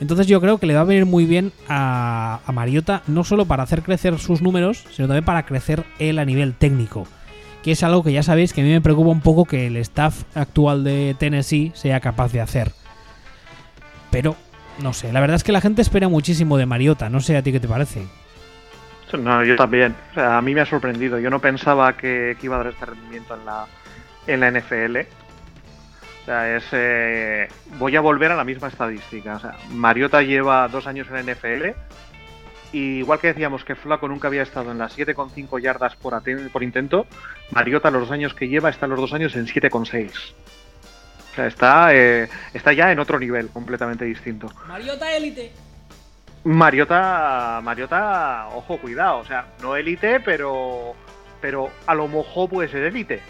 Entonces 0.00 0.28
yo 0.28 0.40
creo 0.40 0.58
que 0.58 0.66
le 0.66 0.74
va 0.74 0.82
a 0.82 0.84
venir 0.84 1.06
muy 1.06 1.24
bien 1.24 1.52
a, 1.68 2.40
a, 2.46 2.52
Mariota, 2.52 3.02
no 3.08 3.24
solo 3.24 3.46
para 3.46 3.64
hacer 3.64 3.82
crecer 3.82 4.16
sus 4.20 4.40
números, 4.40 4.84
sino 4.92 5.08
también 5.08 5.24
para 5.24 5.44
crecer 5.44 5.84
él 5.98 6.20
a 6.20 6.24
nivel 6.24 6.54
técnico. 6.54 7.08
Que 7.64 7.72
es 7.72 7.82
algo 7.82 8.04
que 8.04 8.12
ya 8.12 8.22
sabéis 8.22 8.52
que 8.52 8.60
a 8.60 8.64
mí 8.64 8.70
me 8.70 8.80
preocupa 8.80 9.10
un 9.10 9.20
poco 9.20 9.44
que 9.44 9.66
el 9.66 9.76
staff 9.78 10.22
actual 10.36 10.84
de 10.84 11.16
Tennessee 11.18 11.72
sea 11.74 11.98
capaz 11.98 12.30
de 12.30 12.40
hacer. 12.40 12.70
Pero, 14.12 14.36
no 14.80 14.92
sé, 14.92 15.12
la 15.12 15.18
verdad 15.18 15.34
es 15.34 15.42
que 15.42 15.50
la 15.50 15.60
gente 15.60 15.82
espera 15.82 16.08
muchísimo 16.08 16.56
de 16.56 16.66
Mariota, 16.66 17.10
no 17.10 17.18
sé 17.18 17.36
a 17.36 17.42
ti 17.42 17.50
qué 17.50 17.58
te 17.58 17.66
parece. 17.66 18.06
No, 19.16 19.44
yo 19.44 19.56
también. 19.56 19.94
A 20.16 20.40
mí 20.42 20.54
me 20.54 20.60
ha 20.60 20.66
sorprendido. 20.66 21.18
Yo 21.18 21.30
no 21.30 21.40
pensaba 21.40 21.96
que, 21.96 22.36
que 22.38 22.46
iba 22.46 22.56
a 22.56 22.58
dar 22.58 22.72
este 22.72 22.86
rendimiento 22.86 23.34
en 23.34 23.44
la, 23.44 23.66
en 24.26 24.40
la 24.40 24.50
NFL. 24.50 24.96
O 26.22 26.24
sea, 26.24 26.56
es. 26.56 26.64
Eh, 26.72 27.48
voy 27.78 27.96
a 27.96 28.00
volver 28.00 28.32
a 28.32 28.36
la 28.36 28.44
misma 28.44 28.68
estadística. 28.68 29.36
O 29.36 29.40
sea, 29.40 29.56
Mariota 29.70 30.22
lleva 30.22 30.68
dos 30.68 30.86
años 30.86 31.06
en 31.08 31.14
la 31.14 31.32
NFL. 31.32 31.66
Y 32.72 32.98
igual 32.98 33.18
que 33.18 33.28
decíamos 33.28 33.64
que 33.64 33.74
Flaco 33.74 34.08
nunca 34.08 34.28
había 34.28 34.42
estado 34.42 34.72
en 34.72 34.78
las 34.78 34.96
7,5 34.96 35.60
yardas 35.60 35.96
por, 35.96 36.22
por 36.52 36.62
intento, 36.62 37.06
Mariota 37.50 37.90
los 37.90 38.02
dos 38.02 38.10
años 38.10 38.34
que 38.34 38.48
lleva 38.48 38.68
está 38.68 38.86
los 38.86 39.00
dos 39.00 39.14
años 39.14 39.34
en 39.36 39.46
7,6. 39.46 40.10
O 41.32 41.34
sea, 41.34 41.46
está, 41.46 41.94
eh, 41.94 42.28
está 42.52 42.74
ya 42.74 42.92
en 42.92 42.98
otro 42.98 43.18
nivel 43.18 43.48
completamente 43.48 44.04
distinto. 44.04 44.52
Mariota 44.66 45.10
élite. 45.16 45.52
Mariota, 46.44 47.60
Mariota, 47.62 48.48
ojo, 48.54 48.78
cuidado, 48.78 49.18
o 49.18 49.24
sea, 49.24 49.46
no 49.62 49.76
élite, 49.76 50.20
pero, 50.20 50.94
pero 51.40 51.70
a 51.86 51.94
lo 51.94 52.08
mejor 52.08 52.48
puede 52.48 52.68
ser 52.68 52.84
élite 52.84 53.20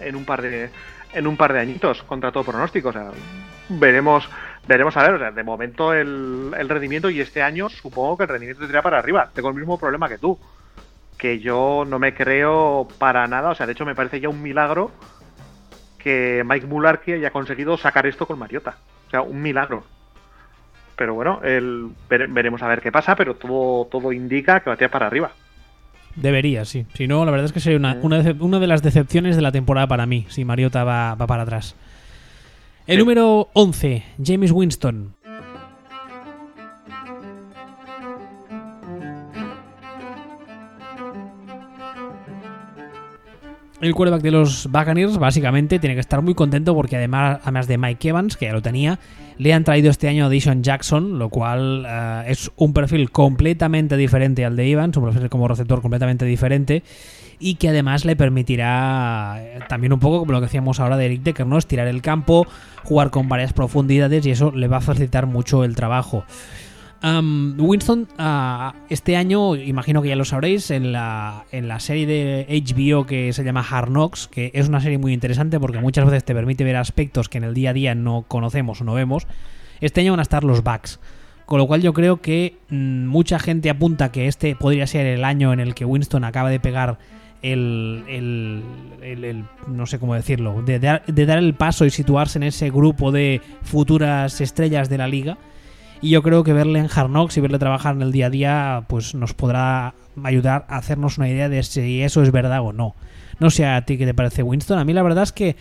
en 0.00 0.16
un 0.16 0.24
par 0.24 0.42
de, 0.42 0.70
en 1.12 1.26
un 1.26 1.36
par 1.36 1.52
de 1.52 1.60
añitos 1.60 2.02
contra 2.02 2.30
todo 2.32 2.44
pronóstico, 2.44 2.90
o 2.90 2.92
sea, 2.92 3.10
veremos, 3.68 4.28
veremos 4.66 4.96
a 4.96 5.02
ver, 5.02 5.14
o 5.14 5.18
sea, 5.18 5.30
de 5.30 5.42
momento 5.42 5.92
el, 5.92 6.52
el 6.56 6.68
rendimiento 6.68 7.10
y 7.10 7.20
este 7.20 7.42
año 7.42 7.68
supongo 7.68 8.16
que 8.16 8.24
el 8.24 8.28
rendimiento 8.28 8.60
tendría 8.60 8.82
para 8.82 8.98
arriba. 8.98 9.30
Tengo 9.34 9.48
el 9.48 9.54
mismo 9.54 9.78
problema 9.78 10.08
que 10.08 10.18
tú, 10.18 10.38
que 11.18 11.38
yo 11.38 11.84
no 11.86 11.98
me 11.98 12.14
creo 12.14 12.88
para 12.98 13.26
nada, 13.26 13.50
o 13.50 13.54
sea, 13.54 13.66
de 13.66 13.72
hecho 13.72 13.86
me 13.86 13.94
parece 13.94 14.20
ya 14.20 14.28
un 14.28 14.42
milagro 14.42 14.90
que 15.98 16.42
Mike 16.44 16.66
Mularkey 16.66 17.14
haya 17.14 17.30
conseguido 17.30 17.76
sacar 17.76 18.06
esto 18.06 18.26
con 18.26 18.38
Mariota, 18.38 18.76
o 19.06 19.10
sea, 19.10 19.22
un 19.22 19.40
milagro 19.40 19.84
pero 21.02 21.14
bueno, 21.14 21.40
el, 21.42 21.90
veremos 22.08 22.62
a 22.62 22.68
ver 22.68 22.80
qué 22.80 22.92
pasa, 22.92 23.16
pero 23.16 23.34
todo, 23.34 23.86
todo 23.86 24.12
indica 24.12 24.60
que 24.60 24.70
va 24.70 24.74
a 24.74 24.76
tirar 24.76 24.92
para 24.92 25.08
arriba. 25.08 25.32
Debería, 26.14 26.64
sí. 26.64 26.86
Si 26.94 27.08
no, 27.08 27.24
la 27.24 27.32
verdad 27.32 27.46
es 27.46 27.52
que 27.52 27.58
sería 27.58 27.76
una, 27.76 27.98
una, 28.02 28.22
una, 28.38 28.60
de 28.60 28.68
las 28.68 28.84
decepciones 28.84 29.34
de 29.34 29.42
la 29.42 29.50
temporada 29.50 29.88
para 29.88 30.06
mí, 30.06 30.26
si 30.28 30.44
Mariota 30.44 30.84
va, 30.84 31.16
va 31.16 31.26
para 31.26 31.42
atrás. 31.42 31.74
El 32.86 32.98
sí. 32.98 33.00
número 33.00 33.48
11, 33.52 34.04
James 34.24 34.52
Winston. 34.52 35.16
El 43.82 43.96
quarterback 43.96 44.22
de 44.22 44.30
los 44.30 44.68
Buccaneers 44.68 45.18
básicamente 45.18 45.80
tiene 45.80 45.96
que 45.96 46.00
estar 46.00 46.22
muy 46.22 46.34
contento 46.34 46.72
porque 46.72 46.94
además, 46.94 47.40
además 47.42 47.66
de 47.66 47.78
Mike 47.78 48.10
Evans, 48.10 48.36
que 48.36 48.46
ya 48.46 48.52
lo 48.52 48.62
tenía, 48.62 49.00
le 49.38 49.52
han 49.52 49.64
traído 49.64 49.90
este 49.90 50.06
año 50.06 50.26
a 50.26 50.28
Dishon 50.28 50.62
Jackson, 50.62 51.18
lo 51.18 51.30
cual 51.30 51.84
uh, 51.84 52.30
es 52.30 52.52
un 52.54 52.74
perfil 52.74 53.10
completamente 53.10 53.96
diferente 53.96 54.44
al 54.44 54.54
de 54.54 54.70
Evans, 54.70 54.96
un 54.96 55.06
perfil 55.06 55.28
como 55.28 55.48
receptor 55.48 55.82
completamente 55.82 56.24
diferente 56.24 56.84
y 57.40 57.56
que 57.56 57.70
además 57.70 58.04
le 58.04 58.14
permitirá 58.14 59.38
eh, 59.40 59.58
también 59.68 59.92
un 59.92 59.98
poco 59.98 60.20
como 60.20 60.30
lo 60.30 60.38
que 60.38 60.46
decíamos 60.46 60.78
ahora 60.78 60.96
de 60.96 61.06
Eric 61.06 61.22
Decker, 61.24 61.48
¿no? 61.48 61.58
Estirar 61.58 61.88
el 61.88 62.02
campo, 62.02 62.46
jugar 62.84 63.10
con 63.10 63.28
varias 63.28 63.52
profundidades 63.52 64.24
y 64.26 64.30
eso 64.30 64.52
le 64.52 64.68
va 64.68 64.76
a 64.76 64.80
facilitar 64.80 65.26
mucho 65.26 65.64
el 65.64 65.74
trabajo. 65.74 66.24
Winston, 67.04 68.06
uh, 68.18 68.76
este 68.88 69.16
año, 69.16 69.56
imagino 69.56 70.02
que 70.02 70.08
ya 70.08 70.16
lo 70.16 70.24
sabréis, 70.24 70.70
en 70.70 70.92
la, 70.92 71.46
en 71.50 71.66
la 71.66 71.80
serie 71.80 72.06
de 72.06 72.46
HBO 72.48 73.06
que 73.06 73.32
se 73.32 73.42
llama 73.42 73.66
Hard 73.68 73.88
Knocks, 73.88 74.28
que 74.28 74.52
es 74.54 74.68
una 74.68 74.80
serie 74.80 74.98
muy 74.98 75.12
interesante 75.12 75.58
porque 75.58 75.80
muchas 75.80 76.04
veces 76.04 76.24
te 76.24 76.34
permite 76.34 76.62
ver 76.62 76.76
aspectos 76.76 77.28
que 77.28 77.38
en 77.38 77.44
el 77.44 77.54
día 77.54 77.70
a 77.70 77.72
día 77.72 77.94
no 77.96 78.24
conocemos 78.28 78.80
o 78.80 78.84
no 78.84 78.94
vemos, 78.94 79.26
este 79.80 80.00
año 80.00 80.12
van 80.12 80.20
a 80.20 80.22
estar 80.22 80.44
los 80.44 80.62
bugs. 80.62 81.00
Con 81.44 81.58
lo 81.58 81.66
cual 81.66 81.82
yo 81.82 81.92
creo 81.92 82.22
que 82.22 82.56
mmm, 82.68 83.06
mucha 83.06 83.40
gente 83.40 83.68
apunta 83.68 84.12
que 84.12 84.28
este 84.28 84.54
podría 84.54 84.86
ser 84.86 85.06
el 85.06 85.24
año 85.24 85.52
en 85.52 85.58
el 85.58 85.74
que 85.74 85.84
Winston 85.84 86.22
acaba 86.22 86.50
de 86.50 86.60
pegar 86.60 86.98
el, 87.42 88.04
el, 88.08 88.62
el, 89.02 89.24
el 89.24 89.44
no 89.66 89.86
sé 89.86 89.98
cómo 89.98 90.14
decirlo, 90.14 90.62
de, 90.62 90.78
de, 90.78 91.00
de 91.04 91.26
dar 91.26 91.38
el 91.38 91.54
paso 91.54 91.84
y 91.84 91.90
situarse 91.90 92.38
en 92.38 92.44
ese 92.44 92.70
grupo 92.70 93.10
de 93.10 93.40
futuras 93.62 94.40
estrellas 94.40 94.88
de 94.88 94.98
la 94.98 95.08
liga. 95.08 95.36
Y 96.02 96.10
yo 96.10 96.22
creo 96.22 96.42
que 96.42 96.52
verle 96.52 96.80
en 96.80 96.88
Hard 96.92 97.10
y 97.34 97.40
verle 97.40 97.60
trabajar 97.60 97.94
en 97.94 98.02
el 98.02 98.10
día 98.10 98.26
a 98.26 98.30
día, 98.30 98.84
pues 98.88 99.14
nos 99.14 99.34
podrá 99.34 99.94
ayudar 100.24 100.66
a 100.68 100.76
hacernos 100.76 101.16
una 101.16 101.28
idea 101.28 101.48
de 101.48 101.62
si 101.62 102.02
eso 102.02 102.22
es 102.22 102.32
verdad 102.32 102.60
o 102.60 102.72
no. 102.72 102.96
No 103.38 103.50
sé 103.50 103.64
a 103.64 103.84
ti 103.86 103.96
qué 103.96 104.04
te 104.04 104.12
parece 104.12 104.42
Winston. 104.42 104.80
A 104.80 104.84
mí 104.84 104.92
la 104.92 105.04
verdad 105.04 105.22
es 105.22 105.32
que 105.32 105.54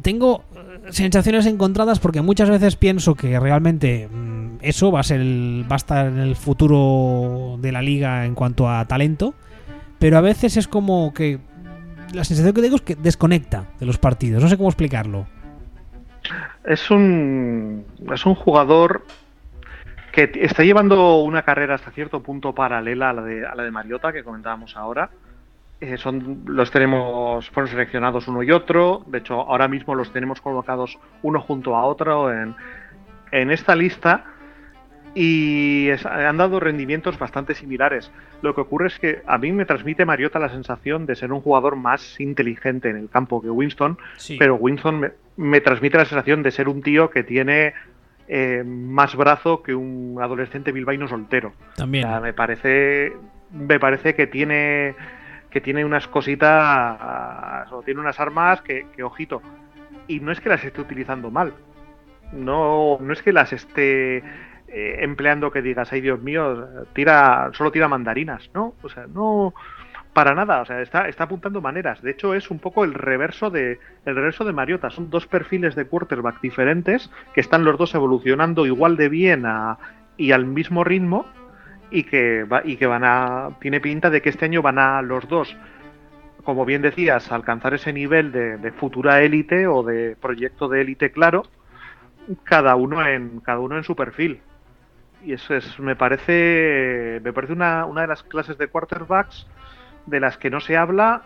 tengo 0.00 0.44
sensaciones 0.88 1.44
encontradas 1.44 1.98
porque 1.98 2.22
muchas 2.22 2.48
veces 2.48 2.76
pienso 2.76 3.14
que 3.14 3.38
realmente 3.38 4.08
mmm, 4.08 4.56
eso 4.62 4.90
va 4.90 5.00
a 5.00 5.02
ser 5.02 5.20
va 5.20 5.74
a 5.74 5.76
estar 5.76 6.06
en 6.06 6.18
el 6.18 6.34
futuro 6.34 7.58
de 7.60 7.70
la 7.70 7.82
liga 7.82 8.24
en 8.24 8.34
cuanto 8.34 8.70
a 8.70 8.86
talento. 8.86 9.34
Pero 9.98 10.16
a 10.16 10.22
veces 10.22 10.56
es 10.56 10.68
como 10.68 11.12
que 11.12 11.38
la 12.14 12.24
sensación 12.24 12.54
que 12.54 12.62
tengo 12.62 12.76
es 12.76 12.82
que 12.82 12.94
desconecta 12.94 13.66
de 13.78 13.84
los 13.84 13.98
partidos. 13.98 14.42
No 14.42 14.48
sé 14.48 14.56
cómo 14.56 14.70
explicarlo 14.70 15.26
es 16.64 16.90
un, 16.90 17.84
es 18.12 18.26
un 18.26 18.34
jugador 18.34 19.04
que 20.12 20.30
está 20.34 20.64
llevando 20.64 21.20
una 21.20 21.42
carrera 21.42 21.74
hasta 21.74 21.90
cierto 21.90 22.22
punto 22.22 22.54
paralela 22.54 23.10
a 23.10 23.12
la 23.12 23.22
de, 23.22 23.46
a 23.46 23.54
la 23.54 23.62
de 23.62 23.70
Mariota 23.70 24.12
que 24.12 24.24
comentábamos 24.24 24.76
ahora. 24.76 25.10
Eh, 25.80 25.96
son, 25.96 26.42
los 26.46 26.70
tenemos, 26.72 27.48
fueron 27.50 27.70
seleccionados 27.70 28.26
uno 28.26 28.42
y 28.42 28.50
otro. 28.50 29.04
De 29.06 29.18
hecho, 29.18 29.34
ahora 29.34 29.68
mismo 29.68 29.94
los 29.94 30.12
tenemos 30.12 30.40
colocados 30.40 30.98
uno 31.22 31.40
junto 31.40 31.76
a 31.76 31.84
otro 31.84 32.32
en, 32.32 32.56
en 33.30 33.50
esta 33.50 33.76
lista. 33.76 34.24
Y 35.20 35.90
han 36.04 36.36
dado 36.36 36.60
rendimientos 36.60 37.18
bastante 37.18 37.52
similares. 37.56 38.12
Lo 38.40 38.54
que 38.54 38.60
ocurre 38.60 38.86
es 38.86 39.00
que 39.00 39.22
a 39.26 39.36
mí 39.36 39.50
me 39.50 39.64
transmite 39.64 40.04
Mariota 40.04 40.38
la 40.38 40.48
sensación 40.48 41.06
de 41.06 41.16
ser 41.16 41.32
un 41.32 41.40
jugador 41.40 41.74
más 41.74 42.20
inteligente 42.20 42.88
en 42.88 42.96
el 42.96 43.10
campo 43.10 43.42
que 43.42 43.50
Winston, 43.50 43.98
pero 44.38 44.54
Winston 44.54 45.12
me, 45.36 45.60
transmite 45.60 45.98
la 45.98 46.04
sensación 46.04 46.44
de 46.44 46.52
ser 46.52 46.68
un 46.68 46.82
tío 46.82 47.10
que 47.10 47.24
tiene 47.24 47.74
eh, 48.28 48.62
más 48.64 49.16
brazo 49.16 49.64
que 49.64 49.74
un 49.74 50.18
adolescente 50.22 50.70
bilbaíno 50.70 51.08
soltero. 51.08 51.52
También. 51.74 52.06
me 52.22 52.32
parece, 52.32 53.12
me 53.50 53.80
parece 53.80 54.14
que 54.14 54.28
tiene 54.28 54.94
que 55.50 55.60
tiene 55.60 55.84
unas 55.84 56.06
cositas, 56.06 57.72
o 57.72 57.82
tiene 57.82 57.98
unas 57.98 58.20
armas 58.20 58.62
que, 58.62 58.86
que, 58.94 59.02
ojito. 59.02 59.42
Y 60.06 60.20
no 60.20 60.30
es 60.30 60.40
que 60.40 60.48
las 60.48 60.62
esté 60.62 60.80
utilizando 60.80 61.32
mal. 61.32 61.54
No, 62.32 62.98
no 63.00 63.12
es 63.12 63.22
que 63.22 63.32
las 63.32 63.52
esté 63.52 64.22
eh, 64.70 64.98
empleando 65.00 65.50
que 65.50 65.62
digas, 65.62 65.92
ay 65.92 66.02
Dios 66.02 66.20
mío, 66.20 66.68
tira, 66.92 67.50
solo 67.54 67.70
tira 67.70 67.88
mandarinas, 67.88 68.50
¿no? 68.52 68.74
O 68.82 68.88
sea, 68.88 69.06
no 69.06 69.54
para 70.12 70.34
nada, 70.34 70.62
o 70.62 70.66
sea, 70.66 70.82
está, 70.82 71.08
está 71.08 71.24
apuntando 71.24 71.60
maneras. 71.60 72.02
De 72.02 72.10
hecho, 72.10 72.34
es 72.34 72.50
un 72.50 72.58
poco 72.58 72.84
el 72.84 72.92
reverso 72.92 73.50
de 73.50 73.78
el 74.04 74.14
reverso 74.14 74.44
de 74.44 74.52
Mariota. 74.52 74.90
Son 74.90 75.10
dos 75.10 75.26
perfiles 75.26 75.74
de 75.74 75.86
quarterback 75.86 76.40
diferentes 76.40 77.10
que 77.34 77.40
están 77.40 77.64
los 77.64 77.78
dos 77.78 77.94
evolucionando 77.94 78.66
igual 78.66 78.96
de 78.96 79.08
bien 79.08 79.44
y 80.16 80.32
al 80.32 80.44
mismo 80.44 80.84
ritmo 80.84 81.24
y 81.90 82.02
que 82.02 82.44
va, 82.44 82.62
y 82.64 82.76
que 82.76 82.86
van 82.86 83.04
a 83.04 83.50
tiene 83.60 83.80
pinta 83.80 84.10
de 84.10 84.20
que 84.20 84.28
este 84.28 84.44
año 84.44 84.60
van 84.60 84.78
a 84.78 85.02
los 85.02 85.28
dos 85.28 85.56
como 86.42 86.64
bien 86.64 86.82
decías, 86.82 87.30
alcanzar 87.30 87.74
ese 87.74 87.92
nivel 87.92 88.32
de, 88.32 88.56
de 88.56 88.72
futura 88.72 89.22
élite 89.22 89.66
o 89.66 89.82
de 89.82 90.16
proyecto 90.20 90.68
de 90.68 90.80
élite 90.80 91.12
claro, 91.12 91.44
cada 92.42 92.74
uno 92.74 93.06
en 93.06 93.40
cada 93.40 93.60
uno 93.60 93.76
en 93.76 93.84
su 93.84 93.94
perfil 93.94 94.40
y 95.24 95.32
eso 95.32 95.54
es, 95.54 95.78
me 95.78 95.96
parece, 95.96 97.20
me 97.22 97.32
parece 97.32 97.52
una, 97.52 97.84
una, 97.86 98.02
de 98.02 98.06
las 98.06 98.22
clases 98.22 98.58
de 98.58 98.68
quarterbacks 98.68 99.46
de 100.06 100.20
las 100.20 100.38
que 100.38 100.50
no 100.50 100.60
se 100.60 100.76
habla 100.76 101.22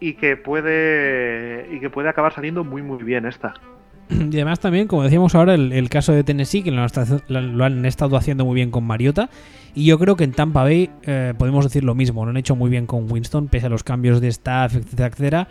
y 0.00 0.14
que 0.14 0.36
puede 0.36 1.68
y 1.72 1.80
que 1.80 1.90
puede 1.90 2.08
acabar 2.08 2.32
saliendo 2.32 2.64
muy 2.64 2.82
muy 2.82 3.02
bien 3.02 3.26
esta. 3.26 3.54
Y 4.10 4.36
además 4.36 4.60
también, 4.60 4.88
como 4.88 5.02
decíamos 5.02 5.34
ahora, 5.34 5.54
el, 5.54 5.90
caso 5.90 6.12
de 6.12 6.24
Tennessee, 6.24 6.62
que 6.62 6.70
lo, 6.70 7.64
han 7.64 7.84
estado 7.84 8.16
haciendo 8.16 8.44
muy 8.44 8.54
bien 8.54 8.70
con 8.70 8.84
Mariota. 8.84 9.28
Y 9.74 9.84
yo 9.84 9.98
creo 9.98 10.16
que 10.16 10.24
en 10.24 10.32
Tampa 10.32 10.62
Bay 10.62 10.90
eh, 11.02 11.34
podemos 11.36 11.64
decir 11.64 11.84
lo 11.84 11.94
mismo. 11.94 12.24
Lo 12.24 12.30
han 12.30 12.36
hecho 12.36 12.56
muy 12.56 12.70
bien 12.70 12.86
con 12.86 13.10
Winston, 13.10 13.48
pese 13.48 13.66
a 13.66 13.68
los 13.68 13.84
cambios 13.84 14.20
de 14.20 14.28
staff, 14.28 14.74
etcétera, 14.76 15.08
etcétera. 15.08 15.48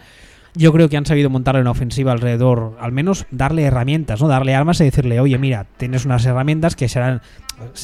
Yo 0.57 0.73
creo 0.73 0.89
que 0.89 0.97
han 0.97 1.05
sabido 1.05 1.29
montarle 1.29 1.61
una 1.61 1.71
ofensiva 1.71 2.11
alrededor, 2.11 2.75
al 2.79 2.91
menos 2.91 3.25
darle 3.31 3.63
herramientas, 3.63 4.21
¿no? 4.21 4.27
Darle 4.27 4.55
armas 4.55 4.81
y 4.81 4.85
decirle, 4.85 5.19
oye, 5.19 5.37
mira, 5.37 5.65
tienes 5.77 6.05
unas 6.05 6.25
herramientas 6.25 6.75
que 6.75 6.89
serán 6.89 7.21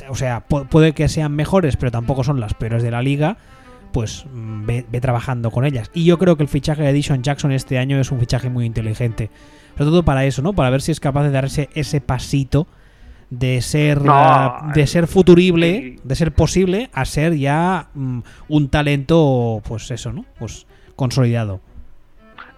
o 0.09 0.15
sea, 0.15 0.41
puede 0.41 0.93
que 0.93 1.07
sean 1.09 1.35
mejores, 1.35 1.77
pero 1.77 1.91
tampoco 1.91 2.23
son 2.23 2.39
las 2.39 2.53
peores 2.53 2.83
de 2.83 2.91
la 2.91 3.01
liga, 3.01 3.37
pues 3.91 4.25
mm, 4.31 4.65
ve, 4.65 5.01
trabajando 5.01 5.51
con 5.51 5.65
ellas. 5.65 5.89
Y 5.93 6.05
yo 6.05 6.17
creo 6.17 6.35
que 6.35 6.43
el 6.43 6.49
fichaje 6.49 6.83
de 6.83 6.93
Dishon 6.93 7.23
Jackson 7.23 7.51
este 7.51 7.77
año 7.77 7.99
es 7.99 8.11
un 8.11 8.19
fichaje 8.19 8.49
muy 8.49 8.65
inteligente. 8.65 9.29
Sobre 9.77 9.85
todo 9.85 10.03
para 10.03 10.25
eso, 10.25 10.41
¿no? 10.41 10.53
Para 10.53 10.69
ver 10.69 10.81
si 10.81 10.91
es 10.91 10.99
capaz 10.99 11.23
de 11.23 11.31
darse 11.31 11.69
ese 11.73 12.01
pasito 12.01 12.67
de 13.31 13.61
ser 13.61 13.99
de 14.75 14.87
ser 14.87 15.07
futurible, 15.07 15.95
de 16.03 16.15
ser 16.15 16.33
posible 16.33 16.91
a 16.93 17.05
ser 17.05 17.35
ya 17.35 17.89
mm, 17.95 18.19
un 18.49 18.69
talento 18.69 19.61
pues 19.67 19.89
eso, 19.89 20.13
¿no? 20.13 20.25
Pues 20.37 20.67
consolidado. 20.95 21.61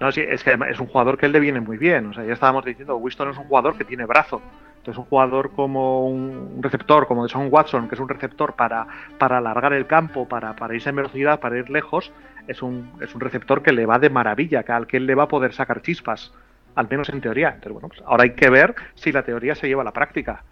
No, 0.05 0.11
sí, 0.11 0.21
es 0.21 0.43
que 0.43 0.55
es 0.69 0.79
un 0.79 0.85
jugador 0.85 1.17
que 1.17 1.25
él 1.25 1.31
le 1.31 1.39
viene 1.39 1.59
muy 1.59 1.77
bien. 1.77 2.05
O 2.05 2.13
sea, 2.13 2.23
ya 2.23 2.33
estábamos 2.33 2.63
diciendo, 2.63 2.95
Winston 2.97 3.31
es 3.31 3.37
un 3.39 3.45
jugador 3.45 3.75
que 3.75 3.85
tiene 3.85 4.05
brazo. 4.05 4.39
Entonces, 4.77 4.99
un 4.99 5.05
jugador 5.05 5.49
como 5.55 6.07
un 6.07 6.61
receptor, 6.61 7.07
como 7.07 7.23
de 7.23 7.29
Son 7.29 7.47
Watson, 7.49 7.89
que 7.89 7.95
es 7.95 7.99
un 7.99 8.07
receptor 8.07 8.53
para, 8.53 8.85
para 9.17 9.39
alargar 9.39 9.73
el 9.73 9.87
campo, 9.87 10.27
para, 10.27 10.55
para 10.55 10.75
irse 10.75 10.91
en 10.91 10.97
velocidad, 10.97 11.39
para 11.39 11.57
ir 11.57 11.71
lejos, 11.71 12.13
es 12.47 12.61
un, 12.61 12.91
es 13.01 13.15
un 13.15 13.21
receptor 13.21 13.63
que 13.63 13.73
le 13.73 13.87
va 13.87 13.97
de 13.97 14.11
maravilla, 14.11 14.61
que 14.61 14.73
al 14.73 14.85
que 14.85 14.97
él 14.97 15.07
le 15.07 15.15
va 15.15 15.23
a 15.23 15.27
poder 15.27 15.53
sacar 15.53 15.81
chispas, 15.81 16.31
al 16.75 16.87
menos 16.87 17.09
en 17.09 17.19
teoría. 17.19 17.47
Entonces, 17.47 17.73
bueno, 17.73 17.87
pues 17.87 18.03
ahora 18.05 18.25
hay 18.25 18.35
que 18.35 18.51
ver 18.51 18.75
si 18.93 19.11
la 19.11 19.23
teoría 19.23 19.55
se 19.55 19.67
lleva 19.67 19.81
a 19.81 19.85
la 19.85 19.91
práctica. 19.91 20.43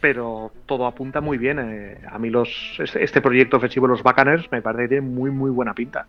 Pero 0.00 0.52
todo 0.64 0.86
apunta 0.86 1.20
muy 1.20 1.38
bien. 1.38 1.58
Eh, 1.58 1.98
a 2.08 2.20
mí 2.20 2.30
los, 2.30 2.78
este, 2.78 3.02
este 3.02 3.20
proyecto 3.20 3.56
ofensivo 3.56 3.88
de 3.88 3.94
los 3.94 4.04
Buccaneers 4.04 4.48
me 4.52 4.62
parece 4.62 4.84
que 4.84 4.88
tiene 4.90 5.08
muy, 5.08 5.32
muy 5.32 5.50
buena 5.50 5.74
pinta. 5.74 6.06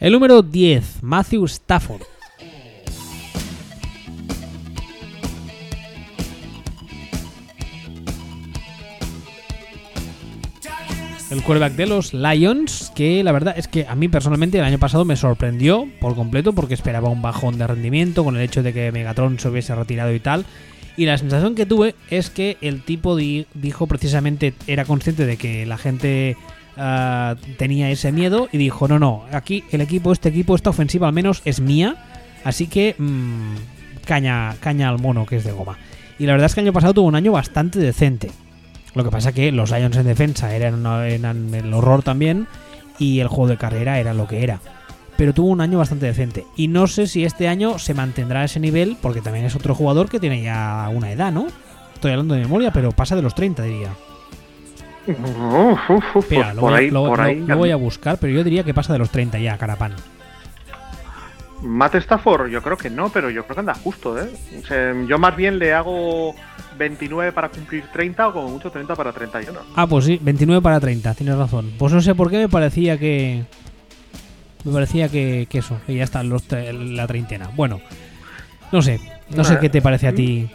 El 0.00 0.12
número 0.12 0.42
10, 0.42 1.02
Matthew 1.02 1.44
Stafford. 1.46 2.02
el 11.30 11.42
quarterback 11.42 11.74
de 11.74 11.86
los 11.86 12.14
Lions, 12.14 12.90
que 12.94 13.22
la 13.22 13.32
verdad 13.32 13.54
es 13.58 13.68
que 13.68 13.86
a 13.86 13.94
mí 13.94 14.08
personalmente 14.08 14.56
el 14.56 14.64
año 14.64 14.78
pasado 14.78 15.04
me 15.04 15.14
sorprendió 15.14 15.86
por 16.00 16.14
completo 16.14 16.54
porque 16.54 16.72
esperaba 16.72 17.10
un 17.10 17.20
bajón 17.20 17.58
de 17.58 17.66
rendimiento 17.66 18.24
con 18.24 18.36
el 18.36 18.42
hecho 18.42 18.62
de 18.62 18.72
que 18.72 18.90
Megatron 18.92 19.38
se 19.38 19.48
hubiese 19.48 19.74
retirado 19.74 20.14
y 20.14 20.20
tal. 20.20 20.46
Y 20.96 21.04
la 21.04 21.18
sensación 21.18 21.54
que 21.54 21.66
tuve 21.66 21.94
es 22.10 22.30
que 22.30 22.56
el 22.62 22.82
tipo 22.82 23.14
dijo 23.16 23.86
precisamente, 23.86 24.54
era 24.66 24.86
consciente 24.86 25.26
de 25.26 25.36
que 25.36 25.66
la 25.66 25.76
gente 25.76 26.36
ah, 26.78 27.36
tenía 27.56 27.90
ese 27.90 28.12
miedo 28.12 28.48
y 28.52 28.58
dijo, 28.58 28.88
no, 28.88 28.98
no, 28.98 29.24
aquí 29.32 29.64
el 29.70 29.80
equipo, 29.80 30.12
este 30.12 30.28
equipo, 30.30 30.54
esta 30.54 30.70
ofensiva 30.70 31.08
al 31.08 31.12
menos 31.12 31.42
es 31.44 31.60
mía, 31.60 31.96
así 32.44 32.66
que 32.66 32.94
mm, 32.98 33.54
caña, 34.06 34.56
caña 34.60 34.88
al 34.88 34.98
mono 34.98 35.26
que 35.26 35.36
es 35.36 35.44
de 35.44 35.52
goma. 35.52 35.78
Y 36.18 36.26
la 36.26 36.32
verdad 36.32 36.46
es 36.46 36.54
que 36.54 36.60
el 36.60 36.66
año 36.66 36.72
pasado 36.72 36.94
tuvo 36.94 37.06
un 37.06 37.14
año 37.14 37.32
bastante 37.32 37.78
decente. 37.78 38.30
Lo 38.94 39.04
que 39.04 39.10
pasa 39.10 39.32
que 39.32 39.52
los 39.52 39.70
Lions 39.70 39.96
en 39.96 40.06
defensa 40.06 40.54
eran, 40.54 40.84
eran 41.04 41.54
el 41.54 41.72
horror 41.72 42.02
también 42.02 42.48
y 42.98 43.20
el 43.20 43.28
juego 43.28 43.48
de 43.48 43.56
carrera 43.56 44.00
era 44.00 44.14
lo 44.14 44.26
que 44.26 44.42
era. 44.42 44.60
Pero 45.16 45.34
tuvo 45.34 45.48
un 45.48 45.60
año 45.60 45.78
bastante 45.78 46.06
decente. 46.06 46.44
Y 46.56 46.68
no 46.68 46.86
sé 46.86 47.06
si 47.06 47.24
este 47.24 47.48
año 47.48 47.78
se 47.78 47.94
mantendrá 47.94 48.44
ese 48.44 48.60
nivel, 48.60 48.96
porque 49.00 49.20
también 49.20 49.44
es 49.44 49.54
otro 49.54 49.74
jugador 49.74 50.08
que 50.08 50.20
tiene 50.20 50.42
ya 50.42 50.88
una 50.92 51.12
edad, 51.12 51.32
¿no? 51.32 51.46
Estoy 51.94 52.12
hablando 52.12 52.34
de 52.34 52.40
memoria, 52.40 52.72
pero 52.72 52.92
pasa 52.92 53.16
de 53.16 53.22
los 53.22 53.34
30, 53.34 53.64
diría. 53.64 53.90
Espera, 55.08 56.54
lo, 56.54 56.62
voy, 57.56 57.70
a 57.70 57.76
buscar, 57.76 58.18
pero 58.18 58.32
yo 58.32 58.44
diría 58.44 58.62
que 58.64 58.74
pasa 58.74 58.92
de 58.92 58.98
los 58.98 59.10
30 59.10 59.38
ya, 59.38 59.56
Carapán. 59.56 59.94
Matt 61.62 61.96
Stafford, 61.96 62.48
yo 62.50 62.62
creo 62.62 62.76
que 62.76 62.90
no, 62.90 63.08
pero 63.08 63.30
yo 63.30 63.44
creo 63.44 63.56
que 63.56 63.60
anda 63.60 63.74
justo, 63.74 64.16
¿eh? 64.18 64.30
yo 65.08 65.18
más 65.18 65.34
bien 65.34 65.58
le 65.58 65.72
hago 65.72 66.34
29 66.78 67.32
para 67.32 67.48
cumplir 67.48 67.84
30 67.92 68.28
o 68.28 68.32
como 68.32 68.48
mucho 68.48 68.70
30 68.70 68.94
para 68.94 69.12
31. 69.12 69.58
Ah, 69.74 69.86
pues 69.86 70.04
sí, 70.04 70.18
29 70.22 70.62
para 70.62 70.78
30, 70.78 71.14
tienes 71.14 71.36
razón. 71.36 71.72
Pues 71.78 71.92
no 71.92 72.00
sé 72.00 72.14
por 72.14 72.30
qué 72.30 72.38
me 72.38 72.48
parecía 72.48 72.96
que. 72.96 73.44
Me 74.64 74.72
parecía 74.72 75.08
que, 75.08 75.46
eso, 75.50 75.80
que 75.86 75.94
ya 75.94 76.04
está 76.04 76.22
los, 76.22 76.44
la 76.50 77.06
treintena. 77.06 77.50
Bueno, 77.54 77.80
no 78.72 78.82
sé, 78.82 79.00
no 79.30 79.44
sé 79.44 79.58
qué 79.58 79.68
te 79.68 79.82
parece 79.82 80.08
a 80.08 80.14
ti. 80.14 80.48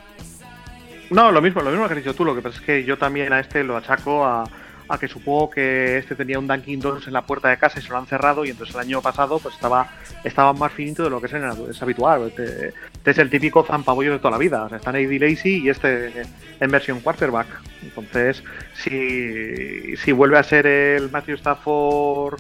No, 1.10 1.32
lo 1.32 1.42
mismo, 1.42 1.62
lo 1.62 1.70
mismo 1.70 1.88
que 1.88 1.94
has 1.94 2.00
dicho 2.00 2.16
tú. 2.16 2.26
Lo 2.26 2.36
que 2.36 2.42
pasa 2.42 2.60
es 2.60 2.66
que 2.66 2.84
yo 2.84 2.98
también 2.98 3.34
a 3.34 3.40
este 3.40 3.64
lo 3.64 3.78
achaco 3.78 4.26
a, 4.26 4.46
a 4.90 4.98
que 4.98 5.08
supongo 5.08 5.50
que 5.50 5.98
este 5.98 6.16
tenía 6.16 6.40
un 6.40 6.48
Dunkin' 6.48 6.80
Donuts 6.80 7.08
en 7.08 7.14
la 7.14 7.22
puerta 7.22 7.50
de 7.50 7.58
casa 7.58 7.80
y 7.80 7.82
se 7.82 7.90
lo 7.90 7.98
han 7.98 8.06
cerrado 8.06 8.46
y 8.46 8.50
entonces 8.50 8.76
el 8.76 8.82
año 8.82 9.02
pasado 9.02 9.40
pues 9.40 9.56
estaba, 9.56 9.90
estaba 10.24 10.54
más 10.54 10.72
finito 10.72 11.04
de 11.04 11.10
lo 11.10 11.22
que 11.22 11.28
es, 11.28 11.34
es 11.34 11.82
habitual. 11.82 12.28
Este, 12.28 12.74
este, 12.94 13.12
es 13.12 13.18
el 13.18 13.30
típico 13.30 13.64
zampabollo 13.64 14.12
de 14.12 14.20
toda 14.20 14.32
la 14.32 14.38
vida. 14.38 14.64
O 14.64 14.70
sea, 14.70 14.78
están 14.78 14.96
Eddie 14.96 15.20
Lacy 15.20 15.64
y 15.64 15.70
este 15.70 16.24
en 16.60 16.72
versión 16.72 17.00
quarterback. 17.00 17.48
Entonces, 17.82 18.44
si, 18.76 19.96
si 19.98 20.12
vuelve 20.12 20.38
a 20.38 20.44
ser 20.44 20.68
el 20.68 21.10
Matthew 21.12 21.36
Stafford 21.36 22.40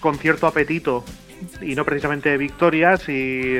con 0.00 0.18
cierto 0.18 0.46
apetito 0.46 1.04
y 1.60 1.74
no 1.74 1.84
precisamente 1.84 2.36
victorias 2.36 3.08
y, 3.08 3.58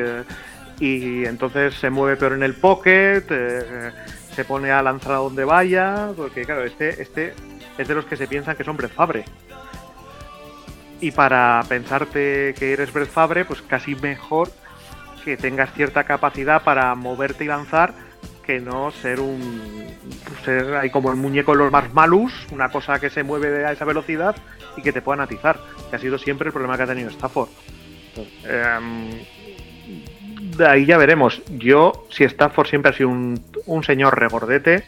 y 0.78 1.24
entonces 1.24 1.74
se 1.74 1.90
mueve 1.90 2.16
peor 2.16 2.32
en 2.32 2.42
el 2.42 2.54
pocket, 2.54 3.24
eh, 3.30 3.92
se 4.34 4.44
pone 4.44 4.70
a 4.70 4.82
lanzar 4.82 5.12
a 5.12 5.16
donde 5.16 5.44
vaya, 5.44 6.10
porque 6.16 6.44
claro, 6.44 6.64
este, 6.64 7.02
este 7.02 7.34
es 7.78 7.88
de 7.88 7.94
los 7.94 8.04
que 8.04 8.16
se 8.16 8.26
piensan 8.26 8.56
que 8.56 8.64
son 8.64 8.76
Brett 8.76 8.92
Fabre. 8.92 9.24
Y 11.00 11.10
para 11.10 11.62
pensarte 11.68 12.54
que 12.58 12.72
eres 12.72 12.92
Brett 12.92 13.08
Fabre, 13.08 13.44
pues 13.44 13.62
casi 13.62 13.94
mejor 13.94 14.50
que 15.24 15.36
tengas 15.36 15.72
cierta 15.72 16.04
capacidad 16.04 16.62
para 16.62 16.94
moverte 16.94 17.44
y 17.44 17.48
lanzar 17.48 17.94
que 18.44 18.60
no 18.60 18.92
ser 18.92 19.18
un 19.18 19.86
ser 20.44 20.76
ahí 20.76 20.90
como 20.90 21.10
el 21.10 21.16
muñeco 21.16 21.52
de 21.52 21.58
los 21.58 21.72
más 21.72 21.92
malus, 21.92 22.32
una 22.52 22.68
cosa 22.70 23.00
que 23.00 23.10
se 23.10 23.24
mueve 23.24 23.66
a 23.66 23.72
esa 23.72 23.84
velocidad 23.84 24.36
y 24.76 24.82
que 24.82 24.92
te 24.92 25.02
puedan 25.02 25.20
atizar, 25.20 25.58
que 25.90 25.96
ha 25.96 25.98
sido 25.98 26.16
siempre 26.16 26.46
el 26.46 26.52
problema 26.52 26.76
que 26.76 26.84
ha 26.84 26.86
tenido 26.86 27.10
Stafford. 27.10 27.48
De 28.44 29.26
ahí 30.60 30.86
ya 30.86 30.96
veremos. 30.98 31.42
Yo, 31.50 32.06
si 32.10 32.24
Stafford 32.24 32.68
siempre 32.68 32.90
ha 32.90 32.94
sido 32.94 33.08
un, 33.08 33.42
un 33.66 33.84
señor 33.84 34.18
regordete, 34.18 34.84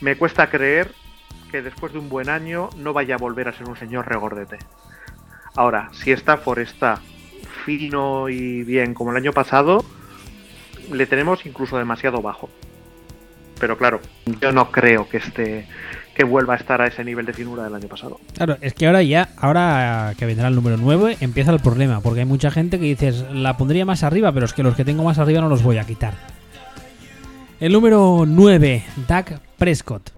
me 0.00 0.16
cuesta 0.16 0.48
creer 0.50 0.90
que 1.50 1.62
después 1.62 1.92
de 1.92 1.98
un 1.98 2.08
buen 2.08 2.28
año 2.28 2.70
no 2.76 2.92
vaya 2.92 3.16
a 3.16 3.18
volver 3.18 3.48
a 3.48 3.52
ser 3.52 3.68
un 3.68 3.76
señor 3.76 4.08
regordete. 4.08 4.58
Ahora, 5.54 5.90
si 5.92 6.12
Stafford 6.12 6.60
está 6.60 6.98
fino 7.64 8.28
y 8.28 8.64
bien 8.64 8.94
como 8.94 9.10
el 9.10 9.16
año 9.18 9.32
pasado, 9.32 9.84
le 10.90 11.06
tenemos 11.06 11.44
incluso 11.46 11.78
demasiado 11.78 12.22
bajo. 12.22 12.48
pero 13.60 13.78
claro, 13.78 14.00
yo 14.40 14.50
no 14.50 14.72
creo 14.72 15.08
que 15.08 15.18
esté 15.18 15.68
que 16.14 16.24
vuelva 16.24 16.54
a 16.54 16.56
estar 16.56 16.80
a 16.80 16.86
ese 16.86 17.04
nivel 17.04 17.24
de 17.26 17.32
finura 17.32 17.64
del 17.64 17.74
año 17.74 17.88
pasado. 17.88 18.20
Claro, 18.34 18.58
es 18.60 18.74
que 18.74 18.86
ahora 18.86 19.02
ya, 19.02 19.30
ahora 19.36 20.14
que 20.18 20.26
vendrá 20.26 20.48
el 20.48 20.54
número 20.54 20.76
9, 20.76 21.18
empieza 21.20 21.52
el 21.52 21.60
problema, 21.60 22.00
porque 22.00 22.20
hay 22.20 22.26
mucha 22.26 22.50
gente 22.50 22.78
que 22.78 22.84
dices, 22.84 23.24
la 23.32 23.56
pondría 23.56 23.84
más 23.84 24.02
arriba, 24.02 24.32
pero 24.32 24.46
es 24.46 24.52
que 24.52 24.62
los 24.62 24.74
que 24.74 24.84
tengo 24.84 25.04
más 25.04 25.18
arriba 25.18 25.40
no 25.40 25.48
los 25.48 25.62
voy 25.62 25.78
a 25.78 25.84
quitar. 25.84 26.14
El 27.60 27.72
número 27.72 28.24
9, 28.26 28.84
Dak 29.08 29.40
Prescott. 29.56 30.10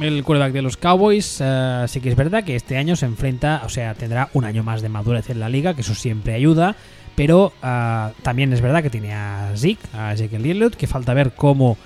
El 0.00 0.24
quarterback 0.24 0.52
de 0.52 0.62
los 0.62 0.76
Cowboys, 0.76 1.38
eh, 1.40 1.84
sí 1.88 2.00
que 2.00 2.10
es 2.10 2.16
verdad 2.16 2.44
que 2.44 2.56
este 2.56 2.76
año 2.76 2.96
se 2.96 3.06
enfrenta, 3.06 3.62
o 3.64 3.68
sea, 3.68 3.94
tendrá 3.94 4.28
un 4.34 4.44
año 4.44 4.62
más 4.62 4.82
de 4.82 4.88
madurez 4.88 5.30
en 5.30 5.40
la 5.40 5.48
liga, 5.48 5.74
que 5.74 5.80
eso 5.80 5.94
siempre 5.94 6.34
ayuda, 6.34 6.76
pero 7.14 7.52
eh, 7.62 8.08
también 8.22 8.52
es 8.52 8.60
verdad 8.60 8.82
que 8.82 8.90
tiene 8.90 9.14
a 9.14 9.52
Zeke, 9.56 9.80
a 9.94 10.14
Jake 10.14 10.36
Elliott, 10.36 10.76
que 10.76 10.86
falta 10.86 11.14
ver 11.14 11.32
cómo 11.34 11.76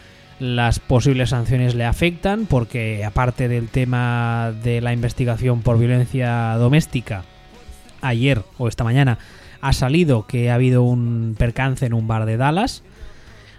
las 0.40 0.80
posibles 0.80 1.30
sanciones 1.30 1.74
le 1.74 1.84
afectan, 1.84 2.46
porque 2.46 3.04
aparte 3.04 3.48
del 3.48 3.68
tema 3.68 4.52
de 4.62 4.80
la 4.80 4.92
investigación 4.92 5.60
por 5.62 5.78
violencia 5.78 6.54
doméstica, 6.56 7.24
ayer 8.00 8.42
o 8.58 8.66
esta 8.66 8.84
mañana 8.84 9.18
ha 9.60 9.72
salido 9.72 10.26
que 10.26 10.50
ha 10.50 10.54
habido 10.54 10.82
un 10.82 11.36
percance 11.38 11.86
en 11.86 11.92
un 11.92 12.08
bar 12.08 12.24
de 12.24 12.38
Dallas, 12.38 12.82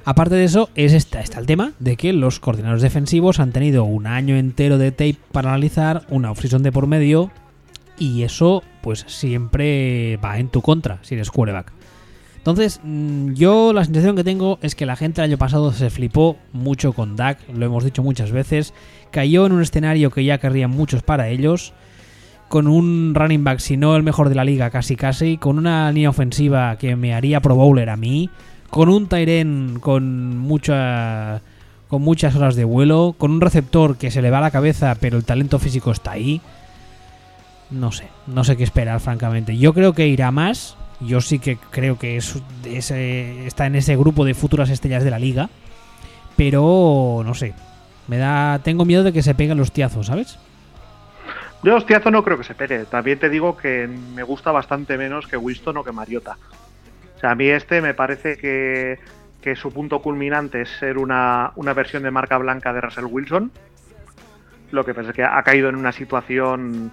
Aparte 0.04 0.36
de 0.36 0.46
eso, 0.46 0.70
es 0.76 0.94
está 0.94 1.22
el 1.40 1.46
tema 1.46 1.74
de 1.80 1.96
que 1.96 2.12
los 2.12 2.40
coordinadores 2.40 2.82
defensivos 2.82 3.40
han 3.40 3.52
tenido 3.52 3.84
un 3.84 4.08
año 4.08 4.36
entero 4.36 4.78
de 4.78 4.92
tape 4.92 5.18
para 5.32 5.50
analizar, 5.50 6.06
una 6.10 6.32
offseason 6.32 6.64
de 6.64 6.72
por 6.72 6.88
medio, 6.88 7.30
y 8.00 8.24
eso 8.24 8.64
pues 8.82 9.06
siempre 9.08 10.18
va 10.18 10.40
en 10.40 10.50
tu 10.50 10.62
contra 10.64 10.98
si 11.04 11.14
eres 11.14 11.30
quarterback. 11.30 11.72
Entonces, 12.38 12.82
mm, 12.84 13.34
yo 13.34 13.72
la 13.74 13.86
sensación 13.86 14.16
que 14.16 14.24
tengo 14.24 14.58
es 14.64 14.74
que 14.74 14.88
la 14.88 14.96
gente 14.96 15.22
el 15.22 15.26
año 15.30 15.38
pasado 15.38 15.72
se 15.72 15.92
flipó 15.92 16.38
mucho 16.52 16.94
con 16.94 17.16
Dak, 17.16 17.38
lo 17.54 17.64
hemos 17.64 17.84
dicho 17.84 18.02
muchas 18.02 18.32
veces, 18.32 18.74
cayó 19.12 19.46
en 19.46 19.52
un 19.52 19.62
escenario 19.62 20.10
que 20.10 20.26
ya 20.26 20.40
querrían 20.40 20.72
muchos 20.72 21.04
para 21.04 21.30
ellos, 21.30 21.74
con 22.50 22.68
un 22.68 23.14
running 23.14 23.44
back, 23.44 23.60
si 23.60 23.78
no 23.78 23.96
el 23.96 24.02
mejor 24.02 24.30
de 24.30 24.36
la 24.36 24.44
liga, 24.44 24.72
casi 24.72 24.96
casi, 24.96 25.38
con 25.38 25.60
una 25.60 25.92
línea 25.92 26.10
ofensiva 26.10 26.76
que 26.80 26.96
me 26.96 27.14
haría 27.14 27.40
pro 27.40 27.56
bowler 27.56 27.92
a 27.92 27.98
mí, 27.98 28.32
con 28.72 28.90
un 28.90 29.08
Tyren 29.08 29.80
con 29.80 30.38
mucha 30.38 31.42
con 31.90 32.02
muchas 32.02 32.38
horas 32.38 32.56
de 32.56 32.64
vuelo, 32.64 33.16
con 33.18 33.32
un 33.32 33.42
receptor 33.42 33.98
que 33.98 34.12
se 34.12 34.22
le 34.22 34.32
va 34.32 34.38
a 34.38 34.42
la 34.42 34.50
cabeza, 34.50 34.96
pero 35.00 35.18
el 35.18 35.26
talento 35.26 35.60
físico 35.60 35.92
está 35.92 36.12
ahí. 36.12 36.40
No 37.70 37.92
sé, 37.92 38.08
no 38.28 38.46
sé 38.46 38.56
qué 38.56 38.64
esperar, 38.64 39.02
francamente. 39.02 39.58
Yo 39.58 39.74
creo 39.74 39.92
que 39.92 40.08
irá 40.08 40.32
más. 40.32 40.78
Yo 41.02 41.20
sí 41.20 41.40
que 41.40 41.58
creo 41.58 42.00
que 42.00 42.16
es, 42.16 42.42
está 42.64 43.66
en 43.66 43.76
ese 43.76 43.98
grupo 43.98 44.24
de 44.24 44.34
futuras 44.34 44.70
estrellas 44.70 45.04
de 45.04 45.12
la 45.12 45.20
liga. 45.20 45.50
Pero 46.38 47.24
no 47.26 47.34
sé. 47.34 47.54
Me 48.08 48.18
da. 48.18 48.60
Tengo 48.60 48.86
miedo 48.86 49.04
de 49.04 49.12
que 49.12 49.22
se 49.22 49.36
peguen 49.36 49.58
los 49.58 49.74
tiazos, 49.74 50.08
¿sabes? 50.08 50.40
Yo 51.62 51.76
hostiazo 51.76 52.10
no 52.10 52.24
creo 52.24 52.38
que 52.38 52.46
se 52.46 52.56
pegue. 52.56 52.86
También 52.86 53.20
te 53.20 53.30
digo 53.30 53.58
que 53.58 53.90
me 54.16 54.24
gusta 54.24 54.52
bastante 54.52 54.98
menos 54.98 55.28
que 55.28 55.36
Winston 55.36 55.76
o 55.76 55.84
que 55.84 55.92
Mariota 55.92 56.38
sea, 57.22 57.32
a 57.32 57.36
mí 57.36 57.48
este 57.50 57.82
me 57.82 57.94
parece 57.94 58.38
que, 58.38 58.98
su 59.56 59.72
punto 59.72 60.02
culminante 60.02 60.62
es 60.62 60.70
ser 60.70 60.98
una, 60.98 61.54
versión 61.76 62.04
de 62.04 62.12
marca 62.12 62.38
blanca 62.38 62.74
de 62.74 62.82
Russell 62.82 63.06
Wilson. 63.06 63.52
Lo 64.72 64.84
que 64.84 64.94
pasa 64.94 65.10
es 65.10 65.16
que 65.16 65.24
ha 65.24 65.44
caído 65.44 65.70
en 65.70 65.76
una 65.76 65.92
situación 65.92 66.92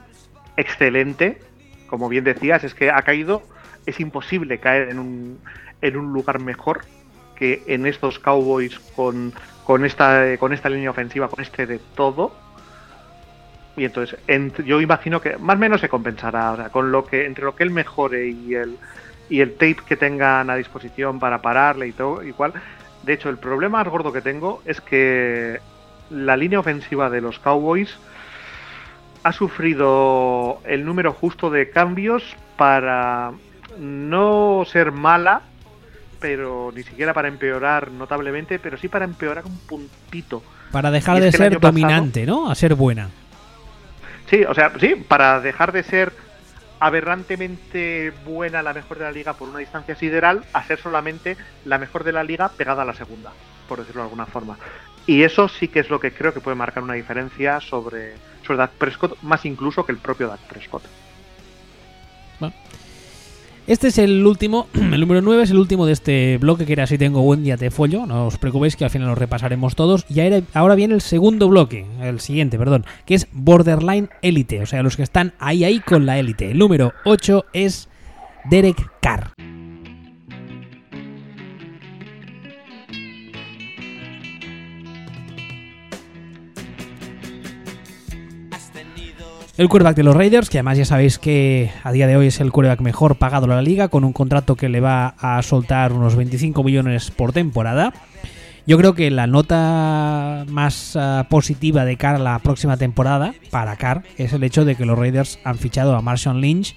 excelente. 0.56 1.38
Como 1.86 2.08
bien 2.08 2.24
decías, 2.24 2.62
es 2.64 2.74
que 2.74 2.90
ha 2.90 3.02
caído. 3.02 3.42
Es 3.86 4.00
imposible 4.00 4.58
caer 4.58 4.90
en 4.90 4.98
un, 4.98 5.40
en 5.80 5.96
un 5.96 6.12
lugar 6.12 6.40
mejor 6.40 6.82
que 7.34 7.62
en 7.66 7.86
estos 7.86 8.18
Cowboys 8.18 8.78
con, 8.94 9.32
con, 9.64 9.86
esta, 9.86 10.36
con 10.38 10.52
esta 10.52 10.68
línea 10.68 10.90
ofensiva, 10.90 11.28
con 11.28 11.40
este 11.40 11.66
de 11.66 11.78
todo. 11.94 12.34
Y 13.76 13.84
entonces, 13.84 14.18
yo 14.66 14.80
imagino 14.80 15.22
que 15.22 15.38
más 15.38 15.56
o 15.56 15.58
menos 15.60 15.80
se 15.80 15.88
compensará. 15.88 16.52
O 16.52 16.70
con 16.70 16.92
lo 16.92 17.06
que, 17.06 17.24
entre 17.24 17.44
lo 17.44 17.54
que 17.54 17.62
él 17.62 17.70
mejore 17.70 18.28
y 18.28 18.54
el, 18.54 18.76
y 19.30 19.40
el 19.40 19.52
tape 19.52 19.78
que 19.86 19.96
tengan 19.96 20.50
a 20.50 20.56
disposición 20.56 21.18
para 21.18 21.42
pararle 21.42 21.88
y 21.88 21.92
todo 21.92 22.22
igual. 22.22 22.52
De 23.02 23.12
hecho, 23.12 23.28
el 23.28 23.38
problema 23.38 23.78
más 23.78 23.88
gordo 23.88 24.12
que 24.12 24.20
tengo 24.20 24.62
es 24.64 24.80
que 24.80 25.60
la 26.10 26.36
línea 26.36 26.60
ofensiva 26.60 27.10
de 27.10 27.20
los 27.20 27.38
Cowboys 27.38 27.96
ha 29.22 29.32
sufrido 29.32 30.60
el 30.64 30.84
número 30.84 31.12
justo 31.12 31.50
de 31.50 31.70
cambios 31.70 32.36
para 32.56 33.32
no 33.78 34.64
ser 34.66 34.92
mala, 34.92 35.42
pero 36.20 36.72
ni 36.74 36.82
siquiera 36.82 37.14
para 37.14 37.28
empeorar 37.28 37.90
notablemente, 37.90 38.58
pero 38.58 38.76
sí 38.76 38.88
para 38.88 39.04
empeorar 39.04 39.44
un 39.44 39.58
puntito. 39.58 40.42
Para 40.72 40.90
dejar 40.90 41.20
de 41.20 41.32
ser 41.32 41.60
dominante, 41.60 42.26
¿no? 42.26 42.50
A 42.50 42.54
ser 42.54 42.74
buena. 42.74 43.10
Sí, 44.28 44.44
o 44.44 44.54
sea, 44.54 44.72
sí, 44.78 44.94
para 44.96 45.40
dejar 45.40 45.72
de 45.72 45.82
ser 45.82 46.12
aberrantemente 46.80 48.12
buena, 48.24 48.62
la 48.62 48.72
mejor 48.72 48.98
de 48.98 49.04
la 49.04 49.12
liga 49.12 49.34
por 49.34 49.48
una 49.48 49.58
distancia 49.58 49.94
sideral, 49.94 50.44
a 50.52 50.64
ser 50.64 50.78
solamente 50.78 51.36
la 51.64 51.78
mejor 51.78 52.04
de 52.04 52.12
la 52.12 52.24
liga 52.24 52.48
pegada 52.48 52.82
a 52.82 52.84
la 52.84 52.94
segunda, 52.94 53.32
por 53.68 53.78
decirlo 53.78 54.02
de 54.02 54.06
alguna 54.06 54.26
forma. 54.26 54.58
Y 55.06 55.22
eso 55.22 55.48
sí 55.48 55.68
que 55.68 55.80
es 55.80 55.90
lo 55.90 56.00
que 56.00 56.12
creo 56.12 56.34
que 56.34 56.40
puede 56.40 56.54
marcar 56.54 56.82
una 56.82 56.94
diferencia 56.94 57.60
sobre, 57.60 58.14
sobre 58.46 58.68
Prescott, 58.68 59.20
más 59.22 59.44
incluso 59.44 59.84
que 59.86 59.92
el 59.92 59.98
propio 59.98 60.28
Dak 60.28 60.40
Prescott. 60.40 60.82
Este 63.68 63.88
es 63.88 63.98
el 63.98 64.26
último, 64.26 64.66
el 64.74 64.98
número 64.98 65.20
9 65.20 65.42
es 65.42 65.50
el 65.50 65.58
último 65.58 65.84
de 65.84 65.92
este 65.92 66.38
bloque 66.38 66.64
que 66.64 66.72
era 66.72 66.86
Si 66.86 66.96
tengo 66.96 67.20
buen 67.20 67.44
día 67.44 67.58
te 67.58 67.70
follo. 67.70 68.06
No 68.06 68.26
os 68.26 68.38
preocupéis 68.38 68.76
que 68.76 68.84
al 68.84 68.90
final 68.90 69.08
lo 69.08 69.14
repasaremos 69.14 69.76
todos. 69.76 70.06
Y 70.08 70.20
ahora 70.54 70.74
viene 70.74 70.94
el 70.94 71.02
segundo 71.02 71.48
bloque, 71.48 71.84
el 72.00 72.18
siguiente, 72.18 72.56
perdón, 72.56 72.86
que 73.04 73.14
es 73.14 73.28
Borderline 73.30 74.08
Elite. 74.22 74.62
O 74.62 74.66
sea, 74.66 74.82
los 74.82 74.96
que 74.96 75.02
están 75.02 75.34
ahí, 75.38 75.64
ahí 75.64 75.80
con 75.80 76.06
la 76.06 76.18
élite. 76.18 76.50
El 76.50 76.58
número 76.58 76.94
8 77.04 77.44
es 77.52 77.90
Derek 78.48 78.90
Carr. 79.02 79.32
El 89.58 89.68
quarterback 89.68 89.96
de 89.96 90.04
los 90.04 90.16
Raiders, 90.16 90.50
que 90.50 90.58
además 90.58 90.78
ya 90.78 90.84
sabéis 90.84 91.18
que 91.18 91.72
a 91.82 91.90
día 91.90 92.06
de 92.06 92.16
hoy 92.16 92.28
es 92.28 92.38
el 92.38 92.52
quarterback 92.52 92.80
mejor 92.80 93.16
pagado 93.16 93.48
de 93.48 93.56
la 93.56 93.60
liga, 93.60 93.88
con 93.88 94.04
un 94.04 94.12
contrato 94.12 94.54
que 94.54 94.68
le 94.68 94.78
va 94.78 95.16
a 95.18 95.42
soltar 95.42 95.92
unos 95.92 96.14
25 96.14 96.62
millones 96.62 97.10
por 97.10 97.32
temporada. 97.32 97.92
Yo 98.68 98.78
creo 98.78 98.94
que 98.94 99.10
la 99.10 99.26
nota 99.26 100.44
más 100.48 100.94
ah, 100.94 101.26
positiva 101.28 101.84
de 101.84 101.96
cara 101.96 102.18
a 102.18 102.20
la 102.20 102.38
próxima 102.38 102.76
temporada 102.76 103.34
para 103.50 103.74
Carr 103.74 104.04
es 104.16 104.32
el 104.32 104.44
hecho 104.44 104.64
de 104.64 104.76
que 104.76 104.86
los 104.86 104.96
Raiders 104.96 105.40
han 105.42 105.58
fichado 105.58 105.96
a 105.96 106.02
Marshawn 106.02 106.40
Lynch, 106.40 106.76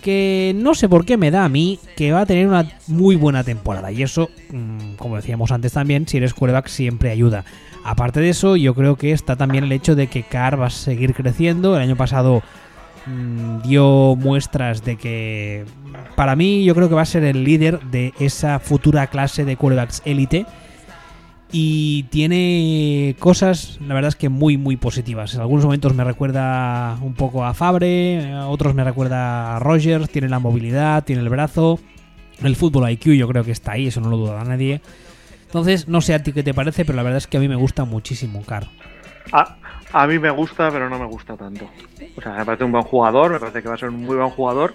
que 0.00 0.54
no 0.56 0.74
sé 0.74 0.88
por 0.88 1.04
qué 1.04 1.18
me 1.18 1.30
da 1.30 1.44
a 1.44 1.50
mí 1.50 1.78
que 1.94 2.12
va 2.12 2.22
a 2.22 2.26
tener 2.26 2.48
una 2.48 2.72
muy 2.86 3.16
buena 3.16 3.44
temporada. 3.44 3.92
Y 3.92 4.02
eso, 4.02 4.30
mm, 4.50 4.94
como 4.94 5.16
decíamos 5.16 5.52
antes 5.52 5.74
también, 5.74 6.08
si 6.08 6.16
eres 6.16 6.32
quarterback 6.32 6.68
siempre 6.68 7.10
ayuda. 7.10 7.44
Aparte 7.84 8.20
de 8.20 8.28
eso, 8.28 8.56
yo 8.56 8.74
creo 8.74 8.96
que 8.96 9.12
está 9.12 9.36
también 9.36 9.64
el 9.64 9.72
hecho 9.72 9.94
de 9.94 10.08
que 10.08 10.22
Carr 10.22 10.60
va 10.60 10.66
a 10.66 10.70
seguir 10.70 11.14
creciendo. 11.14 11.76
El 11.76 11.82
año 11.82 11.96
pasado 11.96 12.42
mm, 13.06 13.62
dio 13.62 14.16
muestras 14.16 14.84
de 14.84 14.96
que, 14.96 15.64
para 16.16 16.36
mí, 16.36 16.64
yo 16.64 16.74
creo 16.74 16.88
que 16.88 16.94
va 16.94 17.02
a 17.02 17.06
ser 17.06 17.24
el 17.24 17.44
líder 17.44 17.80
de 17.90 18.12
esa 18.18 18.58
futura 18.58 19.06
clase 19.06 19.44
de 19.44 19.56
quarterbacks 19.56 20.02
élite. 20.04 20.46
Y 21.50 22.02
tiene 22.04 23.16
cosas, 23.18 23.78
la 23.80 23.94
verdad 23.94 24.10
es 24.10 24.16
que 24.16 24.28
muy, 24.28 24.58
muy 24.58 24.76
positivas. 24.76 25.34
En 25.34 25.40
algunos 25.40 25.64
momentos 25.64 25.94
me 25.94 26.04
recuerda 26.04 26.98
un 27.00 27.14
poco 27.14 27.44
a 27.44 27.54
Fabre, 27.54 28.34
otros 28.44 28.74
me 28.74 28.84
recuerda 28.84 29.56
a 29.56 29.58
Rogers. 29.58 30.10
Tiene 30.10 30.28
la 30.28 30.40
movilidad, 30.40 31.04
tiene 31.04 31.22
el 31.22 31.28
brazo. 31.30 31.80
El 32.42 32.54
fútbol 32.54 32.90
IQ 32.90 33.14
yo 33.14 33.26
creo 33.26 33.44
que 33.44 33.52
está 33.52 33.72
ahí, 33.72 33.86
eso 33.86 34.00
no 34.00 34.10
lo 34.10 34.18
duda 34.18 34.44
nadie. 34.44 34.82
Entonces, 35.48 35.88
no 35.88 36.02
sé 36.02 36.12
a 36.12 36.22
ti 36.22 36.34
qué 36.34 36.42
te 36.42 36.52
parece, 36.52 36.84
pero 36.84 36.96
la 36.96 37.02
verdad 37.02 37.16
es 37.16 37.26
que 37.26 37.38
a 37.38 37.40
mí 37.40 37.48
me 37.48 37.56
gusta 37.56 37.86
muchísimo, 37.86 38.44
Car. 38.44 38.66
A, 39.32 40.06
mí 40.06 40.18
me 40.18 40.28
gusta, 40.28 40.70
pero 40.70 40.90
no 40.90 40.98
me 40.98 41.06
gusta 41.06 41.38
tanto. 41.38 41.70
O 42.16 42.20
sea, 42.20 42.34
me 42.34 42.44
parece 42.44 42.64
un 42.64 42.72
buen 42.72 42.84
jugador, 42.84 43.32
me 43.32 43.40
parece 43.40 43.62
que 43.62 43.68
va 43.68 43.74
a 43.74 43.78
ser 43.78 43.88
un 43.88 44.04
muy 44.04 44.16
buen 44.16 44.28
jugador, 44.28 44.74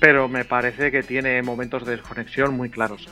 pero 0.00 0.26
me 0.26 0.46
parece 0.46 0.90
que 0.90 1.02
tiene 1.02 1.42
momentos 1.42 1.84
de 1.84 1.92
desconexión 1.96 2.56
muy 2.56 2.70
claros. 2.70 3.06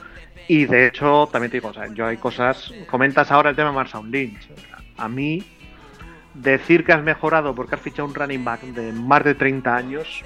Y 0.48 0.64
de 0.64 0.86
hecho, 0.86 1.28
también 1.30 1.50
te 1.50 1.58
digo, 1.58 1.68
o 1.68 1.74
sea, 1.74 1.86
yo 1.92 2.06
hay 2.06 2.16
cosas. 2.16 2.72
Comentas 2.88 3.30
ahora 3.30 3.50
el 3.50 3.56
tema 3.56 3.68
de 3.68 3.74
Marshall 3.74 4.10
Lynch. 4.10 4.48
a 4.96 5.06
mí, 5.06 5.44
decir 6.32 6.82
que 6.82 6.92
has 6.92 7.02
mejorado 7.02 7.54
porque 7.54 7.74
has 7.74 7.80
fichado 7.82 8.08
un 8.08 8.14
running 8.14 8.42
back 8.42 8.62
de 8.62 8.92
más 8.92 9.22
de 9.22 9.34
30 9.34 9.76
años, 9.76 10.22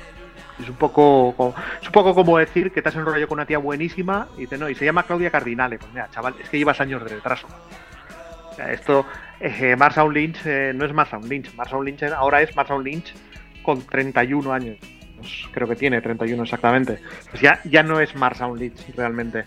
Es 0.60 0.68
un 0.68 0.76
poco, 0.76 1.54
es 1.80 1.86
un 1.86 1.92
poco 1.92 2.14
como 2.14 2.38
decir 2.38 2.70
que 2.70 2.82
te 2.82 2.88
has 2.88 2.96
enrollado 2.96 3.28
con 3.28 3.38
una 3.38 3.46
tía 3.46 3.58
buenísima 3.58 4.28
y 4.36 4.42
dice, 4.42 4.58
no, 4.58 4.68
y 4.68 4.74
se 4.74 4.84
llama 4.84 5.04
Claudia 5.04 5.30
Cardinale. 5.30 5.78
Pues 5.78 5.92
mira, 5.92 6.08
chaval, 6.10 6.34
es 6.40 6.48
que 6.48 6.58
llevas 6.58 6.80
años 6.80 7.02
de 7.02 7.08
retraso. 7.08 7.46
esto, 8.70 9.06
eh, 9.40 9.76
Lynch 10.12 10.40
eh, 10.44 10.72
no 10.74 10.84
es 10.84 10.92
Marshall 10.92 11.28
Lynch. 11.28 11.54
Marshall 11.54 11.84
Lynch 11.84 12.02
ahora 12.04 12.42
es 12.42 12.54
Marshall 12.54 12.84
Lynch 12.84 13.14
con 13.62 13.82
31 13.82 14.52
años. 14.52 14.78
Creo 15.52 15.68
que 15.68 15.76
tiene 15.76 16.00
31 16.00 16.42
exactamente. 16.42 17.00
Pues 17.30 17.42
ya, 17.42 17.60
ya 17.64 17.82
no 17.82 18.00
es 18.00 18.14
Marshall 18.14 18.58
Lynch 18.58 18.94
realmente. 18.96 19.44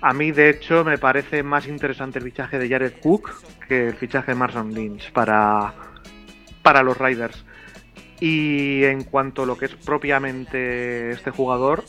A 0.00 0.12
mí, 0.12 0.32
de 0.32 0.50
hecho, 0.50 0.84
me 0.84 0.98
parece 0.98 1.42
más 1.42 1.66
interesante 1.66 2.18
el 2.18 2.24
fichaje 2.26 2.58
de 2.58 2.68
Jared 2.68 2.92
Cook 3.00 3.30
que 3.66 3.88
el 3.88 3.94
fichaje 3.94 4.32
de 4.32 4.34
Marshall 4.34 4.72
Lynch 4.72 5.10
para, 5.12 5.72
para 6.62 6.82
los 6.82 6.98
Riders. 6.98 7.44
Y 8.20 8.84
en 8.84 9.04
cuanto 9.04 9.42
a 9.42 9.46
lo 9.46 9.58
que 9.58 9.66
es 9.66 9.74
propiamente 9.74 11.10
este 11.10 11.30
jugador, 11.30 11.84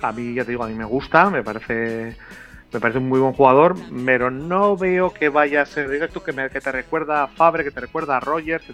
a 0.00 0.12
mí 0.12 0.34
ya 0.34 0.44
te 0.44 0.50
digo, 0.50 0.64
a 0.64 0.68
mí 0.68 0.74
me 0.74 0.84
gusta, 0.84 1.30
me 1.30 1.42
parece 1.42 2.16
me 2.72 2.80
parece 2.80 2.98
un 2.98 3.08
muy 3.08 3.20
buen 3.20 3.34
jugador, 3.34 3.76
pero 4.06 4.30
no 4.30 4.76
veo 4.76 5.12
que 5.12 5.28
vaya 5.28 5.62
a 5.62 5.66
ser 5.66 5.90
directo 5.90 6.22
que, 6.22 6.32
me, 6.32 6.48
que 6.48 6.60
te 6.60 6.72
recuerda 6.72 7.24
a 7.24 7.28
Fabre, 7.28 7.64
que 7.64 7.70
te 7.70 7.80
recuerda 7.80 8.16
a 8.16 8.20
Rogers. 8.20 8.64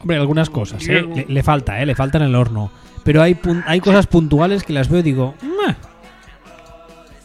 Hombre, 0.00 0.18
algunas 0.18 0.50
cosas, 0.50 0.86
¿eh? 0.88 1.26
le, 1.26 1.42
falta, 1.42 1.80
¿eh? 1.80 1.86
le 1.86 1.94
falta 1.94 2.18
en 2.18 2.24
el 2.24 2.34
horno. 2.34 2.70
Pero 3.02 3.22
hay, 3.22 3.38
hay 3.66 3.80
cosas 3.80 4.06
puntuales 4.06 4.62
que 4.62 4.72
las 4.72 4.88
veo 4.88 5.00
y 5.00 5.02
digo, 5.02 5.34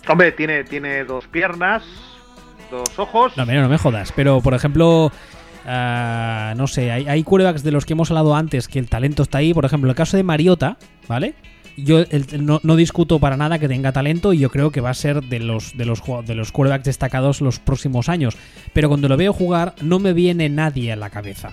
Hombre, 0.10 0.32
tiene, 0.32 0.64
tiene 0.64 1.04
dos 1.04 1.28
piernas, 1.28 1.84
dos 2.72 2.98
ojos. 2.98 3.38
No, 3.38 3.46
no 3.46 3.70
me 3.70 3.78
jodas. 3.78 4.12
Pero, 4.16 4.42
por 4.42 4.56
ejemplo, 4.56 5.12
Ah, 5.72 6.56
no 6.58 6.66
sé, 6.66 6.92
hay, 6.92 7.06
hay 7.08 7.24
quarterbacks 7.24 7.62
de 7.62 7.70
los 7.70 7.86
que 7.86 7.94
hemos 7.94 8.10
hablado 8.10 8.36
antes 8.36 8.68
que 8.68 8.80
el 8.80 8.90
talento 8.90 9.22
está 9.22 9.38
ahí. 9.38 9.54
Por 9.54 9.66
ejemplo, 9.66 9.88
el 9.88 9.96
caso 9.96 10.18
de 10.18 10.24
Mariota, 10.24 10.80
¿vale? 11.08 11.36
Yo 11.78 12.04
no, 12.40 12.76
discuto 12.76 13.20
para 13.20 13.38
nada 13.38 13.60
que 13.60 13.68
tenga 13.68 13.92
talento 13.92 14.34
y 14.34 14.40
yo 14.40 14.50
creo 14.50 14.72
que 14.72 14.82
va 14.82 14.90
a 14.90 14.96
ser 14.96 15.22
de 15.22 15.40
los, 15.40 15.78
de 15.78 15.86
los, 15.86 16.02
de 16.26 16.34
los 16.34 16.52
quarterbacks 16.52 16.86
destacados 16.86 17.40
los 17.42 17.60
próximos 17.60 18.10
años. 18.10 18.36
Pero 18.74 18.90
cuando 18.90 19.08
lo 19.08 19.16
veo 19.16 19.32
jugar, 19.32 19.76
no 19.84 20.00
me 20.00 20.14
viene 20.14 20.50
nadie 20.50 20.92
a 20.92 20.96
la 20.96 21.12
cabeza. 21.12 21.52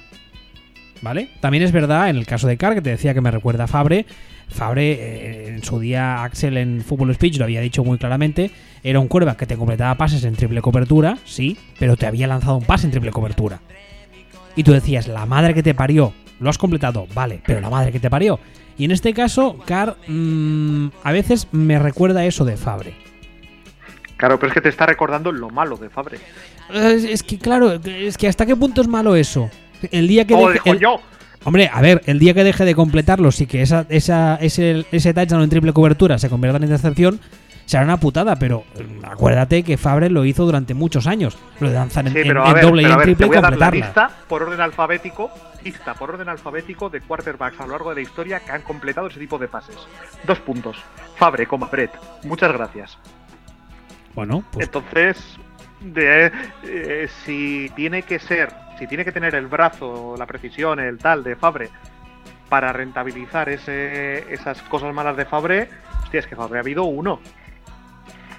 ¿Vale? 1.02 1.28
También 1.40 1.62
es 1.62 1.72
verdad, 1.72 2.08
en 2.08 2.16
el 2.16 2.24
caso 2.24 2.48
de 2.48 2.56
Carr, 2.56 2.74
que 2.74 2.80
te 2.80 2.88
decía 2.88 3.12
que 3.12 3.20
me 3.20 3.30
recuerda 3.30 3.64
a 3.64 3.68
Fabre. 3.68 4.06
Fabre, 4.48 4.92
eh, 4.92 5.48
en 5.48 5.62
su 5.62 5.78
día, 5.78 6.24
Axel 6.24 6.56
en 6.56 6.80
Football 6.80 7.14
Speech 7.14 7.36
lo 7.36 7.44
había 7.44 7.60
dicho 7.60 7.84
muy 7.84 7.98
claramente. 7.98 8.50
Era 8.82 8.98
un 8.98 9.08
quarterback 9.08 9.40
que 9.40 9.46
te 9.46 9.58
completaba 9.58 9.94
pases 9.96 10.24
en 10.24 10.36
triple 10.36 10.62
cobertura, 10.62 11.18
sí, 11.26 11.58
pero 11.78 11.98
te 11.98 12.06
había 12.06 12.26
lanzado 12.26 12.56
un 12.56 12.64
pase 12.64 12.86
en 12.86 12.92
triple 12.92 13.10
cobertura 13.10 13.60
y 14.56 14.64
tú 14.64 14.72
decías, 14.72 15.06
la 15.06 15.26
madre 15.26 15.54
que 15.54 15.62
te 15.62 15.74
parió, 15.74 16.12
lo 16.40 16.50
has 16.50 16.58
completado, 16.58 17.06
vale, 17.14 17.40
pero 17.46 17.60
la 17.60 17.70
madre 17.70 17.92
que 17.92 18.00
te 18.00 18.10
parió. 18.10 18.40
Y 18.78 18.84
en 18.84 18.90
este 18.90 19.14
caso, 19.14 19.58
Car 19.64 19.96
mm, 20.06 20.88
a 21.02 21.12
veces 21.12 21.48
me 21.52 21.78
recuerda 21.78 22.24
eso 22.24 22.44
de 22.44 22.56
Fabre. 22.56 22.94
Claro, 24.16 24.38
pero 24.38 24.48
es 24.48 24.54
que 24.54 24.60
te 24.60 24.68
está 24.70 24.86
recordando 24.86 25.30
lo 25.30 25.50
malo 25.50 25.76
de 25.76 25.88
Fabre. 25.90 26.18
Es, 26.72 27.22
que, 27.22 27.38
claro, 27.38 27.72
es 27.72 28.18
que 28.18 28.28
hasta 28.28 28.44
qué 28.44 28.56
punto 28.56 28.80
es 28.80 28.88
malo 28.88 29.14
eso. 29.14 29.50
El 29.90 30.08
día 30.08 30.26
que 30.26 30.34
deje, 30.34 30.78
yo. 30.78 31.00
Hombre, 31.44 31.70
a 31.72 31.80
ver, 31.80 32.02
el 32.06 32.18
día 32.18 32.34
que 32.34 32.42
deje 32.42 32.64
de 32.64 32.74
completarlo, 32.74 33.30
sí 33.30 33.46
que 33.46 33.62
esa, 33.62 33.86
esa, 33.88 34.36
ese, 34.36 34.84
ese 34.90 35.14
touchdown 35.14 35.42
en 35.42 35.50
triple 35.50 35.72
cobertura 35.72 36.18
se 36.18 36.28
convierta 36.28 36.56
en 36.56 36.64
intercepción, 36.64 37.20
será 37.66 37.84
una 37.84 37.98
putada, 37.98 38.36
pero 38.36 38.64
acuérdate 39.04 39.62
que 39.62 39.76
Fabre 39.76 40.08
lo 40.08 40.24
hizo 40.24 40.44
durante 40.44 40.72
muchos 40.72 41.06
años. 41.06 41.36
Lo 41.60 41.68
de 41.68 41.74
lanzar 41.74 42.06
en, 42.06 42.12
doble 42.62 42.82
y 42.82 42.84
en 42.86 42.98
triple 43.00 43.26
y 43.26 43.30
completarla. 43.30 44.10
por 44.28 44.44
orden 44.44 44.60
alfabético, 44.60 45.30
lista 45.64 45.94
por 45.94 46.10
orden 46.10 46.28
alfabético 46.28 46.88
de 46.88 47.00
quarterbacks 47.00 47.60
a 47.60 47.66
lo 47.66 47.72
largo 47.72 47.90
de 47.90 47.96
la 47.96 48.02
historia 48.02 48.40
que 48.40 48.52
han 48.52 48.62
completado 48.62 49.08
ese 49.08 49.18
tipo 49.18 49.36
de 49.36 49.48
pases. 49.48 49.76
Dos 50.24 50.38
puntos. 50.40 50.82
Fabre, 51.16 51.46
como 51.46 51.66
Brett. 51.66 51.90
Muchas 52.24 52.52
gracias. 52.52 52.98
Bueno, 54.14 54.42
pues... 54.50 54.66
Entonces, 54.66 55.36
de, 55.80 56.32
eh, 56.64 57.08
si 57.24 57.70
tiene 57.74 58.02
que 58.02 58.18
ser, 58.18 58.50
si 58.78 58.86
tiene 58.86 59.04
que 59.04 59.12
tener 59.12 59.34
el 59.34 59.46
brazo, 59.46 60.14
la 60.16 60.26
precisión, 60.26 60.80
el 60.80 60.98
tal 60.98 61.22
de 61.22 61.36
Fabre 61.36 61.70
para 62.48 62.72
rentabilizar 62.72 63.48
ese, 63.48 64.32
esas 64.32 64.62
cosas 64.62 64.94
malas 64.94 65.16
de 65.16 65.24
Fabre, 65.24 65.68
hostia, 66.04 66.20
es 66.20 66.26
que 66.26 66.36
Fabre 66.36 66.58
ha 66.58 66.62
habido 66.62 66.84
uno. 66.84 67.20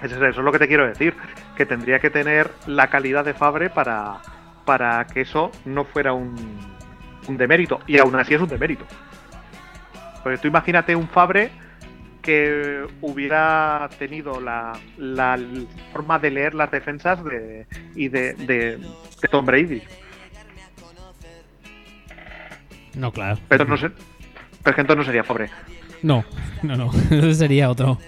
Eso 0.02 0.24
es 0.24 0.36
lo 0.36 0.52
que 0.52 0.58
te 0.58 0.68
quiero 0.68 0.86
decir, 0.86 1.14
que 1.56 1.66
tendría 1.66 1.98
que 1.98 2.10
tener 2.10 2.50
la 2.66 2.88
calidad 2.88 3.24
de 3.24 3.34
Fabre 3.34 3.68
para, 3.68 4.18
para 4.64 5.06
que 5.06 5.22
eso 5.22 5.50
no 5.64 5.84
fuera 5.84 6.12
un, 6.12 6.36
un 7.26 7.36
demérito. 7.36 7.80
Y 7.86 7.98
aún 7.98 8.14
así 8.14 8.34
es 8.34 8.40
un 8.40 8.48
demérito. 8.48 8.84
Porque 10.22 10.38
tú 10.38 10.48
imagínate 10.48 10.94
un 10.94 11.08
Fabre 11.08 11.50
que 12.22 12.86
hubiera 13.00 13.88
tenido 13.98 14.40
la, 14.40 14.78
la 14.98 15.38
forma 15.92 16.18
de 16.18 16.30
leer 16.30 16.54
las 16.54 16.70
defensas 16.70 17.24
de, 17.24 17.66
y 17.94 18.08
de, 18.08 18.34
de, 18.34 18.78
Tom 19.30 19.46
Brady. 19.46 19.82
No, 22.94 23.12
claro. 23.12 23.38
Pero 23.48 23.64
no 23.64 23.76
sé. 23.76 23.90
Pero 24.62 24.74
que 24.74 24.80
entonces 24.80 24.98
no 24.98 25.04
sería 25.04 25.24
Fabre. 25.24 25.50
No, 26.02 26.24
no, 26.62 26.76
no. 26.76 26.90
Entonces 27.10 27.38
sería 27.38 27.70
otro. 27.70 27.98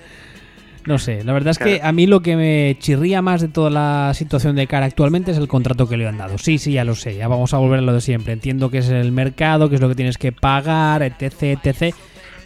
No 0.86 0.98
sé, 0.98 1.22
la 1.24 1.32
verdad 1.32 1.50
es 1.50 1.58
que 1.58 1.80
a 1.82 1.92
mí 1.92 2.06
lo 2.06 2.22
que 2.22 2.36
me 2.36 2.76
chirría 2.78 3.20
más 3.20 3.42
de 3.42 3.48
toda 3.48 3.68
la 3.68 4.12
situación 4.14 4.56
de 4.56 4.66
cara 4.66 4.86
actualmente 4.86 5.30
es 5.30 5.36
el 5.36 5.46
contrato 5.46 5.86
que 5.86 5.96
le 5.96 6.08
han 6.08 6.16
dado. 6.16 6.38
Sí, 6.38 6.58
sí, 6.58 6.72
ya 6.72 6.84
lo 6.84 6.94
sé, 6.94 7.16
ya 7.16 7.28
vamos 7.28 7.52
a 7.52 7.58
volver 7.58 7.80
a 7.80 7.82
lo 7.82 7.92
de 7.92 8.00
siempre. 8.00 8.32
Entiendo 8.32 8.70
que 8.70 8.78
es 8.78 8.88
el 8.88 9.12
mercado, 9.12 9.68
que 9.68 9.74
es 9.74 9.80
lo 9.80 9.88
que 9.88 9.94
tienes 9.94 10.16
que 10.16 10.32
pagar, 10.32 11.02
etc, 11.02 11.58
etc. 11.62 11.94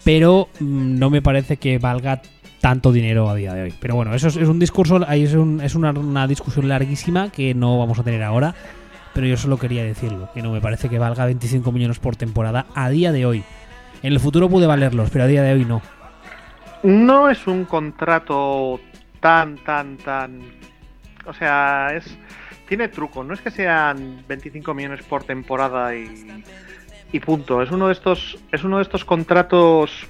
Pero 0.02 0.48
mm, 0.58 0.98
no 0.98 1.10
me 1.10 1.22
parece 1.22 1.58
que 1.58 1.78
valga 1.78 2.22
tanto 2.60 2.92
dinero 2.92 3.28
a 3.28 3.34
día 3.34 3.54
de 3.54 3.62
hoy. 3.62 3.74
Pero 3.78 3.94
bueno, 3.94 4.14
eso 4.14 4.28
es, 4.28 4.36
un 4.36 4.58
discurso, 4.58 5.06
es, 5.08 5.34
es 5.62 5.74
una, 5.74 5.90
una, 5.90 6.26
discusión 6.26 6.68
larguísima 6.68 7.30
que 7.30 7.54
no 7.54 7.78
vamos 7.78 7.98
a 7.98 8.02
tener 8.02 8.22
ahora. 8.22 8.54
Pero 9.12 9.28
yo 9.28 9.36
solo 9.36 9.58
quería 9.58 9.84
decirlo, 9.84 10.28
que 10.34 10.42
no 10.42 10.50
me 10.50 10.60
parece 10.60 10.88
que 10.88 10.98
valga 10.98 11.24
25 11.24 11.70
millones 11.70 12.00
por 12.00 12.16
temporada 12.16 12.66
a 12.74 12.90
día 12.90 13.12
de 13.12 13.26
hoy. 13.26 13.44
En 14.02 14.12
el 14.12 14.18
futuro 14.18 14.48
puede 14.48 14.66
valerlos, 14.66 15.10
pero 15.10 15.24
a 15.24 15.26
día 15.28 15.42
de 15.42 15.52
hoy 15.52 15.64
no. 15.64 15.82
No 16.84 17.30
es 17.30 17.46
un 17.46 17.64
contrato 17.64 18.78
tan, 19.20 19.56
tan, 19.56 19.96
tan. 19.96 20.40
O 21.24 21.32
sea, 21.32 21.88
es. 21.94 22.04
Tiene 22.68 22.88
truco. 22.88 23.24
No 23.24 23.34
es 23.34 23.40
que 23.40 23.50
sean 23.50 24.22
25 24.28 24.74
millones 24.74 25.02
por 25.02 25.24
temporada 25.24 25.96
y. 25.96 26.44
Y 27.10 27.20
punto. 27.20 27.62
Es 27.62 27.70
uno 27.70 27.86
de 27.86 27.94
estos. 27.94 28.38
Es 28.52 28.64
uno 28.64 28.76
de 28.76 28.82
estos 28.82 29.04
contratos. 29.04 30.06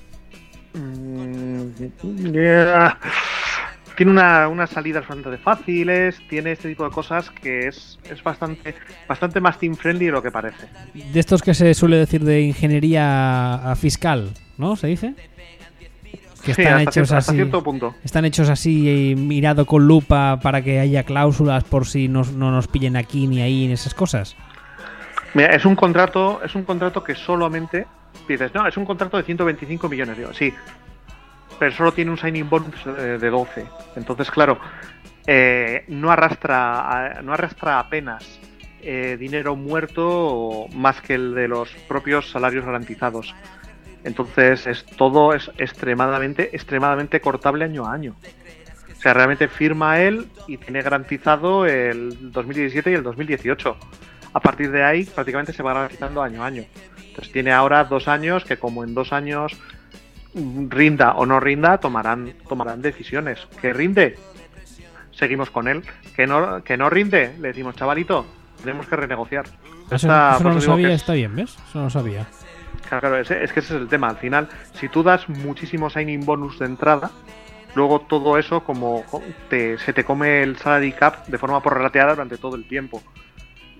Mm, 0.74 1.68
tiene 3.96 4.10
una, 4.10 4.48
unas 4.48 4.70
salidas 4.70 5.06
bastante 5.06 5.38
fáciles, 5.38 6.20
tiene 6.28 6.52
este 6.52 6.68
tipo 6.70 6.82
de 6.82 6.90
cosas 6.90 7.30
que 7.30 7.68
es, 7.68 7.98
es 8.10 8.22
bastante, 8.24 8.74
bastante 9.06 9.40
más 9.40 9.56
team 9.59 9.76
friendly 9.76 10.06
de 10.06 10.10
lo 10.10 10.20
que 10.20 10.32
parece. 10.32 10.66
De 10.94 11.20
estos 11.20 11.42
que 11.42 11.55
se 11.55 11.74
suele 11.74 11.98
decir 11.98 12.24
de 12.24 12.40
ingeniería 12.40 13.72
fiscal, 13.76 14.32
¿no? 14.59 14.74
¿Se 14.74 14.88
dice? 14.88 15.14
Que 16.45 16.53
están 16.53 16.81
hechos 16.81 17.11
así. 17.12 17.35
Cierto 17.35 17.62
punto. 17.62 17.95
Están 18.05 18.25
hechos 18.25 18.49
así 18.49 19.12
eh, 19.12 19.16
mirado 19.16 19.66
con 19.66 19.87
lupa 19.87 20.39
para 20.41 20.62
que 20.62 20.79
haya 20.79 21.03
cláusulas 21.05 21.65
por 21.65 21.87
si 21.87 22.09
no, 22.09 22.23
nos 22.25 22.69
pillen 22.69 22.97
aquí 22.97 23.27
ni 23.27 23.41
ahí 23.41 23.65
en 23.65 23.73
esas 23.73 23.95
cosas. 23.95 24.37
Mira, 25.33 25.55
es 25.55 25.65
un 25.65 25.75
contrato, 25.75 26.41
es 26.45 26.55
un 26.55 26.62
contrato 26.62 27.03
que 27.03 27.15
solamente 27.15 27.87
dices, 28.29 28.55
no, 28.55 28.66
es 28.66 28.77
un 28.77 28.85
contrato 28.85 29.16
de 29.16 29.25
125 29.25 29.89
millones, 29.89 30.16
digo, 30.16 30.33
sí. 30.33 30.53
Pero 31.59 31.73
solo 31.73 31.93
tiene 31.93 32.11
un 32.11 32.19
signing 32.19 32.49
bonus 32.49 32.75
eh, 32.87 33.19
de 33.21 33.31
12. 33.31 33.66
Entonces, 33.97 34.31
claro, 34.31 34.59
eh, 35.27 35.85
no 35.89 36.11
arrastra 36.11 37.21
no 37.23 37.33
arrastra 37.33 37.79
apenas 37.79 38.41
dinero 39.19 39.57
muerto 39.57 40.66
más 40.75 41.01
que 41.01 41.15
el 41.15 41.35
de 41.35 41.49
los 41.49 41.71
propios 41.89 42.31
salarios 42.31 42.66
garantizados. 42.66 43.35
Entonces 44.05 44.66
es 44.66 44.85
todo 44.85 45.35
es 45.35 45.51
extremadamente, 45.59 46.51
extremadamente 46.55 47.20
cortable 47.20 47.64
año 47.64 47.86
a 47.86 47.93
año. 47.93 48.14
O 48.93 49.01
sea, 49.01 49.14
realmente 49.14 49.48
firma 49.48 50.01
él 50.01 50.28
y 50.47 50.56
tiene 50.59 50.82
garantizado 50.82 51.66
el 51.66 52.32
2017 52.32 52.90
y 52.90 52.94
el 52.94 53.02
2018. 53.02 53.76
A 54.32 54.40
partir 54.40 54.70
de 54.70 54.85
ahí 54.85 55.05
prácticamente 55.05 55.52
se 55.52 55.62
va 55.62 55.74
garantizando 55.74 56.22
año 56.22 56.43
a 56.43 56.47
año. 56.47 56.64
Entonces 56.98 57.32
tiene 57.32 57.52
ahora 57.52 57.85
dos 57.85 58.09
años 58.09 58.44
que 58.44 58.56
como 58.56 58.85
en 58.85 58.94
dos 58.94 59.12
años 59.12 59.56
rinda 60.35 61.12
o 61.12 61.26
no 61.26 61.40
rinda, 61.40 61.78
tomarán, 61.78 62.35
tomarán 62.48 62.82
decisiones. 62.82 63.47
¿Que 63.60 63.72
rinde? 63.72 64.16
Seguimos 65.12 65.51
con 65.51 65.68
él. 65.68 65.82
¿Que 66.16 66.26
no, 66.26 66.62
que 66.64 66.76
no 66.76 66.90
rinde? 66.90 67.36
Le 67.40 67.48
decimos, 67.48 67.76
chavalito, 67.76 68.26
tenemos 68.60 68.86
que 68.86 68.97
renegociar. 68.97 69.44
Eso, 69.90 70.09
no 70.09 70.51
lo 70.51 70.60
sabía, 70.60 70.93
está 70.93 71.12
bien, 71.12 71.36
¿ves? 71.36 71.56
Eso 71.68 71.78
no 71.78 71.85
lo 71.85 71.90
sabía. 71.90 72.26
Claro, 72.89 73.19
es, 73.19 73.28
que 73.28 73.61
ese 73.61 73.61
es 73.61 73.70
el 73.70 73.89
tema. 73.89 74.09
Al 74.09 74.16
final, 74.16 74.48
si 74.78 74.89
tú 74.89 75.02
das 75.02 75.28
muchísimo 75.28 75.90
signing 75.90 76.24
bonus 76.24 76.59
de 76.59 76.66
entrada, 76.66 77.11
luego 77.74 78.01
todo 78.01 78.39
eso 78.39 78.62
como 78.65 79.05
se 79.51 79.93
te 79.93 80.05
come 80.05 80.43
el 80.43 80.56
salary 80.56 80.93
cap 80.93 81.27
de 81.27 81.39
forma 81.39 81.62
prorrateada 81.62 82.12
durante 82.12 82.36
todo 82.36 82.56
el 82.56 82.66
tiempo. 82.66 83.02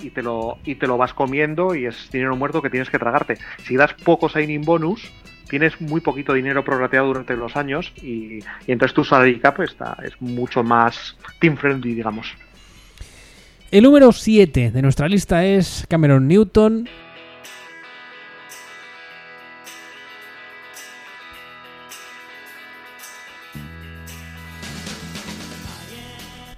Y 0.01 0.11
te, 0.11 0.23
lo, 0.23 0.59
y 0.65 0.75
te 0.75 0.89
lo 0.89 0.99
vas 0.99 1.15
comiendo 1.15 1.75
y 1.75 1.87
es 1.87 2.11
dinero 2.11 2.37
muerto 2.37 2.61
que 2.61 2.69
tienes 2.69 2.91
que 2.91 2.99
tragarte. 2.99 3.39
Si 3.65 3.77
das 3.77 3.95
poco 3.95 4.29
signing 4.29 4.63
bonus, 4.63 5.13
tienes 5.49 5.81
muy 5.81 6.01
poquito 6.01 6.33
dinero 6.33 6.65
prorrateado 6.65 7.07
durante 7.07 7.37
los 7.37 7.57
años 7.57 7.93
y, 8.03 8.41
y 8.67 8.73
entonces 8.73 8.95
tu 8.95 9.05
salary 9.05 9.39
cap 9.39 9.61
está, 9.61 9.97
es 10.03 10.21
mucho 10.21 10.65
más 10.65 11.17
team 11.39 11.57
friendly, 11.57 11.95
digamos. 11.95 12.35
El 13.71 13.83
número 13.83 14.13
7 14.13 14.71
de 14.71 14.83
nuestra 14.83 15.09
lista 15.09 15.45
es 15.45 15.85
Cameron 15.89 16.29
Newton. 16.29 16.89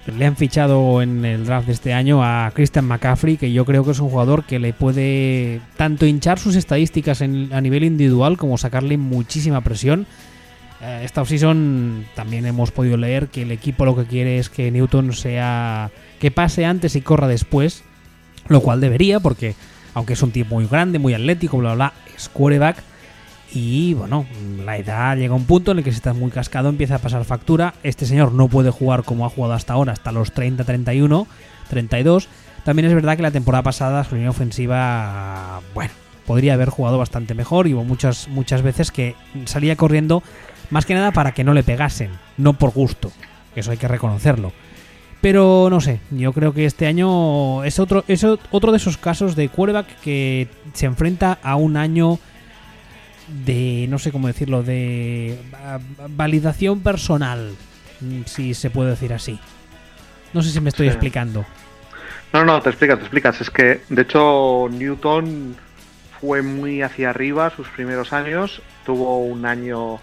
Le 0.06 0.24
han 0.24 0.36
fichado 0.36 1.02
en 1.02 1.24
el 1.24 1.46
draft 1.46 1.66
de 1.66 1.72
este 1.72 1.92
año 1.92 2.22
a 2.22 2.52
Christian 2.54 2.86
McCaffrey, 2.86 3.36
que 3.36 3.52
yo 3.52 3.64
creo 3.64 3.84
que 3.84 3.90
es 3.90 3.98
un 3.98 4.08
jugador 4.08 4.44
que 4.44 4.58
le 4.58 4.72
puede 4.72 5.60
tanto 5.76 6.06
hinchar 6.06 6.38
sus 6.38 6.54
estadísticas 6.54 7.22
a 7.22 7.26
nivel 7.26 7.82
individual 7.82 8.36
como 8.36 8.56
sacarle 8.56 8.96
muchísima 8.98 9.62
presión. 9.62 10.06
Eh, 10.80 11.02
esta 11.04 11.22
offseason 11.22 12.04
también 12.14 12.46
hemos 12.46 12.70
podido 12.70 12.96
leer 12.96 13.28
que 13.28 13.42
el 13.42 13.50
equipo 13.50 13.84
lo 13.84 13.96
que 13.96 14.04
quiere 14.04 14.38
es 14.38 14.48
que 14.48 14.70
Newton 14.70 15.12
sea. 15.12 15.90
que 16.20 16.30
pase 16.30 16.64
antes 16.64 16.96
y 16.96 17.00
corra 17.00 17.26
después, 17.26 17.82
lo 18.48 18.60
cual 18.60 18.80
debería, 18.80 19.20
porque 19.20 19.54
aunque 19.94 20.12
es 20.12 20.22
un 20.22 20.30
tipo 20.30 20.54
muy 20.54 20.66
grande, 20.66 20.98
muy 20.98 21.14
atlético, 21.14 21.58
bla, 21.58 21.74
bla, 21.74 21.92
bla, 21.92 22.14
es 22.14 22.28
quarterback. 22.28 22.76
Y 23.52 23.94
bueno, 23.94 24.26
la 24.64 24.76
edad 24.76 25.16
llega 25.16 25.32
a 25.32 25.36
un 25.36 25.44
punto 25.44 25.70
en 25.70 25.78
el 25.78 25.84
que 25.84 25.92
si 25.92 25.96
estás 25.96 26.16
muy 26.16 26.30
cascado 26.30 26.68
empieza 26.68 26.96
a 26.96 26.98
pasar 26.98 27.24
factura. 27.24 27.74
Este 27.82 28.06
señor 28.06 28.32
no 28.32 28.48
puede 28.48 28.70
jugar 28.70 29.04
como 29.04 29.24
ha 29.24 29.30
jugado 29.30 29.54
hasta 29.54 29.72
ahora, 29.72 29.92
hasta 29.92 30.12
los 30.12 30.32
30, 30.32 30.64
31, 30.64 31.26
32. 31.68 32.28
También 32.64 32.86
es 32.86 32.94
verdad 32.94 33.16
que 33.16 33.22
la 33.22 33.30
temporada 33.30 33.62
pasada 33.62 34.04
su 34.04 34.16
línea 34.16 34.30
ofensiva, 34.30 35.60
bueno, 35.74 35.92
podría 36.26 36.54
haber 36.54 36.68
jugado 36.68 36.98
bastante 36.98 37.34
mejor 37.34 37.68
y 37.68 37.74
hubo 37.74 37.84
muchas, 37.84 38.28
muchas 38.28 38.62
veces 38.62 38.90
que 38.90 39.14
salía 39.44 39.76
corriendo 39.76 40.22
más 40.70 40.84
que 40.84 40.94
nada 40.94 41.12
para 41.12 41.32
que 41.32 41.44
no 41.44 41.54
le 41.54 41.62
pegasen, 41.62 42.10
no 42.36 42.54
por 42.54 42.72
gusto. 42.72 43.12
Eso 43.54 43.70
hay 43.70 43.76
que 43.76 43.88
reconocerlo. 43.88 44.52
Pero 45.20 45.68
no 45.70 45.80
sé, 45.80 46.00
yo 46.10 46.32
creo 46.32 46.52
que 46.52 46.66
este 46.66 46.86
año 46.86 47.64
es 47.64 47.78
otro, 47.78 48.04
es 48.06 48.22
otro 48.24 48.70
de 48.70 48.76
esos 48.76 48.98
casos 48.98 49.34
de 49.34 49.48
quarterback 49.48 49.86
que 50.00 50.48
se 50.74 50.86
enfrenta 50.86 51.38
a 51.42 51.56
un 51.56 51.76
año 51.76 52.18
de, 53.28 53.86
no 53.88 53.98
sé 53.98 54.12
cómo 54.12 54.26
decirlo, 54.28 54.62
de 54.62 55.38
va- 55.52 55.80
validación 56.08 56.80
personal, 56.80 57.54
mm, 58.00 58.22
si 58.26 58.54
se 58.54 58.70
puede 58.70 58.90
decir 58.90 59.12
así. 59.12 59.38
No 60.32 60.42
sé 60.42 60.50
si 60.50 60.60
me 60.60 60.68
estoy 60.70 60.86
Sí. 60.86 60.92
explicando. 60.92 61.44
No, 62.32 62.44
no, 62.44 62.60
te 62.60 62.68
explicas, 62.70 62.98
te 62.98 63.04
explicas. 63.04 63.40
Es 63.40 63.50
que, 63.50 63.80
de 63.88 64.02
hecho, 64.02 64.68
Newton 64.70 65.56
fue 66.20 66.42
muy 66.42 66.82
hacia 66.82 67.10
arriba 67.10 67.50
sus 67.50 67.68
primeros 67.68 68.12
años. 68.12 68.60
Tuvo 68.84 69.18
un 69.24 69.46
año 69.46 69.98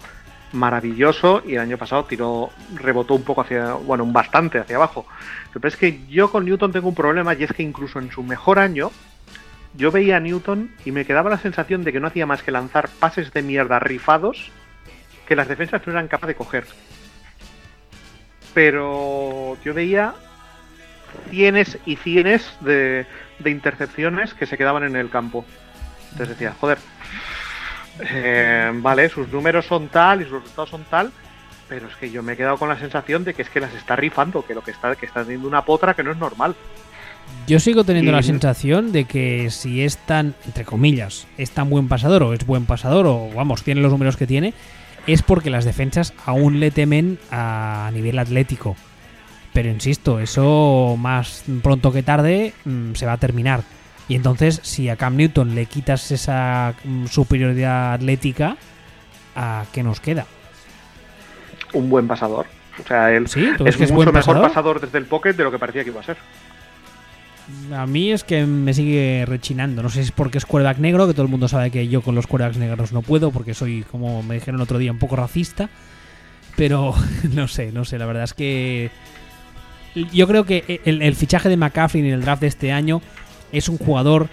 maravilloso 0.52 1.42
y 1.46 1.54
el 1.54 1.60
año 1.60 1.78
pasado 1.78 2.04
tiró, 2.04 2.50
rebotó 2.74 3.14
un 3.14 3.22
poco 3.22 3.40
hacia, 3.42 3.74
bueno, 3.74 4.04
un 4.04 4.12
bastante 4.12 4.58
hacia 4.58 4.76
abajo. 4.76 5.06
Pero 5.52 5.68
es 5.68 5.76
que 5.76 6.00
yo 6.08 6.30
con 6.30 6.44
Newton 6.44 6.72
tengo 6.72 6.88
un 6.88 6.94
problema 6.94 7.34
y 7.34 7.42
es 7.44 7.52
que 7.52 7.62
incluso 7.62 7.98
en 7.98 8.10
su 8.10 8.22
mejor 8.22 8.58
año, 8.58 8.90
yo 9.76 9.90
veía 9.90 10.16
a 10.16 10.20
Newton 10.20 10.70
y 10.84 10.92
me 10.92 11.04
quedaba 11.04 11.30
la 11.30 11.38
sensación 11.38 11.82
de 11.82 11.92
que 11.92 12.00
no 12.00 12.06
hacía 12.06 12.26
más 12.26 12.42
que 12.42 12.52
lanzar 12.52 12.88
pases 12.88 13.32
de 13.32 13.42
mierda 13.42 13.78
rifados 13.78 14.50
que 15.26 15.36
las 15.36 15.48
defensas 15.48 15.82
no 15.86 15.92
eran 15.92 16.08
capaces 16.08 16.28
de 16.28 16.38
coger. 16.38 16.64
Pero 18.52 19.56
yo 19.64 19.74
veía 19.74 20.14
cienes 21.30 21.78
y 21.86 21.96
cienes 21.96 22.56
de, 22.60 23.06
intercepciones 23.44 24.34
que 24.34 24.46
se 24.46 24.56
quedaban 24.56 24.84
en 24.84 24.96
el 24.96 25.10
campo. 25.10 25.44
Entonces 26.12 26.38
decía, 26.38 26.54
joder, 26.60 26.78
eh, 28.00 28.70
vale, 28.74 29.08
sus 29.08 29.28
números 29.28 29.66
son 29.66 29.88
tal 29.88 30.22
y 30.22 30.24
sus 30.24 30.34
resultados 30.34 30.70
son 30.70 30.84
tal, 30.84 31.10
pero 31.68 31.88
es 31.88 31.96
que 31.96 32.10
yo 32.10 32.22
me 32.22 32.34
he 32.34 32.36
quedado 32.36 32.58
con 32.58 32.68
la 32.68 32.78
sensación 32.78 33.24
de 33.24 33.34
que 33.34 33.42
es 33.42 33.50
que 33.50 33.60
las 33.60 33.74
está 33.74 33.96
rifando, 33.96 34.44
que 34.46 34.54
lo 34.54 34.62
que 34.62 34.70
está, 34.70 34.94
que 34.94 35.06
está 35.06 35.22
teniendo 35.22 35.48
una 35.48 35.64
potra 35.64 35.94
que 35.94 36.04
no 36.04 36.12
es 36.12 36.18
normal. 36.18 36.54
Yo 37.46 37.60
sigo 37.60 37.84
teniendo 37.84 38.10
Y- 38.10 38.14
la 38.14 38.22
sensación 38.22 38.92
de 38.92 39.04
que 39.04 39.50
si 39.50 39.82
es 39.82 39.98
tan, 39.98 40.34
entre 40.46 40.64
comillas, 40.64 41.26
es 41.36 41.50
tan 41.50 41.68
buen 41.68 41.88
pasador 41.88 42.22
o 42.22 42.32
es 42.32 42.46
buen 42.46 42.64
pasador 42.64 43.06
o 43.06 43.28
vamos, 43.34 43.62
tiene 43.62 43.80
los 43.82 43.92
números 43.92 44.16
que 44.16 44.26
tiene, 44.26 44.54
es 45.06 45.22
porque 45.22 45.50
las 45.50 45.64
defensas 45.66 46.14
aún 46.24 46.58
le 46.60 46.70
temen 46.70 47.18
a 47.30 47.90
nivel 47.92 48.18
atlético. 48.18 48.76
Pero 49.52 49.68
insisto, 49.68 50.20
eso 50.20 50.96
más 50.98 51.44
pronto 51.62 51.92
que 51.92 52.02
tarde 52.02 52.54
mm, 52.64 52.94
se 52.94 53.04
va 53.06 53.12
a 53.12 53.18
terminar. 53.18 53.62
Y 54.08 54.16
entonces, 54.16 54.60
si 54.62 54.88
a 54.88 54.96
Cam 54.96 55.16
Newton 55.16 55.54
le 55.54 55.66
quitas 55.66 56.10
esa 56.10 56.74
mm, 56.84 57.06
superioridad 57.06 57.92
atlética, 57.94 58.56
¿a 59.36 59.64
qué 59.72 59.82
nos 59.82 60.00
queda? 60.00 60.26
Un 61.74 61.90
buen 61.90 62.06
pasador. 62.08 62.46
O 62.82 62.86
sea, 62.86 63.12
él 63.12 63.28
¿Sí? 63.28 63.46
¿Tú 63.56 63.64
crees 63.64 63.74
es 63.74 63.76
que 63.76 63.84
es 63.84 63.90
mucho 63.92 64.04
buen 64.10 64.14
mejor 64.14 64.34
pasador? 64.34 64.48
pasador 64.48 64.80
desde 64.80 64.98
el 64.98 65.04
pocket 65.06 65.34
de 65.34 65.44
lo 65.44 65.50
que 65.50 65.58
parecía 65.58 65.84
que 65.84 65.90
iba 65.90 66.00
a 66.00 66.04
ser. 66.04 66.16
A 67.72 67.86
mí 67.86 68.10
es 68.10 68.24
que 68.24 68.46
me 68.46 68.72
sigue 68.72 69.24
rechinando. 69.26 69.82
No 69.82 69.88
sé 69.88 69.96
si 69.96 70.08
es 70.08 70.12
porque 70.12 70.38
es 70.38 70.46
quarterback 70.46 70.78
negro, 70.78 71.06
que 71.06 71.12
todo 71.12 71.22
el 71.22 71.30
mundo 71.30 71.48
sabe 71.48 71.70
que 71.70 71.88
yo 71.88 72.00
con 72.00 72.14
los 72.14 72.26
quarterbacks 72.26 72.58
negros 72.58 72.92
no 72.92 73.02
puedo, 73.02 73.30
porque 73.30 73.54
soy, 73.54 73.84
como 73.90 74.22
me 74.22 74.34
dijeron 74.34 74.56
el 74.56 74.62
otro 74.62 74.78
día, 74.78 74.90
un 74.90 74.98
poco 74.98 75.16
racista. 75.16 75.68
Pero 76.56 76.94
no 77.32 77.48
sé, 77.48 77.72
no 77.72 77.84
sé. 77.84 77.98
La 77.98 78.06
verdad 78.06 78.24
es 78.24 78.34
que 78.34 78.90
yo 80.12 80.26
creo 80.26 80.44
que 80.44 80.80
el, 80.84 81.02
el 81.02 81.14
fichaje 81.14 81.48
de 81.48 81.56
McCaffrey 81.56 82.04
en 82.06 82.12
el 82.12 82.22
draft 82.22 82.40
de 82.42 82.48
este 82.48 82.72
año 82.72 83.02
es 83.52 83.68
un 83.68 83.78
jugador 83.78 84.28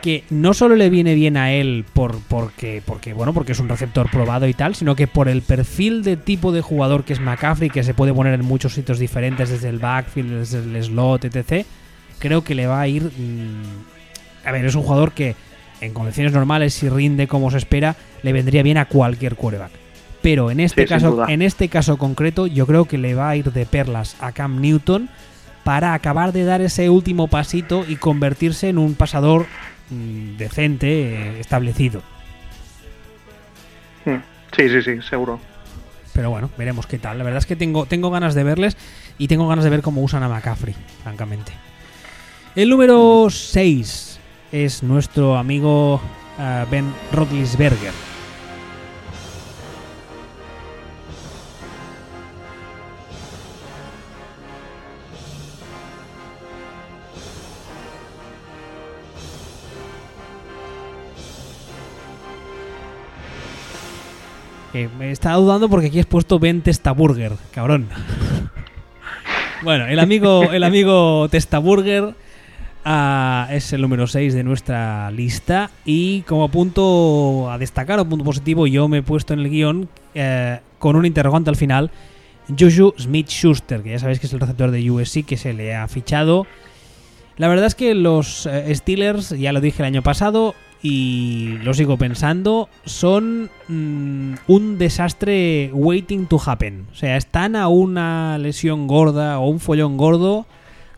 que 0.00 0.24
no 0.30 0.54
solo 0.54 0.76
le 0.76 0.88
viene 0.88 1.14
bien 1.14 1.36
a 1.36 1.52
él 1.52 1.84
por, 1.92 2.20
porque, 2.28 2.82
porque, 2.84 3.12
bueno, 3.12 3.34
porque 3.34 3.52
es 3.52 3.58
un 3.58 3.68
receptor 3.68 4.08
probado 4.10 4.46
y 4.46 4.54
tal, 4.54 4.74
sino 4.74 4.94
que 4.94 5.06
por 5.08 5.28
el 5.28 5.42
perfil 5.42 6.04
de 6.04 6.16
tipo 6.16 6.52
de 6.52 6.60
jugador 6.60 7.04
que 7.04 7.12
es 7.12 7.20
McCaffrey, 7.20 7.70
que 7.70 7.82
se 7.82 7.92
puede 7.92 8.14
poner 8.14 8.34
en 8.34 8.44
muchos 8.44 8.74
sitios 8.74 8.98
diferentes, 8.98 9.50
desde 9.50 9.68
el 9.68 9.78
backfield, 9.78 10.38
desde 10.38 10.58
el 10.58 10.84
slot, 10.84 11.24
etc., 11.24 11.66
creo 12.18 12.42
que 12.44 12.54
le 12.54 12.66
va 12.66 12.80
a 12.80 12.88
ir... 12.88 13.04
mm, 13.04 14.46
a 14.46 14.52
ver, 14.52 14.64
es 14.64 14.74
un 14.74 14.82
jugador 14.82 15.12
que 15.12 15.34
en 15.80 15.92
condiciones 15.92 16.32
normales, 16.32 16.74
si 16.74 16.88
rinde 16.88 17.26
como 17.28 17.50
se 17.50 17.58
espera, 17.58 17.96
le 18.22 18.32
vendría 18.32 18.62
bien 18.62 18.78
a 18.78 18.86
cualquier 18.86 19.36
quarterback. 19.36 19.72
Pero 20.22 20.50
en 20.50 20.60
este 20.60 20.82
Sí, 20.82 20.88
caso, 20.88 21.28
en 21.28 21.42
este 21.42 21.68
caso 21.68 21.98
concreto, 21.98 22.46
yo 22.46 22.66
creo 22.66 22.86
que 22.86 22.98
le 22.98 23.14
va 23.14 23.28
a 23.30 23.36
ir 23.36 23.52
de 23.52 23.66
perlas 23.66 24.16
a 24.20 24.32
Cam 24.32 24.60
Newton 24.60 25.10
para 25.64 25.94
acabar 25.94 26.32
de 26.32 26.44
dar 26.44 26.60
ese 26.62 26.90
último 26.90 27.28
pasito 27.28 27.84
y 27.86 27.96
convertirse 27.96 28.68
en 28.68 28.78
un 28.78 28.94
pasador 28.94 29.46
mm, 29.90 30.36
decente, 30.36 30.88
eh, 31.36 31.40
establecido. 31.40 32.02
Hmm. 34.04 34.22
Sí, 34.56 34.68
sí, 34.68 34.82
sí, 34.82 35.02
seguro. 35.02 35.40
Pero 36.12 36.30
bueno, 36.30 36.50
veremos 36.56 36.86
qué 36.86 36.98
tal. 36.98 37.18
La 37.18 37.24
verdad 37.24 37.38
es 37.38 37.46
que 37.46 37.56
tengo, 37.56 37.86
tengo 37.86 38.10
ganas 38.10 38.34
de 38.34 38.44
verles 38.44 38.76
y 39.18 39.28
tengo 39.28 39.48
ganas 39.48 39.64
de 39.64 39.70
ver 39.70 39.82
cómo 39.82 40.02
usan 40.02 40.22
a 40.22 40.28
McCaffrey, 40.28 40.74
francamente. 41.02 41.52
El 42.56 42.70
número 42.70 43.26
6 43.28 44.18
es 44.50 44.82
nuestro 44.82 45.36
amigo 45.36 46.00
ah, 46.38 46.64
Ben 46.70 46.90
Roethlisberger. 47.12 47.92
Que 64.72 64.88
me 64.88 65.10
estaba 65.10 65.36
dudando 65.36 65.68
porque 65.68 65.88
aquí 65.88 66.00
has 66.00 66.06
puesto 66.06 66.38
Ben 66.38 66.62
Testaburger, 66.62 67.32
cabrón. 67.50 67.90
bueno, 69.62 69.88
el 69.88 69.98
amigo, 69.98 70.44
el 70.52 70.64
amigo 70.64 71.28
Testaburger 71.28 72.14
es 73.50 73.72
el 73.72 73.82
número 73.82 74.06
6 74.06 74.34
de 74.34 74.44
nuestra 74.44 75.10
lista. 75.10 75.70
Y 75.84 76.22
como 76.22 76.48
punto 76.48 77.50
a 77.50 77.58
destacar 77.58 77.98
o 77.98 78.08
punto 78.08 78.24
positivo, 78.24 78.66
yo 78.66 78.86
me 78.88 78.98
he 78.98 79.02
puesto 79.02 79.34
en 79.34 79.40
el 79.40 79.50
guion 79.50 79.88
eh, 80.14 80.60
con 80.78 80.94
un 80.94 81.04
interrogante 81.04 81.50
al 81.50 81.56
final. 81.56 81.90
Juju 82.48 82.94
Smith 82.96 83.28
Schuster, 83.28 83.82
que 83.82 83.90
ya 83.90 83.98
sabéis 83.98 84.20
que 84.20 84.26
es 84.26 84.32
el 84.32 84.40
receptor 84.40 84.70
de 84.70 84.88
USC 84.88 85.24
que 85.24 85.36
se 85.36 85.52
le 85.52 85.74
ha 85.74 85.88
fichado. 85.88 86.46
La 87.38 87.48
verdad 87.48 87.66
es 87.66 87.74
que 87.74 87.94
los 87.94 88.46
eh, 88.46 88.72
Steelers, 88.74 89.30
ya 89.30 89.52
lo 89.52 89.60
dije 89.60 89.82
el 89.82 89.86
año 89.86 90.02
pasado 90.02 90.54
y 90.80 91.58
lo 91.64 91.74
sigo 91.74 91.96
pensando, 91.96 92.68
son 92.84 93.50
mm, 93.66 94.34
un 94.46 94.78
desastre 94.78 95.70
waiting 95.72 96.26
to 96.26 96.40
happen. 96.44 96.86
O 96.92 96.94
sea, 96.94 97.16
están 97.16 97.56
a 97.56 97.66
una 97.66 98.38
lesión 98.38 98.86
gorda 98.86 99.40
o 99.40 99.48
un 99.48 99.58
follón 99.58 99.96
gordo 99.96 100.46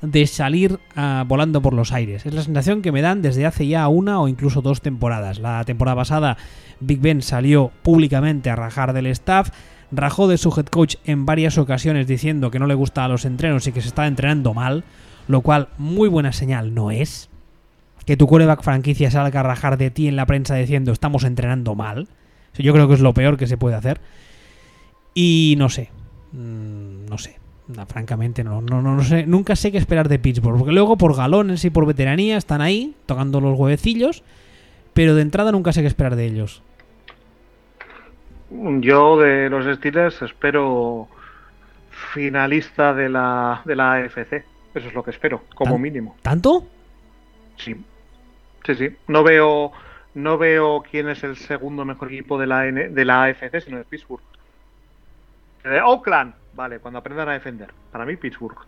de 0.02 0.26
salir 0.26 0.78
ah, 0.94 1.24
volando 1.26 1.60
por 1.60 1.74
los 1.74 1.92
aires. 1.92 2.24
Es 2.24 2.32
la 2.32 2.42
sensación 2.42 2.82
que 2.82 2.92
me 2.92 3.02
dan 3.02 3.22
desde 3.22 3.46
hace 3.46 3.66
ya 3.66 3.88
una 3.88 4.20
o 4.20 4.28
incluso 4.28 4.62
dos 4.62 4.80
temporadas. 4.80 5.38
La 5.38 5.64
temporada 5.64 5.96
pasada 5.96 6.36
Big 6.80 7.00
Ben 7.00 7.22
salió 7.22 7.72
públicamente 7.82 8.50
a 8.50 8.56
rajar 8.56 8.92
del 8.92 9.06
staff, 9.06 9.50
rajó 9.90 10.28
de 10.28 10.38
su 10.38 10.54
head 10.56 10.66
coach 10.66 10.96
en 11.04 11.26
varias 11.26 11.58
ocasiones 11.58 12.06
diciendo 12.06 12.50
que 12.50 12.58
no 12.58 12.66
le 12.66 12.74
gustaban 12.74 13.10
los 13.10 13.24
entrenos 13.24 13.66
y 13.66 13.72
que 13.72 13.80
se 13.80 13.88
estaba 13.88 14.06
entrenando 14.06 14.54
mal, 14.54 14.84
lo 15.26 15.40
cual 15.40 15.68
muy 15.78 16.08
buena 16.08 16.32
señal 16.32 16.74
no 16.74 16.90
es. 16.90 17.28
Que 18.06 18.16
tu 18.16 18.26
quarterback 18.26 18.62
franquicia 18.62 19.10
salga 19.10 19.40
a 19.40 19.42
rajar 19.42 19.76
de 19.76 19.90
ti 19.90 20.08
en 20.08 20.16
la 20.16 20.26
prensa 20.26 20.54
diciendo 20.54 20.92
estamos 20.92 21.24
entrenando 21.24 21.74
mal. 21.74 22.08
yo 22.56 22.72
creo 22.72 22.88
que 22.88 22.94
es 22.94 23.00
lo 23.00 23.12
peor 23.14 23.36
que 23.36 23.46
se 23.46 23.58
puede 23.58 23.76
hacer. 23.76 24.00
Y 25.12 25.56
no 25.58 25.68
sé. 25.68 25.90
Mm, 26.32 26.87
no 27.68 27.86
francamente, 27.86 28.42
no, 28.42 28.62
no, 28.62 28.80
no, 28.80 29.02
sé. 29.02 29.26
Nunca 29.26 29.54
sé 29.54 29.70
qué 29.70 29.78
esperar 29.78 30.08
de 30.08 30.18
Pittsburgh. 30.18 30.58
Porque 30.58 30.72
luego, 30.72 30.96
por 30.96 31.14
galones 31.14 31.64
y 31.64 31.70
por 31.70 31.86
veteranía, 31.86 32.36
están 32.36 32.60
ahí, 32.62 32.94
tocando 33.06 33.40
los 33.40 33.58
huevecillos. 33.58 34.22
Pero 34.94 35.14
de 35.14 35.22
entrada 35.22 35.52
nunca 35.52 35.72
sé 35.72 35.82
qué 35.82 35.86
esperar 35.86 36.16
de 36.16 36.26
ellos. 36.26 36.62
Yo 38.50 39.18
de 39.18 39.50
los 39.50 39.66
Steelers 39.76 40.22
espero 40.22 41.08
finalista 42.14 42.94
de 42.94 43.10
la, 43.10 43.60
de 43.64 43.76
la 43.76 43.92
AFC. 43.94 44.44
Eso 44.74 44.88
es 44.88 44.94
lo 44.94 45.02
que 45.02 45.10
espero, 45.10 45.42
como 45.54 45.78
mínimo. 45.78 46.16
¿Tanto? 46.22 46.66
Sí. 47.56 47.76
Sí, 48.64 48.74
sí. 48.74 48.96
No 49.08 49.22
veo, 49.22 49.72
no 50.14 50.38
veo 50.38 50.82
quién 50.90 51.08
es 51.08 51.22
el 51.22 51.36
segundo 51.36 51.84
mejor 51.84 52.12
equipo 52.12 52.38
de 52.38 52.46
la, 52.46 52.62
de 52.62 53.04
la 53.04 53.24
AFC, 53.24 53.60
sino 53.60 53.76
de 53.78 53.84
Pittsburgh. 53.84 54.22
De 55.64 55.80
Oakland. 55.80 56.34
Vale, 56.54 56.80
cuando 56.80 56.98
aprendan 56.98 57.28
a 57.28 57.34
defender. 57.34 57.72
Para 57.92 58.04
mí, 58.04 58.16
Pittsburgh. 58.16 58.58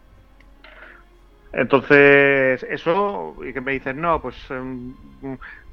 Entonces, 1.53 2.63
eso, 2.63 3.37
y 3.45 3.53
que 3.53 3.61
me 3.61 3.73
dicen, 3.73 4.01
no, 4.01 4.21
pues 4.21 4.37
em, 4.51 4.95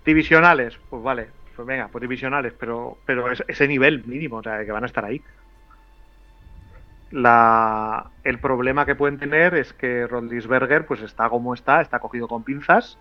divisionales. 0.04 0.80
Pues 0.90 1.04
vale, 1.04 1.28
pues 1.56 1.68
venga, 1.68 1.88
pues 1.90 2.02
divisionales, 2.02 2.54
pero, 2.60 2.98
pero 3.06 3.32
ese 3.32 3.68
nivel 3.68 4.04
mínimo, 4.06 4.38
o 4.38 4.44
sea, 4.44 4.66
que 4.66 4.72
van 4.72 4.84
a 4.84 4.88
estar 4.88 5.06
ahí. 5.06 5.22
La, 7.12 8.10
el 8.24 8.40
problema 8.40 8.86
que 8.86 8.96
pueden 8.96 9.18
tener 9.18 9.56
es 9.56 9.74
que 9.74 10.08
Rodlisberger 10.08 10.86
pues 10.86 11.02
está 11.02 11.30
como 11.30 11.54
está, 11.54 11.82
está 11.82 12.00
cogido 12.00 12.28
con 12.28 12.44
pinzas 12.44 12.98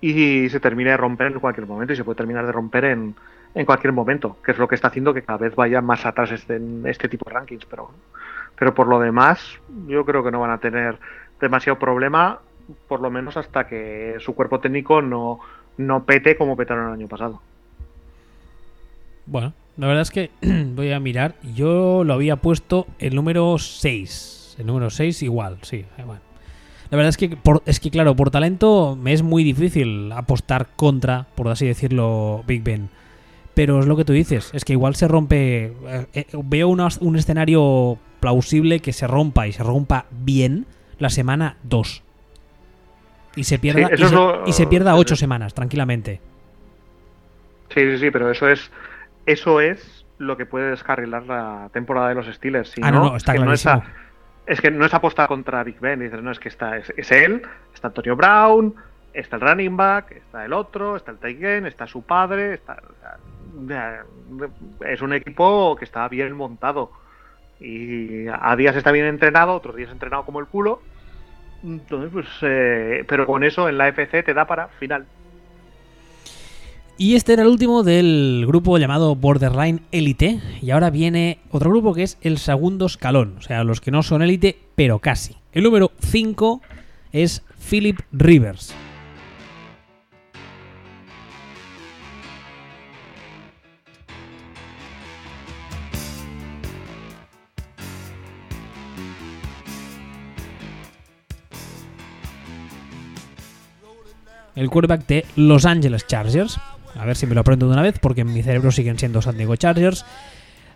y 0.00 0.48
se 0.48 0.60
termina 0.60 0.92
de 0.92 0.96
romper 0.96 1.26
en 1.26 1.40
cualquier 1.40 1.66
momento 1.66 1.92
y 1.92 1.96
se 1.96 2.04
puede 2.04 2.16
terminar 2.16 2.46
de 2.46 2.52
romper 2.52 2.84
en, 2.84 3.16
en 3.54 3.66
cualquier 3.66 3.92
momento, 3.92 4.36
que 4.44 4.52
es 4.52 4.58
lo 4.58 4.68
que 4.68 4.74
está 4.74 4.88
haciendo 4.88 5.12
que 5.12 5.22
cada 5.22 5.38
vez 5.38 5.54
vaya 5.54 5.80
más 5.80 6.06
atrás 6.06 6.30
este, 6.30 6.60
este 6.84 7.08
tipo 7.08 7.28
de 7.28 7.34
rankings. 7.34 7.64
Pero, 7.66 7.90
pero 8.56 8.74
por 8.74 8.86
lo 8.86 9.00
demás, 9.00 9.58
yo 9.86 10.04
creo 10.04 10.22
que 10.22 10.30
no 10.30 10.40
van 10.40 10.50
a 10.50 10.58
tener 10.58 10.98
demasiado 11.40 11.78
problema, 11.78 12.40
por 12.88 13.00
lo 13.00 13.10
menos 13.10 13.36
hasta 13.36 13.66
que 13.66 14.16
su 14.20 14.34
cuerpo 14.34 14.60
técnico 14.60 15.02
no, 15.02 15.40
no 15.78 16.04
pete 16.04 16.36
como 16.36 16.56
petaron 16.56 16.88
el 16.88 16.94
año 16.94 17.08
pasado. 17.08 17.40
Bueno, 19.26 19.52
la 19.76 19.86
verdad 19.86 20.02
es 20.02 20.10
que 20.10 20.30
voy 20.74 20.92
a 20.92 21.00
mirar. 21.00 21.34
Yo 21.54 22.04
lo 22.04 22.14
había 22.14 22.36
puesto 22.36 22.86
el 22.98 23.14
número 23.14 23.58
6. 23.58 24.56
El 24.58 24.66
número 24.66 24.90
6 24.90 25.22
igual, 25.22 25.58
sí. 25.62 25.84
Eh, 25.98 26.04
la 26.90 26.96
verdad 26.96 27.10
es 27.10 27.16
que, 27.16 27.36
es 27.66 27.78
que, 27.78 27.90
claro, 27.90 28.16
por 28.16 28.30
talento 28.30 28.98
me 29.00 29.12
es 29.12 29.22
muy 29.22 29.44
difícil 29.44 30.10
apostar 30.12 30.68
contra, 30.74 31.26
por 31.36 31.48
así 31.48 31.66
decirlo, 31.66 32.42
Big 32.46 32.62
Ben. 32.64 32.90
Pero 33.60 33.80
es 33.80 33.86
lo 33.86 33.94
que 33.94 34.06
tú 34.06 34.14
dices, 34.14 34.50
es 34.54 34.64
que 34.64 34.72
igual 34.72 34.94
se 34.94 35.06
rompe. 35.06 35.64
Eh, 35.66 36.06
eh, 36.14 36.26
veo 36.44 36.68
un 36.68 37.16
escenario 37.16 37.98
plausible 38.18 38.80
que 38.80 38.94
se 38.94 39.06
rompa 39.06 39.48
y 39.48 39.52
se 39.52 39.62
rompa 39.62 40.06
bien 40.10 40.64
la 40.98 41.10
semana 41.10 41.58
2. 41.64 42.02
Y 43.36 43.44
se 43.44 43.58
pierda, 43.58 43.90
y, 44.46 44.52
se, 44.54 44.66
pierda 44.66 44.94
8 44.94 45.14
semanas, 45.14 45.52
tranquilamente. 45.52 46.22
Sí, 47.68 47.82
sí, 47.82 47.98
sí, 47.98 48.10
pero 48.10 48.30
eso 48.30 48.48
es 48.48 48.70
eso 49.26 49.60
es 49.60 50.06
lo 50.16 50.38
que 50.38 50.46
puede 50.46 50.70
descarrilar 50.70 51.24
la 51.24 51.68
temporada 51.74 52.08
de 52.08 52.14
los 52.14 52.34
Steelers. 52.34 52.72
ah, 52.80 52.90
no, 52.90 53.10
no, 53.10 53.16
está 53.16 53.34
clarísimo. 53.34 53.82
es, 54.46 54.58
que 54.62 54.70
no 54.70 54.86
es 54.86 54.94
apostar 54.94 55.28
contra 55.28 55.62
Big 55.64 55.78
Ben. 55.80 56.00
Dices, 56.00 56.22
no, 56.22 56.30
es 56.30 56.38
que 56.38 56.48
está, 56.48 56.78
es, 56.78 57.12
él, 57.12 57.42
está 57.74 57.88
Antonio 57.88 58.16
Brown, 58.16 58.74
está 59.12 59.36
el 59.36 59.42
running 59.42 59.76
back, 59.76 60.12
está 60.12 60.46
el 60.46 60.54
otro, 60.54 60.96
está 60.96 61.10
el 61.10 61.18
tight 61.18 61.42
está 61.66 61.86
su 61.86 62.00
padre. 62.00 62.54
Está, 62.54 62.78
es 64.86 65.02
un 65.02 65.12
equipo 65.12 65.76
que 65.76 65.84
está 65.84 66.08
bien 66.08 66.36
montado. 66.36 66.90
Y 67.60 68.26
a 68.28 68.56
días 68.56 68.76
está 68.76 68.90
bien 68.90 69.06
entrenado, 69.06 69.54
otros 69.54 69.76
días 69.76 69.90
entrenado 69.90 70.24
como 70.24 70.40
el 70.40 70.46
culo. 70.46 70.80
Entonces, 71.62 72.10
pues, 72.12 72.26
eh, 72.42 73.04
pero 73.06 73.26
con 73.26 73.44
eso 73.44 73.68
en 73.68 73.76
la 73.76 73.88
FC 73.88 74.22
te 74.22 74.34
da 74.34 74.46
para 74.46 74.68
final. 74.68 75.04
Y 76.96 77.14
este 77.14 77.32
era 77.32 77.42
el 77.42 77.48
último 77.48 77.82
del 77.82 78.44
grupo 78.46 78.76
llamado 78.76 79.14
Borderline 79.14 79.80
Elite. 79.90 80.40
Y 80.60 80.70
ahora 80.70 80.90
viene 80.90 81.38
otro 81.50 81.70
grupo 81.70 81.94
que 81.94 82.02
es 82.02 82.18
el 82.20 82.36
segundo 82.36 82.86
escalón. 82.86 83.36
O 83.38 83.42
sea, 83.42 83.64
los 83.64 83.80
que 83.80 83.90
no 83.90 84.02
son 84.02 84.20
Elite, 84.22 84.58
pero 84.74 84.98
casi. 84.98 85.36
El 85.52 85.62
número 85.62 85.92
5 86.00 86.60
es 87.12 87.42
Philip 87.70 88.00
Rivers. 88.12 88.74
El 104.60 104.68
quarterback 104.68 105.06
de 105.06 105.24
Los 105.36 105.64
Angeles 105.64 106.06
Chargers. 106.06 106.60
A 106.94 107.06
ver 107.06 107.16
si 107.16 107.26
me 107.26 107.34
lo 107.34 107.40
aprendo 107.40 107.66
de 107.66 107.72
una 107.72 107.82
vez, 107.82 107.98
porque 107.98 108.20
en 108.20 108.32
mi 108.32 108.42
cerebro 108.42 108.70
siguen 108.70 108.98
siendo 108.98 109.22
San 109.22 109.36
Diego 109.36 109.56
Chargers. 109.56 110.04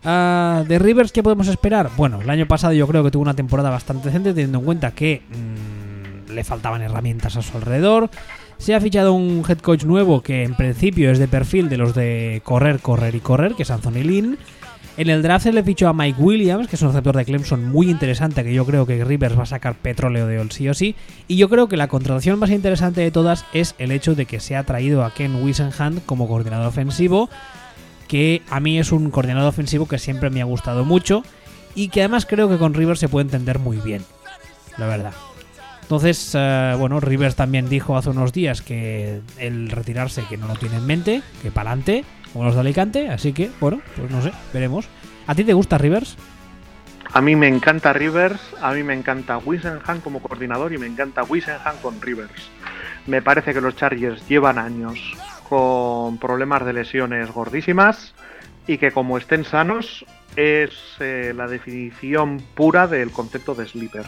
Ah, 0.02 0.64
de 0.66 0.78
Rivers, 0.78 1.12
¿qué 1.12 1.22
podemos 1.22 1.48
esperar? 1.48 1.90
Bueno, 1.96 2.22
el 2.22 2.30
año 2.30 2.46
pasado 2.46 2.72
yo 2.72 2.86
creo 2.86 3.04
que 3.04 3.10
tuvo 3.10 3.22
una 3.22 3.34
temporada 3.34 3.68
bastante 3.68 4.08
decente, 4.08 4.32
teniendo 4.32 4.58
en 4.58 4.64
cuenta 4.64 4.92
que 4.92 5.22
mm, 5.28 6.32
le 6.32 6.44
faltaban 6.44 6.80
herramientas 6.80 7.36
a 7.36 7.42
su 7.42 7.56
alrededor. 7.58 8.08
Se 8.56 8.74
ha 8.74 8.80
fichado 8.80 9.12
un 9.12 9.44
head 9.46 9.58
coach 9.58 9.84
nuevo 9.84 10.22
que 10.22 10.44
en 10.44 10.54
principio 10.54 11.10
es 11.10 11.18
de 11.18 11.28
perfil 11.28 11.68
de 11.68 11.76
los 11.76 11.94
de 11.94 12.40
correr, 12.42 12.80
correr 12.80 13.14
y 13.14 13.20
correr, 13.20 13.54
que 13.54 13.64
es 13.64 13.70
Anthony 13.70 14.02
Lynn. 14.02 14.38
En 14.96 15.10
el 15.10 15.22
draft 15.22 15.42
se 15.42 15.52
le 15.52 15.64
fichó 15.64 15.88
a 15.88 15.92
Mike 15.92 16.20
Williams, 16.22 16.68
que 16.68 16.76
es 16.76 16.82
un 16.82 16.88
receptor 16.88 17.16
de 17.16 17.24
Clemson 17.24 17.64
muy 17.64 17.90
interesante, 17.90 18.44
que 18.44 18.54
yo 18.54 18.64
creo 18.64 18.86
que 18.86 19.04
Rivers 19.04 19.36
va 19.36 19.42
a 19.42 19.46
sacar 19.46 19.74
petróleo 19.74 20.28
de 20.28 20.40
él 20.40 20.52
sí 20.52 20.68
o 20.68 20.74
sí. 20.74 20.94
Y 21.26 21.36
yo 21.36 21.48
creo 21.48 21.66
que 21.66 21.76
la 21.76 21.88
contratación 21.88 22.38
más 22.38 22.50
interesante 22.50 23.00
de 23.00 23.10
todas 23.10 23.44
es 23.52 23.74
el 23.78 23.90
hecho 23.90 24.14
de 24.14 24.26
que 24.26 24.38
se 24.38 24.54
ha 24.54 24.62
traído 24.62 25.04
a 25.04 25.12
Ken 25.12 25.42
Wisenhand 25.42 26.06
como 26.06 26.28
coordinador 26.28 26.68
ofensivo, 26.68 27.28
que 28.06 28.42
a 28.48 28.60
mí 28.60 28.78
es 28.78 28.92
un 28.92 29.10
coordinador 29.10 29.48
ofensivo 29.48 29.88
que 29.88 29.98
siempre 29.98 30.30
me 30.30 30.40
ha 30.40 30.44
gustado 30.44 30.84
mucho 30.84 31.24
y 31.74 31.88
que 31.88 32.02
además 32.02 32.24
creo 32.24 32.48
que 32.48 32.58
con 32.58 32.74
Rivers 32.74 33.00
se 33.00 33.08
puede 33.08 33.24
entender 33.24 33.58
muy 33.58 33.78
bien, 33.78 34.04
la 34.78 34.86
verdad. 34.86 35.12
Entonces, 35.84 36.32
eh, 36.34 36.74
bueno, 36.78 36.98
Rivers 36.98 37.36
también 37.36 37.68
dijo 37.68 37.94
hace 37.94 38.08
unos 38.08 38.32
días 38.32 38.62
que 38.62 39.20
el 39.38 39.68
retirarse 39.68 40.24
que 40.30 40.38
no 40.38 40.48
lo 40.48 40.54
tiene 40.54 40.76
en 40.76 40.86
mente, 40.86 41.22
que 41.42 41.50
para 41.50 41.72
adelante 41.72 42.06
como 42.32 42.46
los 42.46 42.54
de 42.54 42.62
Alicante, 42.62 43.10
así 43.10 43.34
que, 43.34 43.50
bueno, 43.60 43.82
pues 43.94 44.10
no 44.10 44.22
sé, 44.22 44.32
veremos. 44.54 44.88
¿A 45.26 45.34
ti 45.34 45.44
te 45.44 45.52
gusta 45.52 45.76
Rivers? 45.76 46.16
A 47.12 47.20
mí 47.20 47.36
me 47.36 47.48
encanta 47.48 47.92
Rivers, 47.92 48.40
a 48.62 48.72
mí 48.72 48.82
me 48.82 48.94
encanta 48.94 49.36
Wisenham 49.36 50.00
como 50.00 50.20
coordinador 50.20 50.72
y 50.72 50.78
me 50.78 50.86
encanta 50.86 51.22
Wisenham 51.22 51.76
con 51.82 52.00
Rivers. 52.00 52.50
Me 53.06 53.20
parece 53.20 53.52
que 53.52 53.60
los 53.60 53.76
Chargers 53.76 54.26
llevan 54.26 54.58
años 54.58 54.98
con 55.50 56.16
problemas 56.16 56.64
de 56.64 56.72
lesiones 56.72 57.30
gordísimas 57.30 58.14
y 58.66 58.78
que 58.78 58.90
como 58.90 59.18
estén 59.18 59.44
sanos 59.44 60.06
es 60.34 60.72
eh, 60.98 61.34
la 61.36 61.46
definición 61.46 62.42
pura 62.54 62.86
del 62.86 63.10
concepto 63.10 63.54
de 63.54 63.66
sleeper. 63.66 64.06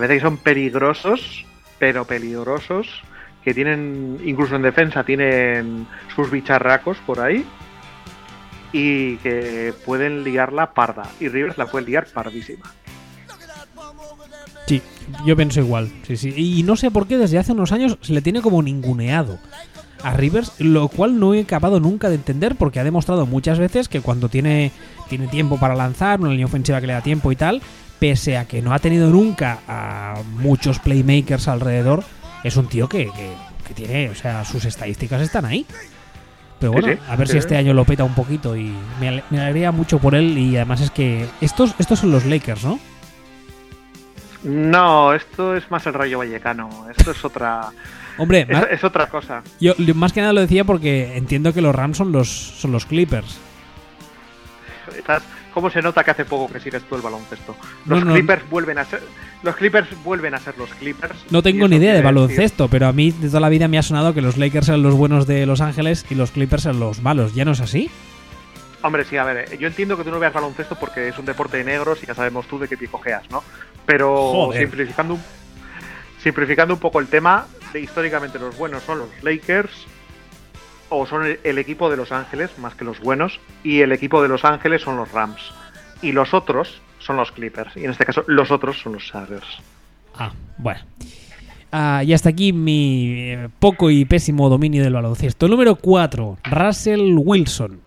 Vez 0.00 0.08
de 0.08 0.16
que 0.16 0.20
son 0.20 0.36
peligrosos, 0.38 1.44
pero 1.78 2.04
peligrosos, 2.04 3.02
que 3.44 3.54
tienen, 3.54 4.18
incluso 4.24 4.56
en 4.56 4.62
defensa, 4.62 5.04
tienen 5.04 5.86
sus 6.14 6.30
bicharracos 6.30 6.98
por 7.06 7.20
ahí 7.20 7.44
y 8.72 9.16
que 9.18 9.72
pueden 9.84 10.24
liarla 10.24 10.72
parda. 10.72 11.04
Y 11.20 11.28
Rivers 11.28 11.56
la 11.56 11.66
puede 11.66 11.86
liar 11.86 12.06
pardísima. 12.12 12.64
Sí, 14.66 14.82
yo 15.24 15.36
pienso 15.36 15.60
igual. 15.60 15.90
Sí, 16.06 16.16
sí. 16.16 16.34
Y 16.36 16.62
no 16.64 16.76
sé 16.76 16.90
por 16.90 17.06
qué 17.06 17.18
desde 17.18 17.38
hace 17.38 17.52
unos 17.52 17.72
años 17.72 17.98
se 18.00 18.12
le 18.12 18.20
tiene 18.20 18.42
como 18.42 18.62
ninguneado 18.62 19.38
a 20.02 20.12
Rivers, 20.12 20.52
lo 20.58 20.88
cual 20.88 21.18
no 21.18 21.34
he 21.34 21.42
acabado 21.42 21.80
nunca 21.80 22.08
de 22.08 22.16
entender 22.16 22.56
porque 22.56 22.80
ha 22.80 22.84
demostrado 22.84 23.26
muchas 23.26 23.58
veces 23.58 23.88
que 23.88 24.00
cuando 24.00 24.28
tiene, 24.28 24.72
tiene 25.08 25.28
tiempo 25.28 25.58
para 25.58 25.74
lanzar, 25.74 26.20
una 26.20 26.30
línea 26.30 26.46
ofensiva 26.46 26.80
que 26.80 26.86
le 26.86 26.92
da 26.92 27.00
tiempo 27.00 27.32
y 27.32 27.36
tal, 27.36 27.62
pese 27.98 28.36
a 28.36 28.46
que 28.46 28.62
no 28.62 28.72
ha 28.72 28.78
tenido 28.78 29.10
nunca 29.10 29.60
a 29.68 30.16
muchos 30.38 30.78
playmakers 30.78 31.48
alrededor, 31.48 32.04
es 32.44 32.56
un 32.56 32.68
tío 32.68 32.88
que, 32.88 33.10
tiene, 33.74 34.10
o 34.10 34.14
sea, 34.14 34.44
sus 34.44 34.64
estadísticas 34.64 35.20
están 35.22 35.44
ahí. 35.44 35.66
Pero 36.58 36.72
bueno, 36.72 36.98
a 37.08 37.16
ver 37.16 37.28
si 37.28 37.36
este 37.36 37.56
año 37.56 37.74
lo 37.74 37.84
peta 37.84 38.04
un 38.04 38.14
poquito 38.14 38.56
y 38.56 38.74
me, 38.98 39.08
alegraría 39.08 39.72
mucho 39.72 39.98
por 39.98 40.14
él 40.14 40.38
y 40.38 40.56
además 40.56 40.80
es 40.80 40.90
que 40.90 41.28
estos, 41.42 41.74
estos 41.78 41.98
son 41.98 42.12
los 42.12 42.24
Lakers, 42.24 42.64
¿no? 42.64 42.80
No, 44.42 45.12
esto 45.12 45.54
es 45.54 45.70
más 45.70 45.86
el 45.86 45.94
Rayo 45.94 46.18
Vallecano, 46.18 46.86
esto 46.90 47.10
es 47.10 47.24
otra... 47.24 47.68
Hombre, 48.18 48.46
es, 48.70 48.82
otra 48.82 49.08
cosa. 49.08 49.42
Yo 49.60 49.74
más 49.94 50.14
que 50.14 50.22
nada 50.22 50.32
lo 50.32 50.40
decía 50.40 50.64
porque 50.64 51.18
entiendo 51.18 51.52
que 51.52 51.60
los 51.60 51.74
Rams 51.74 51.98
son 51.98 52.12
los, 52.12 52.28
son 52.28 52.72
los 52.72 52.86
Clippers. 52.86 53.38
Estás, 54.96 55.22
¿Cómo 55.56 55.70
se 55.70 55.80
nota 55.80 56.04
que 56.04 56.10
hace 56.10 56.26
poco 56.26 56.52
que 56.52 56.60
sigues 56.60 56.82
tú 56.82 56.96
el 56.96 57.00
baloncesto? 57.00 57.56
Los 57.86 58.04
Clippers 58.04 58.46
vuelven 58.50 58.76
a 58.76 58.84
ser 58.84 59.00
los 59.42 59.56
Clippers 59.56 59.88
vuelven 60.04 60.34
a 60.34 60.38
ser 60.38 60.58
los 60.58 60.68
Clippers. 60.74 61.14
No 61.30 61.42
tengo 61.42 61.66
ni 61.66 61.76
idea 61.76 61.94
de 61.94 62.02
baloncesto, 62.02 62.68
pero 62.68 62.88
a 62.88 62.92
mí 62.92 63.10
de 63.10 63.28
toda 63.28 63.40
la 63.40 63.48
vida 63.48 63.66
me 63.66 63.78
ha 63.78 63.82
sonado 63.82 64.12
que 64.12 64.20
los 64.20 64.36
Lakers 64.36 64.68
eran 64.68 64.82
los 64.82 64.94
buenos 64.94 65.26
de 65.26 65.46
Los 65.46 65.62
Ángeles 65.62 66.04
y 66.10 66.14
los 66.14 66.30
Clippers 66.30 66.66
eran 66.66 66.78
los 66.78 67.00
malos. 67.00 67.34
¿Ya 67.34 67.46
no 67.46 67.52
es 67.52 67.62
así? 67.62 67.90
Hombre, 68.82 69.06
sí, 69.06 69.16
a 69.16 69.24
ver, 69.24 69.58
yo 69.58 69.66
entiendo 69.66 69.96
que 69.96 70.04
tú 70.04 70.10
no 70.10 70.18
veas 70.18 70.34
baloncesto 70.34 70.78
porque 70.78 71.08
es 71.08 71.18
un 71.18 71.24
deporte 71.24 71.56
de 71.56 71.64
negros 71.64 72.02
y 72.02 72.06
ya 72.06 72.14
sabemos 72.14 72.46
tú 72.46 72.58
de 72.58 72.68
qué 72.68 72.76
tipo 72.76 72.98
cojeas, 72.98 73.22
¿no? 73.30 73.42
Pero 73.86 74.50
simplificando, 74.52 75.18
simplificando 76.22 76.74
un 76.74 76.80
poco 76.80 77.00
el 77.00 77.06
tema, 77.06 77.46
históricamente 77.72 78.38
los 78.38 78.58
buenos 78.58 78.82
son 78.82 78.98
los 78.98 79.08
Lakers 79.22 79.86
o 80.88 81.06
son 81.06 81.36
el, 81.42 81.58
equipo 81.58 81.90
de 81.90 81.96
Los 81.96 82.12
Ángeles, 82.12 82.58
más 82.58 82.74
que 82.74 82.84
los 82.84 83.00
buenos, 83.00 83.40
y 83.64 83.80
el 83.80 83.92
equipo 83.92 84.22
de 84.22 84.28
Los 84.28 84.44
Ángeles 84.44 84.82
son 84.82 84.96
los 84.96 85.10
Rams. 85.12 85.52
Y 86.02 86.12
los 86.12 86.34
otros 86.34 86.80
son 86.98 87.16
los 87.16 87.32
Clippers, 87.32 87.76
y 87.76 87.84
en 87.84 87.90
este 87.90 88.04
caso 88.04 88.24
los 88.26 88.50
otros 88.50 88.78
son 88.80 88.94
los 88.94 89.04
Chargers. 89.06 89.46
Ah, 90.14 90.32
bueno. 90.58 90.80
Ah, 91.72 92.02
y 92.04 92.12
hasta 92.12 92.30
aquí 92.30 92.52
mi 92.52 93.32
eh, 93.32 93.48
poco 93.58 93.90
y 93.90 94.04
pésimo 94.04 94.48
dominio 94.48 94.82
del 94.82 94.94
baloncesto. 94.94 95.48
Número 95.48 95.76
4, 95.76 96.38
Russell 96.44 97.16
Wilson. 97.18 97.80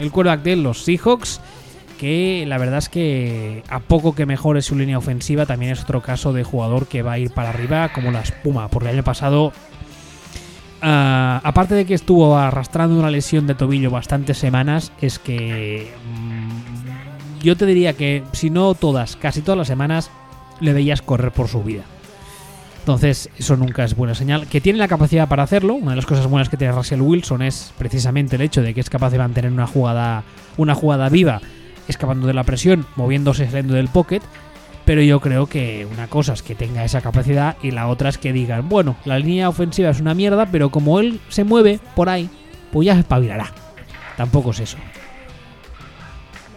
El 0.00 0.10
quarterback 0.10 0.42
de 0.42 0.56
los 0.56 0.82
Seahawks, 0.84 1.40
que 1.98 2.44
la 2.46 2.58
verdad 2.58 2.78
es 2.78 2.88
que 2.88 3.62
a 3.68 3.80
poco 3.80 4.14
que 4.14 4.26
mejore 4.26 4.62
su 4.62 4.76
línea 4.76 4.98
ofensiva, 4.98 5.46
también 5.46 5.72
es 5.72 5.82
otro 5.82 6.02
caso 6.02 6.32
de 6.32 6.44
jugador 6.44 6.86
que 6.86 7.02
va 7.02 7.12
a 7.12 7.18
ir 7.18 7.30
para 7.30 7.50
arriba 7.50 7.92
como 7.92 8.10
la 8.10 8.20
espuma, 8.20 8.68
porque 8.68 8.88
el 8.88 8.94
año 8.94 9.04
pasado, 9.04 9.52
ah, 10.80 11.40
aparte 11.44 11.74
de 11.74 11.84
que 11.84 11.94
estuvo 11.94 12.36
arrastrando 12.36 12.98
una 12.98 13.10
lesión 13.10 13.46
de 13.46 13.54
tobillo 13.54 13.90
bastantes 13.90 14.38
semanas, 14.38 14.92
es 15.00 15.18
que 15.18 15.92
mm, 16.06 17.42
yo 17.42 17.56
te 17.56 17.66
diría 17.66 17.92
que 17.92 18.24
si 18.32 18.50
no 18.50 18.74
todas, 18.74 19.16
casi 19.16 19.42
todas 19.42 19.58
las 19.58 19.68
semanas, 19.68 20.10
le 20.60 20.72
veías 20.72 21.02
correr 21.02 21.32
por 21.32 21.48
su 21.48 21.62
vida. 21.62 21.84
Entonces, 22.80 23.28
eso 23.38 23.56
nunca 23.56 23.84
es 23.84 23.94
buena 23.94 24.14
señal. 24.14 24.46
Que 24.46 24.60
tiene 24.60 24.78
la 24.78 24.88
capacidad 24.88 25.28
para 25.28 25.42
hacerlo. 25.42 25.74
Una 25.74 25.90
de 25.90 25.96
las 25.96 26.06
cosas 26.06 26.26
buenas 26.26 26.48
que 26.48 26.56
tiene 26.56 26.72
Russell 26.72 27.00
Wilson 27.00 27.42
es 27.42 27.72
precisamente 27.78 28.36
el 28.36 28.42
hecho 28.42 28.62
de 28.62 28.74
que 28.74 28.80
es 28.80 28.90
capaz 28.90 29.10
de 29.10 29.18
mantener 29.18 29.52
una 29.52 29.66
jugada, 29.66 30.24
una 30.56 30.74
jugada 30.74 31.08
viva, 31.08 31.40
escapando 31.88 32.26
de 32.26 32.34
la 32.34 32.44
presión, 32.44 32.86
moviéndose 32.96 33.46
saliendo 33.46 33.74
del 33.74 33.88
pocket. 33.88 34.22
Pero 34.86 35.02
yo 35.02 35.20
creo 35.20 35.46
que 35.46 35.86
una 35.92 36.08
cosa 36.08 36.32
es 36.32 36.42
que 36.42 36.54
tenga 36.54 36.84
esa 36.84 37.02
capacidad 37.02 37.56
y 37.62 37.70
la 37.70 37.86
otra 37.86 38.08
es 38.08 38.18
que 38.18 38.32
digan, 38.32 38.68
bueno, 38.68 38.96
la 39.04 39.18
línea 39.18 39.48
ofensiva 39.48 39.90
es 39.90 40.00
una 40.00 40.14
mierda, 40.14 40.46
pero 40.46 40.70
como 40.70 40.98
él 41.00 41.20
se 41.28 41.44
mueve 41.44 41.78
por 41.94 42.08
ahí, 42.08 42.28
pues 42.72 42.86
ya 42.86 42.94
se 42.94 43.00
espabilará. 43.00 43.52
Tampoco 44.16 44.50
es 44.50 44.60
eso. 44.60 44.78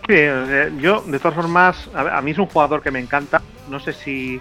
Sí, 0.07 0.15
eh, 0.15 0.71
yo 0.81 1.01
de 1.01 1.19
todas 1.19 1.35
formas, 1.35 1.89
a 1.93 2.21
mí 2.21 2.31
es 2.31 2.37
un 2.37 2.47
jugador 2.47 2.81
que 2.81 2.91
me 2.91 2.99
encanta. 2.99 3.41
No 3.69 3.79
sé 3.79 3.93
si 3.93 4.39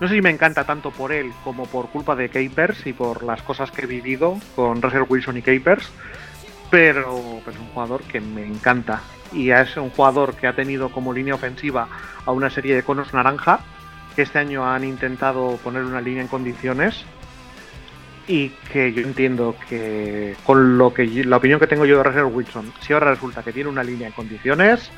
no 0.00 0.08
sé 0.08 0.14
si 0.14 0.22
me 0.22 0.30
encanta 0.30 0.64
tanto 0.64 0.90
por 0.90 1.12
él 1.12 1.32
como 1.42 1.66
por 1.66 1.88
culpa 1.88 2.14
de 2.14 2.28
Capers 2.28 2.86
y 2.86 2.92
por 2.92 3.22
las 3.22 3.42
cosas 3.42 3.70
que 3.70 3.82
he 3.82 3.86
vivido 3.86 4.38
con 4.54 4.82
Russell 4.82 5.04
Wilson 5.08 5.38
y 5.38 5.42
Capers, 5.42 5.90
pero, 6.70 7.40
es 7.46 7.58
un 7.58 7.68
jugador 7.68 8.02
que 8.02 8.20
me 8.20 8.44
encanta. 8.44 9.00
Y 9.32 9.50
es 9.50 9.76
un 9.76 9.90
jugador 9.90 10.34
que 10.34 10.46
ha 10.46 10.54
tenido 10.54 10.90
como 10.90 11.12
línea 11.12 11.34
ofensiva 11.34 11.88
a 12.24 12.32
una 12.32 12.50
serie 12.50 12.74
de 12.74 12.82
conos 12.82 13.12
naranja, 13.14 13.60
que 14.14 14.22
este 14.22 14.38
año 14.38 14.68
han 14.68 14.84
intentado 14.84 15.56
poner 15.62 15.84
una 15.84 16.00
línea 16.00 16.22
en 16.22 16.28
condiciones 16.28 17.04
y 18.28 18.48
que 18.72 18.92
yo 18.92 19.02
entiendo 19.02 19.54
que 19.68 20.34
con 20.44 20.78
lo 20.78 20.92
que 20.92 21.06
la 21.24 21.36
opinión 21.36 21.60
que 21.60 21.66
tengo 21.66 21.84
yo 21.84 21.98
de 21.98 22.02
Russell 22.02 22.24
Wilson, 22.24 22.72
si 22.80 22.92
ahora 22.92 23.10
resulta 23.10 23.42
que 23.42 23.52
tiene 23.52 23.68
una 23.68 23.84
línea 23.84 24.08
en 24.08 24.12
condiciones, 24.12 24.90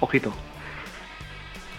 ojito, 0.00 0.32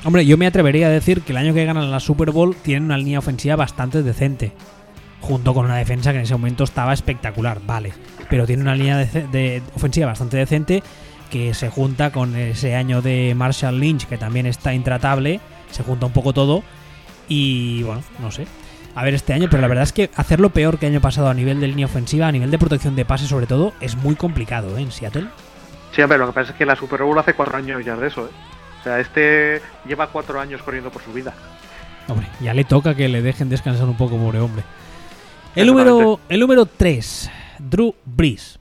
Hombre, 0.04 0.26
yo 0.26 0.36
me 0.36 0.48
atrevería 0.48 0.88
a 0.88 0.90
decir 0.90 1.22
que 1.22 1.32
el 1.32 1.38
año 1.38 1.54
que 1.54 1.64
ganan 1.64 1.92
la 1.92 2.00
Super 2.00 2.32
Bowl 2.32 2.56
tienen 2.56 2.86
una 2.86 2.98
línea 2.98 3.20
ofensiva 3.20 3.56
bastante 3.56 4.02
decente. 4.02 4.52
Junto 5.20 5.54
con 5.54 5.66
una 5.66 5.76
defensa 5.76 6.12
que 6.12 6.18
en 6.18 6.24
ese 6.24 6.34
momento 6.34 6.64
estaba 6.64 6.92
espectacular, 6.92 7.62
vale. 7.64 7.94
Pero 8.28 8.48
tiene 8.48 8.64
una 8.64 8.74
línea 8.74 8.98
de, 8.98 9.62
ofensiva 9.76 10.08
bastante 10.08 10.38
decente 10.38 10.82
que 11.30 11.54
se 11.54 11.70
junta 11.70 12.12
con 12.12 12.36
ese 12.36 12.76
año 12.76 13.04
de 13.04 13.34
Marshall 13.36 13.80
Lynch 13.80 14.08
que 14.08 14.18
también 14.18 14.48
está 14.48 14.74
intratable. 14.74 15.40
Se 15.70 15.84
junta 15.84 16.08
un 16.08 16.14
poco 16.14 16.34
todo. 16.34 16.64
Y 17.28 17.84
bueno, 17.84 18.02
no 18.18 18.32
sé. 18.32 18.48
A 18.96 19.04
ver 19.04 19.14
este 19.14 19.34
año, 19.34 19.50
pero 19.52 19.62
la 19.62 19.68
verdad 19.68 19.84
es 19.84 19.94
que 19.94 20.10
hacerlo 20.16 20.50
peor 20.50 20.80
que 20.80 20.88
año 20.88 21.00
pasado 21.00 21.30
a 21.30 21.34
nivel 21.36 21.62
de 21.62 21.68
línea 21.68 21.86
ofensiva, 21.86 22.28
a 22.28 22.32
nivel 22.32 22.50
de 22.50 22.58
protección 22.58 22.96
de 22.96 23.06
pase 23.06 23.28
sobre 23.28 23.46
todo, 23.46 23.74
es 23.80 23.96
muy 23.96 24.16
complicado 24.16 24.78
¿eh? 24.78 24.82
en 24.82 24.92
Seattle. 24.92 25.28
Sí, 25.96 26.02
hombre, 26.02 26.18
lo 26.18 26.28
que 26.28 26.34
pasa 26.34 26.52
es 26.52 26.58
que 26.58 26.66
la 26.66 26.76
Super 26.76 27.04
Bowl 27.04 27.18
hace 27.20 27.34
cuatro 27.34 27.56
años 27.56 27.86
ya 27.86 27.96
de 27.96 28.08
eso, 28.08 28.26
¿eh? 28.26 28.32
O 28.82 28.84
sea, 28.84 29.00
este 29.00 29.62
lleva 29.86 30.08
cuatro 30.08 30.40
años 30.40 30.62
corriendo 30.64 30.90
por 30.92 31.04
su 31.04 31.14
vida. 31.14 31.34
Hombre, 32.08 32.28
ya 32.42 32.54
le 32.54 32.64
toca 32.64 32.96
que 32.96 33.08
le 33.08 33.22
dejen 33.22 33.48
descansar 33.48 33.88
un 33.88 33.96
poco, 33.96 34.18
pobre 34.18 34.40
hombre. 34.40 34.64
El 35.56 35.68
número, 35.68 36.20
el 36.30 36.40
número 36.40 36.66
3, 36.66 37.30
Drew 37.60 37.94
Brees. 38.06 38.60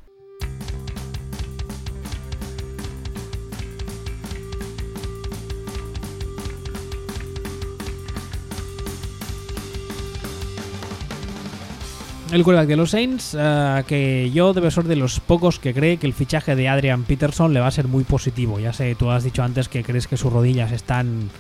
El 12.33 12.45
quarterback 12.45 12.69
de 12.69 12.77
los 12.77 12.91
Saints, 12.91 13.37
eh, 13.39 13.83
que 13.87 14.31
yo 14.33 14.53
debe 14.53 14.71
ser 14.71 14.85
de 14.85 14.97
los 14.97 15.21
pocos 15.21 15.59
que 15.59 15.75
cree 15.75 15.97
que 15.97 16.07
el 16.07 16.13
fichaje 16.13 16.55
de 16.55 16.69
Adrian 16.69 17.05
Peterson 17.05 17.53
le 17.53 17.61
va 17.61 17.67
a 17.67 17.73
ser 17.73 17.89
muy 17.89 18.05
positivo. 18.05 18.61
Ya 18.61 18.73
sé, 18.73 18.95
tú 18.95 19.11
has 19.11 19.25
dicho 19.25 19.43
antes 19.43 19.69
que 19.69 19.83
crees 19.83 20.07
que 20.07 20.17
sus 20.17 20.33
rodillas 20.33 20.73
están 20.73 21.31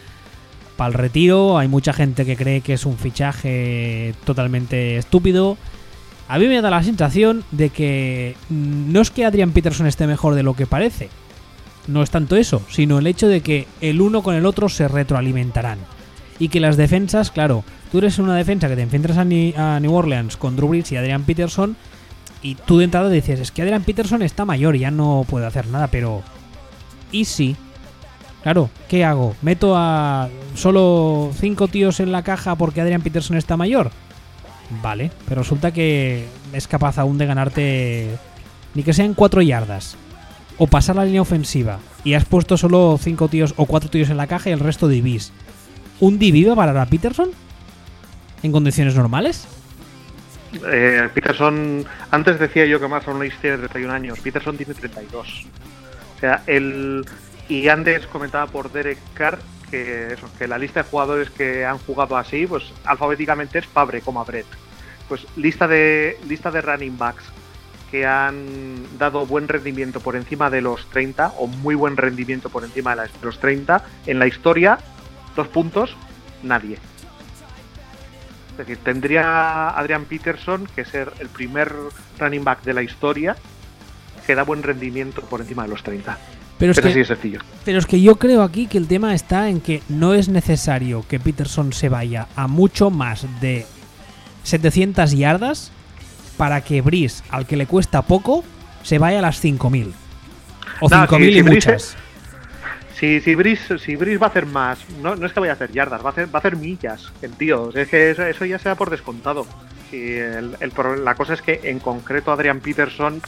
para 0.76 0.88
el 0.88 0.94
retiro. 0.94 1.58
Hay 1.58 1.68
mucha 1.68 1.92
gente 1.92 2.24
que 2.24 2.36
cree 2.36 2.60
que 2.60 2.72
es 2.72 2.86
un 2.86 2.96
fichaje 2.96 4.14
totalmente 4.24 4.96
estúpido. 4.96 5.56
A 6.28 6.38
mí 6.38 6.46
me 6.46 6.60
da 6.60 6.70
la 6.70 6.82
sensación 6.82 7.44
de 7.50 7.70
que 7.70 8.36
no 8.48 9.00
es 9.00 9.10
que 9.10 9.24
Adrian 9.24 9.52
Peterson 9.52 9.86
esté 9.86 10.06
mejor 10.06 10.34
de 10.34 10.42
lo 10.42 10.54
que 10.54 10.66
parece. 10.66 11.08
No 11.86 12.02
es 12.02 12.10
tanto 12.10 12.36
eso, 12.36 12.62
sino 12.68 12.98
el 12.98 13.06
hecho 13.06 13.28
de 13.28 13.40
que 13.40 13.66
el 13.80 14.00
uno 14.00 14.22
con 14.22 14.34
el 14.34 14.46
otro 14.46 14.68
se 14.68 14.88
retroalimentarán. 14.88 15.78
Y 16.38 16.48
que 16.48 16.60
las 16.60 16.76
defensas, 16.76 17.30
claro, 17.30 17.64
Tú 17.90 17.98
eres 17.98 18.18
una 18.18 18.36
defensa 18.36 18.68
que 18.68 18.76
te 18.76 18.82
enfrentas 18.82 19.16
a, 19.16 19.24
New 19.24 19.94
Orleans 19.94 20.36
con 20.36 20.56
Drew 20.56 20.68
Brees 20.68 20.92
y 20.92 20.96
Adrian 20.96 21.24
Peterson 21.24 21.76
y 22.42 22.54
tú 22.54 22.78
de 22.78 22.84
entrada 22.84 23.10
dices, 23.10 23.40
es 23.40 23.50
que 23.50 23.62
Adrian 23.62 23.82
Peterson 23.82 24.22
está 24.22 24.44
mayor 24.44 24.76
ya 24.76 24.90
no 24.90 25.26
puede 25.28 25.46
hacer 25.46 25.66
nada, 25.66 25.88
pero... 25.88 26.22
¿Y 27.12 27.24
si? 27.24 27.56
Claro, 28.42 28.70
¿qué 28.88 29.04
hago? 29.04 29.34
¿Meto 29.42 29.74
a 29.76 30.28
solo 30.54 31.32
cinco 31.38 31.68
tíos 31.68 32.00
en 32.00 32.12
la 32.12 32.22
caja 32.22 32.54
porque 32.54 32.80
Adrian 32.80 33.02
Peterson 33.02 33.36
está 33.36 33.56
mayor? 33.56 33.90
Vale, 34.82 35.10
pero 35.28 35.42
resulta 35.42 35.72
que 35.72 36.26
es 36.52 36.68
capaz 36.68 36.98
aún 36.98 37.18
de 37.18 37.26
ganarte 37.26 38.08
ni 38.74 38.84
que 38.84 38.92
sean 38.92 39.14
cuatro 39.14 39.42
yardas. 39.42 39.96
O 40.58 40.66
pasar 40.66 40.96
la 40.96 41.04
línea 41.04 41.22
ofensiva 41.22 41.80
y 42.04 42.14
has 42.14 42.24
puesto 42.24 42.56
solo 42.56 42.98
cinco 43.00 43.28
tíos 43.28 43.54
o 43.56 43.66
cuatro 43.66 43.90
tíos 43.90 44.10
en 44.10 44.16
la 44.16 44.26
caja 44.26 44.50
y 44.50 44.52
el 44.52 44.60
resto 44.60 44.88
divis. 44.88 45.32
¿Un 45.98 46.18
diviva 46.18 46.54
para 46.54 46.86
Peterson? 46.86 47.30
En 48.42 48.52
condiciones 48.52 48.94
normales? 48.94 49.46
Eh, 50.66 51.08
Peterson, 51.14 51.84
antes 52.10 52.38
decía 52.38 52.66
yo 52.66 52.80
que 52.80 52.88
más 52.88 53.06
aún 53.06 53.20
tiene 53.40 53.58
31 53.58 53.92
años, 53.92 54.20
Peterson 54.20 54.56
tiene 54.56 54.74
32. 54.74 55.46
O 56.16 56.20
sea, 56.20 56.42
el. 56.46 57.04
Y 57.48 57.68
antes 57.68 58.06
comentaba 58.06 58.46
por 58.46 58.70
Derek 58.70 58.98
Carr 59.14 59.38
que, 59.70 60.12
eso, 60.12 60.28
que 60.38 60.46
la 60.48 60.58
lista 60.58 60.82
de 60.82 60.88
jugadores 60.88 61.30
que 61.30 61.64
han 61.64 61.78
jugado 61.78 62.16
así, 62.16 62.46
pues 62.46 62.64
alfabéticamente 62.84 63.58
es 63.58 63.66
Fabre 63.66 64.00
como 64.00 64.24
Brett. 64.24 64.46
Pues 65.08 65.26
lista 65.36 65.66
de, 65.66 66.18
lista 66.28 66.50
de 66.50 66.60
running 66.60 66.96
backs 66.98 67.24
que 67.90 68.06
han 68.06 68.98
dado 68.98 69.26
buen 69.26 69.48
rendimiento 69.48 70.00
por 70.00 70.14
encima 70.14 70.48
de 70.48 70.60
los 70.60 70.88
30 70.90 71.34
o 71.38 71.48
muy 71.48 71.74
buen 71.74 71.96
rendimiento 71.96 72.48
por 72.48 72.64
encima 72.64 72.94
de 72.94 73.10
los 73.22 73.40
30 73.40 73.84
en 74.06 74.18
la 74.20 74.28
historia, 74.28 74.78
dos 75.34 75.48
puntos, 75.48 75.96
nadie. 76.42 76.78
Es 78.50 78.56
decir, 78.56 78.78
tendría 78.78 79.70
Adrian 79.70 80.04
Peterson 80.04 80.68
que 80.74 80.84
ser 80.84 81.12
el 81.20 81.28
primer 81.28 81.72
running 82.18 82.44
back 82.44 82.62
de 82.62 82.74
la 82.74 82.82
historia 82.82 83.36
que 84.26 84.34
da 84.34 84.42
buen 84.42 84.62
rendimiento 84.62 85.22
por 85.22 85.40
encima 85.40 85.62
de 85.62 85.68
los 85.70 85.82
30. 85.82 86.18
Pero, 86.58 86.72
es 86.72 86.80
que, 86.80 87.04
sencillo. 87.04 87.40
Pero 87.64 87.78
es 87.78 87.86
que 87.86 88.02
yo 88.02 88.16
creo 88.16 88.42
aquí 88.42 88.66
que 88.66 88.76
el 88.76 88.86
tema 88.86 89.14
está 89.14 89.48
en 89.48 89.60
que 89.60 89.82
no 89.88 90.12
es 90.12 90.28
necesario 90.28 91.06
que 91.08 91.18
Peterson 91.18 91.72
se 91.72 91.88
vaya 91.88 92.28
a 92.36 92.48
mucho 92.48 92.90
más 92.90 93.26
de 93.40 93.66
700 94.44 95.12
yardas 95.12 95.72
para 96.36 96.60
que 96.60 96.82
Brice, 96.82 97.24
al 97.30 97.46
que 97.46 97.56
le 97.56 97.66
cuesta 97.66 98.02
poco, 98.02 98.44
se 98.82 98.98
vaya 98.98 99.20
a 99.20 99.22
las 99.22 99.40
5000. 99.40 99.94
O 100.80 100.88
5000 100.88 101.36
y 101.36 101.42
muchas. 101.42 101.96
Si, 103.00 103.18
si, 103.22 103.34
Brice, 103.34 103.78
si 103.78 103.96
va 103.96 104.26
a 104.26 104.28
hacer 104.28 104.44
más, 104.44 104.86
no, 105.00 105.16
no 105.16 105.24
es 105.24 105.32
que 105.32 105.40
vaya 105.40 105.52
a 105.52 105.54
hacer 105.54 105.72
yardas, 105.72 106.04
va 106.04 106.10
a 106.10 106.12
hacer, 106.12 106.26
va 106.26 106.34
a 106.34 106.40
hacer 106.40 106.56
millas, 106.56 107.10
el 107.22 107.32
tío. 107.32 107.70
Es 107.74 107.88
que 107.88 108.10
eso, 108.10 108.44
ya 108.44 108.58
sea 108.58 108.74
por 108.74 108.90
descontado. 108.90 109.46
Y 109.90 110.16
el, 110.16 110.54
la 111.02 111.14
cosa 111.14 111.32
es 111.32 111.40
que 111.40 111.60
en 111.64 111.78
concreto 111.78 112.30
Adrian 112.30 112.60
Peterson, 112.60 113.22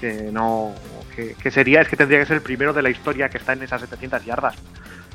que 0.00 0.30
no. 0.32 0.72
Que, 1.14 1.50
sería, 1.50 1.82
es 1.82 1.88
que 1.88 1.96
tendría 1.96 2.20
que 2.20 2.26
ser 2.26 2.36
el 2.36 2.42
primero 2.42 2.72
de 2.72 2.80
la 2.80 2.88
historia 2.88 3.28
que 3.28 3.36
está 3.36 3.52
en 3.52 3.64
esas 3.64 3.82
700 3.82 4.24
yardas. 4.24 4.54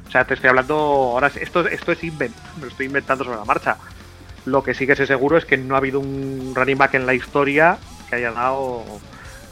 O 0.07 0.11
sea, 0.11 0.25
te 0.25 0.35
estoy 0.35 0.49
hablando. 0.49 0.75
Ahora, 0.75 1.31
esto, 1.33 1.67
esto 1.67 1.91
es 1.91 2.03
invent, 2.03 2.35
me 2.57 2.63
lo 2.63 2.67
estoy 2.67 2.85
inventando 2.85 3.23
sobre 3.23 3.37
la 3.37 3.45
marcha. 3.45 3.77
Lo 4.45 4.63
que 4.63 4.75
sí 4.75 4.85
que 4.85 4.95
sé 4.95 5.07
seguro 5.07 5.37
es 5.37 5.45
que 5.45 5.57
no 5.57 5.73
ha 5.73 5.79
habido 5.79 5.99
un 5.99 6.53
running 6.53 6.77
back 6.77 6.93
en 6.93 7.07
la 7.07 7.15
historia 7.15 7.79
que 8.09 8.17
haya 8.17 8.31
dado 8.31 8.83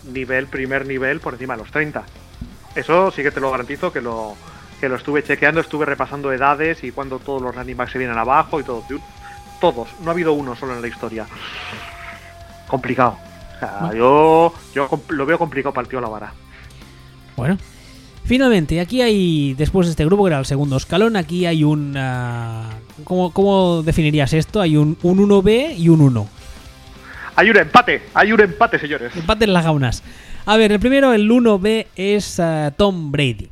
nivel, 0.04 0.46
primer 0.46 0.86
nivel, 0.86 1.20
por 1.20 1.34
encima 1.34 1.56
de 1.56 1.64
los 1.64 1.72
30. 1.72 2.04
Eso 2.76 3.10
sí 3.10 3.24
que 3.24 3.32
te 3.32 3.40
lo 3.40 3.50
garantizo 3.50 3.92
que 3.92 4.02
lo, 4.02 4.36
que 4.82 4.90
lo 4.90 4.96
estuve 4.96 5.24
chequeando, 5.24 5.62
estuve 5.62 5.86
repasando 5.86 6.34
edades 6.34 6.84
y 6.84 6.92
cuando 6.92 7.20
todos 7.20 7.42
los 7.42 7.56
running 7.56 7.78
backs 7.78 7.94
se 7.94 8.00
vienen 8.00 8.18
abajo 8.18 8.60
y 8.60 8.64
todo. 8.64 8.84
Todos, 9.62 9.88
no 10.02 10.10
ha 10.10 10.14
habido 10.14 10.34
uno 10.34 10.56
solo 10.56 10.76
en 10.76 10.82
la 10.82 10.88
historia. 10.88 11.28
Complicado. 12.68 13.18
O 13.56 13.60
sea, 13.60 13.94
yo, 13.94 14.54
yo 14.74 14.90
lo 15.10 15.26
veo 15.26 15.38
complicado 15.38 15.72
para 15.72 15.84
el 15.86 15.90
tío 15.90 16.02
la 16.02 16.10
vara. 16.10 16.34
Bueno, 17.38 17.58
Finalmente, 18.24 18.80
aquí 18.80 19.02
hay, 19.02 19.56
después 19.56 19.88
de 19.88 19.92
este 19.92 20.06
grupo, 20.06 20.24
que 20.24 20.30
era 20.30 20.40
el 20.40 20.46
segundo 20.46 20.78
escalón, 20.78 21.16
aquí 21.16 21.46
hay 21.46 21.64
un... 21.64 21.98
Uh, 21.98 23.04
¿cómo, 23.04 23.32
¿cómo, 23.34 23.82
definirías 23.84 24.32
esto? 24.34 24.62
Hay 24.62 24.78
un, 24.78 24.98
un 25.02 25.28
1B 25.28 25.78
y 25.78 25.90
un 25.90 26.02
1. 26.02 26.28
Hay 27.36 27.50
un 27.50 27.58
empate, 27.58 28.04
hay 28.14 28.32
un 28.32 28.40
empate, 28.40 28.80
señores. 28.80 29.16
Empate 29.16 29.46
en 29.46 29.54
las 29.54 29.66
gaunas. 29.66 30.04
A 30.46 30.58
ver, 30.58 30.72
el 30.72 30.80
primero, 30.80 31.14
el 31.14 31.30
1B, 31.30 31.88
es 31.96 32.40
uh, 32.40 32.72
Tom 32.78 33.12
Brady. 33.12 33.51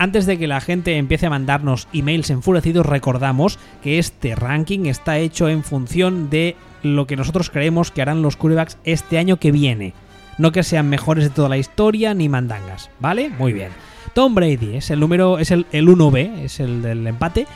Antes 0.00 0.24
de 0.24 0.38
que 0.38 0.46
la 0.46 0.62
gente 0.62 0.96
empiece 0.96 1.26
a 1.26 1.30
mandarnos 1.30 1.86
emails 1.92 2.30
enfurecidos, 2.30 2.86
recordamos 2.86 3.58
que 3.82 3.98
este 3.98 4.34
ranking 4.34 4.86
está 4.86 5.18
hecho 5.18 5.50
en 5.50 5.62
función 5.62 6.30
de 6.30 6.56
lo 6.82 7.06
que 7.06 7.16
nosotros 7.16 7.50
creemos 7.50 7.90
que 7.90 8.00
harán 8.00 8.22
los 8.22 8.38
quarterbacks 8.38 8.78
este 8.84 9.18
año 9.18 9.36
que 9.36 9.52
viene. 9.52 9.92
No 10.38 10.52
que 10.52 10.62
sean 10.62 10.88
mejores 10.88 11.24
de 11.24 11.28
toda 11.28 11.50
la 11.50 11.58
historia 11.58 12.14
ni 12.14 12.30
mandangas, 12.30 12.88
¿vale? 12.98 13.28
Muy 13.28 13.52
bien. 13.52 13.72
Tom 14.14 14.34
Brady 14.34 14.76
es 14.76 14.88
el 14.88 15.00
número, 15.00 15.38
es 15.38 15.50
el, 15.50 15.66
1B, 15.70 16.44
es 16.44 16.60
el 16.60 16.80
del 16.80 17.06
empate. 17.06 17.46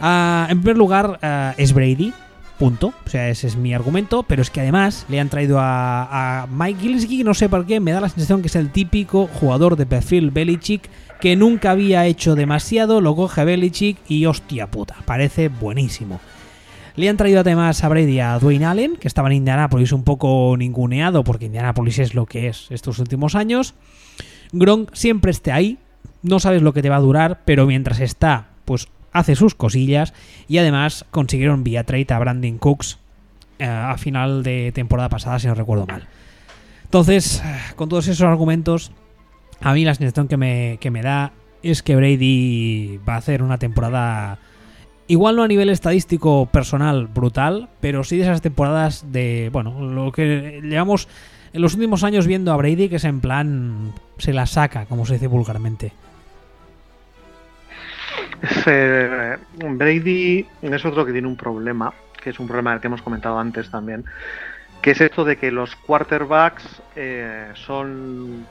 Ah, 0.00 0.46
en 0.48 0.60
primer 0.60 0.76
lugar, 0.76 1.18
ah, 1.22 1.54
es 1.56 1.72
Brady, 1.72 2.12
punto. 2.58 2.92
O 3.06 3.08
sea, 3.08 3.28
ese 3.28 3.46
es 3.46 3.56
mi 3.56 3.74
argumento. 3.74 4.22
Pero 4.22 4.42
es 4.42 4.50
que 4.50 4.60
además 4.60 5.06
le 5.08 5.20
han 5.20 5.28
traído 5.28 5.58
a, 5.60 6.46
Mike 6.50 6.80
Gilsky, 6.80 7.24
no 7.24 7.34
sé 7.34 7.48
por 7.48 7.66
qué, 7.66 7.80
me 7.80 7.92
da 7.92 8.00
la 8.00 8.08
sensación 8.08 8.40
que 8.40 8.48
es 8.48 8.56
el 8.56 8.70
típico 8.70 9.26
jugador 9.26 9.76
de 9.76 9.86
perfil 9.86 10.30
Belichick 10.30 10.88
que 11.20 11.36
nunca 11.36 11.70
había 11.70 12.04
hecho 12.06 12.34
demasiado, 12.34 13.00
lo 13.00 13.16
coge 13.16 13.44
Belichick 13.44 13.98
y 14.08 14.26
hostia 14.26 14.70
puta, 14.70 14.96
parece 15.06 15.48
buenísimo. 15.48 16.20
Le 16.96 17.08
han 17.08 17.16
traído 17.16 17.40
además 17.40 17.82
a 17.82 17.88
Brady 17.88 18.20
a 18.20 18.38
Dwayne 18.38 18.66
Allen, 18.66 18.96
que 18.96 19.08
estaba 19.08 19.28
en 19.28 19.36
Indianapolis 19.36 19.92
un 19.92 20.04
poco 20.04 20.54
ninguneado, 20.56 21.24
porque 21.24 21.46
Indianapolis 21.46 21.98
es 21.98 22.14
lo 22.14 22.26
que 22.26 22.48
es 22.48 22.66
estos 22.70 22.98
últimos 22.98 23.34
años. 23.34 23.74
Gronk 24.52 24.94
siempre 24.94 25.30
esté 25.30 25.50
ahí, 25.50 25.78
no 26.22 26.38
sabes 26.40 26.62
lo 26.62 26.72
que 26.72 26.82
te 26.82 26.90
va 26.90 26.96
a 26.96 27.00
durar, 27.00 27.40
pero 27.44 27.66
mientras 27.66 28.00
está, 28.00 28.48
pues 28.64 28.88
hace 29.14 29.34
sus 29.34 29.54
cosillas. 29.54 30.12
Y 30.46 30.58
además 30.58 31.06
consiguieron 31.10 31.64
vía 31.64 31.84
trade 31.84 32.06
a 32.10 32.18
Brandon 32.18 32.58
Cooks 32.58 32.98
eh, 33.58 33.64
a 33.64 33.96
final 33.96 34.42
de 34.42 34.72
temporada 34.74 35.08
pasada, 35.08 35.38
si 35.38 35.46
no 35.46 35.54
recuerdo 35.54 35.86
mal. 35.86 36.06
Entonces, 36.84 37.42
con 37.76 37.88
todos 37.88 38.06
esos 38.08 38.26
argumentos, 38.26 38.92
a 39.60 39.72
mí 39.72 39.84
la 39.84 39.94
sensación 39.94 40.28
que 40.28 40.36
me, 40.36 40.78
que 40.80 40.90
me 40.90 41.02
da 41.02 41.32
es 41.62 41.82
que 41.82 41.96
Brady 41.96 43.00
va 43.08 43.14
a 43.14 43.18
hacer 43.18 43.42
una 43.42 43.58
temporada, 43.58 44.38
igual 45.08 45.36
no 45.36 45.42
a 45.42 45.48
nivel 45.48 45.70
estadístico 45.70 46.46
personal 46.46 47.06
brutal, 47.06 47.70
pero 47.80 48.04
sí 48.04 48.18
de 48.18 48.24
esas 48.24 48.42
temporadas 48.42 49.06
de, 49.10 49.48
bueno, 49.52 49.80
lo 49.80 50.12
que 50.12 50.60
llevamos 50.62 51.08
en 51.52 51.62
los 51.62 51.74
últimos 51.74 52.04
años 52.04 52.26
viendo 52.26 52.52
a 52.52 52.56
Brady, 52.56 52.88
que 52.88 52.96
es 52.96 53.04
en 53.04 53.20
plan, 53.20 53.92
se 54.18 54.32
la 54.32 54.46
saca, 54.46 54.86
como 54.86 55.06
se 55.06 55.14
dice 55.14 55.26
vulgarmente. 55.26 55.92
Brady 59.56 60.46
es 60.62 60.84
otro 60.84 61.04
que 61.04 61.12
tiene 61.12 61.28
un 61.28 61.36
problema, 61.36 61.92
que 62.22 62.30
es 62.30 62.38
un 62.38 62.46
problema 62.46 62.80
que 62.80 62.86
hemos 62.86 63.02
comentado 63.02 63.38
antes 63.38 63.70
también, 63.70 64.04
que 64.82 64.92
es 64.92 65.00
esto 65.00 65.24
de 65.24 65.36
que 65.36 65.50
los 65.50 65.76
quarterbacks 65.76 66.82
eh, 66.96 67.50
son 67.54 68.46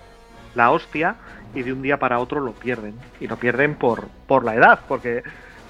la 0.55 0.71
hostia 0.71 1.15
y 1.53 1.61
de 1.61 1.73
un 1.73 1.81
día 1.81 1.97
para 1.97 2.19
otro 2.19 2.39
lo 2.39 2.53
pierden. 2.53 2.95
Y 3.19 3.27
lo 3.27 3.37
pierden 3.37 3.75
por, 3.75 4.07
por 4.27 4.43
la 4.43 4.55
edad, 4.55 4.79
porque, 4.87 5.23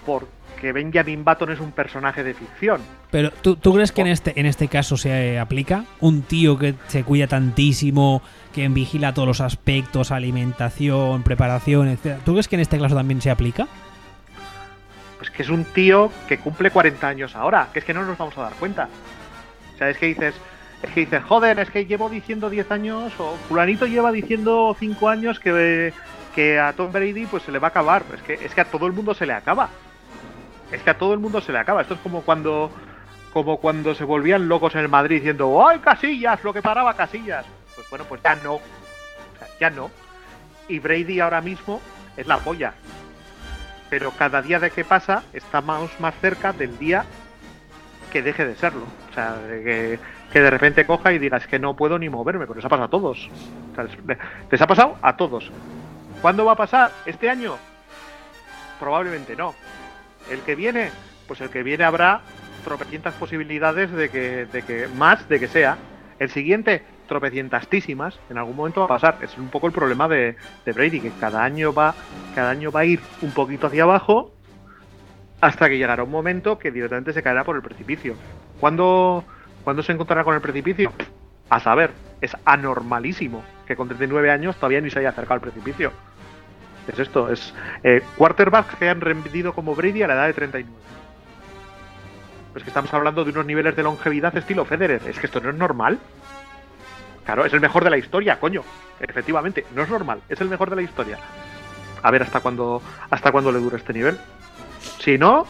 porque 0.05 0.71
Benjamin 0.71 1.25
Button 1.25 1.51
es 1.51 1.59
un 1.59 1.71
personaje 1.71 2.23
de 2.23 2.33
ficción. 2.33 2.81
Pero 3.11 3.31
¿tú, 3.31 3.73
crees 3.73 3.91
que 3.91 4.01
en 4.01 4.07
este, 4.07 4.39
en 4.39 4.45
este 4.45 4.67
caso 4.67 4.95
se 4.97 5.39
aplica? 5.39 5.85
Un 5.99 6.21
tío 6.21 6.57
que 6.57 6.75
se 6.87 7.03
cuida 7.03 7.27
tantísimo, 7.27 8.21
que 8.53 8.67
vigila 8.69 9.13
todos 9.13 9.27
los 9.27 9.41
aspectos, 9.41 10.11
alimentación, 10.11 11.23
preparación, 11.23 11.89
etc. 11.89 12.19
¿Tú 12.23 12.33
crees 12.33 12.47
que 12.47 12.55
en 12.55 12.61
este 12.61 12.79
caso 12.79 12.95
también 12.95 13.21
se 13.21 13.31
aplica? 13.31 13.67
Pues 15.23 15.31
que 15.31 15.43
es 15.43 15.49
un 15.49 15.63
tío 15.63 16.11
que 16.27 16.37
cumple 16.37 16.69
40 16.69 17.07
años 17.07 17.33
ahora, 17.37 17.69
que 17.71 17.79
es 17.79 17.85
que 17.85 17.93
no 17.93 18.03
nos 18.03 18.17
vamos 18.17 18.37
a 18.37 18.41
dar 18.41 18.53
cuenta. 18.55 18.89
O 19.73 19.77
sea, 19.77 19.89
es 19.89 19.97
que 19.97 20.07
dices, 20.07 20.35
es 20.81 20.89
que 20.91 20.99
dices, 20.99 21.23
joder, 21.23 21.57
es 21.59 21.69
que 21.69 21.85
llevo 21.85 22.09
diciendo 22.09 22.49
10 22.49 22.71
años, 22.71 23.13
o 23.17 23.37
fulanito 23.47 23.85
lleva 23.85 24.11
diciendo 24.11 24.75
5 24.77 25.07
años 25.07 25.39
que, 25.39 25.93
que 26.35 26.59
a 26.59 26.73
Tom 26.73 26.91
Brady 26.91 27.25
pues 27.25 27.43
se 27.43 27.53
le 27.53 27.59
va 27.59 27.67
a 27.67 27.69
acabar. 27.69 28.03
Es 28.13 28.21
que, 28.21 28.33
es 28.33 28.53
que 28.53 28.59
a 28.59 28.65
todo 28.65 28.85
el 28.85 28.91
mundo 28.91 29.13
se 29.13 29.25
le 29.25 29.31
acaba. 29.31 29.69
Es 30.73 30.81
que 30.81 30.89
a 30.89 30.97
todo 30.97 31.13
el 31.13 31.19
mundo 31.19 31.39
se 31.39 31.53
le 31.53 31.59
acaba. 31.59 31.83
Esto 31.83 31.93
es 31.93 32.01
como 32.01 32.23
cuando 32.23 32.69
como 33.31 33.61
cuando 33.61 33.95
se 33.95 34.03
volvían 34.03 34.49
locos 34.49 34.75
en 34.75 34.81
el 34.81 34.89
Madrid 34.89 35.19
diciendo, 35.19 35.65
¡ay, 35.65 35.79
Casillas! 35.79 36.43
Lo 36.43 36.51
que 36.51 36.61
paraba 36.61 36.97
Casillas. 36.97 37.45
Pues 37.75 37.89
bueno, 37.89 38.03
pues 38.09 38.21
ya 38.21 38.35
no. 38.43 38.59
ya 39.57 39.69
no. 39.69 39.89
Y 40.67 40.79
Brady 40.79 41.21
ahora 41.21 41.39
mismo 41.39 41.79
es 42.17 42.27
la 42.27 42.39
polla. 42.39 42.73
Pero 43.93 44.09
cada 44.09 44.41
día 44.41 44.59
de 44.59 44.71
que 44.71 44.83
pasa 44.83 45.21
está 45.33 45.61
más, 45.61 45.91
cerca 46.19 46.51
del 46.51 46.79
día 46.79 47.05
que 48.11 48.23
deje 48.23 48.43
de 48.43 48.55
serlo. 48.55 48.87
O 49.11 49.13
sea, 49.13 49.37
que 49.47 49.99
que 50.31 50.41
de 50.41 50.49
repente 50.49 50.87
coja 50.87 51.13
y 51.13 51.19
digas 51.19 51.45
que 51.45 51.59
no 51.59 51.75
puedo 51.75 51.99
ni 51.99 52.09
moverme, 52.09 52.47
pero 52.47 52.55
les 52.55 52.65
ha 52.65 52.69
pasado 52.69 52.85
a 52.85 52.89
todos. 52.89 53.29
les 54.49 54.61
ha 54.63 54.65
pasado 54.65 54.97
a 54.99 55.15
todos. 55.15 55.51
¿Cuándo 56.23 56.43
va 56.43 56.53
a 56.53 56.55
pasar? 56.55 56.91
¿Este 57.05 57.29
año? 57.29 57.55
Probablemente 58.79 59.35
no. 59.35 59.53
¿El 60.31 60.39
que 60.39 60.55
viene? 60.55 60.89
Pues 61.27 61.39
el 61.41 61.51
que 61.51 61.61
viene 61.61 61.83
habrá 61.83 62.21
tropecientas 62.63 63.13
posibilidades 63.13 63.91
de 63.91 64.09
que, 64.09 64.47
de 64.47 64.63
que 64.63 64.87
más 64.87 65.29
de 65.29 65.39
que 65.39 65.47
sea. 65.47 65.77
El 66.17 66.31
siguiente, 66.31 66.83
tropecientastísimas, 67.07 68.19
en 68.29 68.37
algún 68.37 68.55
momento 68.55 68.81
va 68.81 68.85
a 68.85 68.89
pasar. 68.89 69.17
Es 69.21 69.37
un 69.37 69.49
poco 69.49 69.67
el 69.67 69.73
problema 69.73 70.07
de, 70.07 70.35
Brady, 70.65 70.99
que 70.99 71.11
cada 71.19 71.43
año 71.43 71.73
va, 71.73 71.93
cada 72.35 72.49
año 72.49 72.71
va 72.71 72.81
a 72.81 72.85
ir 72.85 72.99
un 73.21 73.31
poquito 73.31 73.67
hacia 73.67 73.83
abajo 73.83 74.31
hasta 75.41 75.67
que 75.67 75.77
llegará 75.77 76.03
un 76.03 76.11
momento 76.11 76.57
que 76.57 76.71
directamente 76.71 77.11
se 77.11 77.21
caerá 77.21 77.43
por 77.43 77.55
el 77.55 77.61
precipicio. 77.61 78.15
¿Cuándo, 78.59 79.23
¿Cuándo 79.63 79.83
se 79.83 79.91
encontrará 79.91 80.23
con 80.23 80.35
el 80.35 80.41
precipicio? 80.41 80.91
A 81.49 81.59
saber, 81.59 81.91
es 82.21 82.35
anormalísimo 82.45 83.43
que 83.67 83.75
con 83.75 83.87
39 83.87 84.31
años 84.31 84.55
todavía 84.55 84.79
ni 84.79 84.89
se 84.89 84.99
haya 84.99 85.09
acercado 85.09 85.35
al 85.35 85.41
precipicio. 85.41 85.91
Es 86.87 86.99
esto, 86.99 87.31
es 87.31 87.53
eh, 87.83 88.01
quarterbacks 88.17 88.75
que 88.75 88.89
han 88.89 89.01
rendido 89.01 89.53
como 89.53 89.75
Brady 89.75 90.03
a 90.03 90.07
la 90.07 90.13
edad 90.15 90.27
de 90.27 90.33
39. 90.33 90.83
Pues 92.53 92.63
que 92.63 92.69
estamos 92.69 92.93
hablando 92.93 93.23
de 93.23 93.31
unos 93.31 93.45
niveles 93.45 93.75
de 93.75 93.83
longevidad 93.83 94.35
estilo 94.37 94.63
Federer. 94.63 95.01
Es 95.07 95.17
que 95.17 95.25
esto 95.25 95.41
no 95.41 95.49
es 95.49 95.55
normal. 95.55 95.99
Claro, 97.25 97.45
es 97.45 97.53
el 97.53 97.61
mejor 97.61 97.83
de 97.83 97.89
la 97.89 97.97
historia, 97.97 98.39
coño. 98.39 98.63
Efectivamente, 98.99 99.65
no 99.75 99.83
es 99.83 99.89
normal, 99.89 100.21
es 100.29 100.39
el 100.41 100.49
mejor 100.49 100.69
de 100.69 100.75
la 100.75 100.81
historia. 100.81 101.17
A 102.01 102.11
ver 102.11 102.23
hasta 102.23 102.41
cuándo 102.41 102.81
hasta 103.09 103.31
cuándo 103.31 103.51
le 103.51 103.59
dura 103.59 103.77
este 103.77 103.93
nivel. 103.93 104.17
Si 104.99 105.17
no, 105.17 105.45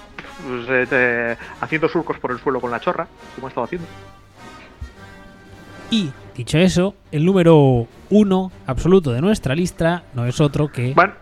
pues, 0.45 0.89
eh, 0.91 1.35
haciendo 1.61 1.89
surcos 1.89 2.19
por 2.19 2.31
el 2.31 2.39
suelo 2.39 2.59
con 2.59 2.71
la 2.71 2.79
chorra, 2.79 3.07
como 3.35 3.47
he 3.47 3.49
estado 3.49 3.65
haciendo. 3.65 3.87
Y, 5.89 6.11
dicho 6.35 6.57
eso, 6.57 6.95
el 7.11 7.25
número 7.25 7.87
uno 8.09 8.51
absoluto 8.65 9.11
de 9.11 9.21
nuestra 9.21 9.55
lista 9.55 10.03
no 10.13 10.25
es 10.25 10.41
otro 10.41 10.71
que... 10.71 10.93
Bueno, 10.93 11.13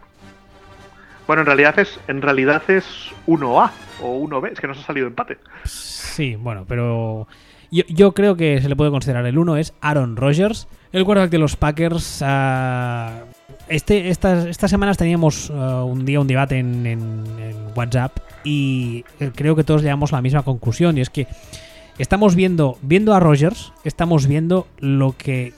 bueno 1.27 1.41
en 1.41 1.45
realidad 1.45 1.77
es 1.79 1.99
en 2.07 2.21
realidad 2.21 2.63
es 2.69 2.85
1A 3.27 3.71
o 4.01 4.19
1B, 4.19 4.53
es 4.53 4.59
que 4.59 4.67
nos 4.67 4.79
ha 4.79 4.83
salido 4.83 5.07
empate. 5.07 5.37
Sí, 5.65 6.35
bueno, 6.35 6.65
pero 6.67 7.27
yo, 7.71 8.13
creo 8.13 8.35
que 8.35 8.61
se 8.61 8.67
le 8.69 8.75
puede 8.75 8.91
considerar 8.91 9.25
el 9.25 9.37
1 9.37 9.57
es 9.57 9.73
Aaron 9.81 10.17
Rodgers, 10.17 10.67
el 10.91 11.05
quarterback 11.05 11.31
de 11.31 11.37
los 11.37 11.55
Packers. 11.55 12.21
Uh, 12.21 13.25
este, 13.69 14.09
estas, 14.09 14.45
estas 14.45 14.69
semanas 14.69 14.97
teníamos 14.97 15.49
uh, 15.49 15.85
un 15.85 16.05
día 16.05 16.19
un 16.19 16.27
debate 16.27 16.59
en, 16.59 17.31
WhatsApp 17.73 18.17
y 18.43 19.05
eh, 19.21 19.31
creo 19.33 19.55
que 19.55 19.63
todos 19.63 19.81
llegamos 19.81 20.11
a 20.11 20.17
la 20.17 20.21
misma 20.21 20.43
conclusión 20.43 20.97
y 20.97 21.01
es 21.01 21.09
que 21.09 21.25
estamos 21.97 22.35
viendo, 22.35 22.77
viendo 22.81 23.13
a 23.13 23.21
Rogers, 23.21 23.71
estamos 23.85 24.27
viendo 24.27 24.67
lo 24.79 25.15
que 25.17 25.53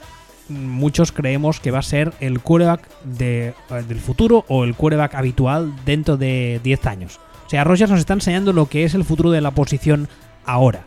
muchos 0.48 1.12
creemos 1.12 1.60
que 1.60 1.72
va 1.72 1.80
a 1.80 1.84
ser 1.84 2.14
el 2.20 2.40
quarterback 2.42 2.88
eh, 3.20 3.54
del 3.88 4.00
futuro 4.00 4.46
o 4.48 4.64
el 4.64 4.76
quarterback 4.76 5.16
habitual 5.16 5.74
dentro 5.86 6.18
de 6.18 6.60
10 6.64 6.86
años. 6.86 7.20
O 7.48 7.50
sea, 7.50 7.64
Rogers 7.64 7.90
nos 7.90 8.00
está 8.00 8.14
enseñando 8.14 8.54
lo 8.54 8.68
que 8.68 8.84
es 8.84 8.94
el 8.94 9.04
futuro 9.04 9.32
de 9.32 9.42
la 9.42 9.52
posición 9.52 10.08
ahora. 10.46 10.86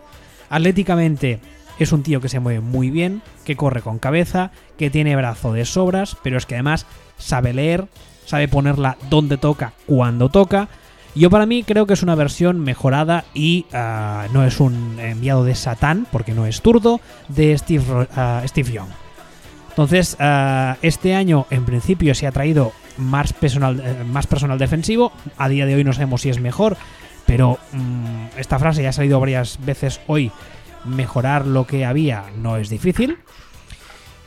Atléticamente 0.51 1.41
es 1.79 1.93
un 1.93 2.03
tío 2.03 2.21
que 2.21 2.29
se 2.29 2.41
mueve 2.41 2.61
muy 2.61 2.91
bien, 2.91 3.23
que 3.45 3.57
corre 3.57 3.83
con 3.83 3.99
cabeza, 3.99 4.51
que 4.79 4.91
tiene 4.91 5.17
brazo 5.17 5.53
de 5.53 5.65
sobras, 5.65 6.17
pero 6.23 6.39
es 6.39 6.47
que 6.47 6.55
además 6.55 6.87
sabe 7.19 7.53
leer, 7.53 7.87
sabe 8.25 8.49
ponerla 8.49 8.97
donde 9.11 9.37
toca, 9.37 9.73
cuando 9.87 10.29
toca. 10.29 10.69
Yo 11.15 11.31
para 11.31 11.47
mí 11.47 11.63
creo 11.63 11.87
que 11.87 11.95
es 11.95 12.03
una 12.03 12.15
versión 12.15 12.61
mejorada 12.61 13.25
y 13.33 13.67
ah, 13.73 14.27
no 14.33 14.45
es 14.45 14.61
un 14.61 14.99
enviado 15.01 15.45
de 15.45 15.55
Satán, 15.55 16.07
porque 16.13 16.33
no 16.33 16.47
es 16.47 16.61
turdo, 16.61 17.01
de 17.29 17.57
Steve, 17.57 17.85
uh, 17.91 18.47
Steve 18.47 18.73
Young. 18.73 18.89
Entonces, 19.71 20.17
uh, 20.21 20.77
este 20.83 21.15
año 21.15 21.47
en 21.51 21.65
principio 21.65 22.15
se 22.15 22.27
ha 22.27 22.33
traído 22.33 22.73
más 22.97 23.33
personal, 23.33 23.83
eh, 23.85 24.05
más 24.05 24.27
personal 24.27 24.59
defensivo. 24.59 25.13
A 25.37 25.49
día 25.49 25.67
de 25.67 25.75
hoy 25.75 25.85
no 25.85 25.93
sabemos 25.93 26.23
si 26.23 26.31
es 26.31 26.41
mejor, 26.41 26.77
pero 27.27 27.59
mmm, 27.73 28.39
esta 28.39 28.59
frase 28.59 28.83
ya 28.83 28.91
ha 28.91 28.93
salido 28.93 29.21
varias 29.21 29.59
veces 29.65 30.01
hoy. 30.07 30.31
Mejorar 30.85 31.47
lo 31.47 31.67
que 31.67 31.85
había 31.85 32.25
no 32.41 32.57
es 32.57 32.69
difícil. 32.69 33.19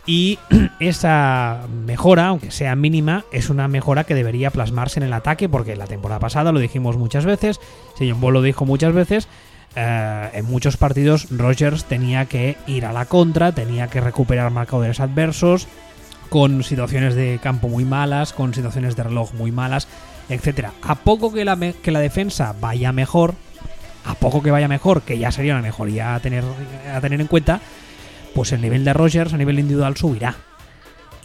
Y 0.05 0.39
esa 0.80 1.61
mejora, 1.85 2.27
aunque 2.27 2.51
sea 2.51 2.76
mínima, 2.76 3.26
es 3.31 3.49
una 3.49 3.67
mejora 3.67 4.03
que 4.03 4.15
debería 4.15 4.51
plasmarse 4.51 4.99
en 4.99 5.05
el 5.05 5.13
ataque, 5.13 5.47
porque 5.47 5.76
la 5.76 5.88
temporada 5.88 6.19
pasada 6.19 6.51
lo 6.51 6.59
dijimos 6.59 6.97
muchas 6.97 7.26
veces, 7.26 7.59
Señor 7.95 8.17
Ball 8.17 8.34
lo 8.34 8.41
dijo 8.41 8.65
muchas 8.65 8.93
veces, 8.93 9.27
eh, 9.76 10.30
en 10.34 10.45
muchos 10.45 10.77
partidos 10.77 11.27
Rogers 11.30 11.85
tenía 11.85 12.26
que 12.26 12.57
ir 12.65 12.85
a 12.85 12.93
la 12.93 13.05
contra, 13.05 13.51
tenía 13.51 13.88
que 13.88 14.01
recuperar 14.01 14.51
marcadores 14.51 14.99
adversos, 14.99 15.67
con 16.30 16.63
situaciones 16.63 17.15
de 17.15 17.39
campo 17.41 17.67
muy 17.67 17.85
malas, 17.85 18.34
con 18.34 18.53
situaciones 18.53 18.95
de 18.95 19.03
reloj 19.03 19.34
muy 19.34 19.51
malas, 19.51 19.88
etcétera. 20.30 20.72
A 20.84 20.95
poco 20.95 21.34
que 21.34 21.43
la, 21.43 21.57
que 21.57 21.91
la 21.91 21.99
defensa 21.99 22.56
vaya 22.60 22.91
mejor, 22.91 23.34
a 24.06 24.14
poco 24.15 24.41
que 24.41 24.51
vaya 24.51 24.68
mejor, 24.68 25.01
que 25.01 25.18
ya 25.18 25.31
sería 25.31 25.53
una 25.53 25.61
mejoría 25.61 26.15
a 26.15 26.19
tener, 26.19 26.43
a 26.93 27.01
tener 27.01 27.19
en 27.19 27.27
cuenta, 27.27 27.60
pues 28.34 28.51
el 28.51 28.61
nivel 28.61 28.85
de 28.85 28.93
Rogers 28.93 29.34
a 29.34 29.38
nivel 29.38 29.60
individual 29.60 29.97
subirá. 29.97 30.35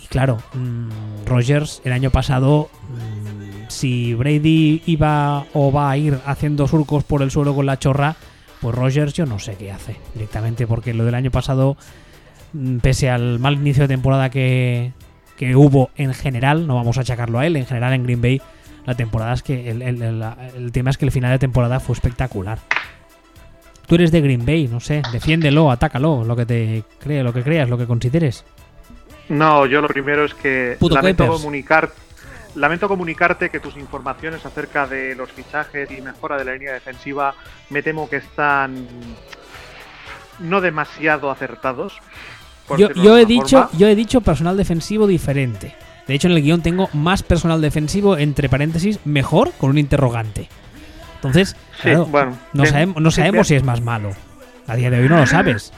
Y 0.02 0.06
claro, 0.06 0.39
mmm, 0.55 0.89
Rogers 1.26 1.81
el 1.85 1.93
año 1.93 2.10
pasado, 2.10 2.70
mmm, 2.89 3.68
si 3.68 4.14
Brady 4.14 4.82
iba 4.86 5.47
o 5.52 5.70
va 5.70 5.90
a 5.90 5.97
ir 5.97 6.18
haciendo 6.26 6.66
surcos 6.66 7.05
por 7.05 7.22
el 7.22 7.31
suelo 7.31 7.55
con 7.55 7.66
la 7.66 7.78
chorra, 7.78 8.16
pues 8.60 8.74
Rogers 8.74 9.12
yo 9.12 9.26
no 9.26 9.39
sé 9.39 9.56
qué 9.56 9.70
hace 9.70 9.97
directamente, 10.14 10.66
porque 10.66 10.94
lo 10.94 11.05
del 11.05 11.14
año 11.14 11.31
pasado, 11.31 11.76
mmm, 12.52 12.78
pese 12.78 13.10
al 13.10 13.39
mal 13.39 13.55
inicio 13.55 13.85
de 13.85 13.89
temporada 13.89 14.31
que, 14.31 14.93
que 15.36 15.55
hubo 15.56 15.90
en 15.97 16.14
general, 16.14 16.66
no 16.66 16.74
vamos 16.74 16.98
a 16.98 17.02
achacarlo 17.02 17.39
a 17.39 17.47
él, 17.47 17.56
en 17.56 17.66
general 17.66 17.93
en 17.93 18.05
Green 18.05 18.22
Bay, 18.22 18.43
la 18.85 18.94
temporada 18.94 19.35
es 19.35 19.43
que 19.43 19.70
el, 19.70 19.82
el, 19.82 20.02
el, 20.02 20.24
el 20.56 20.73
tema 20.73 20.90
es 20.90 20.98
que 20.98 21.05
el 21.05 21.12
final 21.12 21.32
de 21.32 21.39
temporada 21.39 21.81
fue 21.81 21.94
espectacular 21.94 22.59
tú 23.86 23.94
eres 23.94 24.11
de 24.11 24.20
Green 24.20 24.44
Bay, 24.44 24.69
no 24.69 24.81
sé, 24.81 25.02
defiéndelo, 25.12 25.70
atácalo, 25.70 26.24
lo 26.24 26.36
que 26.36 26.47
te 26.47 26.85
cree, 26.98 27.23
lo 27.23 27.32
que 27.32 27.43
creas, 27.43 27.69
lo 27.69 27.78
que 27.78 27.86
consideres. 27.86 28.44
No, 29.28 29.66
yo 29.66 29.81
lo 29.81 29.89
primero 29.89 30.24
es 30.24 30.35
que 30.35 30.77
Puto 30.78 30.94
lamento 30.97 31.27
comunicar, 31.27 31.90
lamento 32.55 32.89
comunicarte 32.89 33.51
que 33.51 33.61
tus 33.61 33.77
informaciones 33.77 34.44
acerca 34.44 34.86
de 34.86 35.15
los 35.15 35.31
fichajes 35.32 35.90
y 35.90 36.01
mejora 36.01 36.36
de 36.36 36.44
la 36.44 36.52
línea 36.52 36.73
defensiva 36.73 37.35
me 37.70 37.82
temo 37.82 38.09
que 38.09 38.16
están 38.16 38.86
no 40.40 40.61
demasiado 40.61 41.31
acertados. 41.31 41.98
Yo, 42.78 42.90
yo 42.93 43.19
he 43.19 43.27
dicho, 43.27 43.69
yo 43.77 43.86
he 43.86 43.94
dicho 43.94 44.20
personal 44.20 44.56
defensivo 44.56 45.06
diferente. 45.06 45.74
De 46.06 46.14
hecho, 46.14 46.28
en 46.28 46.35
el 46.35 46.43
guion 46.43 46.62
tengo 46.62 46.89
más 46.93 47.22
personal 47.22 47.60
defensivo, 47.60 48.16
entre 48.18 48.48
paréntesis, 48.48 49.01
mejor, 49.05 49.52
con 49.52 49.70
un 49.70 49.78
interrogante. 49.78 50.48
Entonces, 51.16 51.56
sí, 51.76 51.82
claro, 51.82 52.06
bueno, 52.06 52.39
no 52.52 52.66
sabemos, 52.66 53.02
no 53.02 53.10
sabemos 53.10 53.48
si 53.48 53.55
es 53.55 53.62
más 53.62 53.81
malo. 53.81 54.10
A 54.66 54.76
día 54.76 54.90
de 54.90 55.01
hoy 55.01 55.09
no 55.09 55.16
lo 55.16 55.26
sabes. 55.26 55.72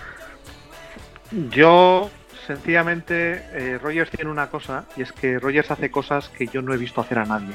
Yo, 1.51 2.11
sencillamente, 2.47 3.45
eh, 3.53 3.79
Rogers 3.81 4.11
tiene 4.11 4.31
una 4.31 4.49
cosa, 4.49 4.85
y 4.97 5.03
es 5.03 5.13
que 5.13 5.39
Rogers 5.39 5.71
hace 5.71 5.91
cosas 5.91 6.29
que 6.31 6.47
yo 6.49 6.63
no 6.63 6.75
he 6.75 6.77
visto 6.77 7.01
hacer 7.01 7.19
a 7.19 7.25
nadie. 7.25 7.55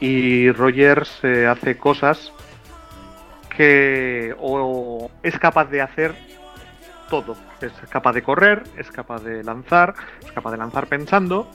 Y 0.00 0.50
Rogers 0.50 1.10
eh, 1.22 1.46
hace 1.46 1.76
cosas 1.76 2.32
que 3.56 4.34
o 4.40 5.10
es 5.22 5.38
capaz 5.38 5.66
de 5.66 5.82
hacer 5.82 6.14
todo. 7.12 7.36
Es 7.60 7.72
capaz 7.90 8.14
de 8.14 8.22
correr, 8.22 8.62
es 8.78 8.90
capaz 8.90 9.22
de 9.22 9.44
lanzar, 9.44 9.94
es 10.24 10.32
capaz 10.32 10.50
de 10.50 10.56
lanzar 10.56 10.86
pensando. 10.86 11.46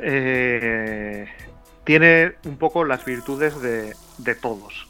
Eh, 0.00 1.28
tiene 1.84 2.36
un 2.46 2.56
poco 2.56 2.82
las 2.86 3.04
virtudes 3.04 3.60
de, 3.60 4.34
todos. 4.36 4.88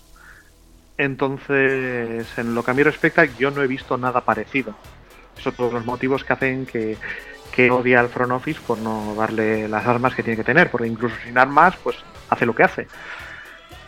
Entonces, 0.96 2.26
en 2.38 2.54
lo 2.54 2.62
que 2.62 2.70
a 2.70 2.74
mí 2.74 2.84
respecta, 2.84 3.24
yo 3.24 3.50
no 3.50 3.64
he 3.64 3.66
visto 3.66 3.98
nada 3.98 4.20
parecido. 4.20 4.76
Son 5.42 5.52
todos 5.52 5.72
los 5.72 5.84
motivos 5.84 6.22
que 6.22 6.32
hacen 6.34 6.66
que, 6.66 6.96
que 7.50 7.72
odia 7.72 7.98
al 7.98 8.10
front 8.10 8.30
office 8.30 8.60
por 8.64 8.78
no 8.78 9.16
darle 9.16 9.66
las 9.66 9.84
armas 9.86 10.14
que 10.14 10.22
tiene 10.22 10.36
que 10.36 10.44
tener, 10.44 10.70
porque 10.70 10.86
incluso 10.86 11.16
sin 11.24 11.36
armas, 11.36 11.74
pues 11.82 11.96
hace 12.30 12.46
lo 12.46 12.54
que 12.54 12.62
hace. 12.62 12.86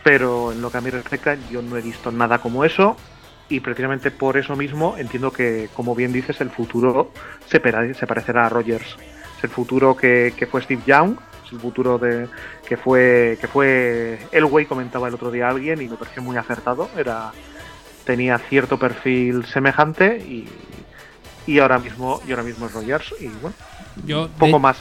Pero 0.03 0.51
en 0.51 0.61
lo 0.61 0.69
que 0.69 0.79
a 0.79 0.81
mí 0.81 0.89
respecta, 0.89 1.35
yo 1.49 1.61
no 1.61 1.77
he 1.77 1.81
visto 1.81 2.11
nada 2.11 2.39
como 2.39 2.65
eso. 2.65 2.97
Y 3.49 3.59
precisamente 3.61 4.11
por 4.11 4.37
eso 4.37 4.55
mismo 4.55 4.95
entiendo 4.97 5.31
que, 5.31 5.69
como 5.73 5.95
bien 5.95 6.11
dices, 6.11 6.41
el 6.41 6.49
futuro 6.49 7.11
se, 7.47 7.61
se 7.93 8.07
parecerá 8.07 8.45
a 8.45 8.49
Rogers. 8.49 8.97
Es 9.37 9.43
el 9.43 9.49
futuro 9.49 9.95
que, 9.95 10.33
que 10.35 10.47
fue 10.47 10.61
Steve 10.61 10.81
Young, 10.85 11.17
el 11.51 11.59
futuro 11.59 11.97
de 11.97 12.27
que 12.67 12.77
fue 12.77 13.37
que 13.39 13.47
fue 13.47 14.19
Elway 14.31 14.65
comentaba 14.65 15.07
el 15.07 15.13
otro 15.13 15.31
día 15.31 15.49
alguien 15.49 15.81
y 15.81 15.87
me 15.87 15.95
pareció 15.95 16.21
muy 16.21 16.37
acertado 16.37 16.89
era 16.97 17.31
tenía 18.05 18.37
cierto 18.37 18.77
perfil 18.77 19.45
semejante 19.45 20.17
y, 20.17 20.47
y 21.45 21.59
ahora 21.59 21.79
mismo 21.79 22.21
y 22.27 22.31
ahora 22.31 22.43
mismo 22.43 22.65
es 22.65 22.73
Rogers 22.73 23.13
y 23.19 23.27
bueno 23.27 23.55
yo, 24.05 24.29
poco 24.37 24.53
de, 24.53 24.59
más 24.59 24.77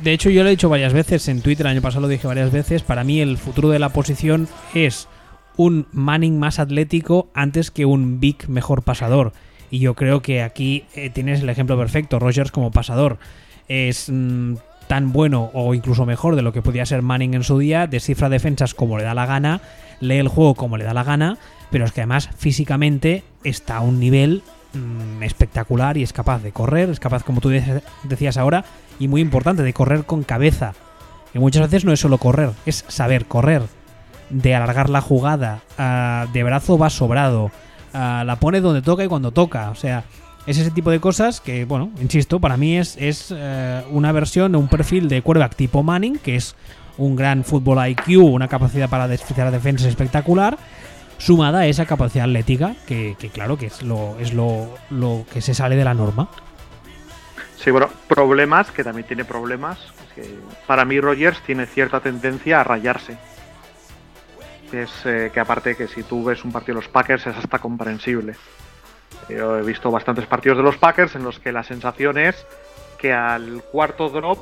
de 0.00 0.12
hecho 0.12 0.30
yo 0.30 0.42
lo 0.42 0.48
he 0.48 0.52
dicho 0.52 0.68
varias 0.68 0.92
veces 0.92 1.28
en 1.28 1.42
Twitter 1.42 1.66
el 1.66 1.72
año 1.72 1.82
pasado 1.82 2.02
lo 2.02 2.08
dije 2.08 2.26
varias 2.26 2.52
veces 2.52 2.82
para 2.82 3.04
mí 3.04 3.20
el 3.20 3.38
futuro 3.38 3.68
de 3.68 3.78
la 3.78 3.90
posición 3.90 4.48
es 4.74 5.08
un 5.56 5.86
Manning 5.92 6.38
más 6.38 6.58
atlético 6.58 7.28
antes 7.34 7.70
que 7.70 7.86
un 7.86 8.20
Big 8.20 8.48
mejor 8.48 8.82
pasador. 8.82 9.32
Y 9.70 9.80
yo 9.80 9.94
creo 9.94 10.22
que 10.22 10.42
aquí 10.42 10.84
eh, 10.94 11.10
tienes 11.10 11.42
el 11.42 11.48
ejemplo 11.48 11.76
perfecto 11.76 12.18
Rogers 12.18 12.52
como 12.52 12.70
pasador. 12.70 13.18
Es 13.68 14.08
mmm, 14.10 14.54
tan 14.86 15.12
bueno 15.12 15.50
o 15.54 15.74
incluso 15.74 16.06
mejor 16.06 16.36
de 16.36 16.42
lo 16.42 16.52
que 16.52 16.62
podía 16.62 16.86
ser 16.86 17.02
Manning 17.02 17.34
en 17.34 17.42
su 17.42 17.58
día, 17.58 17.86
descifra 17.86 18.28
defensas 18.28 18.74
como 18.74 18.98
le 18.98 19.04
da 19.04 19.14
la 19.14 19.26
gana, 19.26 19.60
lee 20.00 20.18
el 20.18 20.28
juego 20.28 20.54
como 20.54 20.76
le 20.76 20.84
da 20.84 20.94
la 20.94 21.04
gana, 21.04 21.38
pero 21.70 21.84
es 21.84 21.92
que 21.92 22.02
además 22.02 22.30
físicamente 22.36 23.24
está 23.42 23.78
a 23.78 23.80
un 23.80 23.98
nivel 23.98 24.42
mmm, 24.72 25.22
espectacular 25.22 25.96
y 25.96 26.02
es 26.02 26.12
capaz 26.12 26.42
de 26.42 26.52
correr, 26.52 26.90
es 26.90 27.00
capaz, 27.00 27.24
como 27.24 27.40
tú 27.40 27.48
decías 28.04 28.36
ahora, 28.36 28.64
y 28.98 29.08
muy 29.08 29.20
importante, 29.20 29.62
de 29.62 29.72
correr 29.72 30.04
con 30.04 30.22
cabeza. 30.22 30.74
Y 31.34 31.38
muchas 31.38 31.62
veces 31.62 31.84
no 31.84 31.92
es 31.92 32.00
solo 32.00 32.18
correr, 32.18 32.50
es 32.64 32.84
saber 32.88 33.26
correr, 33.26 33.62
de 34.30 34.54
alargar 34.54 34.90
la 34.90 35.00
jugada, 35.00 35.60
uh, 35.78 36.30
de 36.32 36.42
brazo 36.42 36.78
va 36.78 36.90
sobrado, 36.90 37.46
uh, 37.94 38.24
la 38.24 38.36
pone 38.40 38.60
donde 38.60 38.82
toca 38.82 39.04
y 39.04 39.08
cuando 39.08 39.30
toca, 39.30 39.70
o 39.70 39.74
sea, 39.74 40.04
es 40.46 40.58
ese 40.58 40.70
tipo 40.70 40.90
de 40.90 41.00
cosas 41.00 41.40
que, 41.40 41.64
bueno, 41.64 41.90
insisto, 42.00 42.40
para 42.40 42.56
mí 42.56 42.78
es, 42.78 42.96
es 42.98 43.34
eh, 43.36 43.82
una 43.90 44.12
versión 44.12 44.52
de 44.52 44.58
un 44.58 44.68
perfil 44.68 45.08
de 45.08 45.20
quarterback 45.20 45.56
tipo 45.56 45.82
Manning, 45.82 46.18
que 46.18 46.36
es 46.36 46.54
un 46.98 47.16
gran 47.16 47.42
fútbol 47.42 47.84
IQ, 47.88 48.22
una 48.22 48.46
capacidad 48.46 48.88
para 48.88 49.08
desficiar 49.08 49.50
defensas 49.50 49.88
espectacular, 49.88 50.56
sumada 51.18 51.60
a 51.60 51.66
esa 51.66 51.84
capacidad 51.84 52.26
atlética, 52.26 52.76
que, 52.86 53.16
que 53.18 53.28
claro, 53.28 53.58
que 53.58 53.66
es 53.66 53.82
lo, 53.82 54.16
es 54.20 54.32
lo, 54.34 54.68
lo 54.90 55.24
que 55.32 55.40
se 55.40 55.52
sale 55.52 55.74
de 55.74 55.84
la 55.84 55.94
norma. 55.94 56.28
Sí, 57.56 57.72
bueno, 57.72 57.88
problemas, 58.06 58.70
que 58.70 58.84
también 58.84 59.06
tiene 59.06 59.24
problemas. 59.24 59.78
Que 60.14 60.22
para 60.68 60.84
mí 60.84 61.00
Rogers 61.00 61.40
tiene 61.40 61.66
cierta 61.66 61.98
tendencia 61.98 62.60
a 62.60 62.64
rayarse. 62.64 63.18
Es 64.72 64.90
eh, 65.04 65.30
que 65.32 65.40
aparte 65.40 65.76
que 65.76 65.88
si 65.88 66.02
tú 66.02 66.24
ves 66.24 66.44
un 66.44 66.52
partido 66.52 66.74
de 66.76 66.82
los 66.82 66.90
Packers 66.90 67.26
es 67.26 67.36
hasta 67.36 67.58
comprensible. 67.58 68.34
Yo 69.28 69.58
he 69.58 69.62
visto 69.62 69.90
bastantes 69.90 70.26
partidos 70.26 70.58
de 70.58 70.64
los 70.64 70.76
Packers 70.76 71.14
en 71.14 71.22
los 71.22 71.38
que 71.38 71.52
la 71.52 71.62
sensación 71.62 72.18
es 72.18 72.46
que 72.98 73.12
al 73.12 73.62
cuarto 73.70 74.08
drop 74.08 74.38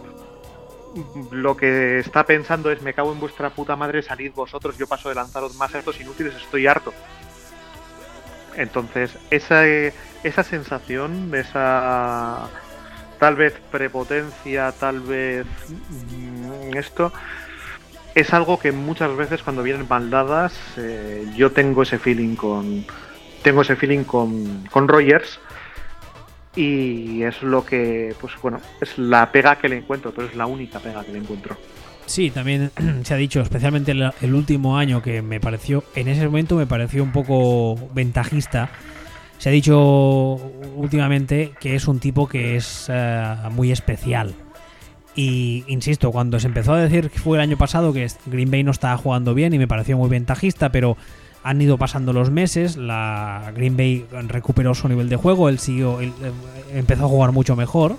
lo 1.33 1.57
que 1.57 1.99
está 1.99 2.25
pensando 2.25 2.71
es 2.71 2.81
me 2.83 2.95
cago 2.95 3.13
en 3.13 3.21
vuestra 3.21 3.51
puta 3.51 3.77
madre, 3.77 4.03
salid 4.03 4.33
vosotros, 4.33 4.79
yo 4.79 4.87
paso 4.87 5.09
de 5.09 5.17
lanzaros 5.17 5.57
más 5.57 5.75
estos 5.75 6.01
inútiles, 6.01 6.35
estoy 6.35 6.67
harto. 6.67 6.93
Entonces, 8.57 9.19
esa, 9.31 9.67
esa 9.67 10.43
sensación, 10.45 11.35
esa 11.35 12.49
tal 13.19 13.35
vez 13.35 13.55
prepotencia, 13.71 14.73
tal 14.73 15.01
vez 15.01 15.47
esto, 16.75 17.13
es 18.15 18.33
algo 18.33 18.59
que 18.59 18.73
muchas 18.73 19.17
veces 19.17 19.43
cuando 19.43 19.63
vienen 19.63 19.89
baldadas 19.89 20.55
eh, 20.77 21.27
yo 21.37 21.53
tengo 21.53 21.83
ese 21.83 21.99
feeling 21.99 22.37
con, 22.37 22.85
tengo 23.43 23.63
ese 23.63 23.77
feeling 23.77 24.05
con, 24.05 24.65
con 24.71 24.89
Rogers 24.89 25.41
y 26.57 27.23
es 27.23 27.43
lo 27.43 27.65
que, 27.65 28.15
pues 28.21 28.35
bueno, 28.41 28.61
es 28.81 28.97
la 28.97 29.33
pega 29.33 29.57
que 29.57 29.69
le 29.69 29.79
encuentro, 29.79 30.13
pero 30.15 30.29
es 30.29 30.37
la 30.37 30.47
única 30.47 30.79
pega 30.79 31.05
que 31.05 31.13
le 31.13 31.19
encuentro. 31.19 31.57
Sí, 32.07 32.31
también 32.31 32.71
se 33.03 33.15
ha 33.15 33.17
dicho, 33.17 33.41
especialmente 33.41 33.93
el, 33.93 34.35
último 34.35 34.79
año, 34.79 35.03
que 35.03 35.23
me 35.23 35.41
pareció, 35.41 35.85
en 35.95 36.09
ese 36.09 36.25
momento 36.27 36.57
me 36.57 36.67
pareció 36.67 37.03
un 37.03 37.13
poco 37.13 37.77
ventajista. 37.93 38.71
Se 39.39 39.49
ha 39.49 39.53
dicho 39.53 40.35
últimamente 40.77 41.53
que 41.61 41.75
es 41.75 41.89
un 41.89 41.99
tipo 41.99 42.29
que 42.29 42.57
es 42.57 42.87
eh, 42.89 43.35
muy 43.51 43.73
especial. 43.73 44.35
Y 45.17 45.65
insisto, 45.69 46.11
cuando 46.11 46.41
se 46.41 46.49
empezó 46.49 46.73
a 46.73 46.81
decir 46.81 47.11
que 47.11 47.19
fue 47.19 47.39
el 47.39 47.43
año 47.43 47.57
pasado 47.57 47.93
que 47.93 48.07
Green 48.27 48.51
Bay 48.51 48.65
no 48.65 48.73
estaba 48.73 48.97
jugando 48.97 49.35
bien 49.35 49.55
y 49.55 49.59
me 49.59 49.69
pareció 49.69 49.97
muy 49.97 50.09
ventajista, 50.09 50.71
pero 50.71 50.97
han 51.45 51.61
ido 51.61 51.79
pasando 51.79 52.13
los 52.13 52.31
meses, 52.31 52.77
la 52.77 53.53
Green 53.55 53.77
Bay 53.77 54.07
recuperó 54.29 54.75
su 54.75 54.89
nivel 54.89 55.09
de 55.09 55.17
juego, 55.17 55.49
él 55.49 55.59
siguió, 55.59 56.01
eh, 56.01 56.11
empezó 56.73 57.05
a 57.05 57.09
jugar 57.09 57.33
mucho 57.33 57.55
mejor. 57.55 57.97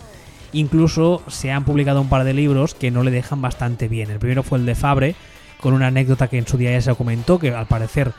Incluso 0.51 1.21
se 1.27 1.51
han 1.51 1.63
publicado 1.63 2.01
un 2.01 2.09
par 2.09 2.23
de 2.23 2.33
libros 2.33 2.75
que 2.75 2.89
no 2.89 3.03
le 3.03 3.11
dejan 3.11 3.41
bastante 3.41 3.87
bien. 3.87 4.09
El 4.09 4.19
primero 4.19 4.41
fue 4.41 4.57
el 4.57 4.65
de 4.65 4.75
Fabre, 4.75 5.15
con 5.61 5.73
una 5.73 5.87
anécdota 5.87 6.27
que 6.27 6.37
en 6.37 6.47
su 6.47 6.57
día 6.57 6.71
ya 6.71 6.81
se 6.81 6.95
comentó, 6.95 7.39
que 7.39 7.53
al 7.53 7.67
parecer 7.67 8.13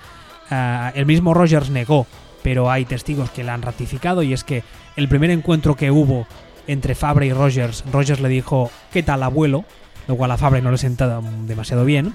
eh, 0.51 0.91
el 0.95 1.07
mismo 1.07 1.35
Rogers 1.35 1.71
negó, 1.71 2.07
pero 2.43 2.71
hay 2.71 2.85
testigos 2.85 3.31
que 3.31 3.43
la 3.43 3.55
han 3.55 3.63
ratificado, 3.63 4.23
y 4.23 4.33
es 4.33 4.45
que 4.45 4.63
el 4.97 5.09
primer 5.09 5.31
encuentro 5.31 5.75
que 5.75 5.91
hubo 5.91 6.27
entre 6.67 6.95
Fabre 6.95 7.27
y 7.27 7.33
Rogers, 7.33 7.85
Rogers 7.93 8.21
le 8.21 8.29
dijo, 8.29 8.71
¿qué 8.93 9.03
tal 9.03 9.23
abuelo? 9.23 9.65
Lo 10.09 10.17
cual 10.17 10.31
a 10.31 10.37
Fabre 10.37 10.63
no 10.63 10.71
le 10.71 10.79
sentaba 10.79 11.21
demasiado 11.47 11.85
bien. 11.85 12.15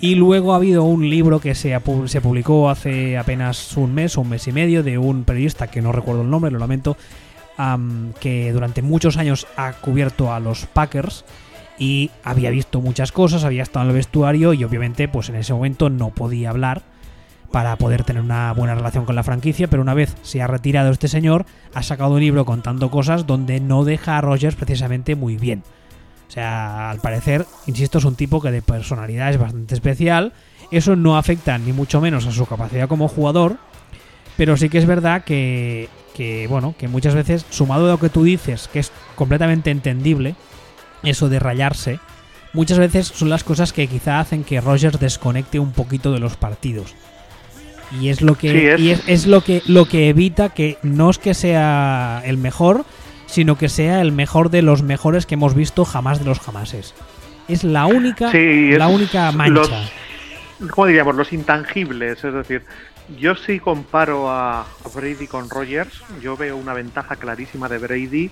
Y 0.00 0.14
luego 0.14 0.52
ha 0.52 0.56
habido 0.56 0.84
un 0.84 1.10
libro 1.10 1.40
que 1.40 1.54
se, 1.54 1.78
se 2.06 2.20
publicó 2.20 2.70
hace 2.70 3.18
apenas 3.18 3.76
un 3.76 3.94
mes 3.94 4.16
o 4.16 4.22
un 4.22 4.30
mes 4.30 4.48
y 4.48 4.52
medio 4.52 4.82
de 4.82 4.96
un 4.96 5.24
periodista 5.24 5.66
que 5.66 5.82
no 5.82 5.92
recuerdo 5.92 6.22
el 6.22 6.30
nombre, 6.30 6.50
lo 6.50 6.58
lamento, 6.58 6.96
que 8.20 8.52
durante 8.52 8.80
muchos 8.80 9.18
años 9.18 9.46
ha 9.56 9.72
cubierto 9.72 10.32
a 10.32 10.40
los 10.40 10.64
Packers 10.66 11.26
y 11.78 12.10
había 12.24 12.50
visto 12.50 12.80
muchas 12.80 13.12
cosas, 13.12 13.44
había 13.44 13.62
estado 13.62 13.84
en 13.84 13.90
el 13.90 13.96
vestuario 13.96 14.54
y 14.54 14.64
obviamente 14.64 15.08
pues 15.08 15.28
en 15.28 15.36
ese 15.36 15.52
momento 15.52 15.90
no 15.90 16.10
podía 16.10 16.50
hablar 16.50 16.82
para 17.52 17.76
poder 17.76 18.04
tener 18.04 18.22
una 18.22 18.52
buena 18.52 18.74
relación 18.74 19.04
con 19.04 19.16
la 19.16 19.22
franquicia, 19.22 19.68
pero 19.68 19.82
una 19.82 19.94
vez 19.94 20.14
se 20.22 20.40
ha 20.40 20.46
retirado 20.46 20.90
este 20.90 21.08
señor, 21.08 21.46
ha 21.74 21.82
sacado 21.82 22.14
un 22.14 22.20
libro 22.20 22.44
contando 22.44 22.90
cosas 22.90 23.26
donde 23.26 23.60
no 23.60 23.84
deja 23.84 24.18
a 24.18 24.20
Rogers 24.20 24.54
precisamente 24.54 25.16
muy 25.16 25.36
bien. 25.36 25.64
O 26.28 26.32
sea, 26.32 26.90
al 26.90 27.00
parecer, 27.00 27.44
insisto, 27.66 27.98
es 27.98 28.04
un 28.04 28.14
tipo 28.14 28.40
que 28.40 28.52
de 28.52 28.62
personalidad 28.62 29.30
es 29.30 29.38
bastante 29.38 29.74
especial. 29.74 30.32
Eso 30.70 30.94
no 30.94 31.18
afecta 31.18 31.58
ni 31.58 31.72
mucho 31.72 32.00
menos 32.00 32.24
a 32.26 32.30
su 32.30 32.46
capacidad 32.46 32.86
como 32.86 33.08
jugador, 33.08 33.56
pero 34.36 34.56
sí 34.56 34.68
que 34.68 34.78
es 34.78 34.86
verdad 34.86 35.24
que, 35.24 35.88
bueno, 36.48 36.76
que 36.78 36.86
muchas 36.86 37.16
veces, 37.16 37.44
sumado 37.50 37.86
a 37.86 37.90
lo 37.90 37.98
que 37.98 38.10
tú 38.10 38.22
dices, 38.22 38.68
que 38.72 38.78
es 38.78 38.92
completamente 39.16 39.72
entendible, 39.72 40.36
eso 41.02 41.28
de 41.28 41.40
rayarse, 41.40 41.98
muchas 42.52 42.78
veces 42.78 43.08
son 43.08 43.28
las 43.28 43.42
cosas 43.42 43.72
que 43.72 43.88
quizá 43.88 44.20
hacen 44.20 44.44
que 44.44 44.60
Rogers 44.60 45.00
desconecte 45.00 45.58
un 45.58 45.72
poquito 45.72 46.12
de 46.12 46.20
los 46.20 46.36
partidos. 46.36 46.94
Y 47.98 48.08
es 48.08 48.22
lo 48.22 48.34
que, 48.36 48.50
Sí, 48.52 48.66
es- 48.66 48.80
y 48.80 48.90
es, 48.90 49.02
es 49.08 49.26
lo 49.26 49.42
que 49.42 49.62
lo 49.66 49.86
que 49.86 50.08
evita 50.08 50.50
que 50.50 50.78
no 50.82 51.10
es 51.10 51.18
que 51.18 51.34
sea 51.34 52.22
el 52.24 52.36
mejor, 52.38 52.84
sino 53.26 53.56
que 53.58 53.68
sea 53.68 54.00
el 54.00 54.12
mejor 54.12 54.50
de 54.50 54.62
los 54.62 54.82
mejores 54.82 55.26
que 55.26 55.34
hemos 55.34 55.54
visto 55.54 55.84
jamás 55.84 56.18
de 56.18 56.24
los 56.24 56.38
jamases. 56.40 56.94
Es 57.48 57.64
la 57.64 57.86
única, 57.86 58.30
Sí, 58.30 58.72
la 58.72 58.88
única 58.88 59.32
mancha. 59.32 59.52
Los, 59.52 59.70
¿Cómo 60.70 60.86
diríamos? 60.86 61.14
Los 61.16 61.32
intangibles. 61.32 62.22
Es 62.22 62.34
decir, 62.34 62.62
yo 63.18 63.34
sí 63.34 63.58
comparo 63.58 64.30
a, 64.30 64.60
a 64.60 64.66
Brady 64.94 65.26
con 65.26 65.48
Rogers. 65.50 66.02
Yo 66.22 66.36
veo 66.36 66.56
una 66.56 66.74
ventaja 66.74 67.16
clarísima 67.16 67.68
de 67.68 67.78
Brady 67.78 68.30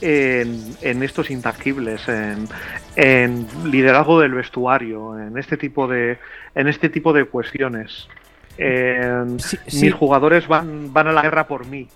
en, 0.00 0.76
en 0.82 1.02
estos 1.02 1.30
intangibles, 1.30 2.06
en, 2.08 2.48
en 2.96 3.46
liderazgo 3.64 4.20
del 4.20 4.32
vestuario, 4.34 5.18
en 5.18 5.36
este 5.38 5.56
tipo 5.56 5.88
de, 5.88 6.18
en 6.54 6.68
este 6.68 6.88
tipo 6.88 7.12
de 7.12 7.24
cuestiones. 7.24 8.08
Sí, 9.38 9.56
sí. 9.66 9.84
Mis 9.86 9.94
jugadores 9.94 10.48
van, 10.48 10.92
van 10.92 11.08
a 11.08 11.12
la 11.12 11.22
guerra 11.22 11.46
por 11.46 11.66
mí. 11.66 11.86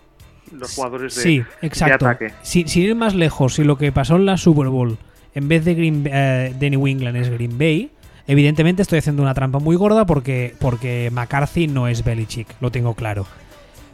Los 0.53 0.75
jugadores 0.75 1.15
de, 1.15 1.23
sí, 1.23 1.43
exacto. 1.63 2.05
de 2.05 2.11
ataque. 2.11 2.33
Si- 2.43 2.67
sin 2.67 2.83
ir 2.83 2.95
más 2.97 3.15
lejos, 3.15 3.55
si 3.55 3.65
lo 3.65 3.77
que 3.79 3.93
pasó 3.93 4.17
en 4.17 4.27
la 4.27 4.37
Super 4.37 4.67
Bowl, 4.69 4.99
en 5.35 5.49
vez 5.49 5.65
de, 5.65 5.75
Green, 5.75 6.05
eh, 6.11 6.55
de 6.59 6.71
New 6.71 6.87
England 6.89 7.17
es 7.17 7.31
Green 7.31 7.57
Bay, 7.57 7.91
evidentemente 8.27 8.83
estoy 8.83 8.99
haciendo 8.99 9.23
una 9.23 9.33
trampa 9.35 9.61
muy 9.61 9.77
gorda 9.77 10.07
porque, 10.07 10.55
porque 10.59 11.09
McCarthy 11.13 11.69
no 11.69 11.87
es 11.87 12.03
Belichick, 12.05 12.49
lo 12.61 12.71
tengo 12.73 12.95
claro. 12.95 13.27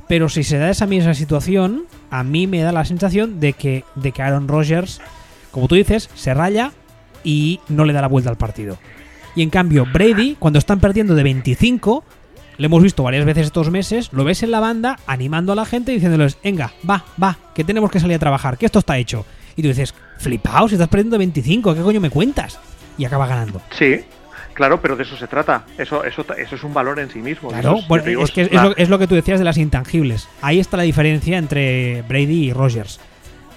Pero 0.09 0.29
si 0.29 0.45
se 0.45 0.57
da 0.57 0.71
esa 0.71 0.87
misma 0.87 1.15
situación, 1.15 1.85
a 2.11 2.23
mí 2.23 2.47
me 2.47 2.61
da 2.63 2.73
la 2.73 2.85
sensación 2.85 3.39
de 3.41 3.53
que, 3.53 3.85
de 3.97 4.13
que 4.13 4.23
Aaron 4.23 4.49
Rodgers, 4.49 5.01
como 5.51 5.69
tú 5.69 5.75
dices, 5.75 6.09
se 6.15 6.33
raya 6.33 6.73
y 7.23 7.61
no 7.69 7.85
le 7.85 7.93
da 7.93 8.01
la 8.01 8.09
vuelta 8.09 8.31
al 8.31 8.37
partido. 8.37 8.79
Y 9.35 9.43
en 9.43 9.51
cambio, 9.51 9.85
Brady, 9.93 10.37
cuando 10.39 10.59
están 10.59 10.81
perdiendo 10.81 11.15
de 11.15 11.23
25, 11.23 12.03
le 12.59 12.67
hemos 12.67 12.83
visto 12.83 13.03
varias 13.03 13.25
veces 13.25 13.47
estos 13.47 13.71
meses, 13.71 14.11
lo 14.13 14.25
ves 14.25 14.43
en 14.43 14.51
la 14.51 14.61
banda 14.61 14.99
animando 15.07 15.53
a 15.53 15.55
la 15.57 15.65
gente 15.65 15.93
diciéndoles, 15.93 16.39
venga, 16.43 16.73
va, 16.89 17.05
va, 17.23 17.39
que 17.55 17.65
tenemos 17.65 17.91
que 17.91 18.01
salir 18.01 18.17
a 18.17 18.19
trabajar, 18.21 18.57
que 18.59 18.67
esto 18.67 18.79
está 18.79 18.97
hecho. 18.99 19.25
Y 19.57 19.63
tú 19.63 19.69
dices, 19.69 19.95
flipaos, 20.19 20.73
estás 20.73 20.89
perdiendo 20.89 21.15
de 21.15 21.19
25, 21.19 21.75
¿qué 21.75 21.81
coño 21.81 22.01
me 22.01 22.11
cuentas? 22.11 22.59
Y 22.99 23.05
acaba 23.05 23.27
ganando. 23.27 23.61
Sí, 23.71 24.01
claro, 24.55 24.81
pero 24.81 24.97
de 24.97 25.03
eso 25.03 25.17
se 25.17 25.27
trata. 25.27 25.65
Eso, 25.79 26.05
eso, 26.05 26.25
eso 26.37 26.55
es 26.57 26.63
un 26.63 26.73
valor 26.75 26.99
en 26.99 27.11
sí 27.11 27.19
mismo. 27.21 27.49
Claro, 27.51 27.77
es- 27.79 27.89
bueno, 27.89 28.05
te 28.05 28.11
digo, 28.11 28.25
es 28.25 28.31
que 28.31 28.43
es, 28.43 28.53
lo, 28.53 28.77
es 28.77 28.89
lo 28.89 28.99
que 28.99 29.07
tú 29.07 29.15
decías 29.15 29.39
de 29.39 29.45
las 29.45 29.57
intangibles. 29.59 30.29
Ahí 30.43 30.61
está 30.61 30.77
la 30.77 30.83
diferencia 30.83 31.39
entre 31.39 32.03
Brady 32.03 32.49
y 32.49 32.53
Rogers. 32.53 33.01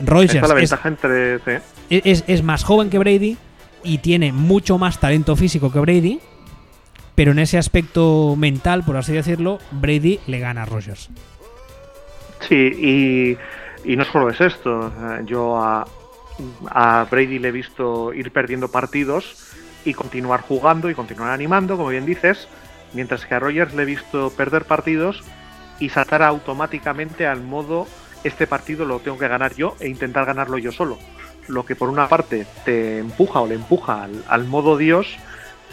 Rogers 0.05 0.35
es, 0.35 0.85
entre. 0.85 1.39
sí. 1.39 1.51
es- 1.89 2.23
es 2.27 2.43
más 2.43 2.63
joven 2.63 2.89
que 2.89 2.97
Brady 2.99 3.37
y 3.83 3.97
tiene 3.99 4.31
mucho 4.31 4.77
más 4.77 4.99
talento 4.99 5.35
físico 5.35 5.71
que 5.71 5.79
Brady, 5.79 6.19
pero 7.19 7.33
en 7.33 7.39
ese 7.39 7.57
aspecto 7.57 8.37
mental, 8.37 8.85
por 8.85 8.95
así 8.95 9.11
decirlo, 9.11 9.59
Brady 9.71 10.21
le 10.25 10.39
gana 10.39 10.63
a 10.63 10.65
Rogers. 10.65 11.09
Sí, 12.39 12.55
y, 12.55 13.91
y 13.91 13.97
no 13.97 14.05
solo 14.05 14.29
es 14.29 14.39
esto. 14.39 14.89
Yo 15.25 15.57
a, 15.61 15.85
a 16.69 17.07
Brady 17.11 17.39
le 17.39 17.49
he 17.49 17.51
visto 17.51 18.13
ir 18.13 18.31
perdiendo 18.31 18.71
partidos 18.71 19.51
y 19.83 19.93
continuar 19.93 20.39
jugando 20.39 20.89
y 20.89 20.95
continuar 20.95 21.31
animando, 21.31 21.75
como 21.75 21.89
bien 21.89 22.05
dices, 22.05 22.47
mientras 22.93 23.25
que 23.25 23.35
a 23.35 23.39
Rogers 23.39 23.73
le 23.73 23.83
he 23.83 23.85
visto 23.85 24.29
perder 24.29 24.63
partidos 24.63 25.21
y 25.77 25.89
saltar 25.89 26.23
automáticamente 26.23 27.27
al 27.27 27.41
modo 27.41 27.85
este 28.23 28.47
partido 28.47 28.85
lo 28.85 28.99
tengo 28.99 29.17
que 29.17 29.27
ganar 29.27 29.55
yo 29.55 29.75
e 29.81 29.89
intentar 29.89 30.25
ganarlo 30.25 30.57
yo 30.57 30.71
solo. 30.71 30.97
Lo 31.49 31.65
que 31.65 31.75
por 31.75 31.89
una 31.89 32.07
parte 32.07 32.47
te 32.63 32.99
empuja 32.99 33.41
o 33.41 33.47
le 33.47 33.55
empuja 33.55 34.05
al, 34.05 34.23
al 34.29 34.45
modo 34.45 34.77
Dios, 34.77 35.17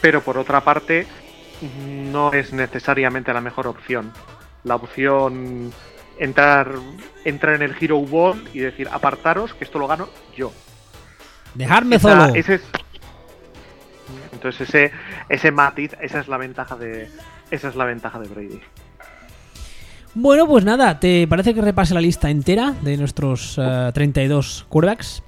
pero 0.00 0.22
por 0.22 0.38
otra 0.38 0.62
parte 0.62 1.06
no 1.62 2.32
es 2.32 2.52
necesariamente 2.52 3.32
la 3.32 3.40
mejor 3.40 3.66
opción. 3.66 4.12
La 4.64 4.74
opción 4.76 5.72
entrar, 6.18 6.72
entrar 7.24 7.54
en 7.54 7.62
el 7.62 7.76
Hero 7.80 7.98
Ball 8.00 8.42
y 8.52 8.58
decir 8.60 8.88
apartaros 8.90 9.54
que 9.54 9.64
esto 9.64 9.78
lo 9.78 9.86
gano 9.86 10.08
yo. 10.36 10.52
Dejarme 11.54 11.96
Esa- 11.96 12.10
solo. 12.26 12.34
ese 12.34 12.54
es- 12.56 12.62
entonces 14.32 14.68
ese, 14.68 14.92
ese 15.28 15.50
matiz, 15.50 15.92
esa 16.00 16.20
es 16.20 16.28
la 16.28 16.36
ventaja 16.36 16.76
de. 16.76 17.08
Esa 17.50 17.68
es 17.68 17.76
la 17.76 17.84
ventaja 17.84 18.18
de 18.18 18.28
Brady. 18.28 18.60
Bueno, 20.14 20.46
pues 20.46 20.64
nada, 20.64 20.98
¿te 20.98 21.26
parece 21.28 21.54
que 21.54 21.60
repase 21.60 21.92
la 21.94 22.00
lista 22.00 22.30
entera 22.30 22.74
de 22.82 22.96
nuestros 22.96 23.56
eh, 23.58 23.90
32 23.92 24.66
quarterbacks? 24.68 25.22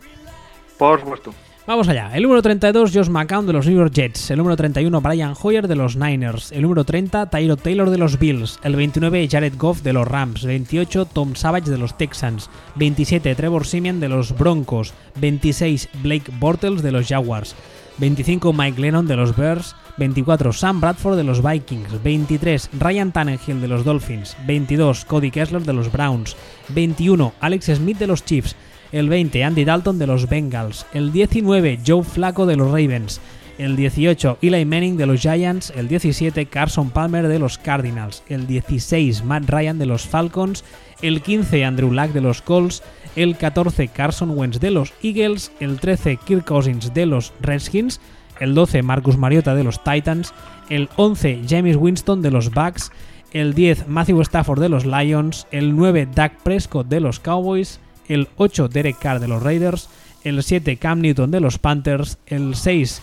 Por 0.79 1.01
supuesto. 1.01 1.35
Vamos 1.69 1.87
allá. 1.87 2.13
El 2.15 2.23
número 2.23 2.41
32, 2.41 2.93
Josh 2.95 3.11
McCown 3.11 3.47
de 3.47 3.53
los 3.53 3.67
New 3.67 3.77
York 3.77 3.93
Jets. 3.93 4.31
El 4.31 4.39
número 4.39 4.57
31, 4.57 5.03
Brian 5.03 5.35
Hoyer 5.39 5.69
de 5.69 5.77
los 5.77 5.97
Niners. 5.97 6.51
El 6.51 6.63
número 6.63 6.83
30, 6.83 7.29
Tyro 7.29 7.59
Taylor 7.59 7.91
de 7.91 7.99
los 7.99 8.19
Bills. 8.19 8.59
El 8.63 8.75
29, 8.75 9.29
Jared 9.31 9.53
Goff 9.59 9.83
de 9.83 9.93
los 9.93 10.09
Rams. 10.09 10.47
28, 10.47 11.05
Tom 11.05 11.35
Savage 11.35 11.71
de 11.71 11.77
los 11.77 11.99
Texans. 11.99 12.49
27, 12.77 13.35
Trevor 13.35 13.67
Simeon 13.67 14.01
de 14.01 14.09
los 14.09 14.35
Broncos. 14.35 14.95
26, 15.17 15.91
Blake 16.03 16.33
Bortles 16.39 16.81
de 16.81 16.91
los 16.91 17.07
Jaguars. 17.07 17.55
25, 17.99 18.55
Mike 18.55 18.81
Lennon 18.81 19.07
de 19.07 19.17
los 19.17 19.37
Bears. 19.37 19.77
24, 19.99 20.55
Sam 20.55 20.81
Bradford 20.81 21.19
de 21.19 21.25
los 21.25 21.43
Vikings. 21.43 22.03
23, 22.03 22.71
Ryan 22.79 23.13
Tannehill 23.13 23.61
de 23.61 23.69
los 23.69 23.85
Dolphins. 23.85 24.39
22, 24.47 25.05
Cody 25.05 25.31
Kessler 25.31 25.65
de 25.65 25.75
los 25.75 25.93
Browns. 25.93 26.35
21, 26.71 27.35
Alex 27.41 27.67
Smith 27.67 27.99
de 27.99 28.07
los 28.07 28.25
Chiefs. 28.25 28.57
El 28.91 29.09
20, 29.09 29.45
Andy 29.45 29.65
Dalton 29.65 29.99
de 29.99 30.07
los 30.07 30.29
Bengals. 30.29 30.87
El 30.95 31.13
19, 31.13 31.81
Joe 31.87 32.03
Flacco 32.03 32.47
de 32.47 32.57
los 32.57 32.69
Ravens. 32.69 33.21
El 33.59 33.77
18, 33.77 34.39
Eli 34.41 34.65
Manning 34.65 34.97
de 34.97 35.07
los 35.07 35.21
Giants. 35.21 35.73
El 35.77 35.89
17, 35.89 36.47
Carson 36.47 36.91
Palmer 36.91 37.29
de 37.29 37.39
los 37.39 37.59
Cardinals. 37.59 38.23
El 38.29 38.47
16, 38.47 39.25
Matt 39.25 39.51
Ryan 39.51 39.79
de 39.79 39.87
los 39.87 40.07
Falcons. 40.07 40.65
El 41.03 41.21
15, 41.21 41.65
Andrew 41.65 41.93
Luck 41.93 42.13
de 42.13 42.23
los 42.23 42.41
Colts. 42.41 42.83
El 43.15 43.37
14, 43.37 43.89
Carson 43.89 44.31
Wentz 44.31 44.61
de 44.61 44.71
los 44.71 44.95
Eagles. 45.03 45.53
El 45.61 45.81
13, 45.81 46.17
Kirk 46.25 46.47
Cousins 46.47 46.95
de 46.95 47.05
los 47.05 47.35
Redskins. 47.41 48.01
El 48.41 48.55
12, 48.55 48.83
Marcus 48.83 49.19
Mariota 49.19 49.55
de 49.55 49.65
los 49.65 49.83
Titans. 49.85 50.33
El 50.71 50.89
11, 50.97 51.43
James 51.47 51.77
Winston 51.77 52.23
de 52.23 52.31
los 52.31 52.53
Bucks. 52.53 52.91
El 53.33 53.53
10, 53.53 53.89
Matthew 53.89 54.23
Stafford 54.23 54.61
de 54.61 54.69
los 54.71 54.87
Lions. 54.87 55.47
El 55.51 55.77
9, 55.77 56.09
Dak 56.15 56.43
Prescott 56.43 56.87
de 56.87 57.01
los 57.01 57.21
Cowboys. 57.21 57.81
El 58.09 58.29
8, 58.37 58.69
Derek 58.69 58.99
Carr 58.99 59.21
de 59.21 59.29
los 59.29 59.43
Raiders. 59.43 59.89
El 60.25 60.43
7, 60.43 60.77
Cam 60.77 61.01
Newton 61.01 61.31
de 61.31 61.41
los 61.41 61.59
Panthers. 61.59 62.19
El 62.27 62.55
6, 62.55 63.01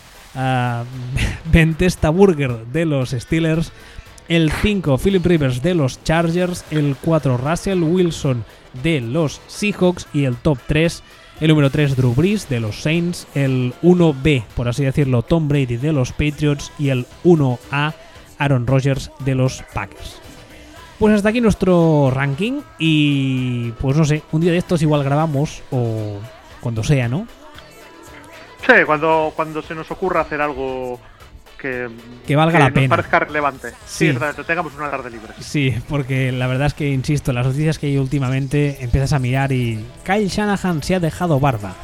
Ventesta 1.51 2.09
Burger 2.11 2.65
de 2.67 2.85
los 2.85 3.11
Steelers, 3.11 3.71
el 4.27 4.51
5 4.51 4.97
Philip 4.97 5.25
Rivers 5.25 5.61
de 5.61 5.75
los 5.75 6.03
Chargers, 6.03 6.65
el 6.71 6.95
4 7.01 7.37
Russell 7.37 7.83
Wilson 7.83 8.43
de 8.83 8.99
los 8.99 9.39
Seahawks 9.47 10.07
y 10.13 10.25
el 10.25 10.35
top 10.35 10.57
3 10.67 11.03
el 11.41 11.49
número 11.49 11.69
3 11.69 11.97
Drew 11.97 12.13
Brees 12.13 12.47
de 12.47 12.61
los 12.61 12.81
Saints, 12.81 13.27
el 13.35 13.73
1B, 13.83 14.45
por 14.55 14.69
así 14.69 14.85
decirlo, 14.85 15.21
Tom 15.21 15.49
Brady 15.49 15.77
de 15.77 15.91
los 15.91 16.11
Patriots 16.11 16.71
y 16.79 16.89
el 16.89 17.05
1A 17.25 17.93
Aaron 18.37 18.67
Rodgers 18.67 19.11
de 19.25 19.35
los 19.35 19.63
Packers. 19.73 20.24
Pues 20.99 21.13
hasta 21.13 21.29
aquí 21.29 21.41
nuestro 21.41 22.09
ranking 22.11 22.61
y 22.79 23.71
pues 23.73 23.97
no 23.97 24.05
sé, 24.05 24.23
un 24.31 24.41
día 24.41 24.51
de 24.51 24.57
estos 24.57 24.81
igual 24.81 25.03
grabamos 25.03 25.61
o 25.71 26.19
cuando 26.61 26.83
sea, 26.83 27.07
¿no? 27.09 27.27
Sí, 28.65 28.73
cuando, 28.85 29.33
cuando 29.35 29.61
se 29.61 29.75
nos 29.75 29.91
ocurra 29.91 30.21
hacer 30.21 30.41
algo 30.41 30.99
que, 31.59 31.89
que 32.25 32.35
valga 32.35 32.59
la 32.59 32.71
pena. 32.71 32.89
parezca 32.89 33.19
relevante. 33.19 33.69
Sí, 33.85 34.11
sí 34.11 34.43
tengamos 34.47 34.73
una 34.75 34.89
tarde 34.89 35.09
libre. 35.09 35.33
Sí, 35.39 35.75
porque 35.89 36.31
la 36.31 36.47
verdad 36.47 36.67
es 36.67 36.73
que, 36.73 36.89
insisto, 36.89 37.33
las 37.33 37.45
noticias 37.45 37.77
que 37.77 37.87
hay 37.87 37.97
últimamente 37.97 38.77
empiezas 38.79 39.13
a 39.13 39.19
mirar 39.19 39.51
y 39.51 39.83
Kyle 40.03 40.27
Shanahan 40.27 40.81
se 40.81 40.95
ha 40.95 40.99
dejado 40.99 41.39
barba. 41.39 41.75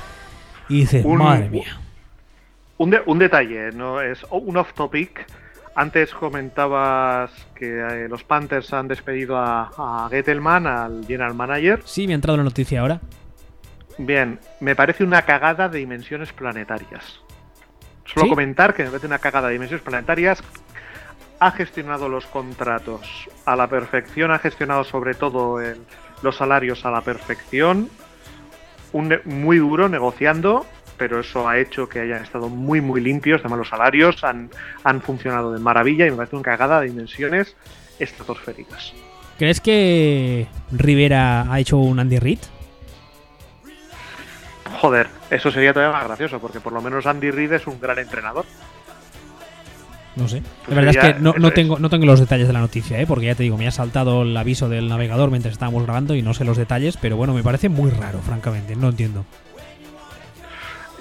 Y 0.69 0.81
dices, 0.81 1.05
madre 1.05 1.49
mía. 1.49 1.79
Un, 2.77 2.97
un 3.05 3.19
detalle, 3.19 3.71
no 3.73 4.01
es 4.01 4.25
un 4.31 4.57
off 4.57 4.73
topic. 4.73 5.27
Antes 5.75 6.13
comentabas 6.13 7.31
que 7.55 7.79
eh, 7.79 8.09
los 8.09 8.23
Panthers 8.23 8.73
han 8.73 8.87
despedido 8.87 9.37
a, 9.37 9.71
a 9.77 10.09
Gettelman, 10.09 10.67
al 10.67 11.05
general 11.05 11.33
manager. 11.33 11.81
Sí, 11.85 12.07
me 12.07 12.13
ha 12.13 12.15
entrado 12.15 12.37
la 12.37 12.43
noticia 12.43 12.81
ahora. 12.81 12.99
Bien, 13.97 14.39
me 14.59 14.75
parece 14.75 15.03
una 15.03 15.21
cagada 15.21 15.69
de 15.69 15.79
dimensiones 15.79 16.33
planetarias. 16.33 17.21
Solo 18.05 18.27
comentar 18.27 18.73
que 18.73 18.83
me 18.83 18.89
parece 18.89 19.07
una 19.07 19.19
cagada 19.19 19.47
de 19.47 19.53
dimensiones 19.53 19.83
planetarias. 19.83 20.43
Ha 21.39 21.51
gestionado 21.51 22.09
los 22.09 22.25
contratos 22.25 23.29
a 23.45 23.55
la 23.55 23.67
perfección, 23.67 24.31
ha 24.31 24.39
gestionado 24.39 24.83
sobre 24.83 25.13
todo 25.13 25.57
los 26.21 26.35
salarios 26.35 26.85
a 26.85 26.91
la 26.91 27.01
perfección. 27.01 27.89
Un, 28.91 29.21
muy 29.23 29.59
duro 29.59 29.87
negociando, 29.87 30.65
pero 31.01 31.19
eso 31.19 31.49
ha 31.49 31.57
hecho 31.57 31.89
que 31.89 31.99
hayan 31.99 32.21
estado 32.21 32.47
muy, 32.47 32.79
muy 32.79 33.01
limpios. 33.01 33.41
Además, 33.41 33.57
los 33.57 33.69
salarios 33.69 34.23
han, 34.23 34.51
han 34.83 35.01
funcionado 35.01 35.51
de 35.51 35.59
maravilla 35.59 36.05
y 36.05 36.11
me 36.11 36.17
parece 36.17 36.35
una 36.35 36.43
cagada 36.43 36.79
de 36.79 36.89
dimensiones 36.89 37.55
estratosféricas. 37.97 38.93
¿Crees 39.39 39.59
que 39.61 40.45
Rivera 40.71 41.51
ha 41.51 41.59
hecho 41.59 41.77
un 41.77 41.99
Andy 41.99 42.19
Reid? 42.19 42.37
Joder, 44.79 45.07
eso 45.31 45.49
sería 45.49 45.73
todavía 45.73 45.97
más 45.97 46.05
gracioso, 46.05 46.37
porque 46.37 46.59
por 46.59 46.71
lo 46.71 46.83
menos 46.83 47.07
Andy 47.07 47.31
Reid 47.31 47.53
es 47.53 47.65
un 47.65 47.81
gran 47.81 47.97
entrenador. 47.97 48.45
No 50.15 50.27
sé. 50.27 50.43
La 50.67 50.75
verdad 50.75 50.95
es 50.95 51.15
que 51.15 51.19
no, 51.19 51.33
tengo, 51.51 51.79
no 51.79 51.89
tengo 51.89 52.05
los 52.05 52.19
detalles 52.19 52.45
de 52.45 52.53
la 52.53 52.59
noticia, 52.59 52.99
¿eh? 52.99 53.07
porque 53.07 53.25
ya 53.25 53.33
te 53.33 53.41
digo, 53.41 53.57
me 53.57 53.67
ha 53.67 53.71
saltado 53.71 54.21
el 54.21 54.37
aviso 54.37 54.69
del 54.69 54.87
navegador 54.87 55.31
mientras 55.31 55.53
estábamos 55.53 55.81
grabando 55.81 56.13
y 56.13 56.21
no 56.21 56.35
sé 56.35 56.45
los 56.45 56.57
detalles, 56.57 56.97
pero 56.97 57.17
bueno, 57.17 57.33
me 57.33 57.41
parece 57.41 57.69
muy 57.69 57.89
raro, 57.89 58.19
francamente, 58.19 58.75
no 58.75 58.89
entiendo. 58.89 59.25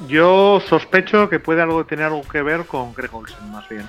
Yo 0.06 0.60
sospecho 0.66 1.28
que 1.28 1.38
puede 1.40 1.62
algo 1.62 1.84
tener 1.84 2.06
algo 2.06 2.22
que 2.22 2.42
ver 2.42 2.64
con 2.64 2.94
Greg 2.94 3.14
Olsen, 3.14 3.50
más 3.50 3.68
bien. 3.68 3.88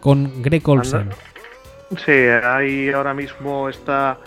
Con 0.00 0.42
Greg 0.42 0.68
Olsen. 0.68 1.10
Sí, 2.04 2.12
ahí 2.12 2.90
ahora 2.90 3.14
mismo 3.14 3.68
está, 3.68 4.18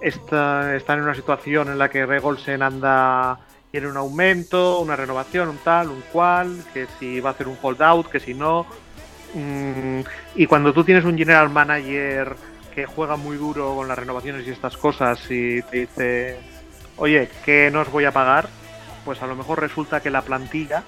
está, 0.00 0.74
está 0.74 0.94
en 0.94 1.02
una 1.02 1.14
situación 1.14 1.68
en 1.68 1.78
la 1.78 1.90
que 1.90 2.06
Greg 2.06 2.24
Olsen 2.24 2.62
anda 2.62 3.38
quiere 3.70 3.88
un 3.88 3.96
aumento, 3.96 4.80
una 4.80 4.96
renovación, 4.96 5.48
un 5.48 5.58
tal, 5.58 5.90
un 5.90 6.02
cual, 6.12 6.64
que 6.72 6.86
si 6.98 7.20
va 7.20 7.30
a 7.30 7.32
hacer 7.32 7.48
un 7.48 7.58
holdout, 7.60 8.08
que 8.08 8.20
si 8.20 8.32
no. 8.32 8.66
Mm, 9.34 10.00
y 10.36 10.46
cuando 10.46 10.72
tú 10.72 10.84
tienes 10.84 11.04
un 11.04 11.18
general 11.18 11.50
manager 11.50 12.36
que 12.74 12.86
juega 12.86 13.16
muy 13.16 13.36
duro 13.36 13.74
con 13.74 13.88
las 13.88 13.98
renovaciones 13.98 14.46
y 14.46 14.50
estas 14.50 14.76
cosas 14.76 15.20
y 15.30 15.62
te 15.62 15.80
dice, 15.80 16.38
oye, 16.96 17.28
¿qué 17.44 17.70
nos 17.70 17.90
voy 17.90 18.04
a 18.04 18.12
pagar? 18.12 18.48
Pues 19.06 19.22
a 19.22 19.26
lo 19.26 19.36
mejor 19.36 19.60
resulta 19.60 20.00
que 20.00 20.10
la 20.10 20.20
plantilla 20.20 20.82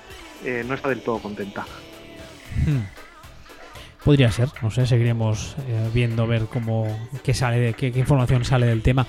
eh, 0.45 0.63
no 0.67 0.75
está 0.75 0.91
del 0.91 1.01
todo 1.01 1.21
contenta. 1.21 1.65
Hmm. 2.67 2.83
Podría 4.05 4.31
ser, 4.31 4.49
no 4.61 4.71
sé, 4.71 4.87
seguiremos 4.87 5.57
eh, 5.67 5.89
viendo 5.95 6.27
ver 6.27 6.47
cómo 6.47 6.87
qué 7.23 7.33
sale, 7.33 7.73
qué, 7.75 7.93
qué 7.93 7.99
información 8.01 8.45
sale 8.45 8.67
del 8.67 8.83
tema. 8.83 9.07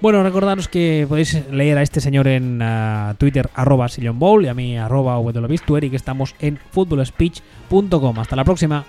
Bueno, 0.00 0.22
recordaros 0.22 0.66
que 0.68 1.06
podéis 1.08 1.46
leer 1.50 1.76
a 1.76 1.82
este 1.82 2.00
señor 2.00 2.26
en 2.26 2.62
uh, 2.62 3.14
Twitter, 3.16 3.50
arroba 3.54 3.88
Sillon 3.88 4.18
Bowl, 4.18 4.44
y 4.44 4.48
a 4.48 4.54
mí, 4.54 4.78
arroba 4.78 5.20
y 5.20 5.90
que 5.90 5.96
estamos 5.96 6.34
en 6.40 6.58
footballspeech.com. 6.72 8.18
Hasta 8.18 8.34
la 8.34 8.44
próxima. 8.44 8.84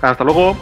Hasta 0.00 0.24
luego. 0.24 0.56